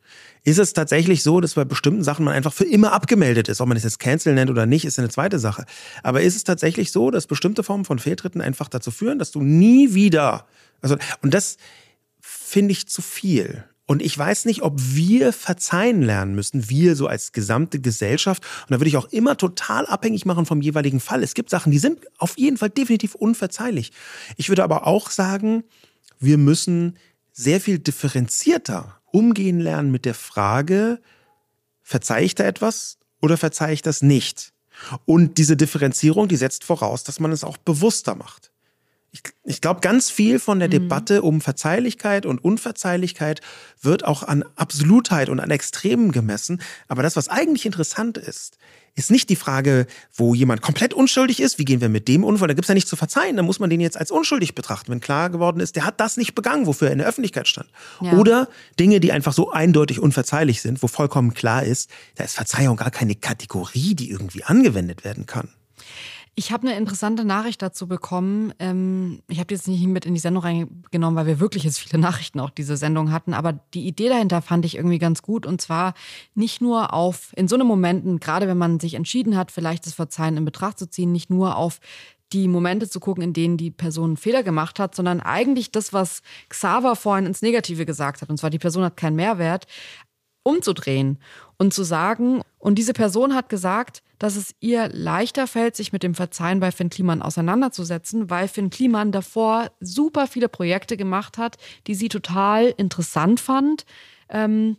Ist 0.44 0.58
es 0.58 0.74
tatsächlich 0.74 1.22
so, 1.22 1.40
dass 1.40 1.54
bei 1.54 1.64
bestimmten 1.64 2.04
Sachen 2.04 2.24
man 2.24 2.34
einfach 2.34 2.52
für 2.52 2.64
immer 2.64 2.92
abgemeldet 2.92 3.48
ist? 3.48 3.62
Ob 3.62 3.68
man 3.68 3.78
es 3.78 3.82
jetzt 3.82 3.98
Cancel 3.98 4.34
nennt 4.34 4.50
oder 4.50 4.66
nicht, 4.66 4.84
ist 4.84 4.98
eine 4.98 5.08
zweite 5.08 5.38
Sache. 5.38 5.64
Aber 6.02 6.20
ist 6.20 6.36
es 6.36 6.44
tatsächlich 6.44 6.92
so, 6.92 7.10
dass 7.10 7.26
bestimmte 7.26 7.62
Formen 7.62 7.86
von 7.86 7.98
Fehltritten 7.98 8.42
einfach 8.42 8.68
dazu 8.68 8.90
führen, 8.90 9.18
dass 9.18 9.30
du 9.30 9.40
nie 9.40 9.94
wieder, 9.94 10.46
also, 10.82 10.96
und 11.22 11.32
das 11.32 11.56
finde 12.20 12.72
ich 12.72 12.86
zu 12.88 13.00
viel. 13.00 13.64
Und 13.86 14.02
ich 14.02 14.16
weiß 14.16 14.44
nicht, 14.44 14.62
ob 14.62 14.74
wir 14.78 15.32
verzeihen 15.32 16.02
lernen 16.02 16.34
müssen, 16.34 16.68
wir 16.70 16.96
so 16.96 17.06
als 17.06 17.32
gesamte 17.32 17.80
Gesellschaft. 17.80 18.42
Und 18.62 18.70
da 18.70 18.80
würde 18.80 18.88
ich 18.88 18.96
auch 18.96 19.10
immer 19.12 19.36
total 19.36 19.86
abhängig 19.86 20.24
machen 20.24 20.46
vom 20.46 20.62
jeweiligen 20.62 21.00
Fall. 21.00 21.22
Es 21.22 21.34
gibt 21.34 21.50
Sachen, 21.50 21.72
die 21.72 21.78
sind 21.78 22.00
auf 22.18 22.38
jeden 22.38 22.56
Fall 22.56 22.70
definitiv 22.70 23.14
unverzeihlich. 23.14 23.92
Ich 24.36 24.48
würde 24.48 24.64
aber 24.64 24.86
auch 24.86 25.10
sagen, 25.10 25.64
wir 26.18 26.38
müssen 26.38 26.96
sehr 27.32 27.60
viel 27.60 27.78
differenzierter 27.78 29.00
umgehen 29.14 29.60
lernen 29.60 29.90
mit 29.90 30.04
der 30.04 30.14
Frage, 30.14 31.00
verzeihe 31.82 32.24
ich 32.24 32.34
da 32.34 32.44
etwas 32.44 32.98
oder 33.22 33.36
verzeihe 33.36 33.72
ich 33.72 33.82
das 33.82 34.02
nicht? 34.02 34.52
Und 35.04 35.38
diese 35.38 35.56
Differenzierung, 35.56 36.28
die 36.28 36.36
setzt 36.36 36.64
voraus, 36.64 37.04
dass 37.04 37.20
man 37.20 37.30
es 37.30 37.44
auch 37.44 37.56
bewusster 37.56 38.16
macht 38.16 38.53
ich, 39.14 39.22
ich 39.44 39.60
glaube, 39.60 39.80
ganz 39.80 40.10
viel 40.10 40.40
von 40.40 40.58
der 40.58 40.66
mhm. 40.66 40.72
Debatte 40.72 41.22
um 41.22 41.40
Verzeihlichkeit 41.40 42.26
und 42.26 42.42
Unverzeihlichkeit 42.42 43.40
wird 43.80 44.04
auch 44.04 44.24
an 44.24 44.44
Absolutheit 44.56 45.28
und 45.28 45.38
an 45.38 45.52
Extremen 45.52 46.10
gemessen. 46.10 46.60
Aber 46.88 47.04
das, 47.04 47.14
was 47.14 47.28
eigentlich 47.28 47.64
interessant 47.64 48.18
ist, 48.18 48.58
ist 48.96 49.12
nicht 49.12 49.28
die 49.28 49.36
Frage, 49.36 49.86
wo 50.12 50.34
jemand 50.34 50.62
komplett 50.62 50.94
unschuldig 50.94 51.38
ist, 51.40 51.60
wie 51.60 51.64
gehen 51.64 51.80
wir 51.80 51.88
mit 51.88 52.08
dem 52.08 52.24
um, 52.24 52.40
weil 52.40 52.48
da 52.48 52.54
gibt 52.54 52.64
es 52.64 52.68
ja 52.68 52.74
nichts 52.74 52.90
zu 52.90 52.96
verzeihen, 52.96 53.36
da 53.36 53.44
muss 53.44 53.60
man 53.60 53.70
den 53.70 53.80
jetzt 53.80 53.96
als 53.96 54.10
unschuldig 54.10 54.56
betrachten, 54.56 54.90
wenn 54.90 55.00
klar 55.00 55.30
geworden 55.30 55.60
ist, 55.60 55.76
der 55.76 55.84
hat 55.84 56.00
das 56.00 56.16
nicht 56.16 56.34
begangen, 56.34 56.66
wofür 56.66 56.88
er 56.88 56.92
in 56.92 56.98
der 56.98 57.06
Öffentlichkeit 57.06 57.46
stand. 57.46 57.68
Ja. 58.00 58.14
Oder 58.14 58.48
Dinge, 58.80 58.98
die 58.98 59.12
einfach 59.12 59.32
so 59.32 59.52
eindeutig 59.52 60.00
unverzeihlich 60.00 60.60
sind, 60.60 60.82
wo 60.82 60.88
vollkommen 60.88 61.34
klar 61.34 61.62
ist, 61.62 61.88
da 62.16 62.24
ist 62.24 62.34
Verzeihung 62.34 62.76
gar 62.76 62.90
keine 62.90 63.14
Kategorie, 63.14 63.94
die 63.94 64.10
irgendwie 64.10 64.42
angewendet 64.42 65.04
werden 65.04 65.26
kann. 65.26 65.50
Ich 66.36 66.50
habe 66.50 66.66
eine 66.66 66.76
interessante 66.76 67.24
Nachricht 67.24 67.62
dazu 67.62 67.86
bekommen. 67.86 68.52
Ähm, 68.58 69.22
ich 69.28 69.38
habe 69.38 69.46
die 69.46 69.54
jetzt 69.54 69.68
nicht 69.68 69.86
mit 69.86 70.04
in 70.04 70.14
die 70.14 70.20
Sendung 70.20 70.42
reingenommen, 70.42 71.16
weil 71.16 71.26
wir 71.26 71.40
wirklich 71.40 71.62
jetzt 71.62 71.78
viele 71.78 71.98
Nachrichten 72.02 72.40
auch 72.40 72.50
diese 72.50 72.76
Sendung 72.76 73.12
hatten. 73.12 73.34
Aber 73.34 73.52
die 73.52 73.86
Idee 73.86 74.08
dahinter 74.08 74.42
fand 74.42 74.64
ich 74.64 74.76
irgendwie 74.76 74.98
ganz 74.98 75.22
gut. 75.22 75.46
Und 75.46 75.60
zwar 75.60 75.94
nicht 76.34 76.60
nur 76.60 76.92
auf, 76.92 77.32
in 77.36 77.46
so 77.46 77.54
einem 77.54 77.68
Momenten, 77.68 78.18
gerade 78.18 78.48
wenn 78.48 78.58
man 78.58 78.80
sich 78.80 78.94
entschieden 78.94 79.36
hat, 79.36 79.52
vielleicht 79.52 79.86
das 79.86 79.94
Verzeihen 79.94 80.36
in 80.36 80.44
Betracht 80.44 80.78
zu 80.78 80.90
ziehen, 80.90 81.12
nicht 81.12 81.30
nur 81.30 81.56
auf 81.56 81.78
die 82.32 82.48
Momente 82.48 82.88
zu 82.88 82.98
gucken, 82.98 83.22
in 83.22 83.32
denen 83.32 83.56
die 83.56 83.70
Person 83.70 84.16
Fehler 84.16 84.42
gemacht 84.42 84.80
hat, 84.80 84.96
sondern 84.96 85.20
eigentlich 85.20 85.70
das, 85.70 85.92
was 85.92 86.22
Xaver 86.48 86.96
vorhin 86.96 87.26
ins 87.26 87.42
Negative 87.42 87.86
gesagt 87.86 88.22
hat. 88.22 88.28
Und 88.28 88.38
zwar, 88.38 88.50
die 88.50 88.58
Person 88.58 88.82
hat 88.82 88.96
keinen 88.96 89.14
Mehrwert, 89.14 89.66
umzudrehen 90.42 91.18
und 91.58 91.72
zu 91.72 91.84
sagen, 91.84 92.42
und 92.58 92.76
diese 92.76 92.92
Person 92.92 93.34
hat 93.34 93.48
gesagt, 93.48 94.02
dass 94.24 94.36
es 94.36 94.54
ihr 94.60 94.88
leichter 94.88 95.46
fällt, 95.46 95.76
sich 95.76 95.92
mit 95.92 96.02
dem 96.02 96.14
Verzeihen 96.14 96.58
bei 96.58 96.72
Finn 96.72 96.88
Kliman 96.88 97.20
auseinanderzusetzen, 97.20 98.30
weil 98.30 98.48
Finn 98.48 98.70
Kliman 98.70 99.12
davor 99.12 99.70
super 99.80 100.26
viele 100.26 100.48
Projekte 100.48 100.96
gemacht 100.96 101.36
hat, 101.36 101.58
die 101.86 101.94
sie 101.94 102.08
total 102.08 102.72
interessant 102.78 103.38
fand. 103.38 103.84
Ähm, 104.30 104.78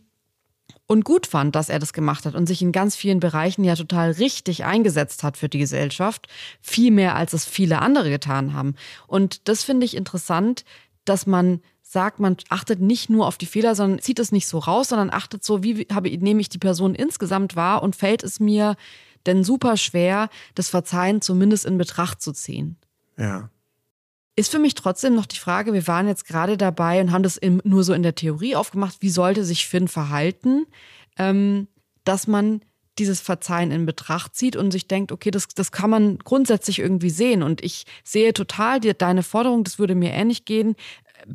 und 0.88 1.04
gut 1.04 1.28
fand, 1.28 1.54
dass 1.54 1.68
er 1.68 1.78
das 1.78 1.92
gemacht 1.92 2.26
hat 2.26 2.34
und 2.34 2.48
sich 2.48 2.60
in 2.60 2.72
ganz 2.72 2.96
vielen 2.96 3.20
Bereichen 3.20 3.62
ja 3.62 3.76
total 3.76 4.10
richtig 4.10 4.64
eingesetzt 4.64 5.22
hat 5.22 5.36
für 5.36 5.48
die 5.48 5.60
Gesellschaft, 5.60 6.26
viel 6.60 6.90
mehr 6.90 7.14
als 7.14 7.32
es 7.32 7.44
viele 7.44 7.80
andere 7.80 8.10
getan 8.10 8.52
haben. 8.52 8.74
Und 9.06 9.48
das 9.48 9.62
finde 9.62 9.86
ich 9.86 9.96
interessant, 9.96 10.64
dass 11.04 11.24
man 11.24 11.60
sagt, 11.82 12.18
man 12.18 12.36
achtet 12.48 12.80
nicht 12.80 13.10
nur 13.10 13.28
auf 13.28 13.38
die 13.38 13.46
Fehler, 13.46 13.76
sondern 13.76 14.00
zieht 14.00 14.18
es 14.18 14.32
nicht 14.32 14.48
so 14.48 14.58
raus, 14.58 14.88
sondern 14.88 15.10
achtet 15.10 15.44
so, 15.44 15.62
wie 15.62 15.86
habe, 15.92 16.10
nehme 16.18 16.40
ich 16.40 16.48
die 16.48 16.58
Person 16.58 16.96
insgesamt 16.96 17.54
wahr 17.54 17.84
und 17.84 17.94
fällt 17.94 18.24
es 18.24 18.40
mir 18.40 18.74
denn 19.26 19.44
super 19.44 19.76
schwer, 19.76 20.28
das 20.54 20.68
Verzeihen 20.68 21.20
zumindest 21.20 21.64
in 21.64 21.78
Betracht 21.78 22.22
zu 22.22 22.32
ziehen. 22.32 22.76
Ja. 23.18 23.50
Ist 24.36 24.50
für 24.50 24.58
mich 24.58 24.74
trotzdem 24.74 25.14
noch 25.14 25.26
die 25.26 25.38
Frage, 25.38 25.72
wir 25.72 25.86
waren 25.86 26.08
jetzt 26.08 26.26
gerade 26.26 26.56
dabei 26.56 27.00
und 27.00 27.10
haben 27.10 27.22
das 27.22 27.36
in, 27.36 27.60
nur 27.64 27.84
so 27.84 27.94
in 27.94 28.02
der 28.02 28.14
Theorie 28.14 28.54
aufgemacht, 28.54 28.96
wie 29.00 29.08
sollte 29.08 29.44
sich 29.44 29.66
Finn 29.66 29.88
verhalten, 29.88 30.66
ähm, 31.18 31.68
dass 32.04 32.26
man 32.26 32.60
dieses 32.98 33.20
Verzeihen 33.20 33.70
in 33.70 33.84
Betracht 33.86 34.34
zieht 34.34 34.56
und 34.56 34.70
sich 34.70 34.88
denkt, 34.88 35.12
okay, 35.12 35.30
das, 35.30 35.48
das 35.48 35.70
kann 35.70 35.90
man 35.90 36.18
grundsätzlich 36.18 36.78
irgendwie 36.78 37.10
sehen. 37.10 37.42
Und 37.42 37.62
ich 37.62 37.84
sehe 38.04 38.32
total 38.32 38.80
die, 38.80 38.96
deine 38.96 39.22
Forderung, 39.22 39.64
das 39.64 39.78
würde 39.78 39.94
mir 39.94 40.12
ähnlich 40.12 40.44
gehen 40.44 40.76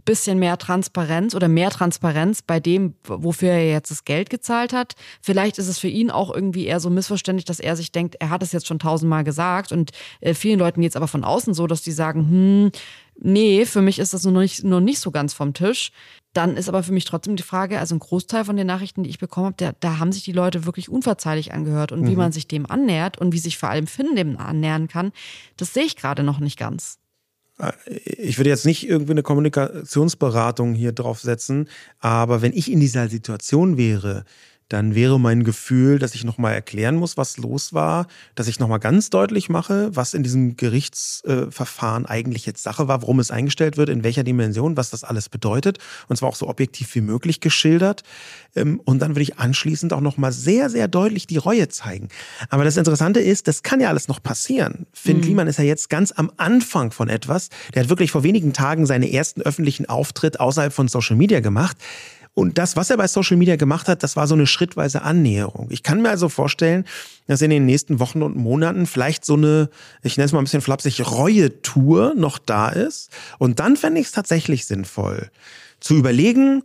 bisschen 0.06 0.39
mehr 0.39 0.58
Transparenz 0.58 1.36
oder 1.36 1.48
mehr 1.48 1.70
Transparenz 1.70 2.42
bei 2.42 2.60
dem, 2.60 2.96
wofür 3.04 3.50
er 3.50 3.70
jetzt 3.70 3.92
das 3.92 4.06
Geld 4.06 4.30
gezahlt 4.30 4.74
hat. 4.74 4.96
Vielleicht 5.22 5.58
ist 5.58 5.68
es 5.68 5.80
für 5.80 5.88
ihn 5.88 6.10
auch 6.10 6.34
irgendwie 6.34 6.66
eher 6.66 6.80
so 6.80 6.89
missverständlich, 6.89 7.46
dass 7.46 7.60
er 7.60 7.76
sich 7.76 7.92
denkt, 7.92 8.16
er 8.20 8.30
hat 8.30 8.44
es 8.44 8.52
jetzt 8.52 8.68
schon 8.68 8.80
tausendmal 8.80 9.24
gesagt 9.24 9.72
und 9.72 9.92
äh, 10.22 10.34
vielen 10.34 10.60
Leuten 10.60 10.82
geht 10.82 10.92
es 10.92 10.96
aber 10.96 11.08
von 11.08 11.24
außen 11.24 11.54
so, 11.54 11.68
dass 11.68 11.82
die 11.82 11.92
sagen, 11.92 12.30
hm, 12.30 12.72
nee, 13.20 13.66
für 13.66 13.82
mich 13.82 14.00
ist 14.00 14.14
das 14.14 14.24
nur 14.24 14.42
nicht, 14.42 14.64
nur 14.64 14.82
nicht 14.82 15.00
so 15.00 15.12
ganz 15.12 15.34
vom 15.34 15.54
Tisch. 15.54 15.92
Dann 16.34 16.56
ist 16.56 16.70
aber 16.70 16.82
für 16.82 16.94
mich 16.94 17.04
trotzdem 17.04 17.36
die 17.36 17.44
Frage, 17.44 17.80
also 17.80 17.94
ein 17.94 18.00
Großteil 18.00 18.46
von 18.46 18.56
den 18.56 18.68
Nachrichten, 18.68 19.04
die 19.04 19.10
ich 19.10 19.20
bekommen 19.20 19.48
habe, 19.48 19.58
da, 19.58 19.74
da 19.80 20.00
haben 20.00 20.14
sich 20.14 20.24
die 20.24 20.32
Leute 20.32 20.66
wirklich 20.66 20.88
unverzeihlich 20.88 21.54
angehört. 21.54 21.92
Und 21.92 22.02
mhm. 22.02 22.08
wie 22.08 22.16
man 22.16 22.32
sich 22.32 22.48
dem 22.48 22.70
annähert 22.70 23.18
und 23.18 23.34
wie 23.34 23.39
sich 23.39 23.58
vor 23.58 23.70
allem 23.70 23.86
Finn 23.86 24.16
dem 24.16 24.38
annähern 24.38 24.88
kann, 24.88 25.12
das 25.58 25.74
sehe 25.74 25.84
ich 25.84 25.98
gerade 25.98 26.24
noch 26.24 26.39
nicht 26.39 26.58
ganz 26.58 27.02
ich 27.86 28.38
würde 28.38 28.49
jetzt 28.49 28.66
nicht 28.66 28.88
irgendwie 28.88 29.12
eine 29.12 29.24
Kommunikationsberatung 29.24 30.74
hier 30.74 30.91
drauf 30.91 31.20
setzen, 31.20 31.70
aber 31.99 32.41
wenn 32.41 32.54
ich 32.54 32.72
in 32.72 32.80
dieser 32.80 33.08
Situation 33.08 33.78
wäre, 33.78 34.24
dann 34.72 34.96
wäre 34.96 35.20
mein 35.20 35.44
Gefühl, 35.44 36.00
dass 36.00 36.16
ich 36.16 36.24
nochmal 36.24 36.54
erklären 36.54 36.96
muss, 36.96 37.18
was 37.18 37.38
los 37.38 37.74
war, 37.74 38.08
dass 38.36 38.48
ich 38.48 38.60
nochmal 38.60 38.80
ganz 38.80 39.10
deutlich 39.10 39.50
mache, 39.50 39.94
was 39.94 40.14
in 40.14 40.24
diesem 40.24 40.56
Gerichtsverfahren 40.56 42.06
eigentlich 42.06 42.46
jetzt 42.46 42.64
Sache 42.64 42.88
war, 42.88 43.02
warum 43.02 43.20
es 43.20 43.32
eingestellt 43.32 43.76
wird, 43.76 43.90
in 43.90 44.06
welcher 44.06 44.24
Dimension, 44.24 44.78
was 44.78 44.90
das 44.90 45.04
alles 45.04 45.28
bedeutet. 45.28 45.80
Und 46.08 46.16
zwar 46.16 46.30
auch 46.30 46.36
so 46.36 46.48
objektiv 46.48 46.96
wie 46.96 47.02
möglich 47.02 47.42
geschildert. 47.42 48.04
Ähm, 48.56 48.80
und 48.86 49.00
dann 49.00 49.12
würde 49.12 49.24
ich 49.24 49.38
anschließend 49.38 49.92
auch 49.92 50.00
nochmal 50.00 50.32
sehr, 50.32 50.70
sehr 50.70 50.88
deutlich 50.88 51.28
die 51.28 51.38
Reue 51.38 51.68
zeigen. 51.68 52.08
Aber 52.50 52.64
das 52.64 52.78
Interessante 52.78 53.20
ist, 53.20 53.50
das 53.50 53.64
kann 53.64 53.82
ja 53.82 53.90
alles 53.90 54.08
noch 54.08 54.24
passieren. 54.24 54.86
Finn 54.94 55.18
mhm. 55.18 55.22
Kliman 55.22 55.48
ist 55.48 55.60
ja 55.60 55.66
jetzt 55.66 55.90
ganz 55.90 56.14
am 56.14 56.32
Anfang 56.38 56.92
von 56.92 57.10
etwas. 57.10 57.50
Der 57.74 57.84
hat 57.84 57.90
wirklich 57.90 58.12
vor 58.12 58.24
wenigen 58.24 58.54
Tagen 58.54 58.86
seinen 58.86 59.04
ersten 59.04 59.42
öffentlichen 59.42 59.88
Auftritt 59.88 60.40
außerhalb 60.40 60.72
von 60.72 60.88
Social 60.88 61.18
Media 61.18 61.42
gemacht. 61.42 61.76
Und 62.34 62.58
das, 62.58 62.78
was 62.78 62.90
er 62.90 62.98
bei 62.98 63.08
Social 63.08 63.36
Media 63.36 63.58
gemacht 63.58 63.88
hat, 63.88 64.04
das 64.04 64.16
war 64.16 64.26
so 64.26 64.36
eine 64.36 64.48
schrittweise 64.48 65.02
Annäherung. 65.02 65.68
Ich 65.70 65.84
kann 65.84 66.02
mir 66.02 66.10
also 66.10 66.30
vorstellen, 66.30 66.86
dass 67.28 67.42
in 67.42 67.50
den 67.50 67.66
nächsten 67.66 68.00
Wochen 68.00 68.24
und 68.24 68.38
Monaten 68.38 68.86
vielleicht 68.86 69.26
so 69.26 69.34
eine, 69.34 69.70
ich 70.02 70.16
nenne 70.18 70.26
es 70.26 70.32
mal 70.32 70.40
ein 70.40 70.46
bisschen 70.46 70.62
flapsig, 70.62 71.02
Reue-Tour 71.12 72.14
noch 72.16 72.38
da 72.38 72.70
ist. 72.70 73.12
Und 73.38 73.60
dann 73.60 73.76
fände 73.76 74.00
ich 74.00 74.08
es 74.08 74.12
tatsächlich 74.14 74.66
sinnvoll, 74.66 75.30
zu 75.82 75.96
überlegen, 75.96 76.64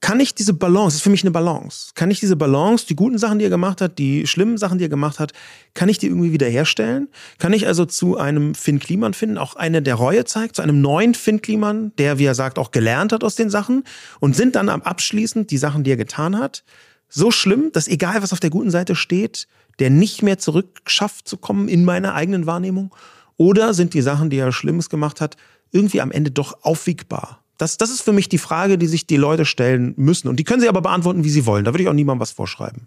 kann 0.00 0.20
ich 0.20 0.34
diese 0.34 0.54
Balance, 0.54 0.86
das 0.86 0.94
ist 0.96 1.02
für 1.02 1.10
mich 1.10 1.24
eine 1.24 1.30
Balance, 1.30 1.90
kann 1.94 2.10
ich 2.10 2.20
diese 2.20 2.36
Balance, 2.36 2.86
die 2.86 2.94
guten 2.94 3.18
Sachen, 3.18 3.38
die 3.38 3.46
er 3.46 3.50
gemacht 3.50 3.80
hat, 3.80 3.98
die 3.98 4.26
schlimmen 4.26 4.56
Sachen, 4.56 4.78
die 4.78 4.84
er 4.84 4.88
gemacht 4.88 5.18
hat, 5.18 5.32
kann 5.74 5.88
ich 5.88 5.98
die 5.98 6.06
irgendwie 6.06 6.32
wiederherstellen? 6.32 7.08
Kann 7.38 7.52
ich 7.52 7.66
also 7.66 7.84
zu 7.84 8.16
einem 8.16 8.54
Finn 8.54 8.78
Kliman 8.78 9.14
finden, 9.14 9.38
auch 9.38 9.56
eine, 9.56 9.82
der 9.82 9.96
Reue 9.96 10.24
zeigt, 10.24 10.56
zu 10.56 10.62
einem 10.62 10.80
neuen 10.80 11.14
Finn 11.14 11.42
Kliman, 11.42 11.92
der, 11.98 12.18
wie 12.18 12.24
er 12.24 12.34
sagt, 12.34 12.58
auch 12.58 12.70
gelernt 12.70 13.12
hat 13.12 13.24
aus 13.24 13.34
den 13.34 13.50
Sachen 13.50 13.84
und 14.20 14.36
sind 14.36 14.54
dann 14.54 14.68
am 14.68 14.82
abschließend 14.82 15.50
die 15.50 15.58
Sachen, 15.58 15.84
die 15.84 15.90
er 15.90 15.96
getan 15.96 16.38
hat, 16.38 16.64
so 17.08 17.30
schlimm, 17.30 17.70
dass 17.72 17.88
egal 17.88 18.22
was 18.22 18.32
auf 18.32 18.40
der 18.40 18.50
guten 18.50 18.70
Seite 18.70 18.94
steht, 18.94 19.48
der 19.78 19.90
nicht 19.90 20.22
mehr 20.22 20.38
zurückschafft 20.38 21.26
zu 21.26 21.36
kommen 21.36 21.68
in 21.68 21.84
meiner 21.84 22.14
eigenen 22.14 22.46
Wahrnehmung? 22.46 22.94
Oder 23.36 23.72
sind 23.72 23.94
die 23.94 24.02
Sachen, 24.02 24.30
die 24.30 24.38
er 24.38 24.52
Schlimmes 24.52 24.90
gemacht 24.90 25.20
hat, 25.20 25.36
irgendwie 25.70 26.00
am 26.00 26.10
Ende 26.10 26.30
doch 26.30 26.64
aufwiegbar? 26.64 27.42
Das, 27.58 27.76
das 27.76 27.90
ist 27.90 28.02
für 28.02 28.12
mich 28.12 28.28
die 28.28 28.38
Frage, 28.38 28.78
die 28.78 28.86
sich 28.86 29.06
die 29.06 29.16
Leute 29.16 29.44
stellen 29.44 29.92
müssen. 29.96 30.28
Und 30.28 30.36
die 30.36 30.44
können 30.44 30.60
sie 30.60 30.68
aber 30.68 30.80
beantworten, 30.80 31.24
wie 31.24 31.30
sie 31.30 31.44
wollen. 31.44 31.64
Da 31.64 31.72
würde 31.72 31.82
ich 31.82 31.88
auch 31.88 31.94
niemandem 31.94 32.20
was 32.20 32.30
vorschreiben. 32.30 32.86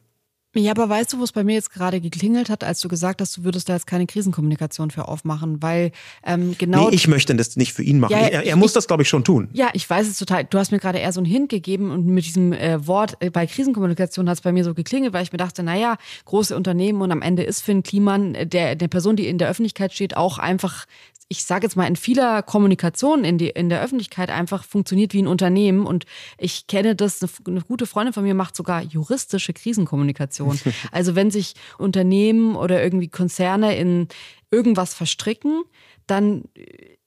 Ja, 0.53 0.71
aber 0.71 0.89
weißt 0.89 1.13
du, 1.13 1.19
wo 1.19 1.23
es 1.23 1.31
bei 1.31 1.43
mir 1.43 1.53
jetzt 1.53 1.71
gerade 1.71 2.01
geklingelt 2.01 2.49
hat, 2.49 2.63
als 2.63 2.81
du 2.81 2.89
gesagt 2.89 3.21
hast, 3.21 3.37
du 3.37 3.43
würdest 3.45 3.69
da 3.69 3.73
jetzt 3.73 3.87
keine 3.87 4.05
Krisenkommunikation 4.05 4.91
für 4.91 5.07
aufmachen, 5.07 5.61
weil 5.61 5.91
ähm, 6.25 6.55
genau. 6.57 6.89
Nee, 6.89 6.95
ich 6.95 7.07
möchte 7.07 7.33
das 7.35 7.55
nicht 7.55 7.71
für 7.73 7.83
ihn 7.83 7.99
machen. 7.99 8.11
Ja, 8.11 8.19
er, 8.19 8.45
er 8.45 8.55
muss 8.57 8.73
das, 8.73 8.87
glaube 8.87 9.03
ich, 9.03 9.09
schon 9.09 9.23
tun. 9.23 9.49
Ja, 9.53 9.69
ich 9.73 9.89
weiß 9.89 10.07
es 10.07 10.17
total. 10.17 10.43
Du 10.43 10.57
hast 10.57 10.71
mir 10.71 10.79
gerade 10.79 10.99
eher 10.99 11.13
so 11.13 11.21
einen 11.21 11.29
Hint 11.29 11.49
gegeben 11.49 11.89
und 11.91 12.05
mit 12.05 12.25
diesem 12.25 12.51
äh, 12.51 12.85
Wort 12.85 13.15
äh, 13.21 13.29
bei 13.29 13.47
Krisenkommunikation 13.47 14.27
hat 14.27 14.37
es 14.37 14.41
bei 14.41 14.51
mir 14.51 14.65
so 14.65 14.73
geklingelt, 14.73 15.13
weil 15.13 15.23
ich 15.23 15.31
mir 15.31 15.37
dachte, 15.37 15.63
naja, 15.63 15.95
große 16.25 16.55
Unternehmen 16.55 17.01
und 17.01 17.11
am 17.11 17.21
Ende 17.21 17.43
ist 17.43 17.61
Finn 17.61 17.81
Kliman, 17.81 18.35
äh, 18.35 18.45
der, 18.45 18.75
der 18.75 18.89
Person, 18.89 19.15
die 19.15 19.27
in 19.27 19.37
der 19.37 19.49
Öffentlichkeit 19.49 19.93
steht, 19.93 20.17
auch 20.17 20.37
einfach 20.37 20.85
ich 21.31 21.45
sage 21.45 21.65
jetzt 21.65 21.77
mal, 21.77 21.87
in 21.87 21.95
vieler 21.95 22.43
Kommunikation 22.43 23.23
in, 23.23 23.37
die, 23.37 23.47
in 23.47 23.69
der 23.69 23.81
Öffentlichkeit 23.81 24.29
einfach 24.29 24.65
funktioniert 24.65 25.13
wie 25.13 25.21
ein 25.21 25.27
Unternehmen. 25.27 25.85
Und 25.85 26.05
ich 26.37 26.67
kenne 26.67 26.93
das, 26.93 27.23
eine, 27.23 27.31
eine 27.47 27.61
gute 27.61 27.85
Freundin 27.85 28.11
von 28.11 28.23
mir 28.23 28.33
macht 28.33 28.53
sogar 28.53 28.83
juristische 28.83 29.53
Krisenkommunikation. 29.53 30.40
Also 30.91 31.15
wenn 31.15 31.31
sich 31.31 31.53
Unternehmen 31.77 32.55
oder 32.55 32.83
irgendwie 32.83 33.07
Konzerne 33.07 33.77
in 33.77 34.07
irgendwas 34.51 34.93
verstricken, 34.93 35.63
dann 36.07 36.43
äh, 36.55 36.97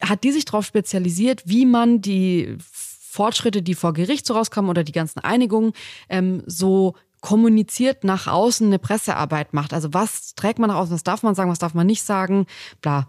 hat 0.00 0.24
die 0.24 0.32
sich 0.32 0.44
darauf 0.44 0.66
spezialisiert, 0.66 1.42
wie 1.46 1.66
man 1.66 2.00
die 2.00 2.56
Fortschritte, 2.60 3.62
die 3.62 3.74
vor 3.74 3.92
Gericht 3.92 4.26
so 4.26 4.34
rauskommen 4.34 4.70
oder 4.70 4.84
die 4.84 4.92
ganzen 4.92 5.20
Einigungen, 5.20 5.72
ähm, 6.08 6.42
so 6.46 6.94
kommuniziert 7.20 8.04
nach 8.04 8.26
außen 8.26 8.66
eine 8.66 8.78
Pressearbeit 8.78 9.54
macht. 9.54 9.72
Also 9.72 9.94
was 9.94 10.34
trägt 10.34 10.58
man 10.58 10.68
nach 10.68 10.76
außen, 10.76 10.94
was 10.94 11.04
darf 11.04 11.22
man 11.22 11.34
sagen, 11.34 11.50
was 11.50 11.58
darf 11.58 11.72
man 11.72 11.86
nicht 11.86 12.02
sagen, 12.02 12.46
bla. 12.82 13.06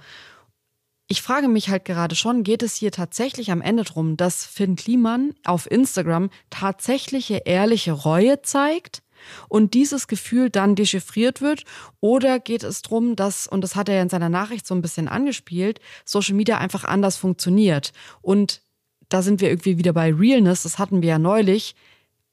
Ich 1.08 1.22
frage 1.22 1.50
mich 1.50 1.70
halt 1.70 1.86
gerade 1.86 2.16
schon, 2.16 2.44
geht 2.44 2.64
es 2.64 2.76
hier 2.76 2.92
tatsächlich 2.92 3.52
am 3.52 3.62
Ende 3.62 3.84
drum, 3.84 4.16
dass 4.16 4.46
Finn 4.46 4.76
Kliman 4.76 5.34
auf 5.44 5.70
Instagram 5.70 6.30
tatsächliche 6.50 7.42
ehrliche 7.46 7.92
Reue 7.92 8.42
zeigt 8.42 9.04
und 9.50 9.74
dieses 9.74 10.08
Gefühl 10.08 10.50
dann 10.50 10.76
dechiffriert 10.76 11.42
wird? 11.42 11.64
Oder 12.00 12.40
geht 12.40 12.64
es 12.64 12.82
drum, 12.82 13.16
dass, 13.16 13.48
und 13.48 13.62
das 13.62 13.76
hat 13.76 13.90
er 13.90 13.96
ja 13.96 14.02
in 14.02 14.10
seiner 14.10 14.30
Nachricht 14.30 14.68
so 14.68 14.76
ein 14.76 14.82
bisschen 14.82 15.08
angespielt, 15.08 15.80
Social 16.06 16.36
Media 16.36 16.58
einfach 16.58 16.84
anders 16.84 17.18
funktioniert? 17.18 17.92
Und 18.22 18.62
da 19.10 19.22
sind 19.22 19.42
wir 19.42 19.50
irgendwie 19.50 19.78
wieder 19.78 19.94
bei 19.94 20.14
Realness, 20.14 20.64
das 20.64 20.80
hatten 20.80 21.02
wir 21.02 21.10
ja 21.10 21.20
neulich 21.20 21.76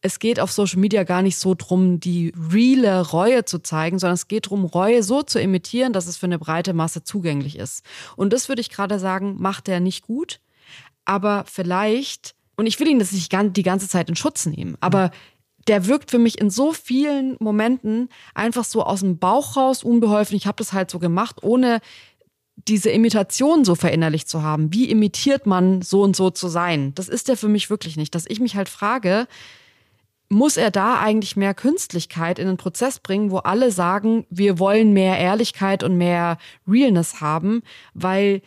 es 0.02 0.18
geht 0.18 0.40
auf 0.40 0.50
Social 0.50 0.80
Media 0.80 1.04
gar 1.04 1.22
nicht 1.22 1.36
so 1.36 1.54
drum, 1.54 2.00
die 2.00 2.34
reale 2.52 3.08
Reue 3.08 3.44
zu 3.44 3.60
zeigen, 3.60 4.00
sondern 4.00 4.14
es 4.14 4.28
geht 4.28 4.46
darum, 4.46 4.64
Reue 4.64 5.02
so 5.04 5.22
zu 5.22 5.40
imitieren, 5.40 5.92
dass 5.92 6.08
es 6.08 6.16
für 6.16 6.26
eine 6.26 6.40
breite 6.40 6.74
Masse 6.74 7.04
zugänglich 7.04 7.56
ist. 7.56 7.84
Und 8.16 8.32
das 8.32 8.48
würde 8.48 8.60
ich 8.60 8.68
gerade 8.68 8.98
sagen, 8.98 9.36
macht 9.38 9.68
er 9.68 9.78
nicht 9.78 10.04
gut. 10.04 10.40
Aber 11.04 11.44
vielleicht, 11.46 12.34
und 12.56 12.66
ich 12.66 12.78
will 12.80 12.88
ihn 12.88 12.98
das 12.98 13.12
nicht 13.12 13.32
die 13.32 13.62
ganze 13.62 13.88
Zeit 13.88 14.08
in 14.08 14.16
Schutz 14.16 14.44
nehmen, 14.44 14.76
aber 14.80 15.12
der 15.68 15.86
wirkt 15.86 16.10
für 16.10 16.18
mich 16.18 16.40
in 16.40 16.50
so 16.50 16.72
vielen 16.72 17.36
Momenten 17.40 18.08
einfach 18.34 18.64
so 18.64 18.82
aus 18.82 19.00
dem 19.00 19.18
Bauch 19.18 19.56
raus 19.56 19.84
unbeholfen. 19.84 20.36
Ich 20.36 20.46
habe 20.46 20.56
das 20.56 20.72
halt 20.72 20.90
so 20.90 20.98
gemacht, 20.98 21.42
ohne 21.42 21.80
diese 22.68 22.90
Imitation 22.90 23.64
so 23.64 23.74
verinnerlicht 23.74 24.28
zu 24.28 24.42
haben. 24.42 24.72
Wie 24.72 24.90
imitiert 24.90 25.46
man 25.46 25.82
so 25.82 26.02
und 26.02 26.14
so 26.16 26.30
zu 26.30 26.48
sein? 26.48 26.94
Das 26.94 27.08
ist 27.08 27.28
der 27.28 27.36
für 27.36 27.48
mich 27.48 27.70
wirklich 27.70 27.96
nicht. 27.96 28.14
Dass 28.14 28.26
ich 28.26 28.40
mich 28.40 28.56
halt 28.56 28.68
frage, 28.68 29.26
muss 30.28 30.56
er 30.56 30.70
da 30.70 30.98
eigentlich 30.98 31.36
mehr 31.36 31.54
Künstlichkeit 31.54 32.38
in 32.38 32.46
den 32.46 32.56
Prozess 32.56 32.98
bringen, 32.98 33.30
wo 33.30 33.38
alle 33.38 33.70
sagen, 33.70 34.26
wir 34.30 34.58
wollen 34.58 34.92
mehr 34.92 35.18
Ehrlichkeit 35.18 35.82
und 35.82 35.96
mehr 35.96 36.38
Realness 36.66 37.20
haben, 37.20 37.62
weil 37.94 38.42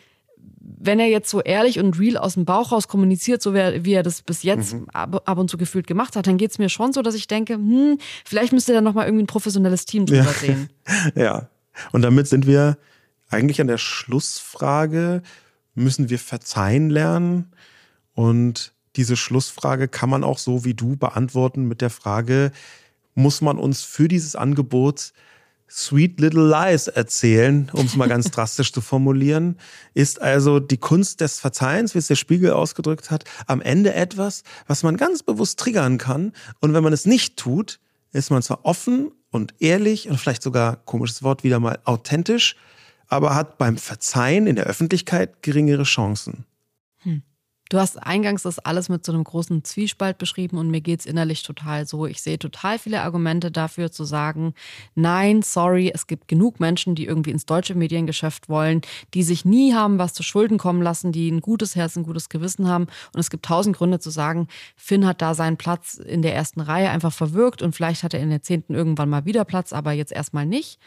wenn 0.66 0.99
er 0.99 1.07
jetzt 1.07 1.30
so 1.30 1.41
ehrlich 1.41 1.80
und 1.80 1.99
real 1.99 2.18
aus 2.18 2.34
dem 2.34 2.45
Bauch 2.45 2.72
raus 2.72 2.88
kommuniziert, 2.88 3.41
so 3.41 3.53
wie 3.53 3.93
er 3.93 4.03
das 4.03 4.22
bis 4.22 4.43
jetzt 4.43 4.74
mhm. 4.74 4.89
ab, 4.91 5.22
ab, 5.26 5.38
und 5.38 5.49
zu 5.49 5.57
gefühlt 5.57 5.86
gemacht 5.86 6.16
hat, 6.16 6.28
dann 6.28 6.38
geht 6.38 6.51
es 6.51 6.57
mir 6.57 6.70
schon 6.70 6.91
so, 6.91 7.01
dass 7.01 7.16
ich 7.16 7.28
denke, 7.28 7.53
hm, 7.53 7.99
vielleicht 8.26 8.51
müsste 8.51 8.74
da 8.74 8.82
nochmal 8.82 9.05
irgendwie 9.05 9.24
ein 9.24 9.28
professionelles 9.28 9.86
Team 9.86 10.05
drüber 10.05 10.24
ja. 10.24 10.32
sehen. 10.32 10.70
ja, 11.16 11.49
und 11.91 12.01
damit 12.01 12.28
sind 12.28 12.47
wir 12.47 12.78
eigentlich 13.30 13.61
an 13.61 13.68
der 13.68 13.78
Schlussfrage, 13.78 15.22
müssen 15.76 16.09
wir 16.09 16.20
verzeihen 16.20 16.89
lernen? 16.89 17.51
Und 18.13 18.74
diese 18.95 19.18
Schlussfrage 19.18 19.88
kann 19.88 20.09
man 20.09 20.24
auch 20.24 20.38
so 20.38 20.66
wie 20.66 20.74
du 20.74 20.95
beantworten 20.95 21.68
mit 21.68 21.82
der 21.82 21.89
Frage, 21.89 22.51
muss 23.13 23.41
man 23.41 23.57
uns 23.57 23.84
für 23.84 24.07
dieses 24.07 24.36
Angebot 24.36 25.13
Sweet 25.70 26.20
Little 26.20 26.47
Lies 26.47 26.88
erzählen, 26.88 27.70
um 27.74 27.86
es 27.86 27.95
mal 27.95 28.07
ganz 28.07 28.32
drastisch 28.32 28.72
zu 28.72 28.82
formulieren, 28.82 29.57
ist 29.93 30.22
also 30.22 30.59
die 30.59 30.78
Kunst 30.78 31.22
des 31.22 31.39
Verzeihens, 31.39 31.95
wie 31.95 31.99
es 31.99 32.07
der 32.07 32.16
Spiegel 32.16 32.51
ausgedrückt 32.51 33.11
hat, 33.11 33.24
am 33.47 33.61
Ende 33.61 33.93
etwas, 33.93 34.43
was 34.68 34.84
man 34.84 34.97
ganz 34.97 35.24
bewusst 35.24 35.59
triggern 35.59 35.97
kann. 35.97 36.34
Und 36.61 36.74
wenn 36.74 36.84
man 36.84 36.93
es 36.93 37.05
nicht 37.05 37.38
tut, 37.38 37.80
ist 38.11 38.32
man 38.32 38.41
zwar 38.41 38.63
offen 38.63 39.11
und 39.32 39.53
ehrlich 39.59 40.07
und 40.09 40.18
vielleicht 40.18 40.43
sogar, 40.43 40.78
komisches 40.78 41.24
Wort, 41.24 41.43
wieder 41.43 41.59
mal 41.59 41.80
authentisch, 41.84 42.55
aber 43.07 43.36
hat 43.36 43.57
beim 43.57 43.78
Verzeihen 43.78 44.47
in 44.47 44.55
der 44.55 44.66
Öffentlichkeit 44.66 45.43
geringere 45.43 45.84
Chancen. 45.84 46.45
Du 47.70 47.80
hast 47.80 47.97
eingangs 47.97 48.43
das 48.43 48.59
alles 48.59 48.89
mit 48.89 49.03
so 49.03 49.11
einem 49.11 49.24
großen 49.24 49.63
Zwiespalt 49.63 50.20
beschrieben 50.20 50.59
und 50.59 50.70
mir 50.70 50.82
geht's 50.82 51.07
innerlich 51.07 51.41
total 51.41 51.88
so. 51.88 52.05
Ich 52.05 52.22
sehe 52.22 52.38
total 52.38 52.78
viele 52.78 53.01
Argumente 53.01 53.49
dafür 53.49 53.91
zu 53.91 54.03
sagen, 54.03 54.53
nein, 54.93 55.41
sorry, 55.41 55.91
es 55.91 56.05
gibt 56.05 56.28
genug 56.28 56.59
Menschen, 56.59 56.93
die 56.93 57.05
irgendwie 57.05 57.32
ins 57.32 57.47
deutsche 57.47 57.74
Mediengeschäft 57.74 58.49
wollen, 58.49 58.82
die 59.16 59.24
sich 59.24 59.45
nie 59.45 59.74
haben 59.74 59.97
was 59.97 60.13
zu 60.13 60.22
Schulden 60.22 60.59
kommen 60.59 60.84
lassen, 60.84 61.11
die 61.11 61.30
ein 61.32 61.41
gutes 61.41 61.76
Herz, 61.76 61.95
ein 61.95 62.03
gutes 62.03 62.30
Gewissen 62.30 62.68
haben. 62.68 62.86
Und 63.13 63.20
es 63.20 63.32
gibt 63.32 63.45
tausend 63.45 63.76
Gründe 63.76 63.97
zu 63.97 64.11
sagen, 64.11 64.47
Finn 64.76 65.07
hat 65.07 65.24
da 65.24 65.34
seinen 65.34 65.57
Platz 65.57 65.95
in 65.95 66.22
der 66.22 66.36
ersten 66.36 66.61
Reihe 66.61 66.91
einfach 66.91 67.13
verwirkt 67.13 67.63
und 67.63 67.76
vielleicht 67.76 68.03
hat 68.03 68.13
er 68.13 68.20
in 68.20 68.30
der 68.30 68.43
zehnten 68.43 68.76
irgendwann 68.76 69.09
mal 69.09 69.26
wieder 69.26 69.43
Platz, 69.43 69.74
aber 69.74 69.91
jetzt 69.91 70.11
erstmal 70.11 70.45
nicht. 70.45 70.80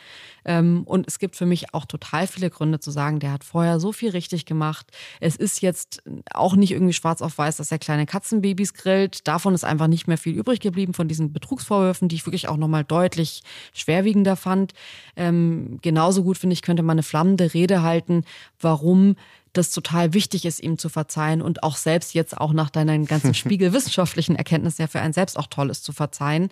Ähm, 0.45 0.85
und 0.85 1.09
es 1.09 1.19
gibt 1.19 1.35
für 1.35 1.47
mich 1.47 1.75
auch 1.75 1.87
total 1.87 2.29
viele 2.29 2.51
Gründe 2.51 2.79
zu 2.79 2.93
sagen, 2.93 3.19
der 3.19 3.33
hat 3.33 3.43
vorher 3.43 3.81
so 3.81 3.91
viel 3.93 4.11
richtig 4.11 4.47
gemacht. 4.47 4.87
Es 5.19 5.35
ist 5.35 5.61
jetzt 5.61 6.05
auch 6.33 6.55
nicht 6.55 6.68
nicht 6.69 6.77
irgendwie 6.77 6.93
schwarz 6.93 7.23
auf 7.23 7.39
weiß, 7.39 7.57
dass 7.57 7.73
er 7.73 7.79
kleine 7.79 8.07
Katzenbabys 8.07 8.75
grillt. 8.75 9.27
Davon 9.27 9.55
ist 9.55 9.65
einfach 9.65 9.87
nicht 9.87 10.07
mehr 10.07 10.19
viel 10.19 10.35
übrig 10.35 10.61
geblieben 10.61 10.95
von 10.95 11.09
diesen 11.09 11.33
Betrugsvorwürfen, 11.33 12.09
die 12.09 12.17
ich 12.17 12.27
wirklich 12.27 12.49
auch 12.49 12.57
nochmal 12.57 12.85
deutlich 12.85 13.43
schwerwiegender 13.73 14.37
fand. 14.37 14.73
Ähm, 15.17 15.79
genauso 15.83 16.23
gut, 16.23 16.39
finde 16.39 16.55
ich, 16.55 16.63
könnte 16.63 16.83
man 16.83 16.95
eine 16.95 17.03
flammende 17.03 17.55
Rede 17.55 17.83
halten, 17.83 18.25
warum 18.61 19.17
das 19.55 19.71
total 19.71 20.13
wichtig 20.13 20.45
ist, 20.45 20.61
ihm 20.61 20.79
zu 20.79 20.89
verzeihen 20.89 21.41
und 21.41 21.63
auch 21.63 21.77
selbst 21.77 22.15
jetzt 22.15 22.37
auch 22.37 22.53
nach 22.53 22.71
deinen 22.71 23.07
ganzen 23.07 23.35
spiegelwissenschaftlichen 23.35 24.37
Erkenntnissen 24.37 24.83
ja 24.83 24.89
für 24.89 25.01
einen 25.01 25.15
selbst 25.15 25.39
auch 25.39 25.47
toll 25.47 25.71
ist 25.71 25.85
zu 25.85 25.93
verzeihen. 25.93 26.51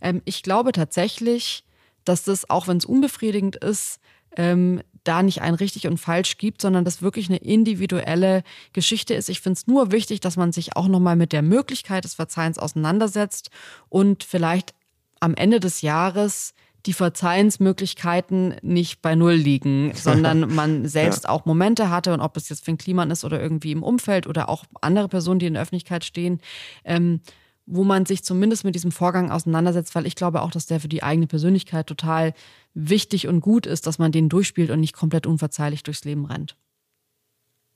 Ähm, 0.00 0.22
ich 0.24 0.42
glaube 0.42 0.72
tatsächlich, 0.72 1.64
dass 2.04 2.22
das, 2.22 2.48
auch 2.48 2.68
wenn 2.68 2.76
es 2.76 2.84
unbefriedigend 2.84 3.56
ist, 3.56 3.98
ähm, 4.36 4.80
da 5.06 5.22
nicht 5.22 5.42
ein 5.42 5.54
richtig 5.54 5.86
und 5.86 5.98
falsch 5.98 6.38
gibt, 6.38 6.60
sondern 6.60 6.84
das 6.84 7.02
wirklich 7.02 7.28
eine 7.28 7.38
individuelle 7.38 8.42
Geschichte 8.72 9.14
ist. 9.14 9.28
Ich 9.28 9.40
finde 9.40 9.58
es 9.58 9.66
nur 9.66 9.92
wichtig, 9.92 10.20
dass 10.20 10.36
man 10.36 10.52
sich 10.52 10.76
auch 10.76 10.88
nochmal 10.88 11.16
mit 11.16 11.32
der 11.32 11.42
Möglichkeit 11.42 12.04
des 12.04 12.14
Verzeihens 12.14 12.58
auseinandersetzt 12.58 13.50
und 13.88 14.24
vielleicht 14.24 14.74
am 15.20 15.34
Ende 15.34 15.60
des 15.60 15.82
Jahres 15.82 16.54
die 16.86 16.92
Verzeihensmöglichkeiten 16.92 18.56
nicht 18.62 19.02
bei 19.02 19.14
Null 19.14 19.34
liegen, 19.34 19.92
sondern 19.96 20.54
man 20.54 20.86
selbst 20.86 21.24
ja. 21.24 21.30
auch 21.30 21.44
Momente 21.44 21.90
hatte 21.90 22.12
und 22.14 22.20
ob 22.20 22.36
es 22.36 22.48
jetzt 22.48 22.64
Finn 22.64 22.78
Kliman 22.78 23.10
ist 23.10 23.24
oder 23.24 23.40
irgendwie 23.40 23.72
im 23.72 23.82
Umfeld 23.82 24.26
oder 24.26 24.48
auch 24.48 24.64
andere 24.80 25.08
Personen, 25.08 25.40
die 25.40 25.46
in 25.46 25.54
der 25.54 25.62
Öffentlichkeit 25.62 26.04
stehen, 26.04 26.40
ähm, 26.84 27.20
wo 27.66 27.82
man 27.82 28.06
sich 28.06 28.22
zumindest 28.22 28.64
mit 28.64 28.74
diesem 28.74 28.92
Vorgang 28.92 29.30
auseinandersetzt, 29.30 29.94
weil 29.94 30.06
ich 30.06 30.14
glaube 30.14 30.42
auch, 30.42 30.52
dass 30.52 30.66
der 30.66 30.80
für 30.80 30.88
die 30.88 31.02
eigene 31.02 31.26
Persönlichkeit 31.26 31.86
total 31.86 32.32
wichtig 32.74 33.26
und 33.26 33.40
gut 33.40 33.66
ist, 33.66 33.86
dass 33.86 33.98
man 33.98 34.12
den 34.12 34.28
durchspielt 34.28 34.70
und 34.70 34.80
nicht 34.80 34.94
komplett 34.94 35.26
unverzeihlich 35.26 35.82
durchs 35.82 36.04
Leben 36.04 36.26
rennt. 36.26 36.56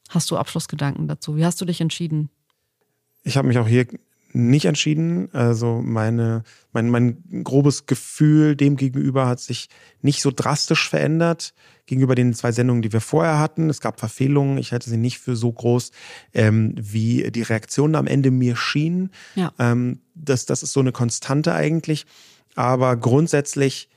Hast 0.08 0.30
du 0.30 0.36
Abschlussgedanken 0.36 1.08
dazu? 1.08 1.36
Wie 1.36 1.44
hast 1.44 1.60
du 1.60 1.64
dich 1.64 1.80
entschieden? 1.80 2.30
Ich 3.22 3.36
habe 3.36 3.48
mich 3.48 3.58
auch 3.58 3.68
hier 3.68 3.86
nicht 4.32 4.64
entschieden. 4.64 5.28
Also 5.32 5.80
meine, 5.84 6.42
mein, 6.72 6.88
mein 6.90 7.44
grobes 7.44 7.86
Gefühl 7.86 8.56
dem 8.56 8.76
gegenüber 8.76 9.26
hat 9.26 9.40
sich 9.40 9.68
nicht 10.02 10.22
so 10.22 10.30
drastisch 10.34 10.88
verändert 10.88 11.54
gegenüber 11.86 12.14
den 12.14 12.34
zwei 12.34 12.52
Sendungen, 12.52 12.82
die 12.82 12.92
wir 12.92 13.00
vorher 13.00 13.38
hatten. 13.38 13.68
Es 13.68 13.80
gab 13.80 13.98
Verfehlungen. 13.98 14.58
Ich 14.58 14.72
halte 14.72 14.88
sie 14.88 14.96
nicht 14.96 15.18
für 15.18 15.34
so 15.34 15.50
groß, 15.50 15.90
ähm, 16.32 16.74
wie 16.76 17.30
die 17.32 17.42
Reaktionen 17.42 17.96
am 17.96 18.06
Ende 18.06 18.30
mir 18.30 18.54
schienen. 18.54 19.10
Ja. 19.34 19.52
Ähm, 19.58 20.00
das, 20.14 20.46
das 20.46 20.62
ist 20.62 20.72
so 20.72 20.80
eine 20.80 20.92
Konstante 20.92 21.52
eigentlich. 21.52 22.06
Aber 22.54 22.96
grundsätzlich 22.96 23.88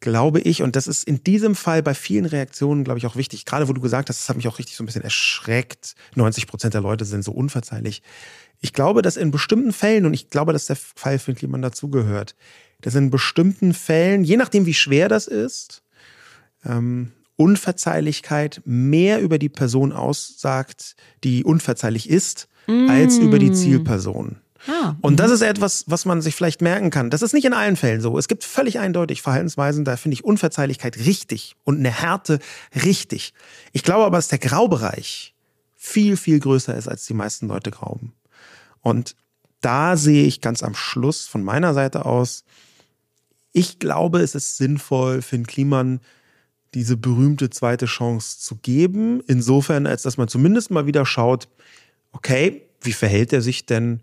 glaube 0.00 0.40
ich, 0.40 0.62
und 0.62 0.76
das 0.76 0.86
ist 0.86 1.04
in 1.04 1.22
diesem 1.22 1.54
Fall 1.54 1.82
bei 1.82 1.94
vielen 1.94 2.24
Reaktionen, 2.24 2.84
glaube 2.84 2.98
ich, 2.98 3.06
auch 3.06 3.16
wichtig, 3.16 3.44
gerade 3.44 3.68
wo 3.68 3.72
du 3.72 3.80
gesagt 3.80 4.08
hast, 4.08 4.20
das 4.20 4.28
hat 4.28 4.36
mich 4.36 4.48
auch 4.48 4.58
richtig 4.58 4.76
so 4.76 4.82
ein 4.82 4.86
bisschen 4.86 5.02
erschreckt. 5.02 5.94
90 6.14 6.46
Prozent 6.46 6.74
der 6.74 6.80
Leute 6.80 7.04
sind 7.04 7.22
so 7.22 7.32
unverzeihlich. 7.32 8.02
Ich 8.60 8.72
glaube, 8.72 9.02
dass 9.02 9.16
in 9.16 9.30
bestimmten 9.30 9.72
Fällen, 9.72 10.06
und 10.06 10.14
ich 10.14 10.30
glaube, 10.30 10.52
dass 10.52 10.66
der 10.66 10.76
Fall 10.76 11.18
für 11.18 11.34
Kliman 11.34 11.62
dazugehört, 11.62 12.34
dass 12.80 12.94
in 12.94 13.10
bestimmten 13.10 13.74
Fällen, 13.74 14.24
je 14.24 14.36
nachdem, 14.36 14.66
wie 14.66 14.74
schwer 14.74 15.08
das 15.08 15.26
ist, 15.26 15.82
ähm, 16.64 17.12
Unverzeihlichkeit 17.36 18.60
mehr 18.66 19.20
über 19.20 19.38
die 19.38 19.48
Person 19.48 19.92
aussagt, 19.92 20.94
die 21.24 21.42
unverzeihlich 21.44 22.08
ist, 22.08 22.48
mm. 22.66 22.90
als 22.90 23.16
über 23.16 23.38
die 23.38 23.52
Zielperson. 23.52 24.36
Ah, 24.66 24.94
und 25.00 25.16
das 25.18 25.30
ist 25.30 25.40
etwas, 25.40 25.84
was 25.86 26.04
man 26.04 26.20
sich 26.20 26.34
vielleicht 26.34 26.60
merken 26.60 26.90
kann. 26.90 27.10
Das 27.10 27.22
ist 27.22 27.32
nicht 27.32 27.44
in 27.44 27.54
allen 27.54 27.76
Fällen 27.76 28.00
so. 28.00 28.18
Es 28.18 28.28
gibt 28.28 28.44
völlig 28.44 28.78
eindeutig 28.78 29.22
Verhaltensweisen, 29.22 29.84
da 29.84 29.96
finde 29.96 30.14
ich 30.14 30.24
Unverzeihlichkeit 30.24 30.98
richtig 30.98 31.56
und 31.64 31.78
eine 31.78 31.90
Härte 31.90 32.40
richtig. 32.84 33.32
Ich 33.72 33.82
glaube 33.82 34.04
aber, 34.04 34.18
dass 34.18 34.28
der 34.28 34.38
Graubereich 34.38 35.34
viel, 35.76 36.16
viel 36.16 36.40
größer 36.40 36.76
ist, 36.76 36.88
als 36.88 37.06
die 37.06 37.14
meisten 37.14 37.48
Leute 37.48 37.70
glauben. 37.70 38.12
Und 38.82 39.16
da 39.60 39.96
sehe 39.96 40.26
ich 40.26 40.40
ganz 40.40 40.62
am 40.62 40.74
Schluss 40.74 41.26
von 41.26 41.42
meiner 41.42 41.74
Seite 41.74 42.04
aus, 42.04 42.44
ich 43.52 43.78
glaube, 43.78 44.20
es 44.20 44.34
ist 44.34 44.58
sinnvoll, 44.58 45.22
Finn 45.22 45.46
Kliman 45.46 46.00
diese 46.74 46.96
berühmte 46.96 47.50
zweite 47.50 47.86
Chance 47.86 48.38
zu 48.38 48.56
geben. 48.56 49.22
Insofern, 49.26 49.86
als 49.86 50.02
dass 50.02 50.16
man 50.16 50.28
zumindest 50.28 50.70
mal 50.70 50.86
wieder 50.86 51.04
schaut, 51.04 51.48
okay, 52.12 52.62
wie 52.80 52.92
verhält 52.92 53.32
er 53.32 53.42
sich 53.42 53.66
denn 53.66 54.00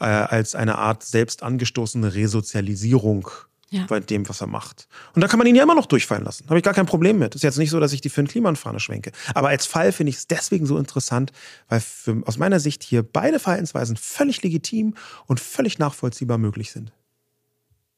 äh, 0.00 0.04
als 0.04 0.54
eine 0.54 0.78
Art 0.78 1.02
selbst 1.02 1.42
angestoßene 1.42 2.14
Resozialisierung 2.14 3.28
ja. 3.70 3.86
bei 3.88 4.00
dem, 4.00 4.28
was 4.28 4.40
er 4.40 4.46
macht. 4.46 4.88
Und 5.14 5.22
da 5.22 5.28
kann 5.28 5.38
man 5.38 5.46
ihn 5.46 5.54
ja 5.54 5.62
immer 5.62 5.74
noch 5.74 5.86
durchfallen 5.86 6.24
lassen. 6.24 6.46
Habe 6.48 6.58
ich 6.58 6.64
gar 6.64 6.74
kein 6.74 6.86
Problem 6.86 7.18
mit. 7.18 7.34
Ist 7.34 7.42
jetzt 7.42 7.58
nicht 7.58 7.70
so, 7.70 7.80
dass 7.80 7.92
ich 7.92 8.00
die 8.00 8.08
für 8.08 8.20
einen 8.20 8.28
Klimanfahne 8.28 8.80
schwenke. 8.80 9.12
Aber 9.34 9.48
als 9.48 9.66
Fall 9.66 9.92
finde 9.92 10.10
ich 10.10 10.16
es 10.16 10.26
deswegen 10.26 10.66
so 10.66 10.76
interessant, 10.76 11.32
weil 11.68 11.80
für, 11.80 12.22
aus 12.26 12.38
meiner 12.38 12.60
Sicht 12.60 12.82
hier 12.82 13.02
beide 13.02 13.38
Verhaltensweisen 13.38 13.96
völlig 13.96 14.42
legitim 14.42 14.94
und 15.26 15.40
völlig 15.40 15.78
nachvollziehbar 15.78 16.38
möglich 16.38 16.72
sind. 16.72 16.92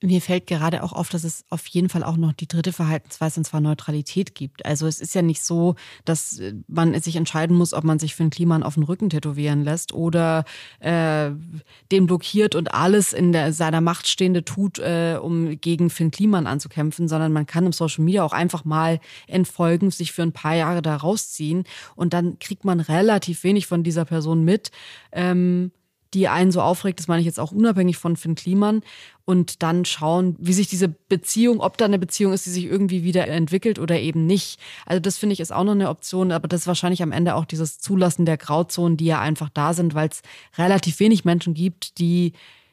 Mir 0.03 0.21
fällt 0.21 0.49
gerade 0.49 0.83
auch 0.83 0.93
auf, 0.93 1.09
dass 1.09 1.23
es 1.23 1.45
auf 1.49 1.67
jeden 1.69 1.89
Fall 1.89 2.03
auch 2.03 2.17
noch 2.17 2.33
die 2.33 2.49
dritte 2.49 2.73
Verhaltensweise, 2.73 3.41
und 3.41 3.45
zwar 3.45 3.61
Neutralität 3.61 4.35
gibt. 4.35 4.67
Also 4.67 4.87
es 4.87 5.01
ist 5.01 5.15
ja 5.15 5.23
nicht 5.23 5.43
so, 5.43 5.77
dass 6.05 6.39
äh, 6.39 6.55
man 6.67 7.01
sich 7.01 7.17
entscheiden 7.17 7.57
muss, 7.57 7.73
ob 7.73 7.85
man 7.85 7.99
sich 7.99 8.15
für 8.15 8.25
einen 8.25 8.31
Kliman 8.31 8.63
auf 8.63 8.75
den 8.75 8.83
Rücken 8.83 9.11
tätowieren 9.11 9.63
lässt 9.63 9.93
oder 9.93 10.45
äh, 10.81 11.31
den 11.93 12.07
blockiert 12.07 12.55
und 12.55 12.75
alles 12.75 13.13
in 13.13 13.33
der, 13.33 13.53
seiner 13.53 13.81
Macht 13.81 14.09
Stehende 14.09 14.45
tut, 14.45 14.79
äh, 14.81 15.19
um 15.21 15.61
gegen 15.61 15.89
Finn 15.89 16.11
Kliman 16.11 16.47
anzukämpfen, 16.47 17.07
sondern 17.07 17.33
man 17.33 17.47
kann 17.47 17.67
im 17.67 17.73
Social 17.73 18.05
Media 18.05 18.25
auch 18.25 18.33
einfach 18.33 18.65
mal 18.65 19.01
entfolgen, 19.29 19.91
sich 19.91 20.13
für 20.13 20.23
ein 20.23 20.33
paar 20.33 20.55
Jahre 20.55 20.83
da 20.83 20.97
rausziehen 20.97 21.65
und 21.95 22.13
dann 22.13 22.39
kriegt 22.41 22.65
man 22.65 22.81
relativ 22.81 23.45
wenig 23.45 23.67
von 23.67 23.83
dieser 23.85 24.05
Person 24.05 24.45
mit. 24.45 24.71
Ähm, 25.13 25.71
die 26.15 26.29
einen 26.29 26.53
so 26.53 26.61
aufregt, 26.61 26.99
das 26.99 27.09
meine 27.09 27.21
ich 27.21 27.27
jetzt 27.27 27.41
auch 27.41 27.53
unabhängig 27.53 27.97
von 27.97 28.17
Finn 28.17 28.35
Kliman, 28.35 28.83
und 29.25 29.63
dann 29.63 29.85
schauen, 29.85 30.37
wie 30.39 30.53
sich 30.53 30.67
diese 30.67 30.89
Beziehung, 30.89 31.61
ob 31.61 31.79
da 31.79 31.85
eine 31.85 31.99
Beziehung 31.99 32.33
ist, 32.33 32.47
die 32.47 32.51
sich 32.51 32.65
irgendwie 32.65 33.05
wieder 33.05 33.29
entwickelt 33.29 33.79
oder 33.79 34.01
eben 34.01 34.27
nicht. 34.27 34.59
Also 34.85 35.01
das 35.01 35.19
finde 35.19 35.35
ich 35.35 35.41
ist 35.41 35.53
auch 35.53 35.65
noch 35.65 35.73
eine 35.73 35.89
Option, 35.89 36.33
aber 36.33 36.49
das 36.49 36.63
ist 36.63 36.67
wahrscheinlich 36.67 37.03
am 37.03 37.13
Ende 37.13 37.37
auch 37.37 37.45
dieses 37.45 37.79
Zulassen 37.79 38.27
der 38.27 38.37
Grauzonen, 38.37 38.97
die 38.97 39.05
ja 39.05 39.21
einfach 39.21 39.49
da 39.49 39.75
sind, 39.75 39.95
weil 39.95 40.09
es 40.09 40.23
relativ 40.59 40.99
wenig 40.99 41.25
Menschen 41.25 41.55
gibt, 41.55 41.99
die 41.99 42.33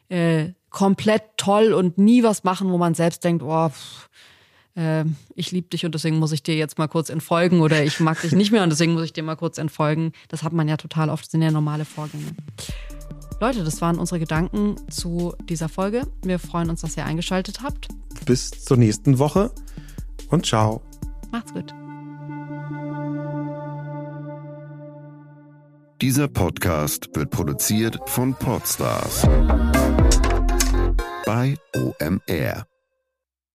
äh, 0.10 0.50
komplett 0.70 1.24
toll 1.38 1.74
und 1.74 1.98
nie 1.98 2.24
was 2.24 2.44
machen, 2.44 2.72
wo 2.72 2.78
man 2.78 2.96
selbst 2.96 3.24
denkt, 3.24 3.44
oh, 3.44 3.70
pff, 3.70 4.10
äh, 4.76 5.06
ich 5.36 5.52
liebe 5.52 5.68
dich 5.70 5.86
und 5.86 5.94
deswegen 5.94 6.18
muss 6.18 6.32
ich 6.32 6.42
dir 6.42 6.56
jetzt 6.56 6.80
mal 6.80 6.88
kurz 6.88 7.10
entfolgen 7.10 7.62
oder 7.62 7.84
ich 7.84 8.00
mag 8.00 8.20
dich 8.22 8.32
nicht 8.32 8.52
mehr 8.52 8.64
und 8.64 8.70
deswegen 8.72 8.94
muss 8.94 9.04
ich 9.04 9.14
dir 9.14 9.24
mal 9.24 9.36
kurz 9.36 9.60
entfolgen. 9.60 10.14
Das 10.30 10.42
hat 10.42 10.54
man 10.54 10.68
ja 10.68 10.78
total 10.78 11.10
oft, 11.10 11.26
das 11.26 11.32
sind 11.32 11.44
ja 11.44 11.52
normale 11.52 11.86
Vorgänge. 11.86 12.36
Leute, 13.40 13.64
das 13.64 13.82
waren 13.82 13.98
unsere 13.98 14.20
Gedanken 14.20 14.76
zu 14.90 15.34
dieser 15.44 15.70
Folge. 15.70 16.06
Wir 16.24 16.40
freuen 16.40 16.70
uns, 16.70 16.82
dass 16.82 16.98
ihr 16.98 17.06
eingeschaltet 17.06 17.62
habt. 17.64 17.88
Bis 18.26 18.52
zur 18.52 18.78
nächsten 18.78 19.18
Woche 19.18 19.52
und 20.30 20.46
ciao. 20.46 20.82
Macht's 21.32 21.54
gut. 21.54 21.74
Dieser 26.02 26.28
Podcast 26.28 27.10
wird 27.14 27.30
produziert 27.30 28.00
von 28.06 28.34
Podstars 28.34 29.28
bei 31.26 31.56
OMR. 31.76 32.69